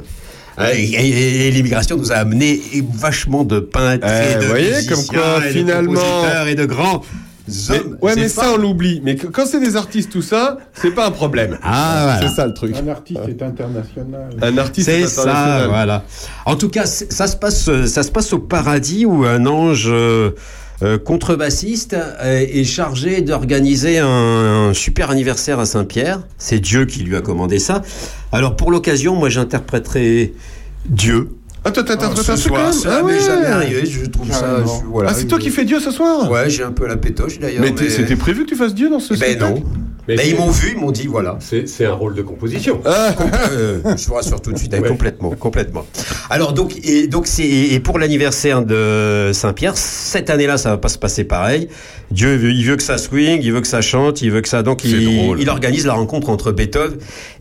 euh, 0.60 0.72
et, 0.76 0.84
et- 0.84 1.48
et 1.48 1.52
l'immigration 1.52 1.98
nous 1.98 2.12
a 2.12 2.16
amené 2.16 2.62
vachement 2.94 3.44
de 3.44 3.60
peintres 3.60 4.06
et 4.08 4.34
Eh, 4.34 4.36
de 4.36 4.42
vous 4.42 4.48
voyez, 4.50 4.70
musiciens 4.70 4.96
comme 4.96 5.06
quoi, 5.08 5.38
et 5.46 5.48
de 5.48 5.54
finalement- 5.60 5.94
compositeurs 6.00 6.48
et 6.48 6.56
de 6.56 6.66
grands 6.66 7.02
Mais- 7.48 7.80
ouais, 8.02 8.16
mais 8.16 8.22
pas- 8.24 8.30
ça, 8.44 8.52
on 8.54 8.58
l'oublie. 8.58 9.02
Mais 9.04 9.16
que- 9.16 9.26
quand 9.26 9.48
c'est 9.48 9.60
des 9.60 9.76
artistes, 9.76 10.12
tout 10.12 10.22
ça, 10.22 10.58
c'est 10.80 10.92
pas 10.94 11.08
un 11.08 11.12
problème. 11.12 11.58
Ah, 11.64 12.02
voilà. 12.04 12.30
C'est 12.30 12.36
ça 12.36 12.46
le 12.46 12.54
truc. 12.54 12.76
Un 12.78 12.88
artiste 12.88 13.20
est 13.28 13.42
international. 13.42 14.30
Un 14.44 14.58
artiste 14.60 14.86
C'est 14.90 15.04
international. 15.04 15.62
ça, 15.64 15.68
voilà. 15.68 16.04
En 16.46 16.56
tout 16.56 16.70
cas, 16.70 16.86
ça 16.86 17.26
se 17.26 17.36
passe, 17.36 17.70
ça 17.88 18.04
se 18.04 18.12
passe 18.12 18.32
au 18.32 18.38
paradis 18.40 19.08
où 19.08 19.26
un 19.26 19.46
ange 19.48 19.88
euh, 19.92 20.30
euh, 20.84 20.98
contrebassiste 20.98 21.94
euh, 21.96 22.46
est 22.48 22.64
chargé 22.64 23.22
d'organiser 23.22 24.00
un, 24.00 24.08
un 24.70 24.74
super 24.74 25.10
anniversaire 25.12 25.60
à 25.60 25.66
Saint-Pierre. 25.66 26.22
C'est 26.38 26.60
Dieu 26.60 26.86
qui 26.86 27.00
lui 27.04 27.16
a 27.16 27.22
commandé 27.22 27.60
ça. 27.60 27.82
Alors 28.32 28.56
pour 28.56 28.72
l'occasion, 28.72 29.16
moi 29.16 29.30
j'interpréterai 29.30 30.34
Dieu. 30.88 31.30
Attends, 31.66 31.82
attends, 31.82 31.94
attends, 31.94 32.16
ce 32.18 32.22
attends, 32.22 32.36
c'est 32.36 32.48
soir, 32.50 32.62
quand 32.62 32.70
même- 32.72 32.74
ça 32.80 32.98
ah 33.00 33.04
ouais. 33.06 33.20
jamais 33.20 33.46
arrivé. 33.46 33.86
Je 33.86 34.06
trouve 34.08 34.30
ça. 34.30 34.42
Carrément. 34.42 34.82
je- 34.82 34.86
voilà, 34.88 35.10
ah, 35.12 35.14
c'est 35.14 35.26
toi 35.28 35.40
qui 35.40 35.50
fais 35.50 35.64
Dieu 35.64 35.80
ce 35.80 35.92
soir 35.92 36.30
Ouais, 36.30 36.50
j'ai 36.50 36.64
un 36.64 36.74
peu 36.74 36.86
la 36.88 36.98
pétoche 36.98 37.40
d'ailleurs. 37.40 37.64
Mais 37.64 37.90
c'était 37.90 38.18
prévu 38.18 38.44
que 38.44 38.50
tu 38.50 38.56
fasses 38.58 38.76
Dieu 38.76 38.90
dans 38.90 39.00
ce 39.00 39.14
Ben 39.14 39.20
spectacle 39.20 39.62
non. 39.62 39.64
Mais 40.08 40.28
ils 40.30 40.36
m'ont 40.36 40.50
vu, 40.50 40.74
ils 40.76 40.80
m'ont 40.80 40.92
dit 40.92 41.08
voilà. 41.08 41.38
C'est 41.40 41.86
un 41.86 41.94
rôle 41.94 42.14
de 42.16 42.22
composition. 42.22 42.82
Euh, 42.86 43.80
je 43.98 44.08
vous 44.08 44.14
rassure 44.16 44.42
tout 44.42 44.52
de 44.52 44.58
suite, 44.58 44.76
complètement, 44.88 45.30
complètement. 45.32 45.86
Alors 46.30 46.54
donc, 46.54 46.76
et 46.84 47.08
donc 47.08 47.26
c'est 47.28 47.48
et 47.48 47.80
pour 47.80 48.00
l'anniversaire 48.00 48.64
de 48.66 49.32
Saint-Pierre, 49.34 49.78
cette 49.78 50.30
année-là, 50.30 50.58
ça 50.58 50.72
va 50.72 50.78
pas 50.78 50.90
se 50.90 50.98
passer 50.98 51.24
pareil. 51.24 51.70
Dieu, 52.12 52.36
veut- 52.36 52.52
il 52.52 52.66
veut 52.66 52.76
que 52.76 52.84
ça 52.84 52.98
swing, 52.98 53.40
il 53.42 53.54
veut 53.54 53.62
que 53.62 53.68
ça 53.68 53.82
chante, 53.82 54.22
il 54.22 54.32
veut 54.32 54.42
que 54.42 54.50
ça. 54.50 54.62
Donc 54.62 54.84
il, 54.84 55.02
il 55.40 55.50
organise 55.50 55.86
la 55.86 55.94
rencontre 55.94 56.30
entre 56.30 56.52
Beethoven 56.52 56.98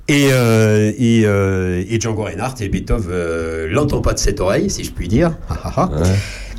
et 0.09 0.29
euh, 0.31 0.93
et, 0.99 1.23
euh, 1.25 1.83
et 1.89 2.01
Django 2.01 2.23
Reinhardt 2.23 2.63
et 2.63 2.69
Beethoven 2.69 3.09
euh, 3.11 3.69
l'entend 3.71 4.01
pas 4.03 4.15
de 4.15 4.19
cette 4.21 4.41
oreille, 4.41 4.71
si 4.71 4.85
je 4.85 4.93
puis 4.93 5.09
dire. 5.09 5.33
Ah, 5.51 5.59
ah, 5.65 5.73
ah. 5.77 5.91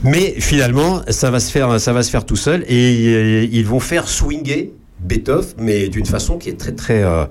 Mais 0.03 0.35
finalement, 0.37 1.01
ça 1.07 1.31
va 1.31 1.39
se 1.39 1.49
faire, 1.49 1.79
ça 1.79 1.93
va 1.93 2.03
se 2.03 2.09
faire 2.11 2.25
tout 2.25 2.35
seul 2.35 2.65
et 2.67 3.43
ils 3.49 3.65
vont 3.65 3.79
faire 3.79 4.07
swinger 4.09 4.73
Beethoven, 5.03 5.45
mais 5.59 5.87
d'une 5.89 6.05
façon 6.05 6.37
qui 6.37 6.49
est 6.49 6.57
très 6.59 6.71
très 6.71 7.03
euh, 7.03 7.25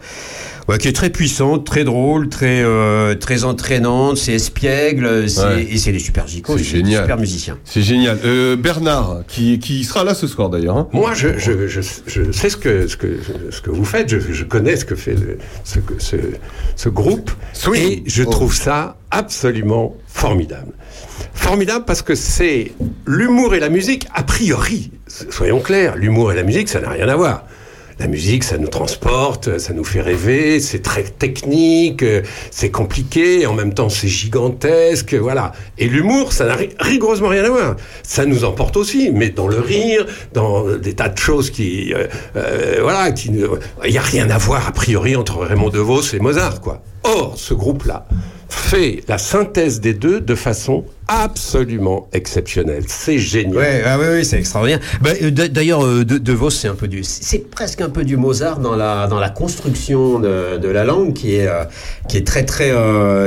ouais, 0.68 0.78
qui 0.78 0.88
est 0.88 0.92
très 0.92 1.10
puissante, 1.10 1.64
très 1.66 1.84
drôle, 1.84 2.28
très 2.28 2.62
euh, 2.62 3.14
très 3.14 3.44
entraînante, 3.44 4.16
c'est 4.18 4.34
espiègle, 4.34 5.28
c'est- 5.28 5.42
Ouais. 5.42 5.66
et 5.70 5.78
c'est 5.78 5.92
des 5.92 5.98
super 5.98 6.26
gicos, 6.28 6.58
C'est 6.58 6.64
c'est 6.64 6.72
des 6.78 6.84
génial. 6.84 7.02
super 7.02 7.18
musiciens. 7.18 7.58
C'est 7.64 7.82
génial. 7.82 8.18
Euh, 8.24 8.56
Bernard, 8.56 9.22
qui, 9.26 9.58
qui 9.58 9.84
sera 9.84 10.04
là 10.04 10.14
ce 10.14 10.26
soir 10.26 10.50
d'ailleurs. 10.50 10.76
hein. 10.76 10.88
Moi, 10.92 11.14
je, 11.14 11.38
je, 11.38 11.66
je, 11.66 11.80
je 12.06 12.30
sais 12.32 12.50
ce 12.50 12.56
que, 12.56 12.86
ce, 12.86 12.96
que, 12.96 13.18
ce 13.50 13.60
que 13.60 13.70
vous 13.70 13.84
faites, 13.84 14.08
je, 14.08 14.44
connais 14.44 14.76
ce 14.76 14.84
que 14.84 14.94
fait 14.94 15.14
le- 15.14 15.38
ce, 15.64 15.78
ce, 15.98 16.16
ce 16.76 16.88
groupe, 16.88 17.30
et 17.74 18.02
je 18.06 18.22
trouve 18.22 18.54
ça 18.54 18.96
absolument 19.10 19.96
formidable. 20.06 20.72
Formidable 21.34 21.84
parce 21.86 22.02
que 22.02 22.14
c'est 22.14 22.72
l'humour 23.06 23.54
et 23.54 23.60
la 23.60 23.68
musique, 23.68 24.06
a 24.14 24.22
priori, 24.22 24.90
soyons 25.30 25.60
clairs, 25.60 25.96
l'humour 25.96 26.32
et 26.32 26.36
la 26.36 26.42
musique, 26.42 26.68
ça 26.68 26.80
n'a 26.80 26.90
rien 26.90 27.08
à 27.08 27.16
voir. 27.16 27.44
La 27.98 28.06
musique, 28.06 28.42
ça 28.44 28.58
nous 28.58 28.68
transporte, 28.68 29.58
ça 29.58 29.72
nous 29.72 29.84
fait 29.84 30.00
rêver, 30.00 30.60
c'est 30.60 30.80
très 30.82 31.02
technique, 31.02 32.02
euh, 32.02 32.22
c'est 32.50 32.70
compliqué, 32.70 33.46
en 33.46 33.54
même 33.54 33.74
temps 33.74 33.88
c'est 33.88 34.08
gigantesque, 34.08 35.14
voilà. 35.14 35.52
Et 35.78 35.86
l'humour, 35.88 36.32
ça 36.32 36.46
n'a 36.46 36.54
ri- 36.56 36.70
rigoureusement 36.80 37.28
rien 37.28 37.44
à 37.44 37.50
voir. 37.50 37.76
Ça 38.02 38.24
nous 38.26 38.44
emporte 38.44 38.76
aussi, 38.76 39.10
mais 39.12 39.30
dans 39.30 39.46
le 39.48 39.60
rire, 39.60 40.06
dans 40.32 40.76
des 40.76 40.94
tas 40.94 41.08
de 41.08 41.18
choses 41.18 41.50
qui, 41.50 41.92
euh, 41.94 42.06
euh, 42.36 42.78
voilà, 42.82 43.12
qui, 43.12 43.28
il 43.28 43.90
n'y 43.90 43.98
a 43.98 44.02
rien 44.02 44.28
à 44.30 44.38
voir 44.38 44.66
a 44.66 44.72
priori 44.72 45.14
entre 45.16 45.38
Raymond 45.38 45.68
DeVos 45.70 46.02
et 46.14 46.18
Mozart, 46.18 46.60
quoi. 46.60 46.82
Or, 47.04 47.34
ce 47.36 47.52
groupe-là 47.54 48.06
fait 48.48 49.02
la 49.08 49.18
synthèse 49.18 49.80
des 49.80 49.94
deux 49.94 50.20
de 50.20 50.34
façon 50.34 50.84
absolument 51.20 52.08
exceptionnel. 52.12 52.84
C'est 52.86 53.18
génial. 53.18 53.82
Ah 53.84 53.98
ouais, 53.98 54.08
ouais, 54.08 54.24
c'est 54.24 54.38
extraordinaire. 54.38 54.80
Bah, 55.00 55.10
euh, 55.22 55.30
D'ailleurs, 55.30 55.84
euh, 55.84 56.04
de, 56.04 56.18
de 56.18 56.32
Vos, 56.32 56.50
c'est 56.50 56.68
un 56.68 56.74
peu 56.74 56.88
du, 56.88 57.04
c'est 57.04 57.50
presque 57.50 57.80
un 57.80 57.90
peu 57.90 58.04
du 58.04 58.16
Mozart 58.16 58.60
dans 58.60 58.76
la 58.76 59.06
dans 59.06 59.20
la 59.20 59.30
construction 59.30 60.18
de, 60.18 60.68
la 60.68 60.84
langue, 60.84 61.12
qui 61.12 61.34
est 61.36 61.48
euh, 61.48 61.64
qui 62.08 62.16
est 62.16 62.26
très 62.26 62.44
très 62.44 62.72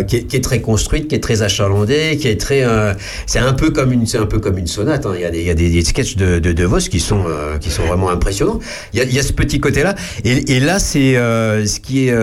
qui, 0.07 0.15
est, 0.17 0.43
très 0.43 0.61
construite, 0.61 1.07
qui 1.07 1.15
est 1.15 1.23
très 1.23 1.41
achalandée, 1.41 2.17
qui 2.19 2.27
est 2.27 2.39
très, 2.39 2.63
c'est 3.25 3.39
un 3.39 3.53
peu 3.53 3.69
comme 3.69 3.91
une 3.91 4.05
c'est 4.05 4.17
un 4.17 4.25
peu 4.25 4.39
comme 4.39 4.57
une 4.57 4.67
sonate. 4.67 5.05
hein. 5.05 5.13
Il 5.15 5.21
y 5.21 5.49
a 5.49 5.53
des 5.53 5.69
il 5.69 5.85
sketchs 5.85 6.15
de, 6.15 6.39
de, 6.39 6.53
de 6.53 6.63
Vos 6.65 6.77
qui 6.77 6.99
sont 6.99 7.25
qui 7.61 7.69
sont 7.69 7.83
vraiment 7.83 8.09
impressionnants. 8.09 8.59
Il 8.93 9.13
y 9.13 9.19
a, 9.19 9.23
ce 9.23 9.33
petit 9.33 9.59
côté 9.59 9.83
là, 9.83 9.95
et, 10.23 10.55
et 10.55 10.59
là 10.59 10.79
c'est 10.79 11.13
ce 11.13 11.79
qui 11.79 12.07
est 12.07 12.13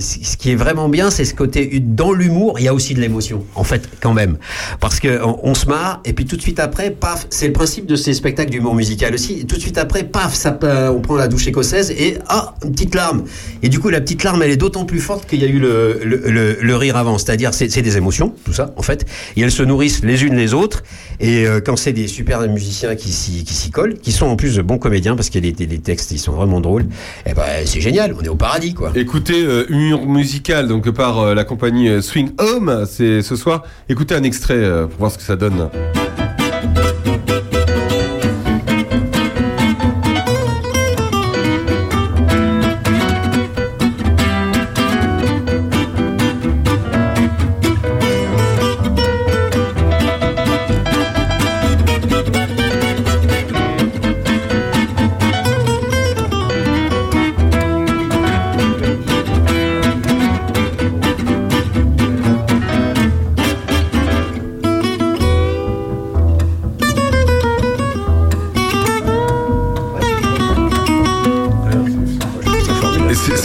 ce 0.00 0.36
qui 0.36 0.50
est 0.50 0.56
vraiment 0.56 0.88
bien, 0.88 1.10
c'est 1.10 1.24
ce 1.24 1.34
côté 1.34 1.80
dans 1.80 2.12
l'humour, 2.12 2.58
il 2.58 2.64
y 2.64 2.68
a 2.68 2.74
aussi 2.74 2.94
de 2.94 3.00
l'émotion, 3.00 3.44
en 3.54 3.64
fait, 3.64 3.88
quand 4.00 4.14
même, 4.14 4.36
parce 4.80 5.00
que 5.00 5.20
on, 5.24 5.54
se 5.54 5.66
marre 5.66 6.00
et 6.04 6.12
puis 6.12 6.24
tout 6.24 6.36
de 6.36 6.42
suite 6.42 6.58
après, 6.58 6.90
paf, 6.90 7.26
c'est 7.30 7.46
le 7.46 7.52
principe 7.52 7.86
de 7.86 7.96
ces 7.96 8.14
spectacles 8.14 8.50
d'humour 8.50 8.74
musical 8.74 9.14
aussi. 9.14 9.40
Et 9.40 9.44
tout 9.44 9.56
de 9.56 9.60
suite 9.60 9.78
après, 9.78 10.04
paf, 10.04 10.46
euh, 10.64 10.88
on 10.90 11.00
prend 11.00 11.16
la 11.16 11.28
douche 11.28 11.46
écossaise 11.46 11.90
et 11.90 12.18
ah, 12.28 12.54
une 12.64 12.72
petite 12.72 12.94
larme. 12.94 13.24
Et 13.62 13.68
du 13.68 13.78
coup, 13.78 13.88
la 13.88 14.00
petite 14.00 14.24
larme, 14.24 14.42
elle 14.42 14.50
est 14.50 14.56
d'autant 14.56 14.84
plus 14.84 15.00
forte 15.00 15.28
qu'il 15.28 15.40
y 15.40 15.44
a 15.44 15.48
eu 15.48 15.58
le, 15.58 16.00
le, 16.02 16.76
rire 16.76 16.96
avant. 16.96 17.18
C'est-à-dire, 17.18 17.54
c'est 17.54 17.68
des 17.82 17.96
émotions, 17.96 18.34
tout 18.44 18.52
ça, 18.52 18.72
en 18.76 18.82
fait. 18.82 19.06
Et 19.36 19.42
elles 19.42 19.50
se 19.50 19.62
nourrissent 19.62 20.02
les 20.02 20.24
unes 20.24 20.36
les 20.36 20.54
autres. 20.54 20.82
Et 21.20 21.46
euh, 21.46 21.60
quand 21.64 21.76
c'est 21.76 21.92
des 21.92 22.08
super 22.08 22.40
musiciens 22.48 22.94
qui 22.96 23.10
s'y 23.10 23.70
collent, 23.70 23.98
qui 23.98 24.12
sont 24.12 24.26
en 24.26 24.36
plus 24.36 24.56
de 24.56 24.62
bons 24.62 24.78
comédiens 24.78 25.16
parce 25.16 25.30
que 25.30 25.38
les, 25.38 25.52
les 25.52 25.78
textes, 25.78 26.10
ils 26.10 26.18
sont 26.18 26.32
vraiment 26.32 26.60
drôles. 26.60 26.86
Eh 27.26 27.32
ben, 27.32 27.42
c'est 27.64 27.80
génial. 27.80 28.14
On 28.18 28.22
est 28.22 28.28
au 28.28 28.36
paradis, 28.36 28.74
quoi. 28.74 28.92
Écoutez, 28.94 29.42
euh, 29.42 29.66
Humour 29.70 30.06
musical 30.06 30.68
donc 30.68 30.90
par 30.90 31.18
euh, 31.20 31.34
la 31.34 31.44
compagnie 31.44 32.02
Swing 32.02 32.30
Home, 32.38 32.84
c'est 32.88 33.22
ce 33.22 33.36
soir. 33.36 33.62
Écoutez 33.88 34.14
un 34.14 34.22
extrait 34.22 34.43
euh, 34.50 34.86
pour 34.86 34.98
voir 34.98 35.10
ce 35.10 35.18
que 35.18 35.24
ça 35.24 35.36
donne. 35.36 35.70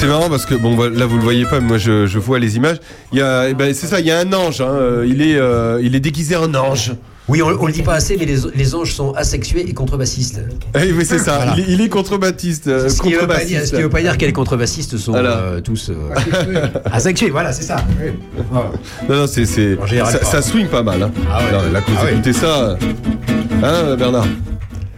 Marrant 0.10 0.30
parce 0.30 0.46
que 0.46 0.56
bon 0.56 0.76
là 0.90 1.06
vous 1.06 1.18
le 1.18 1.24
voyez 1.24 1.46
pas 1.46 1.60
mais 1.60 1.68
moi 1.68 1.78
je, 1.78 2.06
je 2.08 2.20
vois 2.20 2.40
les 2.40 2.58
images. 2.58 2.78
Il 3.14 3.20
y 3.20 3.22
a 3.22 3.48
eh 3.50 3.54
ben, 3.54 3.74
c'est 3.74 3.88
ça, 3.88 4.00
il 4.00 4.06
y 4.06 4.12
a 4.12 4.20
un 4.20 4.34
ange. 4.34 4.62
hein, 4.62 4.68
euh, 4.70 5.06
il 5.08 5.22
est 5.22 5.38
euh, 5.38 5.80
il 5.82 5.96
est 5.96 6.00
déguisé 6.00 6.36
en 6.36 6.54
ange. 6.56 6.94
Oui, 7.32 7.44
on, 7.44 7.48
on 7.62 7.68
le 7.68 7.72
dit 7.72 7.84
pas 7.84 7.94
assez, 7.94 8.18
mais 8.18 8.26
les, 8.26 8.38
les 8.56 8.74
anges 8.74 8.96
sont 8.96 9.14
asexués 9.14 9.64
et 9.70 9.74
contrebassistes. 9.76 10.42
Eh 10.74 10.92
oui 10.92 11.06
c'est 11.06 11.20
ça. 11.20 11.36
Voilà. 11.36 11.54
Il, 11.58 11.60
est- 11.60 11.74
il 11.74 11.82
est 11.82 11.88
contrebassiste. 11.90 12.68
euh, 12.68 12.90
Ce 12.90 13.00
qui, 13.04 13.14
veut 13.14 13.20
pas 13.20 13.26
dire, 13.28 13.60
contrebassiste. 13.60 13.66
ce 13.68 13.76
qui 13.76 13.82
veut 13.84 13.90
pas 13.90 14.02
dire 14.02 14.18
que 14.18 14.26
les 14.26 14.34
contrebassistes 14.34 14.98
sont 14.98 15.12
Voilà. 15.12 15.38
euh, 15.38 15.62
tous 15.62 15.92
euh, 15.92 16.66
asexués. 16.92 17.30
Voilà, 17.32 17.54
c'est 17.54 17.64
ça. 17.64 17.78
Non 19.08 19.16
non 19.16 19.28
c'est 19.28 19.46
c'est 19.46 19.78
ça, 20.24 20.42
swing 20.42 20.68
pas 20.70 20.82
mal. 20.82 21.04
Hein. 21.04 21.12
Ah 21.32 21.38
ouais. 21.46 21.52
Non, 21.52 21.72
là 21.72 21.82
quand 21.86 21.92
vous 21.92 21.98
Ah 22.02 22.06
ouais. 22.06 22.14
écoutez 22.14 22.34
ça, 22.34 22.78
hein 23.64 23.96
Bernard, 23.96 24.26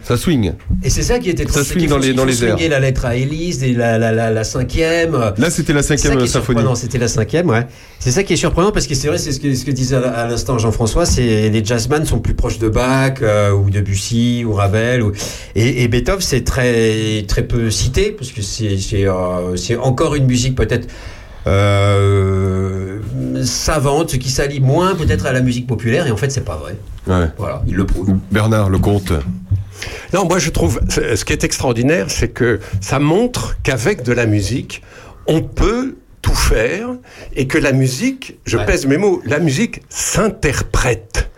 ça 0.04 0.16
swing. 0.16 0.52
Et 0.82 0.90
c'est 0.90 1.02
ça 1.02 1.18
qui 1.18 1.30
était 1.30 1.46
Ça 1.46 1.62
c'est 1.64 1.74
swing 1.74 1.88
dans 1.88 1.98
les- 1.98 2.12
dans 2.12 2.24
les 2.24 2.44
airs. 2.44 2.56
la 2.68 2.80
lettre 2.80 3.04
à 3.06 3.14
Élise 3.16 3.62
et 3.62 3.72
la, 3.72 3.98
la, 3.98 4.10
la, 4.12 4.30
la 4.30 4.44
cinquième. 4.44 5.16
Là 5.38 5.50
c'était 5.50 5.72
la 5.72 5.82
ça 5.82 5.88
cinquième 5.96 6.12
symphonie. 6.26 6.28
surprenant, 6.28 6.74
c'était 6.74 6.98
la 6.98 7.08
cinquième, 7.08 7.48
ouais. 7.48 7.66
C'est 8.00 8.10
ça 8.10 8.22
qui 8.24 8.32
est 8.32 8.36
surprenant 8.36 8.72
parce 8.72 8.86
que 8.86 8.94
c'est 8.94 9.08
vrai, 9.08 9.18
c'est 9.18 9.32
ce 9.32 9.38
que, 9.40 9.54
ce 9.54 9.64
que 9.64 9.70
disait 9.70 9.96
à, 9.96 10.26
l'instant 10.28 10.58
Jean-François, 10.58 11.06
c'est 11.06 11.48
les 11.50 11.64
jazzman 11.64 12.04
sont 12.04 12.18
plus 12.18 12.34
proches 12.34 12.58
de 12.58 12.68
Bach 12.68 13.14
euh, 13.22 13.52
ou 13.52 13.70
de 13.70 13.80
Bussy 13.80 14.44
ou 14.44 14.52
Ravel 14.54 15.02
ou, 15.02 15.12
et, 15.54 15.82
et 15.84 15.88
Beethoven 15.88 16.20
c'est 16.20 16.42
très 16.44 17.24
très 17.28 17.42
peu 17.44 17.70
cité 17.70 18.10
parce 18.10 18.32
que 18.32 18.42
c'est 18.42 18.76
euh, 19.06 19.56
encore 19.80 20.14
une 20.16 20.26
musique 20.26 20.54
peut-être 20.56 20.88
euh, 21.46 22.98
savante 23.44 24.18
qui 24.18 24.30
s'allie 24.30 24.60
moins 24.60 24.94
peut-être 24.94 25.26
à 25.26 25.32
la 25.32 25.40
musique 25.40 25.66
populaire 25.66 26.06
et 26.06 26.10
en 26.10 26.16
fait 26.16 26.30
c'est 26.30 26.44
pas 26.44 26.56
vrai. 26.56 26.76
Ouais. 27.06 27.26
Voilà, 27.38 27.62
il 27.66 27.74
le 27.74 27.84
prouve. 27.86 28.14
Bernard 28.30 28.70
le 28.70 28.78
comte. 28.78 29.12
Non, 30.12 30.24
moi 30.26 30.38
je 30.38 30.50
trouve, 30.50 30.80
ce 30.88 31.24
qui 31.24 31.32
est 31.32 31.44
extraordinaire, 31.44 32.06
c'est 32.10 32.28
que 32.28 32.60
ça 32.80 32.98
montre 32.98 33.56
qu'avec 33.62 34.02
de 34.02 34.12
la 34.12 34.26
musique, 34.26 34.82
on 35.26 35.40
peut 35.42 35.96
tout 36.20 36.34
faire 36.34 36.88
et 37.34 37.46
que 37.46 37.58
la 37.58 37.72
musique, 37.72 38.38
je 38.44 38.56
Ouais. 38.58 38.64
pèse 38.66 38.86
mes 38.86 38.96
mots, 38.96 39.20
la 39.24 39.38
musique 39.40 39.80
s'interprète. 39.88 41.28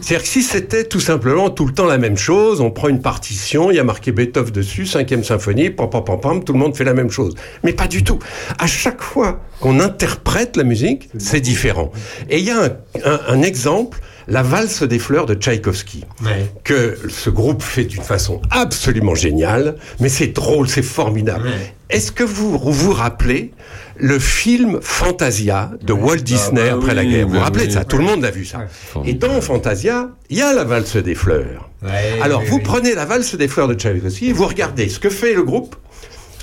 C'est-à-dire 0.00 0.22
que 0.22 0.28
si 0.28 0.42
c'était 0.42 0.84
tout 0.84 1.00
simplement 1.00 1.50
tout 1.50 1.66
le 1.66 1.72
temps 1.74 1.84
la 1.84 1.98
même 1.98 2.16
chose, 2.16 2.60
on 2.62 2.70
prend 2.70 2.88
une 2.88 3.02
partition, 3.02 3.70
il 3.70 3.76
y 3.76 3.78
a 3.78 3.84
marqué 3.84 4.12
Beethoven 4.12 4.50
dessus, 4.52 4.86
cinquième 4.86 5.24
symphonie, 5.24 5.68
pam 5.68 5.90
pam 5.90 6.02
pam 6.04 6.20
pam, 6.20 6.44
tout 6.44 6.52
le 6.54 6.58
monde 6.58 6.74
fait 6.76 6.84
la 6.84 6.94
même 6.94 7.10
chose. 7.10 7.34
Mais 7.64 7.72
pas 7.74 7.86
du 7.86 8.02
tout. 8.02 8.18
À 8.58 8.66
chaque 8.66 9.02
fois 9.02 9.40
qu'on 9.60 9.80
interprète 9.80 10.56
la 10.56 10.64
musique, 10.64 11.10
c'est 11.18 11.40
différent. 11.40 11.90
Et 12.30 12.38
il 12.38 12.44
y 12.44 12.50
a 12.50 12.62
un, 12.64 12.70
un- 13.04 13.20
un 13.28 13.42
exemple, 13.42 13.98
la 14.28 14.42
valse 14.42 14.82
des 14.82 14.98
fleurs 14.98 15.26
de 15.26 15.34
Tchaïkovski 15.34 16.04
que 16.62 16.98
ce 17.08 17.30
groupe 17.30 17.62
fait 17.62 17.84
d'une 17.84 18.02
façon 18.02 18.40
absolument 18.50 19.14
géniale, 19.14 19.76
mais 20.00 20.08
c'est 20.08 20.28
drôle, 20.28 20.68
c'est 20.68 20.82
formidable. 20.82 21.50
Est-ce 21.90 22.12
que 22.12 22.24
vous 22.24 22.58
vous 22.58 22.92
rappelez 22.92 23.52
le 23.96 24.18
film 24.18 24.80
Fantasia 24.80 25.70
de 25.82 25.92
Walt 25.92 26.16
Disney 26.16 26.70
bah 26.70 26.76
après 26.76 26.94
la 26.94 27.04
guerre? 27.04 27.26
Vous 27.26 27.34
vous 27.34 27.38
bah 27.38 27.44
rappelez 27.44 27.66
de 27.66 27.70
oui. 27.70 27.74
ça? 27.74 27.84
Tout 27.84 27.98
le 27.98 28.04
monde 28.04 28.22
l'a 28.22 28.30
vu 28.30 28.44
ça. 28.44 28.66
Et 29.04 29.12
dans 29.12 29.40
Fantasia, 29.40 30.08
il 30.30 30.38
y 30.38 30.42
a 30.42 30.52
la 30.52 30.64
valse 30.64 30.96
des 30.96 31.14
fleurs. 31.14 31.70
Alors 32.22 32.42
vous 32.42 32.60
prenez 32.60 32.94
la 32.94 33.04
valse 33.04 33.34
des 33.34 33.48
fleurs 33.48 33.68
de 33.68 33.74
Tchaïkovski 33.74 34.28
et 34.28 34.32
vous 34.32 34.46
regardez 34.46 34.88
ce 34.88 34.98
que 34.98 35.10
fait 35.10 35.34
le 35.34 35.42
groupe 35.42 35.76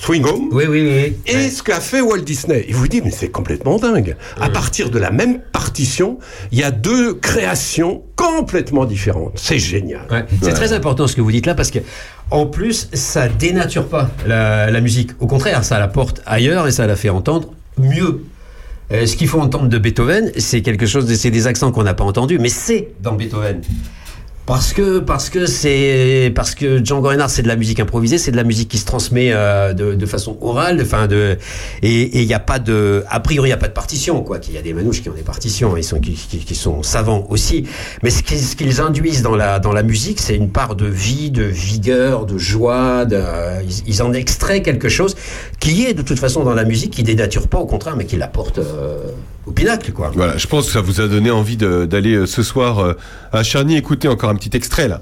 Swing 0.04 0.26
Home 0.26 0.50
Oui, 0.52 0.64
oui, 0.68 0.82
oui. 0.82 1.16
et 1.28 1.50
ce 1.52 1.62
qu'a 1.62 1.80
fait 1.80 2.02
Walt 2.02 2.22
Disney. 2.22 2.66
Et 2.68 2.74
vous 2.74 2.80
vous 2.80 2.88
dites, 2.88 3.06
mais 3.06 3.12
c'est 3.12 3.30
complètement 3.30 3.78
dingue. 3.78 4.16
À 4.40 4.50
partir 4.50 4.90
de 4.90 4.98
la 4.98 5.12
même 5.12 5.40
partition, 5.52 6.18
il 6.52 6.58
y 6.58 6.64
a 6.64 6.72
deux 6.72 7.14
créations 7.14 8.02
complètement 8.16 8.86
différentes. 8.86 9.34
C'est 9.36 9.60
génial. 9.60 10.02
Ouais. 10.10 10.26
C'est 10.42 10.54
très 10.54 10.74
important 10.74 11.06
ce 11.08 11.16
que 11.16 11.22
vous 11.22 11.32
dites 11.32 11.46
là 11.46 11.54
parce 11.54 11.70
que 11.70 11.80
en 12.32 12.48
plus 12.48 12.90
ça 12.94 13.28
dénature 13.28 13.88
pas 13.88 14.10
la, 14.26 14.72
la 14.72 14.82
musique. 14.82 15.12
Au 15.20 15.28
contraire, 15.28 15.64
ça 15.64 15.78
la 15.78 15.88
porte 15.88 16.22
ailleurs 16.26 16.68
et 16.68 16.72
ça 16.72 16.88
la 16.88 16.96
fait 16.96 17.10
entendre 17.10 17.54
mieux. 17.78 18.24
Euh, 18.92 19.06
ce 19.06 19.16
qu'il 19.16 19.28
faut 19.28 19.40
entendre 19.40 19.70
de 19.70 19.78
Beethoven, 19.78 20.32
c'est 20.38 20.62
quelque 20.62 20.86
chose, 20.86 21.06
de- 21.06 21.14
c'est 21.16 21.32
des 21.32 21.48
accents 21.48 21.72
qu'on 21.72 21.84
n'a 21.84 21.94
pas 21.94 22.04
entendus, 22.04 22.40
mais 22.40 22.50
c'est 22.50 22.90
dans 23.02 23.14
Beethoven. 23.14 23.62
Parce 24.52 24.74
que 24.74 25.00
parce 25.00 25.30
que 25.30 25.46
c'est 25.46 26.30
parce 26.36 26.56
que 26.56 26.84
Django 26.84 27.08
Reinhardt 27.08 27.32
c'est 27.32 27.42
de 27.42 27.48
la 27.48 27.56
musique 27.56 27.80
improvisée, 27.80 28.18
c'est 28.18 28.32
de 28.32 28.36
la 28.36 28.44
musique 28.44 28.68
qui 28.68 28.80
se 28.80 28.86
transmet 28.86 29.32
euh, 29.32 29.72
de, 29.72 29.94
de 29.94 30.06
façon 30.06 30.38
orale, 30.42 30.82
enfin 30.82 31.08
de 31.08 31.38
et 31.82 32.20
il 32.20 32.28
n'y 32.28 32.34
a 32.34 32.40
pas 32.40 32.60
de 32.60 33.06
a 33.08 33.22
priori 33.22 33.48
il 33.48 33.52
y 33.52 33.54
a 33.54 33.58
pas 33.58 33.70
de 33.70 33.74
partition 33.74 34.22
quoi. 34.24 34.40
qu'il 34.40 34.54
y 34.54 34.58
a 34.58 34.62
des 34.62 34.74
manouches 34.74 35.04
qui 35.04 35.08
ont 35.08 35.14
des 35.14 35.22
partitions, 35.22 35.78
ils 35.78 35.86
sont 35.86 36.02
qui, 36.02 36.18
sont 36.54 36.84
savants 36.84 37.28
aussi. 37.30 37.66
Mais 38.04 38.10
ce 38.10 38.24
qu'ils 38.24 38.46
qu'ils 38.58 38.82
induisent 38.82 39.22
dans 39.22 39.38
la 39.38 39.60
dans 39.60 39.72
la 39.72 39.84
musique, 39.84 40.20
c'est 40.20 40.36
une 40.36 40.50
part 40.50 40.76
de 40.76 40.86
vie, 40.86 41.32
de 41.32 41.44
vigueur, 41.44 42.26
de 42.26 42.38
joie. 42.38 43.06
Ils 43.88 44.04
en 44.04 44.12
extraient 44.12 44.62
quelque 44.62 44.90
chose 44.90 45.16
qui 45.62 45.86
est 45.86 45.94
de 45.94 46.02
toute 46.02 46.20
façon 46.20 46.44
dans 46.44 46.56
la 46.56 46.66
musique, 46.66 46.92
qui 46.92 47.04
dénature 47.04 47.48
pas 47.48 47.60
au 47.60 47.66
contraire, 47.66 47.96
mais 47.96 48.06
qui 48.06 48.18
l'apporte 48.18 48.58
euh, 48.58 48.98
au 49.46 49.52
pinacle 49.52 49.92
quoi. 49.92 50.12
Voilà, 50.14 50.38
je 50.38 50.48
pense 50.48 50.68
que 50.68 50.72
ça 50.72 50.82
vous 50.82 51.02
a 51.02 51.08
donné 51.08 51.32
envie 51.32 51.58
d'aller 51.58 52.14
euh, 52.14 52.26
ce 52.26 52.44
soir 52.44 52.80
euh, 52.80 52.94
à 53.32 53.44
Charny 53.44 53.76
écouter 53.76 54.08
encore 54.08 54.30
un 54.30 54.36
petit 54.36 54.56
extrait 54.56 54.88
là. 54.88 55.02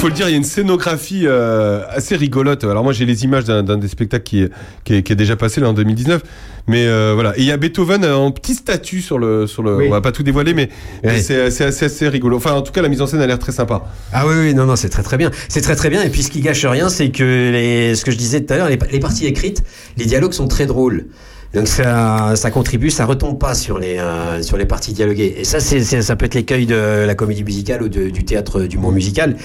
Faut 0.00 0.08
le 0.08 0.14
dire, 0.14 0.28
il 0.28 0.32
y 0.32 0.34
a 0.34 0.38
une 0.38 0.44
scénographie 0.44 1.26
euh, 1.26 1.82
assez 1.90 2.16
rigolote. 2.16 2.64
Alors 2.64 2.82
moi 2.84 2.94
j'ai 2.94 3.04
les 3.04 3.24
images 3.24 3.44
d'un 3.44 3.76
des 3.76 3.88
spectacles 3.88 4.24
qui 4.24 4.42
est, 4.42 4.50
qui 4.82 4.94
est, 4.94 5.02
qui 5.02 5.12
est 5.12 5.16
déjà 5.16 5.36
passé 5.36 5.60
là 5.60 5.68
en 5.68 5.74
2019. 5.74 6.22
Mais 6.68 6.86
euh, 6.86 7.12
voilà, 7.14 7.36
et 7.36 7.40
il 7.40 7.44
y 7.44 7.52
a 7.52 7.58
Beethoven 7.58 8.06
en 8.06 8.30
petit 8.30 8.54
statut 8.54 9.02
sur 9.02 9.18
le 9.18 9.46
sur 9.46 9.62
le. 9.62 9.76
Oui. 9.76 9.84
On 9.88 9.90
va 9.90 10.00
pas 10.00 10.12
tout 10.12 10.22
dévoiler, 10.22 10.54
mais, 10.54 10.70
c'est 11.20 11.42
assez, 11.42 11.84
assez 11.84 12.08
rigolo. 12.08 12.38
Enfin, 12.38 12.52
en 12.52 12.62
tout 12.62 12.72
cas, 12.72 12.80
la 12.80 12.88
mise 12.88 13.02
en 13.02 13.06
scène 13.06 13.20
a 13.20 13.26
l'air 13.26 13.38
très 13.38 13.52
sympa. 13.52 13.82
Ah 14.12 14.26
oui, 14.26 14.34
oui, 14.38 14.54
non, 14.54 14.64
non, 14.64 14.76
c'est 14.76 14.88
très 14.88 15.02
très 15.02 15.18
bien. 15.18 15.30
C'est 15.48 15.60
très 15.60 15.76
très 15.76 15.90
bien. 15.90 16.02
Et 16.02 16.08
puis 16.08 16.22
ce 16.22 16.30
qui 16.30 16.40
gâche 16.40 16.64
rien, 16.64 16.88
c'est 16.88 17.10
que 17.10 17.50
les, 17.52 17.94
ce 17.94 18.04
que 18.04 18.10
je 18.10 18.16
disais 18.16 18.40
tout 18.40 18.54
à 18.54 18.56
l'heure, 18.56 18.68
les, 18.68 18.78
les 18.90 19.00
parties 19.00 19.26
écrites, 19.26 19.62
les 19.98 20.06
dialogues 20.06 20.32
sont 20.32 20.48
très 20.48 20.64
drôles. 20.64 21.08
Donc 21.52 21.66
ça, 21.66 22.34
ça 22.36 22.52
contribue, 22.52 22.90
ça 22.90 23.04
retombe 23.06 23.36
pas 23.36 23.54
sur 23.54 23.80
les 23.80 23.98
euh, 23.98 24.40
sur 24.40 24.56
les 24.56 24.66
parties 24.66 24.92
dialoguées. 24.92 25.34
Et 25.38 25.42
ça, 25.44 25.58
c'est 25.58 25.82
ça 25.82 26.14
peut 26.14 26.26
être 26.26 26.36
l'écueil 26.36 26.64
de 26.64 27.04
la 27.04 27.14
comédie 27.16 27.42
musicale 27.42 27.82
ou 27.82 27.88
de- 27.88 28.08
du 28.08 28.24
théâtre 28.24 28.60
d'humour 28.62 28.92
musical. 28.92 29.36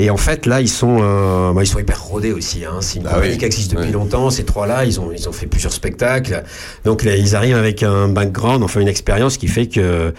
Et 0.00 0.10
en 0.10 0.16
fait, 0.16 0.46
là, 0.46 0.60
ils 0.60 0.68
sont 0.68 0.98
euh, 1.00 1.52
bah, 1.52 1.62
ils 1.62 1.66
sont 1.68 1.78
hyper 1.78 2.02
rodés 2.02 2.32
aussi. 2.32 2.64
Hein. 2.64 2.78
C'est 2.80 2.98
une 2.98 3.06
Ah 3.06 3.14
comédie 3.14 3.34
oui. 3.34 3.38
qui 3.38 3.44
existe 3.44 3.70
depuis 3.76 3.92
longtemps. 3.92 4.28
Ces 4.30 4.42
trois-là, 4.44 4.84
ils 4.86 4.98
ont 4.98 5.12
ils 5.16 5.28
ont 5.28 5.32
fait 5.32 5.46
plusieurs 5.46 5.72
spectacles. 5.72 6.42
Donc 6.84 7.04
là, 7.04 7.14
ils 7.14 7.36
arrivent 7.36 7.56
avec 7.56 7.84
un 7.84 8.08
background, 8.08 8.64
enfin 8.64 8.80
une 8.80 8.88
expérience 8.88 9.36
qui 9.36 9.46
fait 9.46 9.68
que. 9.68 10.12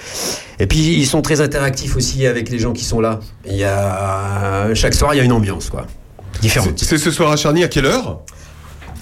Et 0.59 0.65
puis 0.67 0.79
ils 0.79 1.05
sont 1.05 1.21
très 1.21 1.41
interactifs 1.41 1.97
aussi 1.97 2.25
avec 2.25 2.49
les 2.49 2.57
gens 2.59 2.71
qui 2.71 2.85
sont 2.85 3.01
là. 3.01 3.19
Il 3.45 3.57
y 3.57 3.65
a 3.65 4.73
chaque 4.75 4.93
soir, 4.93 5.13
il 5.13 5.17
y 5.17 5.19
a 5.19 5.23
une 5.25 5.33
ambiance 5.33 5.69
quoi. 5.69 5.87
Différente. 6.41 6.79
C'est 6.81 6.97
ce 6.97 7.11
soir 7.11 7.31
à 7.33 7.35
Charny 7.35 7.65
à 7.65 7.67
quelle 7.67 7.85
heure? 7.85 8.21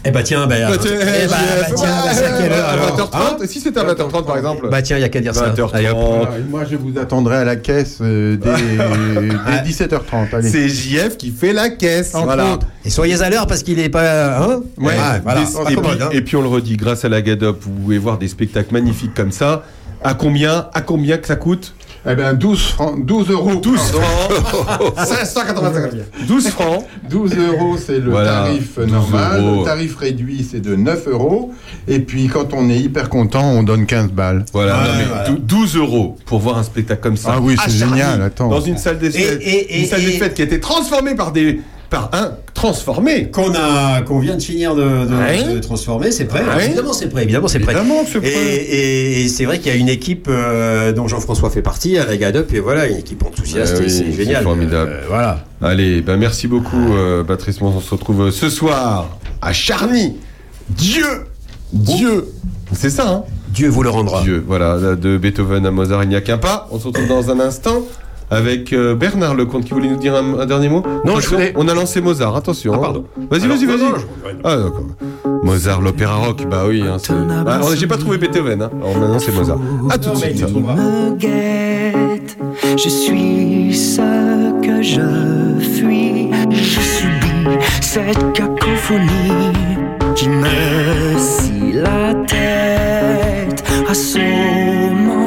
Eh 0.04 0.12
bah 0.12 0.24
tiens, 0.24 0.48
bah, 0.48 0.56
Bah, 0.68 0.78
tiens, 0.80 0.92
eh 1.00 1.06
bah, 1.06 1.12
eh, 1.24 1.28
bah, 1.28 1.36
JF, 1.36 1.76
tiens, 1.76 1.88
bah, 1.88 2.12
c'est 2.14 2.26
à 2.26 2.38
quelle 2.42 2.52
heure 2.52 2.66
à 2.66 2.72
alors 2.72 2.98
20h30 2.98 3.44
Et 3.44 3.48
si 3.48 3.60
c'était 3.60 3.80
à 3.80 3.84
20h30 3.84 4.26
par 4.26 4.38
exemple 4.38 4.68
Bah 4.70 4.82
tiens, 4.82 4.98
il 4.98 5.02
y 5.02 5.04
a 5.04 5.10
qu'à 5.10 5.20
dire 5.20 5.36
ça. 5.36 5.50
20h30. 5.50 5.70
Allez, 5.74 5.90
hop. 5.90 5.98
Voilà, 5.98 6.38
et 6.38 6.44
moi, 6.50 6.64
je 6.70 6.76
vous 6.76 6.98
attendrai 6.98 7.36
à 7.38 7.44
la 7.44 7.56
caisse 7.56 8.00
euh, 8.02 8.36
dès, 8.38 8.50
dès 9.64 9.70
17h30. 9.70 10.34
Allez. 10.36 10.50
C'est 10.50 10.68
JF 10.68 11.18
qui 11.18 11.30
fait 11.30 11.54
la 11.54 11.70
caisse. 11.70 12.14
Voilà. 12.14 12.58
Et 12.84 12.90
soyez 12.90 13.22
à 13.22 13.30
l'heure 13.30 13.46
parce 13.46 13.62
qu'il 13.62 13.80
est 13.80 13.90
pas. 13.90 14.42
Hein 14.44 14.62
Ouais. 14.78 14.96
Ah, 15.00 15.20
voilà. 15.24 15.42
Et, 15.42 15.46
s'accommode, 15.46 15.98
puis, 15.98 16.04
hein. 16.04 16.10
et 16.12 16.22
puis 16.22 16.36
on 16.36 16.42
le 16.42 16.48
redit, 16.48 16.78
grâce 16.78 17.06
à 17.06 17.10
la 17.10 17.22
GADOP, 17.22 17.58
vous 17.62 17.72
pouvez 17.72 17.98
voir 18.00 18.18
des 18.18 18.28
spectacles 18.28 18.74
magnifiques 18.74 19.14
comme 19.14 19.32
ça. 19.32 19.64
À 20.04 20.16
combien 20.16 20.68
À 20.74 20.82
combien 20.82 21.18
que 21.18 21.28
ça 21.28 21.36
coûte? 21.36 21.76
Eh 22.10 22.16
ben 22.16 22.34
12 22.34 22.60
francs, 22.70 23.06
12 23.06 23.30
euros. 23.30 23.56
12 23.58 23.80
pardon. 23.92 24.42
francs 24.44 24.94
585 25.08 25.92
12 26.28 26.48
francs 26.50 26.84
12 27.10 27.32
euros, 27.38 27.78
c'est 27.78 28.00
le 28.00 28.10
Voilà, 28.10 28.32
tarif 28.46 28.80
12 28.80 28.92
normal. 28.92 29.40
euros. 29.40 29.60
Le 29.60 29.66
tarif 29.66 29.96
réduit, 29.98 30.48
c'est 30.50 30.62
de 30.62 30.76
9 30.76 31.08
euros. 31.10 31.54
Et 31.88 32.00
puis, 32.00 32.28
quand 32.28 32.54
on 32.54 32.70
est 32.72 32.80
hyper 32.80 33.08
content, 33.08 33.44
on 33.52 33.62
donne 33.62 33.86
15 33.86 34.08
balles. 34.12 34.46
Voilà, 34.52 34.80
Ouais, 34.82 34.88
non, 34.88 34.94
mais 34.98 35.06
voilà. 35.06 35.30
dou- 35.30 35.38
12 35.38 35.76
euros 35.76 36.18
pour 36.26 36.40
voir 36.40 36.58
un 36.58 36.64
spectacle 36.64 37.02
comme 37.02 37.18
ça. 37.18 37.34
Ah 37.36 37.40
oui, 37.40 37.56
à 37.64 37.70
c'est 37.70 37.78
génial, 37.78 38.22
attends. 38.24 38.48
Dans 38.50 38.62
une 38.62 38.78
salle 38.78 38.98
des 38.98 39.16
Et- 39.16 39.22
et- 39.76 39.82
une 39.82 39.86
salle 39.86 40.02
des 40.04 40.12
fêtes 40.14 40.34
qui 40.34 40.42
a 40.42 40.46
été 40.46 40.60
transformée 40.60 41.14
par 41.14 41.32
des 41.32 41.62
par 41.92 42.10
un 42.14 42.32
transformé. 42.56 43.30
Qu'on 43.30 43.54
a, 43.54 44.02
qu'on 44.02 44.18
vient 44.20 44.36
de 44.38 44.42
finir 44.42 44.74
de, 44.76 44.82
de- 44.82 45.14
Ouais. 45.16 45.54
de 45.56 45.60
transformer, 45.60 46.12
c'est 46.12 46.26
prêt. 46.26 46.42
Ouais. 46.42 46.66
Évidemment, 46.66 46.94
c'est 46.94 47.10
prêt. 47.10 47.24
Évidemment, 47.24 47.48
c'est 47.48 47.60
prêt. 47.60 47.74
Et, 47.74 47.76
prêt. 47.76 48.32
et- 48.32 49.22
et 49.24 49.28
c'est 49.28 49.46
vrai 49.46 49.60
qu'il 49.60 49.72
y 49.72 49.76
a 49.76 49.78
une 49.78 49.90
équipe 49.90 50.28
euh, 50.30 50.94
dont 50.94 51.08
Jean-François 51.08 51.50
fait 51.50 51.62
partie 51.62 51.98
à 51.98 52.06
la 52.06 52.16
GADUP 52.18 52.54
et 52.54 52.60
voilà, 52.60 52.88
une 52.88 52.98
équipe 52.98 53.24
enthousiaste. 53.24 53.78
Oui, 53.80 53.90
c'est 53.90 54.06
c'est 54.06 54.12
génial. 54.14 54.44
formidable. 54.44 54.92
Euh, 54.92 55.06
voilà. 55.08 55.44
Allez, 55.62 56.02
ben 56.02 56.16
merci 56.18 56.48
beaucoup 56.48 56.94
euh, 56.94 57.24
Patrice 57.26 57.60
Mons. 57.62 57.74
On 57.76 57.82
se 57.82 57.92
retrouve 57.92 58.32
ce 58.32 58.50
soir 58.50 59.10
à 59.42 59.54
Charny. 59.54 60.16
Dieu 60.70 61.06
Dieu 61.74 62.26
C'est 62.74 62.90
ça, 62.90 63.10
hein? 63.10 63.24
Dieu 63.50 63.68
vous 63.68 63.84
le 63.84 63.90
rendra. 63.90 64.22
Dieu, 64.22 64.42
voilà, 64.48 64.78
de 64.96 65.18
Beethoven 65.18 65.66
à 65.66 65.72
Mozart, 65.72 66.04
il 66.06 66.10
n'y 66.10 66.16
a 66.16 66.22
qu'un 66.22 66.38
pas. 66.38 66.68
On 66.72 66.80
se 66.80 66.88
retrouve 66.88 67.08
dans 67.08 67.30
un 67.32 67.40
instant 67.42 67.82
avec 68.32 68.72
euh, 68.74 68.96
Bernard 68.96 69.36
Lecomte 69.36 69.66
qui 69.66 69.74
voulait 69.74 69.90
nous 69.90 69.98
dire 69.98 70.16
un, 70.16 70.40
un 70.40 70.46
dernier 70.46 70.70
mot. 70.70 70.82
Non, 71.06 71.12
Attention, 71.14 71.20
je 71.20 71.30
voulais- 71.36 71.54
On 71.58 71.68
a 71.68 71.74
lancé 71.74 72.02
Mozart, 72.02 72.36
attention. 72.36 72.72
Ah, 72.74 72.78
hein. 72.78 72.82
pardon. 72.82 73.04
Vas-y, 73.30 73.48
vas-y, 73.48 73.66
vas-y. 73.66 73.84
Ah, 74.44 74.56
d'accord. 74.58 74.86
Mozart, 75.44 75.82
l'opéra 75.82 76.16
rock, 76.16 76.48
bah 76.50 76.64
oui. 76.68 76.82
Hein, 76.82 76.98
ah, 77.46 77.52
alors, 77.52 77.76
J'ai 77.76 77.88
pas 77.88 77.98
trouvé 77.98 78.18
Beethoven, 78.18 78.62
hein. 78.62 78.70
Alors 78.82 78.98
maintenant 78.98 79.20
c'est 79.20 79.34
Mozart. 79.36 79.58
À 79.90 79.98
tout 79.98 80.12
de 80.12 80.16
suite. 80.16 80.46
Je 82.78 82.90
suis 82.90 83.74
ce 83.76 84.62
que 84.66 84.82
je 84.82 85.60
fuis. 85.60 86.30
Je 86.52 86.80
subis 86.80 87.58
cette 87.82 88.34
cacophonie 88.34 89.52
qui 90.16 90.30
me 90.30 91.18
scie 91.18 91.74
la 91.74 92.14
tête, 92.26 93.64
assommant 93.90 95.21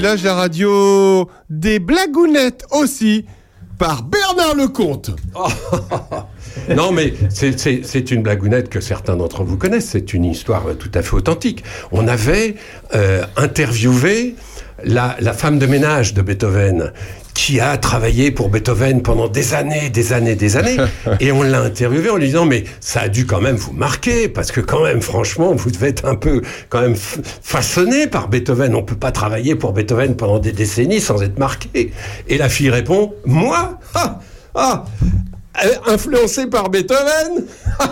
la 0.00 0.34
radio 0.34 1.28
des 1.48 1.78
blagounettes 1.78 2.64
aussi, 2.70 3.24
par 3.78 4.02
Bernard 4.02 4.54
Lecomte. 4.54 5.10
Non, 6.68 6.90
mais 6.92 7.14
c'est- 7.30 8.10
une 8.10 8.22
blagounette 8.22 8.68
que 8.68 8.80
certains 8.80 9.16
d'entre 9.16 9.44
vous 9.44 9.56
connaissent. 9.56 9.90
C'est 9.90 10.12
une 10.14 10.24
histoire 10.24 10.64
tout 10.78 10.90
à 10.94 11.02
fait 11.02 11.14
authentique. 11.14 11.62
On 11.92 12.08
avait 12.08 12.56
euh, 12.94 13.22
interviewé 13.36 14.34
la, 14.84 15.16
la 15.20 15.32
femme 15.32 15.58
de 15.58 15.66
ménage 15.66 16.14
de 16.14 16.22
Beethoven 16.22 16.92
qui 17.34 17.60
a 17.60 17.76
travaillé 17.76 18.30
pour 18.30 18.48
Beethoven 18.48 19.02
pendant 19.02 19.28
des 19.28 19.54
années, 19.54 19.88
des 19.88 20.12
années, 20.12 20.34
des 20.34 20.56
années. 20.56 20.76
et 21.20 21.32
on 21.32 21.42
l'a 21.42 21.62
interviewé 21.62 22.10
en 22.10 22.16
lui 22.16 22.26
disant, 22.26 22.44
mais 22.44 22.64
ça 22.80 23.02
a 23.02 23.08
dû 23.08 23.26
quand 23.26 23.40
même 23.40 23.56
vous 23.56 23.72
marquer, 23.72 24.28
parce 24.28 24.52
que 24.52 24.60
quand 24.60 24.82
même, 24.82 25.00
franchement, 25.00 25.54
vous 25.54 25.70
devez 25.70 25.88
être 25.88 26.06
un 26.06 26.16
peu 26.16 26.42
quand 26.68 26.82
même 26.82 26.96
façonné 26.96 28.06
par 28.06 28.28
Beethoven. 28.28 28.74
On 28.74 28.82
peut 28.82 28.96
pas 28.96 29.12
travailler 29.12 29.54
pour 29.54 29.72
Beethoven 29.72 30.16
pendant 30.16 30.38
des 30.38 30.52
décennies 30.52 31.00
sans 31.00 31.22
être 31.22 31.38
marqué. 31.38 31.92
Et 32.28 32.36
la 32.36 32.48
fille 32.48 32.70
répond, 32.70 33.14
moi? 33.24 33.78
Ah, 33.94 34.20
ah 34.54 34.84
influencé 35.86 36.46
par 36.46 36.70
Beethoven 36.70 37.44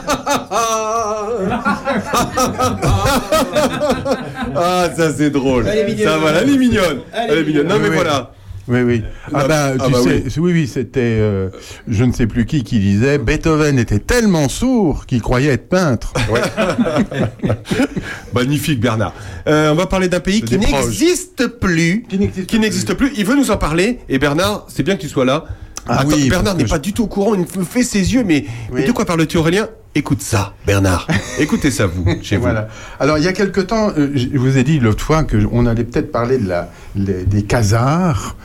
Ah, 4.57 4.89
ça 4.97 5.13
c'est 5.13 5.31
drôle. 5.31 5.67
Elle 5.69 5.79
est 5.79 5.85
mignonne. 5.85 6.09
Ça 6.09 6.19
voilà, 6.19 6.43
elle 6.43 6.51
est 6.51 6.59
mignonne. 6.59 7.01
Elle 7.13 7.39
est 7.39 7.45
mignonne. 7.45 7.69
Non 7.69 7.79
mais 7.79 7.89
Oui, 7.89 7.95
voilà. 7.95 8.33
Oui, 8.69 8.83
oui. 8.83 9.03
Ah, 9.33 9.41
Ah, 9.45 9.49
bah, 9.49 9.73
ah 9.79 9.85
tu 9.87 9.93
bah 9.93 9.99
sais, 10.03 10.25
oui, 10.39 10.53
oui, 10.53 10.67
c'était, 10.67 11.01
euh, 11.01 11.49
je 11.89 12.05
ne 12.05 12.13
sais 12.13 12.27
plus 12.27 12.45
qui 12.45 12.65
qui 12.65 12.79
disait, 12.79 13.17
Beethoven 13.17 13.79
était 13.79 13.99
tellement 13.99 14.51
sourd 14.51 15.07
qu'il 15.07 15.23
croyait 15.23 15.53
être 15.53 15.71
peintre. 15.71 16.13
Magnifique 18.35 18.81
Bernard. 18.81 19.15
Euh, 19.47 19.73
on 19.73 19.75
va 19.75 19.87
parler 19.87 20.09
d'un 20.09 20.21
pays 20.21 20.43
qui 20.43 20.59
n'existe 20.59 21.47
plus. 21.47 22.05
Qui 22.47 22.59
n'existe 22.59 22.93
plus. 22.93 23.11
Il 23.17 23.25
veut 23.25 23.37
nous 23.37 23.51
en 23.51 23.57
parler. 23.57 24.01
Et 24.11 24.19
Bernard, 24.19 24.67
c'est 24.69 24.83
bien 24.83 24.97
que 24.97 25.01
tu 25.01 25.09
sois 25.09 25.25
là. 25.25 25.45
Ah 25.89 26.01
Attends, 26.01 26.09
oui, 26.17 26.29
Bernard 26.29 26.55
n'est 26.57 26.65
pas 26.65 26.79
du 26.79 26.93
tout 26.93 27.05
au 27.05 27.07
courant. 27.07 27.35
Il 27.35 27.41
me 27.41 27.65
fait 27.65 27.83
ses 27.83 28.13
yeux. 28.15 28.25
Mais, 28.25 28.45
mais 28.73 28.85
de 28.85 28.93
quoi 28.93 29.05
parles-tu 29.05 29.37
Aurélien? 29.39 29.69
Écoute 29.95 30.21
ça, 30.23 30.53
Bernard. 30.67 31.09
Écoutez 31.41 31.71
ça, 31.71 31.87
vous, 31.87 32.05
chez 32.23 32.37
vous. 32.37 32.43
Voilà. 32.43 32.69
Alors, 33.01 33.17
il 33.19 33.25
y 33.25 33.27
a 33.29 33.33
quelque 33.33 33.61
temps, 33.61 33.91
euh, 33.97 34.11
je 34.15 34.37
vous 34.39 34.59
ai 34.59 34.63
dit 34.63 34.79
l'autre 34.79 35.03
fois 35.03 35.25
qu'on 35.25 35.65
allait 35.67 35.83
peut-être 35.83 36.13
parler 36.13 36.37
de 36.39 36.47
la, 36.47 36.69
les- 36.95 37.25
des 37.25 37.43
casards. 37.43 38.37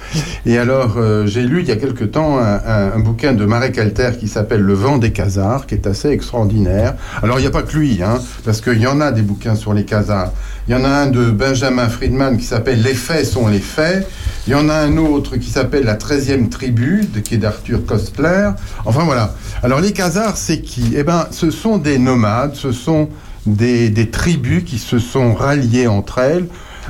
Et 0.45 0.57
alors, 0.57 0.95
euh, 0.97 1.27
j'ai 1.27 1.41
lu 1.43 1.59
il 1.59 1.67
y 1.67 1.71
a 1.71 1.75
quelque 1.75 2.05
temps 2.05 2.39
un, 2.39 2.55
un- 2.55 2.93
un 2.95 2.99
bouquin 2.99 3.33
de 3.33 3.45
Marek 3.45 3.77
Alter 3.77 4.11
qui 4.19 4.29
s'appelle 4.29 4.61
Le 4.61 4.73
vent 4.73 4.97
des 4.97 5.11
casards, 5.11 5.67
qui 5.67 5.75
est 5.75 5.85
assez 5.85 6.07
extraordinaire. 6.09 6.95
Alors, 7.21 7.37
il 7.39 7.41
n'y 7.41 7.47
a 7.47 7.51
pas 7.51 7.63
que 7.63 7.77
lui, 7.77 8.01
hein, 8.01 8.19
parce 8.45 8.61
qu'il 8.61 8.79
y 8.79 8.87
en 8.87 9.01
a 9.01 9.11
des 9.11 9.21
bouquins 9.21 9.55
sur 9.55 9.73
les 9.73 9.83
casards. 9.85 10.31
Il 10.67 10.71
y 10.71 10.75
en 10.75 10.85
a 10.85 10.89
un 10.89 11.07
de 11.07 11.29
Benjamin 11.29 11.89
Friedman 11.89 12.37
qui 12.37 12.45
s'appelle 12.45 12.81
Les 12.81 12.93
faits 12.93 13.25
sont 13.25 13.47
les 13.47 13.59
faits. 13.59 14.07
Il 14.47 14.53
y 14.53 14.55
en 14.55 14.69
a 14.69 14.75
un 14.75 14.95
autre 14.95 15.35
qui 15.35 15.49
s'appelle 15.49 15.83
La 15.83 15.95
13e 15.95 16.47
tribu, 16.47 17.05
qui 17.25 17.35
est 17.35 17.37
d'Arthur 17.37 17.85
Kostler. 17.85 18.51
Enfin 18.85 19.03
voilà. 19.03 19.35
Alors 19.61 19.81
les 19.81 19.91
Khazars, 19.91 20.37
c'est 20.37 20.61
qui? 20.61 20.93
Eh 20.95 21.03
ben, 21.03 21.27
ce 21.31 21.51
sont 21.51 21.77
des 21.77 21.97
nomades, 21.97 22.55
ce 22.55 22.71
sont 22.71 23.09
des, 23.45 24.09
tribus 24.09 24.63
qui 24.63 24.77
se 24.77 24.99
sont 24.99 25.33
ralliées 25.33 25.87
entre 25.87 26.19
elles. 26.19 26.47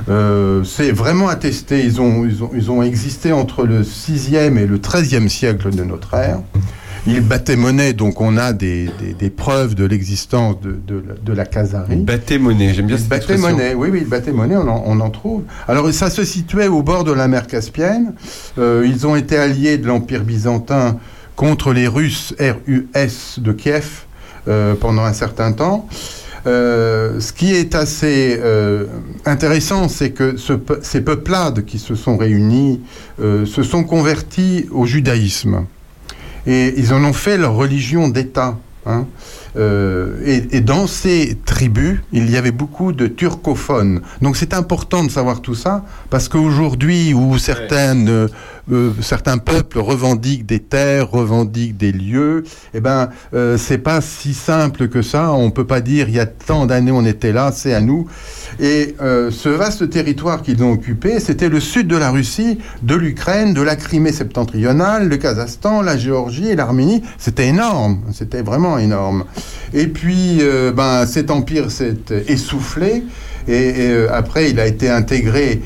Euh, 0.08 0.62
c'est 0.62 0.92
vraiment 0.92 1.28
attesté. 1.28 1.84
Ils, 1.84 2.00
ont, 2.00 2.28
ils 2.54 2.70
ont 2.70 2.82
existé 2.82 3.32
entre 3.32 3.64
le 3.64 3.82
6e 3.82 4.56
et 4.56 4.66
le 4.66 4.78
13e 4.78 5.28
siècle 5.28 5.74
de 5.74 5.82
notre 5.82 6.14
ère. 6.14 6.38
Ils 7.06 7.20
battaient 7.20 7.56
monnaie, 7.56 7.92
donc 7.92 8.20
on 8.22 8.36
a 8.38 8.52
des, 8.54 8.88
des, 8.98 9.12
des 9.12 9.28
preuves 9.30 9.74
de 9.74 9.84
l'existence 9.84 10.58
de, 10.62 10.72
de, 10.86 11.02
la- 11.06 11.14
de 11.14 11.32
la 11.34 11.44
Khazarie. 11.44 11.96
Battez 11.96 12.38
monnaie, 12.38 12.72
j'aime 12.72 12.86
bien 12.86 12.96
Ils 12.96 13.02
cette 13.02 13.12
expression. 13.12 13.42
monnaie, 13.50 13.74
oui, 13.74 13.88
oui, 13.92 13.98
ils 14.02 14.08
battaient 14.08 14.32
monnaie, 14.32 14.56
on 14.56 14.66
en, 14.68 14.82
on 14.86 14.98
en 15.00 15.10
trouve. 15.10 15.42
Alors, 15.68 15.92
ça 15.92 16.08
se 16.08 16.24
situait 16.24 16.68
au 16.68 16.82
bord 16.82 17.04
de 17.04 17.12
la 17.12 17.28
mer 17.28 17.46
Caspienne. 17.46 18.14
Euh, 18.58 18.86
ils 18.86 19.06
ont 19.06 19.16
été 19.16 19.36
alliés 19.36 19.76
de 19.76 19.86
l'Empire 19.86 20.24
byzantin 20.24 20.98
contre 21.36 21.72
les 21.74 21.88
Russes 21.88 22.34
RUS 22.40 23.38
de 23.38 23.52
Kiev 23.52 24.04
euh, 24.48 24.74
pendant 24.74 25.04
un 25.04 25.12
certain 25.12 25.52
temps. 25.52 25.86
Euh, 26.46 27.20
ce 27.20 27.32
qui 27.32 27.54
est 27.54 27.74
assez 27.74 28.38
euh, 28.42 28.84
intéressant, 29.26 29.88
c'est 29.88 30.10
que 30.10 30.36
ce 30.36 30.52
ces 30.82 31.00
peuplades 31.00 31.64
qui 31.64 31.78
se 31.78 31.94
sont 31.94 32.16
réunies 32.16 32.80
euh, 33.20 33.46
se 33.46 33.62
sont 33.62 33.82
convertis 33.84 34.66
au 34.70 34.84
judaïsme. 34.86 35.64
Et 36.46 36.74
ils 36.76 36.92
en 36.92 37.02
ont 37.04 37.12
fait 37.12 37.36
leur 37.38 37.54
religion 37.54 38.08
d'État. 38.08 38.58
hein. 38.86 39.06
Euh, 39.56 40.20
et, 40.26 40.56
et 40.56 40.60
dans 40.60 40.88
ces 40.88 41.38
tribus, 41.44 42.00
il 42.12 42.28
y 42.28 42.36
avait 42.36 42.50
beaucoup 42.50 42.92
de 42.92 43.06
turcophones. 43.06 44.00
Donc 44.20 44.36
c'est 44.36 44.52
important 44.52 45.04
de 45.04 45.10
savoir 45.10 45.40
tout 45.42 45.54
ça, 45.54 45.84
parce 46.10 46.28
qu'aujourd'hui, 46.28 47.14
où 47.14 47.38
certaines, 47.38 48.28
euh, 48.72 48.92
certains 49.02 49.38
peuples 49.38 49.78
revendiquent 49.78 50.46
des 50.46 50.60
terres, 50.60 51.10
revendiquent 51.10 51.76
des 51.76 51.92
lieux, 51.92 52.44
eh 52.72 52.80
ben, 52.80 53.10
euh, 53.34 53.58
c'est 53.58 53.78
pas 53.78 54.00
si 54.00 54.32
simple 54.32 54.88
que 54.88 55.02
ça. 55.02 55.32
On 55.32 55.50
peut 55.50 55.66
pas 55.66 55.80
dire 55.80 56.08
il 56.08 56.14
y 56.14 56.20
a 56.20 56.26
tant 56.26 56.64
d'années 56.64 56.92
on 56.92 57.04
était 57.04 57.32
là, 57.32 57.52
c'est 57.52 57.74
à 57.74 57.80
nous. 57.80 58.06
Et 58.60 58.94
euh, 59.02 59.30
ce 59.30 59.48
vaste 59.50 59.90
territoire 59.90 60.42
qu'ils 60.42 60.62
ont 60.62 60.72
occupé, 60.72 61.20
c'était 61.20 61.50
le 61.50 61.60
sud 61.60 61.88
de 61.88 61.96
la 61.96 62.10
Russie, 62.10 62.58
de 62.82 62.94
l'Ukraine, 62.94 63.52
de 63.52 63.60
la 63.60 63.76
Crimée 63.76 64.12
septentrionale, 64.12 65.08
le 65.08 65.16
Kazakhstan, 65.18 65.82
la 65.82 65.98
Géorgie 65.98 66.48
et 66.48 66.56
l'Arménie. 66.56 67.02
C'était 67.18 67.48
énorme, 67.48 68.00
c'était 68.12 68.42
vraiment 68.42 68.78
énorme. 68.78 69.24
Et 69.74 69.88
puis, 69.88 70.40
ben, 70.74 71.04
cet 71.06 71.30
empire 71.30 71.70
s'est 71.70 71.96
essoufflé. 72.28 73.04
Et, 73.48 73.92
après, 74.10 74.50
il 74.50 74.60
a 74.60 74.66
été 74.66 74.88
intégré 74.88 75.60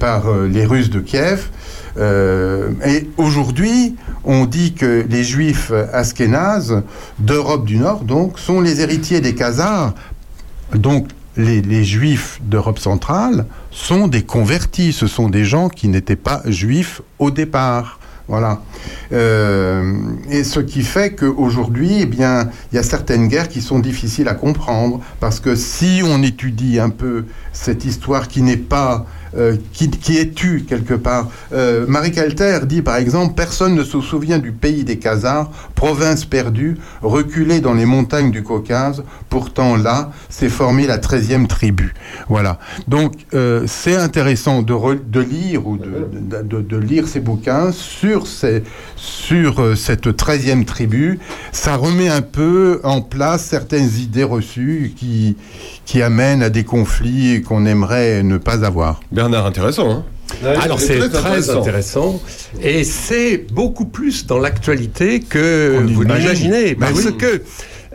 par 0.00 0.24
les 0.50 0.64
Russes 0.66 0.90
de 0.90 1.00
Kiev. 1.00 1.48
Euh, 1.96 2.70
et 2.86 3.08
aujourd'hui, 3.16 3.96
on 4.24 4.46
dit 4.46 4.74
que 4.74 5.06
les 5.08 5.24
Juifs 5.24 5.72
askénazes 5.92 6.82
d'Europe 7.18 7.64
du 7.64 7.78
Nord, 7.78 8.04
donc, 8.04 8.38
sont 8.38 8.60
les 8.60 8.80
héritiers 8.80 9.20
des 9.20 9.34
Khazars. 9.34 9.94
Donc, 10.74 11.08
les, 11.36 11.84
Juifs 11.84 12.40
d'Europe 12.42 12.78
centrale 12.78 13.46
sont 13.70 14.08
des 14.08 14.22
convertis. 14.22 14.92
Ce 14.92 15.06
sont 15.06 15.28
des 15.28 15.44
gens 15.44 15.68
qui 15.68 15.88
n'étaient 15.88 16.16
pas 16.16 16.42
juifs 16.46 17.02
au 17.18 17.30
départ. 17.30 17.98
Voilà. 18.26 18.62
Euh, 19.12 19.98
et 20.30 20.44
ce 20.44 20.60
qui 20.60 20.82
fait 20.82 21.14
qu'aujourd'hui, 21.14 21.98
eh 22.00 22.06
bien, 22.06 22.48
il 22.72 22.76
y 22.76 22.78
a 22.78 22.82
certaines 22.82 23.28
guerres 23.28 23.48
qui 23.48 23.60
sont 23.60 23.80
difficiles 23.80 24.28
à 24.28 24.34
comprendre 24.34 25.00
parce 25.20 25.40
que 25.40 25.54
si 25.54 26.00
on 26.02 26.22
étudie 26.22 26.78
un 26.80 26.88
peu 26.88 27.26
cette 27.52 27.84
histoire 27.84 28.28
qui 28.28 28.40
n'est 28.40 28.56
pas 28.56 29.04
euh, 29.36 29.56
qui, 29.72 30.18
est 30.18 30.34
tue 30.34 30.64
quelque 30.68 30.94
part. 30.94 31.28
Euh, 31.52 31.86
Marie 31.88 32.12
Calter 32.12 32.60
dit 32.64 32.82
par 32.82 32.96
exemple 32.96 33.34
Personne 33.34 33.74
ne 33.74 33.82
se 33.82 34.00
souvient 34.00 34.38
du 34.38 34.52
pays 34.52 34.84
des 34.84 34.98
Khazars, 34.98 35.50
province 35.74 36.24
perdue, 36.24 36.76
reculée 37.02 37.60
dans 37.60 37.74
les 37.74 37.86
montagnes 37.86 38.30
du 38.30 38.42
Caucase. 38.42 39.02
Pourtant 39.28 39.76
là, 39.76 40.10
s'est 40.28 40.48
formée 40.48 40.86
la 40.86 40.98
13e 40.98 41.46
tribu. 41.46 41.94
Voilà. 42.28 42.58
Donc 42.88 43.14
euh, 43.34 43.64
c'est 43.66 43.96
intéressant 43.96 44.62
de, 44.62 44.72
re- 44.72 44.98
de 45.10 45.20
lire 45.20 45.66
ou 45.66 45.76
de, 45.78 46.76
lire 46.76 47.08
ces 47.08 47.20
bouquins 47.20 47.72
sur, 47.72 48.26
sur 48.96 49.76
cette 49.76 50.06
13e 50.06 50.64
tribu. 50.64 51.18
Ça 51.52 51.76
remet 51.76 52.08
un 52.08 52.22
peu 52.22 52.80
en 52.84 53.00
place 53.00 53.44
certaines 53.44 53.90
idées 53.98 54.24
reçues 54.24 54.92
qui, 54.96 55.36
qui 55.84 56.02
amènent 56.02 56.42
à 56.42 56.50
des 56.50 56.64
conflits 56.64 57.42
qu'on 57.42 57.66
aimerait 57.66 58.22
ne 58.22 58.36
pas 58.38 58.64
avoir. 58.64 59.00
Bernard, 59.12 59.46
intéressant. 59.46 59.90
Hein 59.90 60.04
Alors 60.62 60.80
c'est 60.80 60.98
très 61.10 61.50
intéressant. 61.50 62.20
et 62.62 62.82
c'est 62.84 63.46
beaucoup 63.52 63.84
plus 63.84 64.26
dans 64.26 64.38
l'actualité 64.38 65.20
que 65.20 65.76
On 65.78 65.86
vous 65.86 66.02
imagine. 66.02 66.22
l'imaginez 66.50 66.74
Ben 66.74 66.86
parce 66.88 67.04
oui. 67.04 67.16
que 67.18 67.42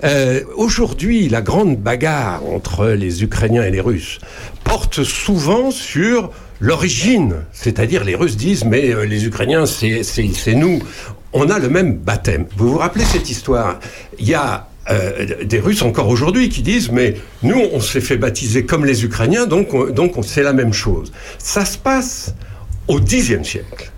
euh, 0.03 0.41
aujourd'hui 0.55 1.27
la 1.27 1.41
grande 1.41 1.77
bagarre 1.77 2.41
entre 2.45 2.87
les 2.89 3.23
Ukrainiens 3.23 3.63
et 3.63 3.71
les 3.71 3.81
Russes 3.81 4.19
porte 4.63 5.03
souvent 5.03 5.71
sur 5.71 6.31
l'origine, 6.61 7.35
c'est-à-dire 7.51 8.03
les 8.05 8.15
Russes 8.15 8.37
disent 8.37 8.63
mais 8.63 8.93
euh, 8.93 9.03
les 9.05 9.25
Ukrainiens 9.25 9.65
c'est 9.65 10.53
nous, 10.55 10.79
on 11.33 11.49
a 11.49 11.59
le 11.59 11.67
même 11.69 11.95
baptême. 11.97 12.45
Vous 12.55 12.69
vous 12.69 12.77
rappelez 12.77 13.03
cette 13.05 13.29
histoire? 13.29 13.79
Il 14.19 14.27
y 14.27 14.35
a 14.35 14.68
euh, 14.89 15.43
des 15.45 15.59
Russes 15.59 15.81
encore 15.83 16.07
aujourd'hui 16.09 16.49
qui 16.49 16.61
disent 16.61 16.91
mais 16.91 17.15
nous 17.43 17.61
on 17.73 17.79
s'est 17.79 18.01
fait 18.01 18.17
baptiser 18.17 18.65
comme 18.65 18.85
les 18.85 19.03
Ukrainiens 19.05 19.45
donc 19.45 19.73
on- 19.73 19.89
donc 19.89 20.17
on- 20.17 20.23
c'est 20.23 20.43
la 20.43 20.53
même 20.53 20.73
chose. 20.73 21.11
Ça 21.37 21.63
se 21.65 21.77
passe 21.77 22.33
au 22.87 22.99
Xe 22.99 23.43
siècle. 23.43 23.91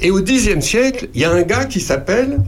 Et 0.00 0.10
au 0.10 0.20
Xe 0.20 0.60
siècle, 0.60 1.08
il 1.14 1.20
y 1.20 1.24
a 1.24 1.30
un 1.30 1.42
gars 1.42 1.64
qui 1.64 1.80
s'appelle 1.80 2.38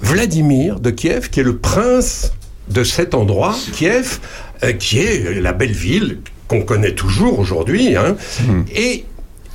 Vladimir 0.00 0.80
de 0.80 0.90
Kiev, 0.90 1.30
qui 1.30 1.40
est 1.40 1.44
le 1.44 1.56
prince 1.56 2.32
de 2.68 2.82
cet 2.84 3.14
endroit, 3.14 3.56
Kiev, 3.72 4.18
euh, 4.64 4.72
qui 4.72 4.98
est 4.98 5.40
la 5.40 5.52
belle 5.52 5.72
ville 5.72 6.18
qu'on 6.48 6.62
connaît 6.62 6.94
toujours 6.94 7.38
aujourd'hui. 7.38 7.96
hein. 7.96 8.16
Et 8.74 9.04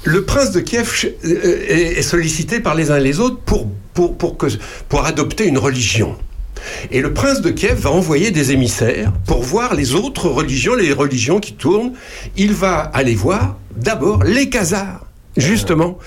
le 0.03 0.23
prince 0.23 0.51
de 0.51 0.59
Kiev 0.61 1.05
euh, 1.25 1.65
est 1.67 1.99
est 1.99 2.01
sollicité 2.01 2.59
par 2.61 2.75
les 2.75 2.91
uns 2.91 2.97
et 2.97 3.03
les 3.03 3.19
autres 3.19 3.39
pour, 3.39 3.67
pour, 3.93 4.17
pour, 4.17 4.37
que, 4.37 4.47
pour 4.89 5.05
adopter 5.05 5.45
une 5.47 5.57
religion. 5.57 6.15
Et 6.91 7.01
le 7.01 7.13
prince 7.13 7.41
de 7.41 7.49
Kiev 7.49 7.79
va 7.79 7.91
envoyer 7.91 8.31
des 8.31 8.51
émissaires 8.51 9.11
pour 9.25 9.41
voir 9.41 9.75
les 9.75 9.95
autres 9.95 10.29
religions, 10.29 10.75
les 10.75 10.93
religions 10.93 11.39
qui 11.39 11.53
tournent. 11.53 11.93
Il 12.35 12.53
va 12.53 12.79
aller 12.79 13.15
voir 13.15 13.57
d'abord 13.75 14.23
les 14.23 14.49
Khazars. 14.49 15.07
Justement. 15.37 15.99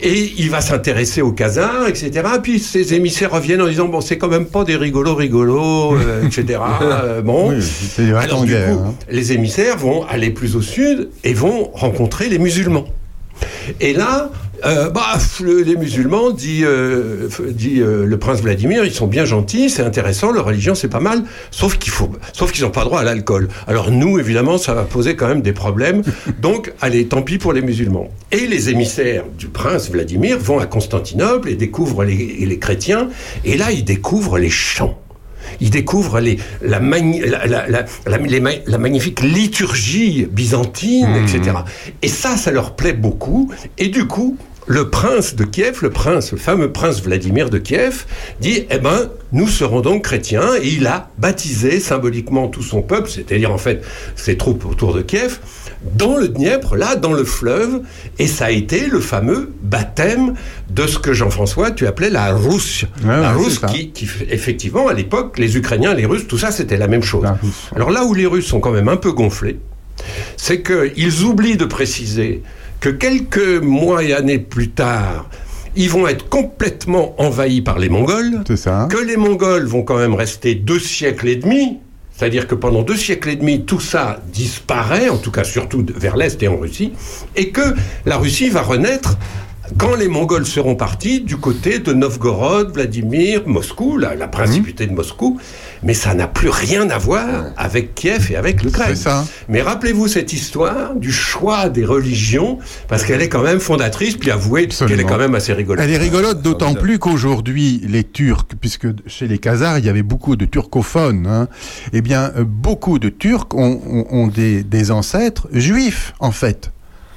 Et 0.00 0.32
il 0.38 0.48
va 0.48 0.62
s'intéresser 0.62 1.20
aux 1.20 1.32
Khazars, 1.32 1.88
etc. 1.88 2.10
Puis 2.42 2.58
ces 2.58 2.94
émissaires 2.94 3.32
reviennent 3.32 3.60
en 3.60 3.68
disant 3.68 3.86
Bon, 3.86 4.00
c'est 4.00 4.16
quand 4.16 4.28
même 4.28 4.46
pas 4.46 4.64
des 4.64 4.76
rigolos, 4.76 5.14
rigolos, 5.14 5.94
euh, 5.94 6.22
etc. 6.26 6.58
Euh, 6.80 7.20
bon. 7.20 7.50
Oui, 7.50 7.62
c'est 7.62 8.06
des 8.06 8.12
Alors, 8.14 8.44
du 8.44 8.52
guerre, 8.52 8.76
coup, 8.76 8.84
hein. 8.86 8.94
les 9.10 9.32
émissaires 9.32 9.76
vont 9.76 10.04
aller 10.06 10.30
plus 10.30 10.56
au 10.56 10.62
sud 10.62 11.10
et 11.22 11.34
vont 11.34 11.70
rencontrer 11.74 12.30
les 12.30 12.38
musulmans. 12.38 12.86
Et 13.80 13.92
là, 13.92 14.30
euh, 14.64 14.90
bah, 14.90 15.18
les 15.44 15.76
musulmans, 15.76 16.30
dit, 16.30 16.62
euh, 16.64 17.28
dit 17.50 17.80
euh, 17.80 18.04
le 18.04 18.18
prince 18.18 18.40
Vladimir, 18.40 18.84
ils 18.84 18.92
sont 18.92 19.06
bien 19.06 19.24
gentils, 19.24 19.70
c'est 19.70 19.82
intéressant, 19.82 20.32
leur 20.32 20.46
religion 20.46 20.74
c'est 20.74 20.88
pas 20.88 21.00
mal, 21.00 21.24
sauf 21.50 21.78
qu'il 21.78 21.92
faut, 21.92 22.10
sauf 22.32 22.52
qu'ils 22.52 22.64
n'ont 22.64 22.70
pas 22.70 22.84
droit 22.84 23.00
à 23.00 23.04
l'alcool. 23.04 23.48
Alors 23.66 23.90
nous, 23.90 24.18
évidemment, 24.18 24.58
ça 24.58 24.74
va 24.74 24.82
poser 24.82 25.16
quand 25.16 25.28
même 25.28 25.42
des 25.42 25.52
problèmes. 25.52 26.02
Donc, 26.40 26.72
allez, 26.80 27.06
tant 27.06 27.22
pis 27.22 27.38
pour 27.38 27.52
les 27.52 27.62
musulmans. 27.62 28.08
Et 28.32 28.46
les 28.46 28.70
émissaires 28.70 29.24
du 29.38 29.48
prince 29.48 29.90
Vladimir 29.90 30.38
vont 30.38 30.58
à 30.58 30.66
Constantinople 30.66 31.48
et 31.48 31.54
découvrent 31.54 32.04
les, 32.04 32.44
les 32.44 32.58
chrétiens. 32.58 33.08
Et 33.44 33.56
là, 33.56 33.70
ils 33.70 33.84
découvrent 33.84 34.38
les 34.38 34.50
chants. 34.50 34.98
Ils 35.60 35.70
découvrent 35.70 36.20
les, 36.20 36.38
la, 36.62 36.80
les 36.80 38.40
magnifique 38.78 39.20
liturgie 39.20 40.26
byzantine, 40.30 41.14
etc. 41.16 41.58
Et 42.02 42.08
ça, 42.08 42.36
ça 42.36 42.50
leur 42.50 42.76
plaît 42.76 42.92
beaucoup. 42.92 43.50
Et 43.76 43.88
du 43.88 44.06
coup, 44.06 44.36
le 44.68 44.90
prince 44.90 45.34
de 45.34 45.44
Kiev, 45.44 45.78
le 45.82 45.90
prince, 45.90 46.32
le 46.32 46.38
fameux 46.38 46.70
prince 46.70 47.02
Vladimir 47.02 47.48
de 47.48 47.58
Kiev, 47.58 48.04
dit 48.40 48.66
Eh 48.70 48.78
ben, 48.78 49.08
nous 49.32 49.48
serons 49.48 49.80
donc 49.80 50.04
chrétiens. 50.04 50.54
Et 50.62 50.68
il 50.68 50.86
a 50.86 51.10
baptisé 51.18 51.80
symboliquement 51.80 52.48
tout 52.48 52.62
son 52.62 52.82
peuple, 52.82 53.08
c'est-à-dire 53.08 53.50
en 53.50 53.58
fait 53.58 53.82
ses 54.14 54.36
troupes 54.36 54.66
autour 54.66 54.94
de 54.94 55.00
Kiev, 55.00 55.38
dans 55.94 56.16
le 56.16 56.28
Dniepr, 56.28 56.76
là, 56.76 56.96
dans 56.96 57.14
le 57.14 57.24
fleuve. 57.24 57.80
Et 58.18 58.26
ça 58.26 58.46
a 58.46 58.50
été 58.50 58.86
le 58.86 59.00
fameux 59.00 59.52
baptême 59.62 60.34
de 60.68 60.86
ce 60.86 60.98
que 60.98 61.14
Jean-François, 61.14 61.70
tu 61.70 61.86
appelais 61.86 62.10
la 62.10 62.34
Rousse. 62.34 62.84
la 63.04 63.20
ouais, 63.20 63.32
Rousse 63.32 63.60
qui, 63.60 63.90
effectivement, 64.28 64.88
à 64.88 64.92
l'époque, 64.92 65.38
les 65.38 65.56
Ukrainiens, 65.56 65.94
les 65.94 66.04
Russes, 66.04 66.26
tout 66.28 66.38
ça, 66.38 66.50
c'était 66.50 66.76
la 66.76 66.88
même 66.88 67.02
chose. 67.02 67.26
Alors 67.74 67.90
là 67.90 68.04
où 68.04 68.12
les 68.12 68.26
Russes 68.26 68.46
sont 68.46 68.60
quand 68.60 68.72
même 68.72 68.88
un 68.88 68.96
peu 68.96 69.12
gonflés, 69.12 69.58
c'est 70.36 70.62
qu'ils 70.62 71.22
oublient 71.24 71.56
de 71.56 71.64
préciser 71.64 72.42
que 72.80 72.88
quelques 72.88 73.62
mois 73.62 74.02
et 74.04 74.12
années 74.12 74.38
plus 74.38 74.70
tard, 74.70 75.28
ils 75.76 75.90
vont 75.90 76.08
être 76.08 76.28
complètement 76.28 77.14
envahis 77.20 77.62
par 77.62 77.78
les 77.78 77.88
Mongols. 77.88 78.42
Que 78.88 78.98
les 78.98 79.16
Mongols 79.16 79.66
vont 79.66 79.82
quand 79.82 79.98
même 79.98 80.14
rester 80.14 80.54
deux 80.54 80.80
siècles 80.80 81.28
et 81.28 81.36
demi. 81.36 81.78
C'est-à-dire 82.12 82.48
que 82.48 82.56
pendant 82.56 82.82
deux 82.82 82.96
siècles 82.96 83.28
et 83.28 83.36
demi, 83.36 83.64
tout 83.64 83.78
ça 83.78 84.20
disparaît, 84.32 85.08
en 85.08 85.18
tout 85.18 85.30
cas 85.30 85.44
surtout 85.44 85.84
vers 85.94 86.16
l'Est 86.16 86.42
et 86.42 86.48
en 86.48 86.56
Russie, 86.56 86.92
et 87.36 87.50
que 87.50 87.76
la 88.06 88.16
Russie 88.16 88.48
va 88.48 88.62
renaître 88.62 89.16
quand 89.76 89.94
les 89.94 90.08
Mongols 90.08 90.46
seront 90.46 90.74
partis 90.74 91.20
du 91.20 91.36
côté 91.36 91.78
de 91.78 91.92
Novgorod, 91.92 92.72
Vladimir, 92.72 93.42
Moscou, 93.46 93.98
la, 93.98 94.14
la 94.14 94.26
principauté 94.26 94.86
de 94.86 94.92
Moscou. 94.92 95.38
Mais 95.82 95.94
ça 95.94 96.14
n'a 96.14 96.26
plus 96.26 96.48
rien 96.48 96.90
à 96.90 96.98
voir 96.98 97.46
avec 97.56 97.94
Kiev 97.94 98.30
et 98.32 98.36
avec 98.36 98.62
l'Ukraine. 98.62 98.96
Mais 99.48 99.62
rappelez-vous 99.62 100.08
cette 100.08 100.32
histoire 100.32 100.94
du 100.96 101.12
choix 101.12 101.68
des 101.68 101.84
religions, 101.84 102.58
parce 102.88 103.04
qu'elle 103.04 103.22
est 103.22 103.28
quand 103.28 103.42
même 103.42 103.60
fondatrice, 103.60 104.16
puis 104.16 104.30
avouez 104.30 104.66
qu'elle 104.88 105.00
est 105.00 105.04
quand 105.04 105.18
même 105.18 105.34
assez 105.34 105.52
rigolote. 105.52 105.84
Elle 105.84 105.92
est 105.92 105.98
rigolote, 105.98 106.42
d'autant 106.42 106.74
plus 106.74 106.98
qu'aujourd'hui, 106.98 107.80
les 107.88 108.04
Turcs, 108.04 108.46
puisque 108.60 108.88
chez 109.06 109.28
les 109.28 109.38
Khazars, 109.38 109.78
il 109.78 109.84
y 109.84 109.88
avait 109.88 110.02
beaucoup 110.02 110.36
de 110.36 110.44
turcophones, 110.44 111.26
hein, 111.26 111.48
eh 111.92 112.00
bien, 112.00 112.32
euh, 112.36 112.44
beaucoup 112.46 112.98
de 112.98 113.08
Turcs 113.08 113.48
ont, 113.54 113.80
ont- 113.86 114.06
ont 114.10 114.26
des, 114.26 114.62
des 114.64 114.90
ancêtres 114.90 115.48
juifs, 115.52 116.12
en 116.20 116.32
fait. 116.32 116.70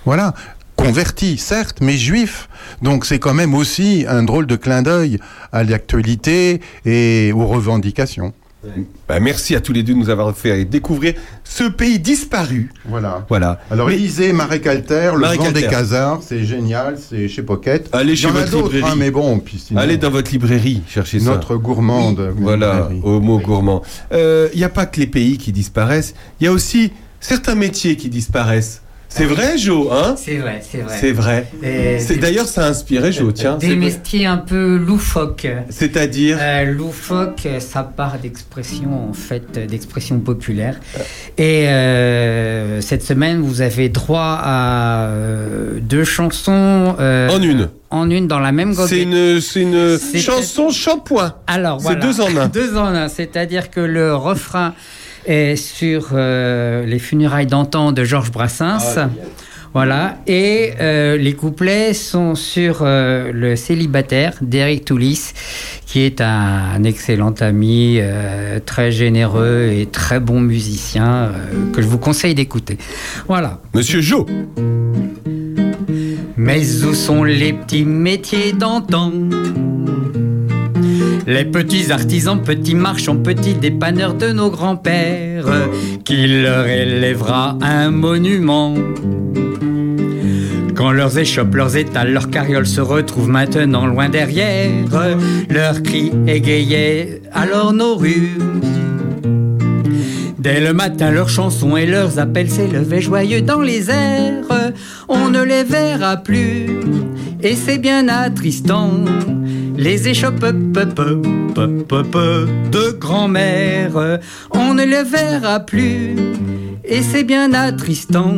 Voilà. 0.05 0.33
Convertis, 0.75 1.37
certes, 1.37 1.77
mais 1.81 1.95
juifs. 1.95 2.49
Donc 2.81 3.05
c'est 3.05 3.19
quand 3.19 3.35
même 3.35 3.53
aussi 3.53 4.05
un 4.07 4.23
drôle 4.23 4.47
de 4.47 4.55
clin 4.55 4.81
d'œil 4.81 5.19
à 5.51 5.63
l'actualité 5.63 6.59
et 6.85 7.31
aux 7.35 7.45
revendications. 7.45 8.33
Bah, 9.07 9.19
merci 9.19 9.55
à 9.55 9.59
tous 9.59 9.73
les 9.73 9.81
deux 9.81 9.93
de 9.93 9.97
nous 9.97 10.09
avoir 10.11 10.35
fait 10.37 10.65
découvrir 10.65 11.15
ce 11.43 11.63
pays 11.63 11.97
disparu. 11.99 12.69
Voilà. 12.85 13.25
Voilà. 13.27 13.59
Alors, 13.71 13.87
Mais- 13.87 13.95
lisez 13.95 14.33
Marais 14.33 14.61
Calter, 14.61 15.11
Le 15.15 15.25
vent 15.35 15.51
des. 15.51 15.63
Khazars, 15.63 16.21
c'est 16.21 16.45
génial, 16.45 16.97
c'est 16.99 17.27
chez 17.27 17.41
Pocket. 17.41 17.89
Allez 17.91 18.15
chez 18.15 18.27
votre 18.27 18.55
librairie. 18.55 18.83
hein, 18.85 18.95
mais 18.97 19.09
bon, 19.09 19.39
puis 19.39 19.57
sinon- 19.57 19.79
Allez 19.79 19.97
dans 19.97 20.11
votre 20.11 20.31
librairie, 20.31 20.83
cherchez 20.87 21.19
ça. 21.19 21.31
Notre 21.31 21.55
gourmande. 21.55 22.33
Voilà, 22.37 22.89
au 23.03 23.19
mot 23.19 23.39
gourmand. 23.39 23.81
Il 24.11 24.49
n'y 24.55 24.63
a 24.63 24.69
pas 24.69 24.85
que 24.85 24.99
les 24.99 25.07
pays 25.07 25.37
qui 25.39 25.51
disparaissent, 25.51 26.13
il 26.39 26.45
y 26.45 26.47
a 26.47 26.51
aussi 26.51 26.91
certains 27.19 27.55
métiers 27.55 27.95
qui 27.95 28.09
disparaissent. 28.09 28.81
C'est 29.13 29.25
vrai, 29.25 29.57
Jo, 29.57 29.89
hein 29.91 30.15
C'est 30.17 30.37
vrai, 30.37 30.61
c'est 30.63 30.77
vrai. 30.77 30.97
C'est 30.97 31.11
vrai. 31.11 31.45
Et 31.61 31.99
C'est- 31.99 32.15
D'ailleurs, 32.15 32.47
ça 32.47 32.65
a 32.65 32.69
inspiré 32.69 33.11
Jo, 33.11 33.33
tiens. 33.33 33.57
Des 33.57 33.67
c'est- 33.67 33.75
métiers 33.75 34.25
un 34.25 34.37
peu 34.37 34.77
loufoques. 34.77 35.47
C'est-à-dire 35.69 36.37
Euh, 36.39 36.63
Loufoque, 36.71 37.45
ça 37.59 37.83
part 37.83 38.17
d'expressions 38.19 39.09
en 39.09 39.13
fait, 39.13 39.59
d'expressions 39.67 40.19
populaires. 40.19 40.79
Et 41.37 41.67
euh, 41.67 42.79
cette 42.79 43.03
semaine, 43.03 43.41
vous 43.41 43.59
avez 43.61 43.89
droit 43.89 44.39
à 44.41 45.07
euh, 45.07 45.79
deux 45.81 46.05
chansons. 46.05 46.95
euh, 46.99 47.27
En 47.29 47.41
une. 47.41 47.67
En 47.89 48.09
une 48.09 48.27
dans 48.27 48.39
la 48.39 48.53
même. 48.53 48.73
C'est 48.73 49.01
une, 49.01 49.41
c'est 49.41 49.61
une 49.63 49.97
C'est- 49.97 50.19
chanson 50.19 50.69
shampoing. 50.69 51.33
Alors 51.47 51.81
C'est 51.81 51.87
voilà. 51.87 51.99
deux 51.99 52.21
en 52.21 52.37
un. 52.37 52.47
deux 52.53 52.77
en 52.77 52.85
un. 52.95 53.09
C'est-à-dire 53.09 53.69
que 53.69 53.81
le 53.81 54.15
refrain 54.15 54.73
est 55.25 55.55
sur 55.55 56.09
euh, 56.13 56.85
les 56.85 56.99
funérailles 56.99 57.47
d'antan 57.47 57.91
de 57.91 58.03
Georges 58.03 58.31
Brassens. 58.31 58.97
Ah, 58.97 59.09
Voilà, 59.73 60.17
et 60.27 60.73
euh, 60.81 61.15
les 61.15 61.33
couplets 61.33 61.93
sont 61.93 62.35
sur 62.35 62.79
euh, 62.81 63.31
le 63.31 63.55
célibataire 63.55 64.33
d'Eric 64.41 64.83
Toulis, 64.83 65.31
qui 65.85 66.01
est 66.01 66.19
un, 66.19 66.73
un 66.75 66.83
excellent 66.83 67.33
ami, 67.39 67.97
euh, 68.01 68.59
très 68.65 68.91
généreux 68.91 69.69
et 69.71 69.85
très 69.85 70.19
bon 70.19 70.41
musicien, 70.41 71.31
que 71.71 71.81
je 71.81 71.87
vous 71.87 71.99
conseille 71.99 72.35
d'écouter. 72.35 72.77
Voilà. 73.29 73.61
Monsieur 73.73 74.01
Jo. 74.01 74.25
Mais 76.35 76.83
où 76.83 76.93
sont 76.93 77.23
les 77.23 77.53
petits 77.53 77.85
métiers 77.85 78.51
d'antan? 78.51 79.13
Les 81.27 81.45
petits 81.45 81.91
artisans, 81.91 82.41
petits 82.41 82.75
marchands, 82.75 83.17
petits 83.17 83.53
dépanneurs 83.53 84.15
de 84.15 84.31
nos 84.31 84.49
grands-pères, 84.49 85.45
qui 86.03 86.27
leur 86.27 86.65
élèvera 86.65 87.57
un 87.61 87.91
monument. 87.91 88.73
Quand 90.75 90.91
leurs 90.91 91.19
échoppes, 91.19 91.53
leurs 91.53 91.77
étals, 91.77 92.11
leurs 92.11 92.29
carrioles 92.29 92.65
se 92.65 92.81
retrouvent 92.81 93.29
maintenant 93.29 93.85
loin 93.85 94.09
derrière, 94.09 94.71
leurs 95.49 95.83
cris 95.83 96.11
égayaient 96.27 97.21
alors 97.31 97.71
nos 97.71 97.95
rues. 97.95 98.37
Dès 100.39 100.59
le 100.59 100.73
matin, 100.73 101.11
leurs 101.11 101.29
chansons 101.29 101.77
et 101.77 101.85
leurs 101.85 102.17
appels 102.17 102.49
s'élevaient 102.49 102.99
joyeux 103.01 103.41
dans 103.41 103.61
les 103.61 103.91
airs. 103.91 104.73
On 105.07 105.29
ne 105.29 105.43
les 105.43 105.63
verra 105.63 106.17
plus, 106.17 106.79
et 107.43 107.55
c'est 107.55 107.77
bien 107.77 108.07
attristant. 108.07 109.05
Les 109.81 110.07
échoppes 110.07 110.45
de 110.45 110.85
grand-mère, 112.99 114.19
on 114.51 114.75
ne 114.75 114.83
les 114.83 115.01
verra 115.01 115.59
plus, 115.59 116.15
et 116.85 117.01
c'est 117.01 117.23
bien 117.23 117.51
attristant. 117.55 118.35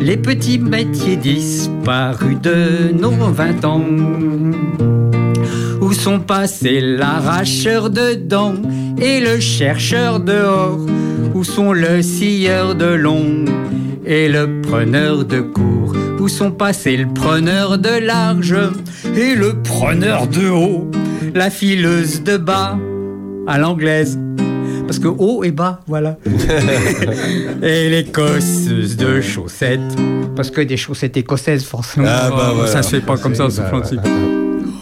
Les 0.00 0.16
petits 0.16 0.58
métiers 0.58 1.16
disparus 1.16 2.38
de 2.42 2.90
nos 2.98 3.10
vingt 3.10 3.62
ans. 3.66 3.84
Où 5.82 5.92
sont 5.92 6.20
passés 6.20 6.80
l'arracheur 6.80 7.90
de 7.90 8.14
dents 8.14 8.54
et 8.98 9.20
le 9.20 9.38
chercheur 9.40 10.20
dehors? 10.20 10.80
Où 11.34 11.44
sont 11.44 11.74
le 11.74 12.00
scieur 12.00 12.74
de 12.74 12.86
long 12.86 13.44
et 14.06 14.30
le 14.30 14.62
preneur 14.62 15.26
de 15.26 15.40
cours? 15.40 15.94
Où 16.26 16.28
sont 16.28 16.50
passés 16.50 16.96
le 16.96 17.06
preneur 17.06 17.78
de 17.78 18.04
large 18.04 18.56
et 19.14 19.36
le 19.36 19.62
preneur 19.62 20.26
de 20.26 20.48
haut 20.48 20.90
La 21.36 21.50
fileuse 21.50 22.24
de 22.24 22.36
bas 22.36 22.76
à 23.46 23.58
l'anglaise 23.58 24.18
parce 24.88 24.98
que 24.98 25.06
haut 25.06 25.44
et 25.44 25.52
bas, 25.52 25.82
voilà. 25.86 26.16
et 27.62 27.90
les 27.90 28.06
cosseuses 28.06 28.96
de 28.96 29.20
chaussettes. 29.20 29.80
Parce 30.34 30.50
que 30.50 30.62
des 30.62 30.76
chaussettes 30.76 31.16
écossaises, 31.16 31.62
forcément, 31.64 32.08
Ah, 32.10 32.30
bah, 32.30 32.66
ça 32.66 32.82
se 32.82 32.96
fait 32.96 33.00
pas 33.00 33.16
comme 33.18 33.36
ça, 33.36 33.48
ce 33.48 33.60
principe. 33.60 34.00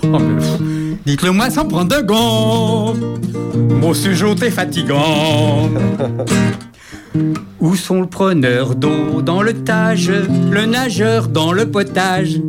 Oh, 0.02 0.18
Dites-le 1.04 1.30
moi 1.30 1.50
sans 1.50 1.66
prendre 1.66 1.94
de 1.94 2.00
gants. 2.02 2.94
Mon 3.82 3.92
sujet 3.92 4.30
est 4.30 4.50
fatigant. 4.50 5.68
Où 7.60 7.76
sont 7.76 8.00
le 8.00 8.06
preneur 8.06 8.74
d'eau 8.74 9.22
dans 9.22 9.42
le 9.42 9.52
tage, 9.52 10.10
le 10.50 10.66
nageur 10.66 11.28
dans 11.28 11.52
le 11.52 11.70
potage, 11.70 12.40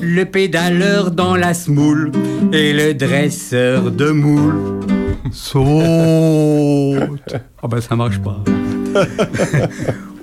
le 0.00 0.24
pédaleur 0.24 1.10
dans 1.10 1.36
la 1.36 1.52
smoule 1.54 2.12
et 2.52 2.72
le 2.72 2.94
dresseur 2.94 3.90
de 3.90 4.10
moule 4.10 4.80
Saute 5.32 5.60
Ah 7.62 7.68
bah 7.68 7.80
ça 7.80 7.96
marche 7.96 8.18
pas. 8.20 8.42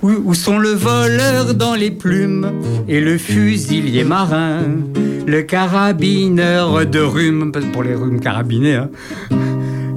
où, 0.02 0.10
où 0.24 0.34
sont 0.34 0.58
le 0.58 0.70
voleur 0.70 1.54
dans 1.54 1.74
les 1.74 1.90
plumes 1.90 2.50
et 2.88 3.00
le 3.00 3.16
fusilier 3.16 4.04
marin, 4.04 4.62
le 5.26 5.42
carabineur 5.42 6.84
de 6.84 6.98
rhume, 6.98 7.52
pour 7.72 7.82
les 7.82 7.94
rhumes 7.94 8.20
carabinés, 8.20 8.74
hein. 8.74 8.90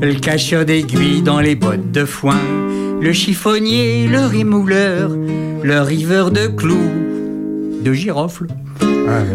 le 0.02 0.14
cacheur 0.14 0.66
d'aiguilles 0.66 1.22
dans 1.22 1.40
les 1.40 1.56
bottes 1.56 1.92
de 1.92 2.06
foin, 2.06 2.40
le 3.02 3.14
chiffonnier, 3.14 4.08
le 4.08 4.26
rémouleur, 4.26 5.12
le 5.64 5.82
riveur 5.82 6.32
de 6.32 6.48
clous, 6.48 6.92
de 7.84 7.94
girofle. 7.94 8.48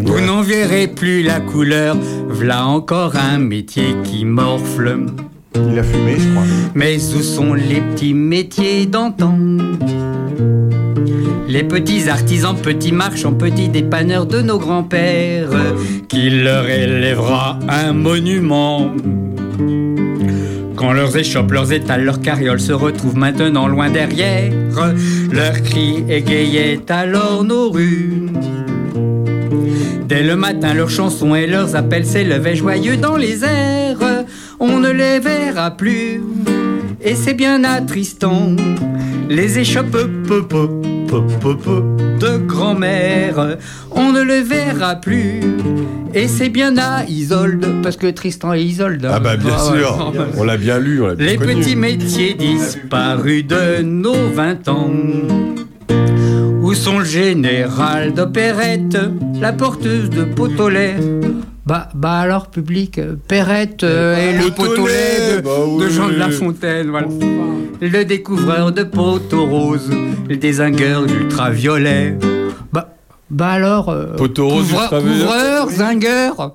Vous 0.04 0.20
n'en 0.20 0.42
verrez 0.42 0.86
plus 0.86 1.22
la 1.22 1.40
couleur, 1.40 1.96
v'là 2.28 2.66
encore 2.66 3.14
un 3.16 3.38
métier 3.38 3.96
qui 4.04 4.24
morfle. 4.24 4.98
Il 5.54 5.78
a 5.78 5.82
fumé, 5.82 6.16
je 6.18 6.28
crois. 6.30 6.42
Mais 6.74 6.96
où 6.96 7.22
sont 7.22 7.54
les 7.54 7.80
petits 7.80 8.14
métiers 8.14 8.86
d'antan? 8.86 9.38
Les 11.48 11.64
petits 11.64 12.08
artisans, 12.08 12.56
petits 12.56 12.92
marchands, 12.92 13.34
petits 13.34 13.68
dépanneurs 13.68 14.26
de 14.26 14.40
nos 14.40 14.58
grands-pères, 14.58 15.50
qui 16.08 16.30
leur 16.30 16.68
élèvera 16.68 17.58
un 17.68 17.92
monument. 17.92 18.90
Leurs 20.90 21.16
échoppes, 21.16 21.52
leurs 21.52 21.72
étals, 21.72 22.04
leurs 22.04 22.20
carrioles 22.20 22.60
se 22.60 22.72
retrouvent 22.72 23.16
maintenant 23.16 23.66
loin 23.66 23.88
derrière, 23.88 24.52
leurs 25.30 25.62
cris 25.62 26.04
égayaient 26.08 26.80
alors 26.90 27.44
nos 27.44 27.70
rues. 27.70 28.28
Dès 30.06 30.22
le 30.22 30.36
matin, 30.36 30.74
leurs 30.74 30.90
chansons 30.90 31.34
et 31.34 31.46
leurs 31.46 31.76
appels 31.76 32.04
s'élevaient 32.04 32.56
joyeux 32.56 32.96
dans 32.96 33.16
les 33.16 33.44
airs. 33.44 34.24
On 34.60 34.78
ne 34.80 34.90
les 34.90 35.18
verra 35.18 35.70
plus, 35.70 36.20
et 37.00 37.14
c'est 37.14 37.34
bien 37.34 37.64
attristant. 37.64 38.54
Les 39.30 39.58
échoppes 39.58 39.96
peu, 40.26 40.42
peu 40.42 40.91
de 41.20 42.36
grand-mère, 42.38 43.56
on 43.90 44.12
ne 44.12 44.22
les 44.22 44.42
verra 44.42 44.96
plus. 44.96 45.40
Et 46.14 46.28
c'est 46.28 46.48
bien 46.50 46.76
à 46.78 47.04
Isolde, 47.04 47.66
parce 47.82 47.96
que 47.96 48.06
Tristan 48.08 48.52
et 48.54 48.60
Isolde. 48.62 49.06
Ah 49.10 49.18
bah 49.20 49.36
bien 49.36 49.54
Ah 49.56 49.72
sûr, 49.74 50.12
on 50.36 50.44
l'a 50.44 50.56
bien 50.56 50.78
lu, 50.78 51.00
on 51.02 51.06
l'a 51.08 51.14
bien 51.14 51.26
Les 51.26 51.36
connu. 51.36 51.54
petits 51.56 51.76
métiers 51.76 52.34
disparus 52.34 53.46
de 53.46 53.82
nos 53.82 54.28
vingt 54.34 54.68
ans. 54.68 54.90
Où 56.62 56.74
sont 56.74 56.98
le 57.00 57.04
général 57.04 58.14
d'opérette, 58.14 58.96
la 59.40 59.52
porteuse 59.52 60.10
de 60.10 60.24
pot 60.24 60.50
au 60.60 60.68
lait 60.68 60.96
bah, 61.64 61.88
bah 61.94 62.18
alors, 62.18 62.48
public, 62.48 62.98
euh, 62.98 63.14
Perrette 63.28 63.84
euh, 63.84 64.16
et 64.16 64.36
le 64.36 64.50
Pot 64.50 64.64
au 64.64 64.74
pot 64.74 64.82
au 64.82 64.86
lait 64.88 65.36
de, 65.36 65.40
bah 65.42 65.84
de. 65.84 65.88
Jean 65.88 66.08
de 66.08 66.14
La 66.14 66.30
Fontaine, 66.30 66.90
voilà. 66.90 67.06
Le 67.80 68.04
découvreur 68.04 68.72
de 68.72 68.82
poteaux 68.82 69.46
roses, 69.46 69.90
le 70.28 70.36
désingueur 70.36 71.06
d'ultraviolet. 71.06 72.18
Bah, 72.72 72.94
bah 73.30 73.50
alors, 73.50 73.90
euh, 73.90 74.16
Poteau 74.16 74.48
rose, 74.48 74.64
couvreur, 74.64 74.82
ultraviolet. 74.82 75.20
couvreur, 75.20 75.70
zingueur. 75.70 76.54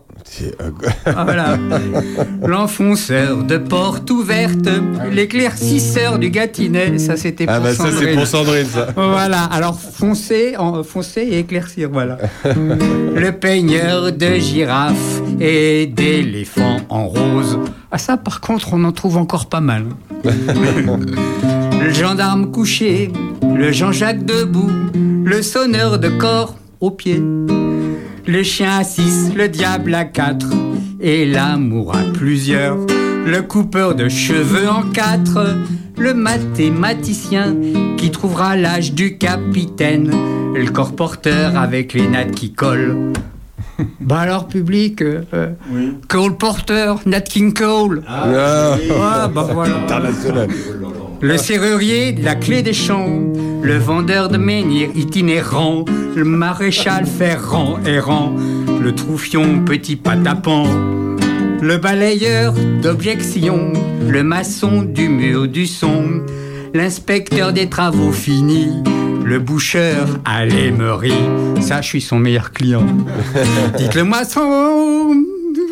Ah, 1.06 1.24
voilà. 1.24 1.58
L'enfonceur 2.46 3.44
de 3.44 3.58
porte 3.58 4.10
ouverte, 4.12 4.70
l'éclaircisseur 5.12 6.20
du 6.20 6.30
gâtinet, 6.30 6.98
ça 6.98 7.18
c'était 7.18 7.46
pour 7.46 7.56
Ah 7.56 7.60
bah 7.60 7.74
ça 7.74 7.90
c'est 7.92 8.14
pour 8.14 8.28
Sandrine 8.28 8.66
ça. 8.66 8.88
Voilà, 8.96 9.44
alors 9.44 9.80
foncer, 9.80 10.56
en, 10.58 10.84
foncer 10.84 11.22
et 11.22 11.40
éclaircir, 11.40 11.90
voilà. 11.92 12.18
Le 12.46 13.32
peigneur 13.32 14.12
de 14.12 14.36
girafes 14.36 15.22
et 15.40 15.88
d'éléphants 15.88 16.78
en 16.90 17.08
rose. 17.08 17.60
Ah 17.92 17.98
ça 17.98 18.18
par 18.18 18.42
contre 18.42 18.70
on 18.74 18.84
en 18.84 18.92
trouve 18.92 19.18
encore 19.18 19.48
pas 19.48 19.62
mal. 19.62 19.86
le 20.24 21.94
gendarme 21.94 22.52
couché, 22.52 23.12
le 23.56 23.72
Jean-Jacques 23.72 24.26
debout, 24.26 24.72
le 25.24 25.42
sonneur 25.42 26.00
de 26.00 26.10
corps 26.10 26.56
au 26.80 26.92
pied. 26.92 27.22
Le 28.28 28.44
chien 28.44 28.80
à 28.80 28.84
six, 28.84 29.32
le 29.34 29.48
diable 29.48 29.96
à 29.96 30.04
quatre, 30.04 30.50
et 31.00 31.26
l'amour 31.26 31.96
à 31.96 32.04
plusieurs. 32.14 32.78
Le 33.26 33.42
coupeur 33.42 33.96
de 33.96 34.10
cheveux 34.10 34.68
en 34.68 34.84
quatre, 34.84 35.56
le 35.98 36.14
mathématicien 36.14 37.56
qui 37.96 38.12
trouvera 38.12 38.58
l'âge 38.58 38.92
du 38.92 39.18
capitaine. 39.18 40.12
Le 40.54 40.70
corps-porteur 40.70 41.58
avec 41.58 41.94
les 41.94 42.08
nattes 42.08 42.32
qui 42.32 42.52
collent. 42.52 43.14
Bah 44.00 44.22
alors, 44.22 44.48
public, 44.48 45.04
euh, 45.04 45.22
euh, 45.36 45.52
Cole 46.08 46.36
Porter, 46.36 46.96
Nat 47.06 47.22
King 47.22 47.54
Cole. 47.54 48.02
Ah. 48.08 48.76
Ah, 49.00 49.28
bah 49.28 49.48
voilà. 49.54 49.76
International. 49.84 50.50
Le 51.20 51.38
serrurier 51.38 52.12
de 52.12 52.24
la 52.24 52.36
clé 52.36 52.62
des 52.62 52.74
champs, 52.74 53.10
le 53.64 53.78
vendeur 53.78 54.30
de 54.30 54.38
menhirs 54.38 54.92
itinérant, 54.96 55.84
le 56.16 56.24
maréchal 56.24 57.08
ferrant 57.08 57.80
errant, 57.86 58.36
le 58.80 58.94
troufion 58.94 59.64
petit 59.66 59.96
patapan, 59.96 60.66
le 61.60 61.78
balayeur 61.78 62.54
d'objection, 62.84 63.74
le 64.08 64.22
maçon 64.22 64.84
du 64.84 65.10
mur 65.10 65.48
du 65.48 65.66
son, 65.66 66.22
l'inspecteur 66.76 67.52
des 67.52 67.68
travaux 67.68 68.12
finis, 68.12 68.84
le 69.26 69.40
boucheur 69.40 70.20
à 70.24 70.46
l'émerie. 70.46 71.12
Ça, 71.62 71.82
je 71.82 71.88
suis 71.88 72.02
son 72.02 72.20
meilleur 72.20 72.52
client. 72.52 72.86
Dites-le 73.78 74.04
moi 74.04 74.24
sans 74.24 75.14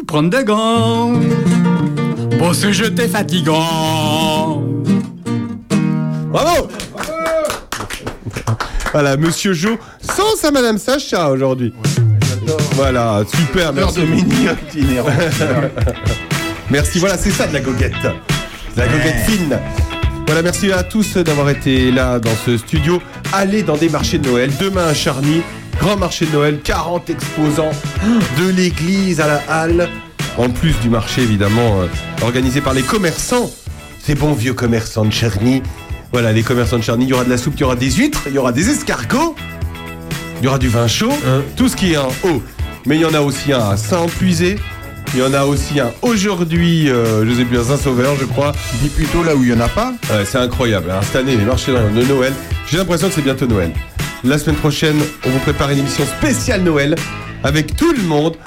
prendre 0.07 0.31
de 0.31 0.41
gants 0.41 1.13
pour 2.39 2.55
se 2.55 2.72
jeter 2.72 3.07
fatigant. 3.07 4.05
Bravo 6.36 6.68
Voilà, 8.91 9.16
Monsieur 9.16 9.53
Jo, 9.53 9.80
sans 10.02 10.36
sa 10.36 10.52
Madame 10.52 10.78
Sacha 10.78 11.30
aujourd'hui. 11.30 11.74
Voilà, 12.74 13.24
super, 13.34 13.72
merci. 13.72 14.02
de 14.02 14.06
mini. 14.06 14.48
Merci, 16.70 16.99
voilà, 16.99 17.18
c'est 17.18 17.32
ça 17.32 17.48
de 17.48 17.53
la 17.53 17.62
goguette. 17.62 17.94
De 18.76 18.82
la 18.82 18.88
goguette 18.88 19.20
fine. 19.26 19.57
Voilà, 20.26 20.41
merci 20.41 20.72
à 20.74 20.84
tous 20.84 21.16
d'avoir 21.16 21.49
été 21.52 21.90
là 21.91 22.20
dans 22.20 22.36
ce 22.45 22.57
studio. 22.57 23.02
Allez 23.32 23.64
dans 23.64 23.78
des 23.78 23.88
marchés 23.88 24.18
de 24.18 24.28
Noël. 24.28 24.52
Demain 24.60 24.88
à 24.88 24.94
Charny, 24.94 25.41
grand 25.80 25.95
marché 25.95 26.26
de 26.26 26.32
Noël, 26.32 26.60
40 26.62 27.12
exposants 27.12 27.72
de 28.38 28.49
l'église 28.49 29.22
à 29.22 29.28
la 29.28 29.41
halle. 29.48 29.88
En 30.38 30.49
plus 30.49 30.78
du 30.82 30.90
marché, 30.90 31.22
évidemment, 31.22 31.80
euh, 31.82 31.88
organisé 32.24 32.60
par 32.60 32.74
les 32.74 32.82
commerçants. 32.82 33.49
Ces 34.03 34.16
bons 34.16 34.34
vieux 34.34 34.53
commerçants 34.53 35.06
de 35.06 35.14
Charny. 35.14 35.62
Voilà, 36.16 36.32
les 36.32 36.44
commerçants 36.44 36.78
de 36.78 36.82
Charny. 36.82 37.04
Il 37.04 37.10
y 37.10 37.14
aura 37.14 37.26
de 37.26 37.30
la 37.30 37.38
soupe, 37.38 37.56
il 37.58 37.60
y 37.60 37.64
aura 37.66 37.76
des 37.76 37.92
huîtres, 37.92 38.22
il 38.28 38.34
y 38.36 38.38
aura 38.38 38.54
des 38.54 38.70
escargots. 38.70 39.36
Il 40.40 40.46
y 40.46 40.48
aura 40.48 40.58
du 40.58 40.70
vin 40.70 40.88
chaud, 40.88 41.12
tout 41.58 41.68
ce 41.68 41.76
qui 41.76 41.92
est 41.92 41.98
en 41.98 42.08
haut. 42.24 42.42
Mais 42.86 42.96
il 42.96 43.02
y 43.02 43.06
en 43.06 43.14
a 43.14 43.20
aussi 43.20 43.52
un 43.52 43.60
à 43.72 43.76
Saint-Puisé. 43.76 44.56
Il 45.14 45.20
y 45.20 45.24
en 45.24 45.34
a 45.34 45.44
aussi 45.44 45.78
un 45.82 45.92
aujourd'hui, 46.02 46.90
euh, 46.90 47.26
je 47.30 47.34
sais 47.36 47.44
plus, 47.44 47.60
à 47.60 47.66
Saint-Sauveur, 47.66 48.16
je 48.18 48.24
crois. 48.24 48.54
Dis 48.82 48.88
plutôt 48.88 49.24
là 49.24 49.36
où 49.36 49.44
il 49.44 49.52
n'y 49.52 49.58
en 49.58 49.60
a 49.60 49.68
pas. 49.68 49.92
Ouais, 50.10 50.24
c'est 50.24 50.38
incroyable. 50.38 50.90
hein. 50.90 51.02
Cette 51.04 51.18
année, 51.18 51.36
les 51.36 51.44
marchés 51.44 51.74
de 51.74 52.06
Noël, 52.06 52.32
j'ai 52.72 52.78
l'impression 52.78 53.10
que 53.10 53.14
c'est 53.16 53.22
bientôt 53.22 53.46
Noël. 53.46 53.74
La 54.24 54.38
semaine 54.38 54.56
prochaine, 54.56 54.96
on 55.26 55.30
vous 55.30 55.40
prépare 55.40 55.72
une 55.72 55.80
émission 55.80 56.06
spéciale 56.06 56.62
Noël 56.62 56.96
avec 57.44 57.76
tout 57.76 57.92
le 57.92 58.04
monde. 58.04 58.38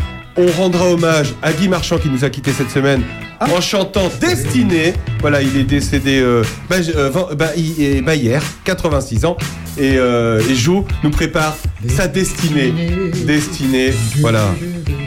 On 0.41 0.47
rendra 0.53 0.87
hommage 0.93 1.35
à 1.43 1.53
Guy 1.53 1.67
Marchand 1.69 1.99
qui 1.99 2.09
nous 2.09 2.25
a 2.25 2.31
quitté 2.31 2.53
cette 2.53 2.71
semaine 2.71 3.03
en 3.41 3.61
chantant 3.61 4.09
Destiné. 4.21 4.93
Voilà, 5.21 5.43
il 5.43 5.57
est 5.57 5.65
décédé 5.65 6.21
euh, 6.21 6.43
bah, 6.71 6.77
euh, 6.95 7.11
bah, 7.37 7.51
il- 7.57 8.03
bah, 8.05 8.15
hier, 8.15 8.41
86 8.65 9.25
ans. 9.25 9.37
Et, 9.77 9.97
euh, 9.97 10.41
et 10.49 10.55
Jo 10.55 10.85
nous 11.05 11.11
prépare 11.11 11.57
sa 11.89 12.07
destinée. 12.09 12.73
Destinée, 13.27 13.93
voilà. 14.21 14.45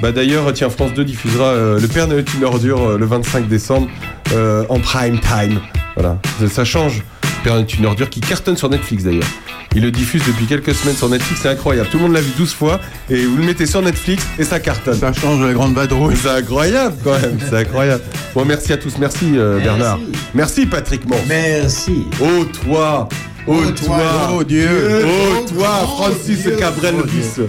Bah 0.01 0.11
d'ailleurs, 0.11 0.51
tiens, 0.53 0.69
France 0.69 0.93
2 0.93 1.03
diffusera 1.05 1.45
euh, 1.47 1.79
Le 1.79 1.87
Père 1.87 2.07
Noël 2.07 2.25
une 2.37 2.43
ordure 2.45 2.81
euh, 2.91 2.97
le 2.97 3.05
25 3.05 3.47
décembre 3.47 3.87
euh, 4.33 4.63
en 4.69 4.79
prime 4.79 5.19
time. 5.19 5.59
Voilà, 5.95 6.17
ça 6.49 6.63
change. 6.65 7.03
Le 7.41 7.45
Père 7.45 7.53
Noël 7.55 7.65
est 7.67 7.73
une 7.73 7.87
ordure 7.87 8.07
qui 8.07 8.19
cartonne 8.19 8.55
sur 8.55 8.69
Netflix 8.69 9.03
d'ailleurs. 9.03 9.27
Il 9.73 9.81
le 9.81 9.89
diffuse 9.89 10.21
depuis 10.27 10.45
quelques 10.45 10.75
semaines 10.75 10.95
sur 10.95 11.09
Netflix, 11.09 11.41
c'est 11.41 11.49
incroyable. 11.49 11.89
Tout 11.89 11.97
le 11.97 12.03
monde 12.03 12.13
l'a 12.13 12.21
vu 12.21 12.29
12 12.37 12.53
fois 12.53 12.79
et 13.09 13.25
vous 13.25 13.35
le 13.35 13.43
mettez 13.43 13.65
sur 13.65 13.81
Netflix 13.81 14.23
et 14.37 14.43
ça 14.43 14.59
cartonne. 14.59 14.99
Ça 14.99 15.11
change 15.11 15.43
la 15.43 15.51
grande 15.51 15.73
vadrouille. 15.73 16.15
C'est 16.15 16.29
incroyable 16.29 16.97
quand 17.03 17.19
même, 17.19 17.39
c'est 17.49 17.57
incroyable. 17.57 18.03
Bon, 18.35 18.45
merci 18.45 18.73
à 18.73 18.77
tous, 18.77 18.99
merci 18.99 19.37
euh, 19.37 19.59
Bernard. 19.59 19.97
Merci 20.35 20.67
Patrick 20.67 21.09
Mons. 21.09 21.17
Merci. 21.27 22.05
Oh 22.21 22.45
toi, 22.63 23.09
oh, 23.47 23.61
toi, 23.71 24.31
oh 24.33 24.43
Dieu. 24.43 24.67
oh 25.05 25.45
toi, 25.55 25.69
Francis 25.97 26.47
Cabrel 26.59 26.95
Bus. 27.05 27.45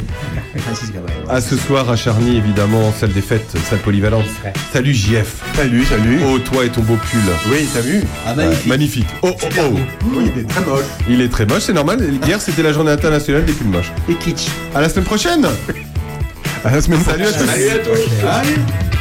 À 1.28 1.40
ce 1.40 1.56
soir 1.56 1.88
à 1.90 1.96
Charny, 1.96 2.36
évidemment, 2.36 2.92
salle 2.98 3.12
des 3.12 3.22
fêtes, 3.22 3.50
salle 3.68 3.78
polyvalente. 3.80 4.24
Salut 4.72 4.92
JF. 4.94 5.36
Salut, 5.54 5.84
salut. 5.84 6.20
Oh 6.26 6.38
toi 6.38 6.64
et 6.64 6.68
ton 6.68 6.82
beau 6.82 6.96
pull. 7.10 7.20
Oui, 7.50 7.66
t'as 7.72 7.80
vu 7.80 8.02
Ah, 8.26 8.34
magnifique. 8.34 8.66
magnifique. 8.66 9.06
Oh, 9.22 9.30
oh, 9.42 9.46
oh. 9.58 9.78
Oui, 10.14 10.30
il 10.34 10.40
est 10.42 10.46
très 10.48 10.60
moche. 10.64 10.84
Il 11.08 11.20
est 11.20 11.28
très 11.28 11.46
moche, 11.46 11.62
c'est 11.62 11.72
normal. 11.72 12.00
Hier, 12.26 12.40
c'était 12.40 12.62
la 12.62 12.72
journée 12.72 12.92
internationale 12.92 13.44
des 13.44 13.52
pulls 13.52 13.68
moches. 13.68 13.92
Et 14.08 14.14
kitsch. 14.14 14.46
À 14.74 14.80
la 14.80 14.88
semaine 14.88 15.04
prochaine. 15.06 15.46
À 16.64 16.70
la 16.70 16.80
semaine 16.80 17.00
Salut 17.04 17.24
à 17.24 17.32
tous. 17.32 17.44
prochaine. 17.44 17.48
Salut 17.54 17.70
à 17.70 17.78
tous. 17.78 18.26
Allez. 18.26 18.91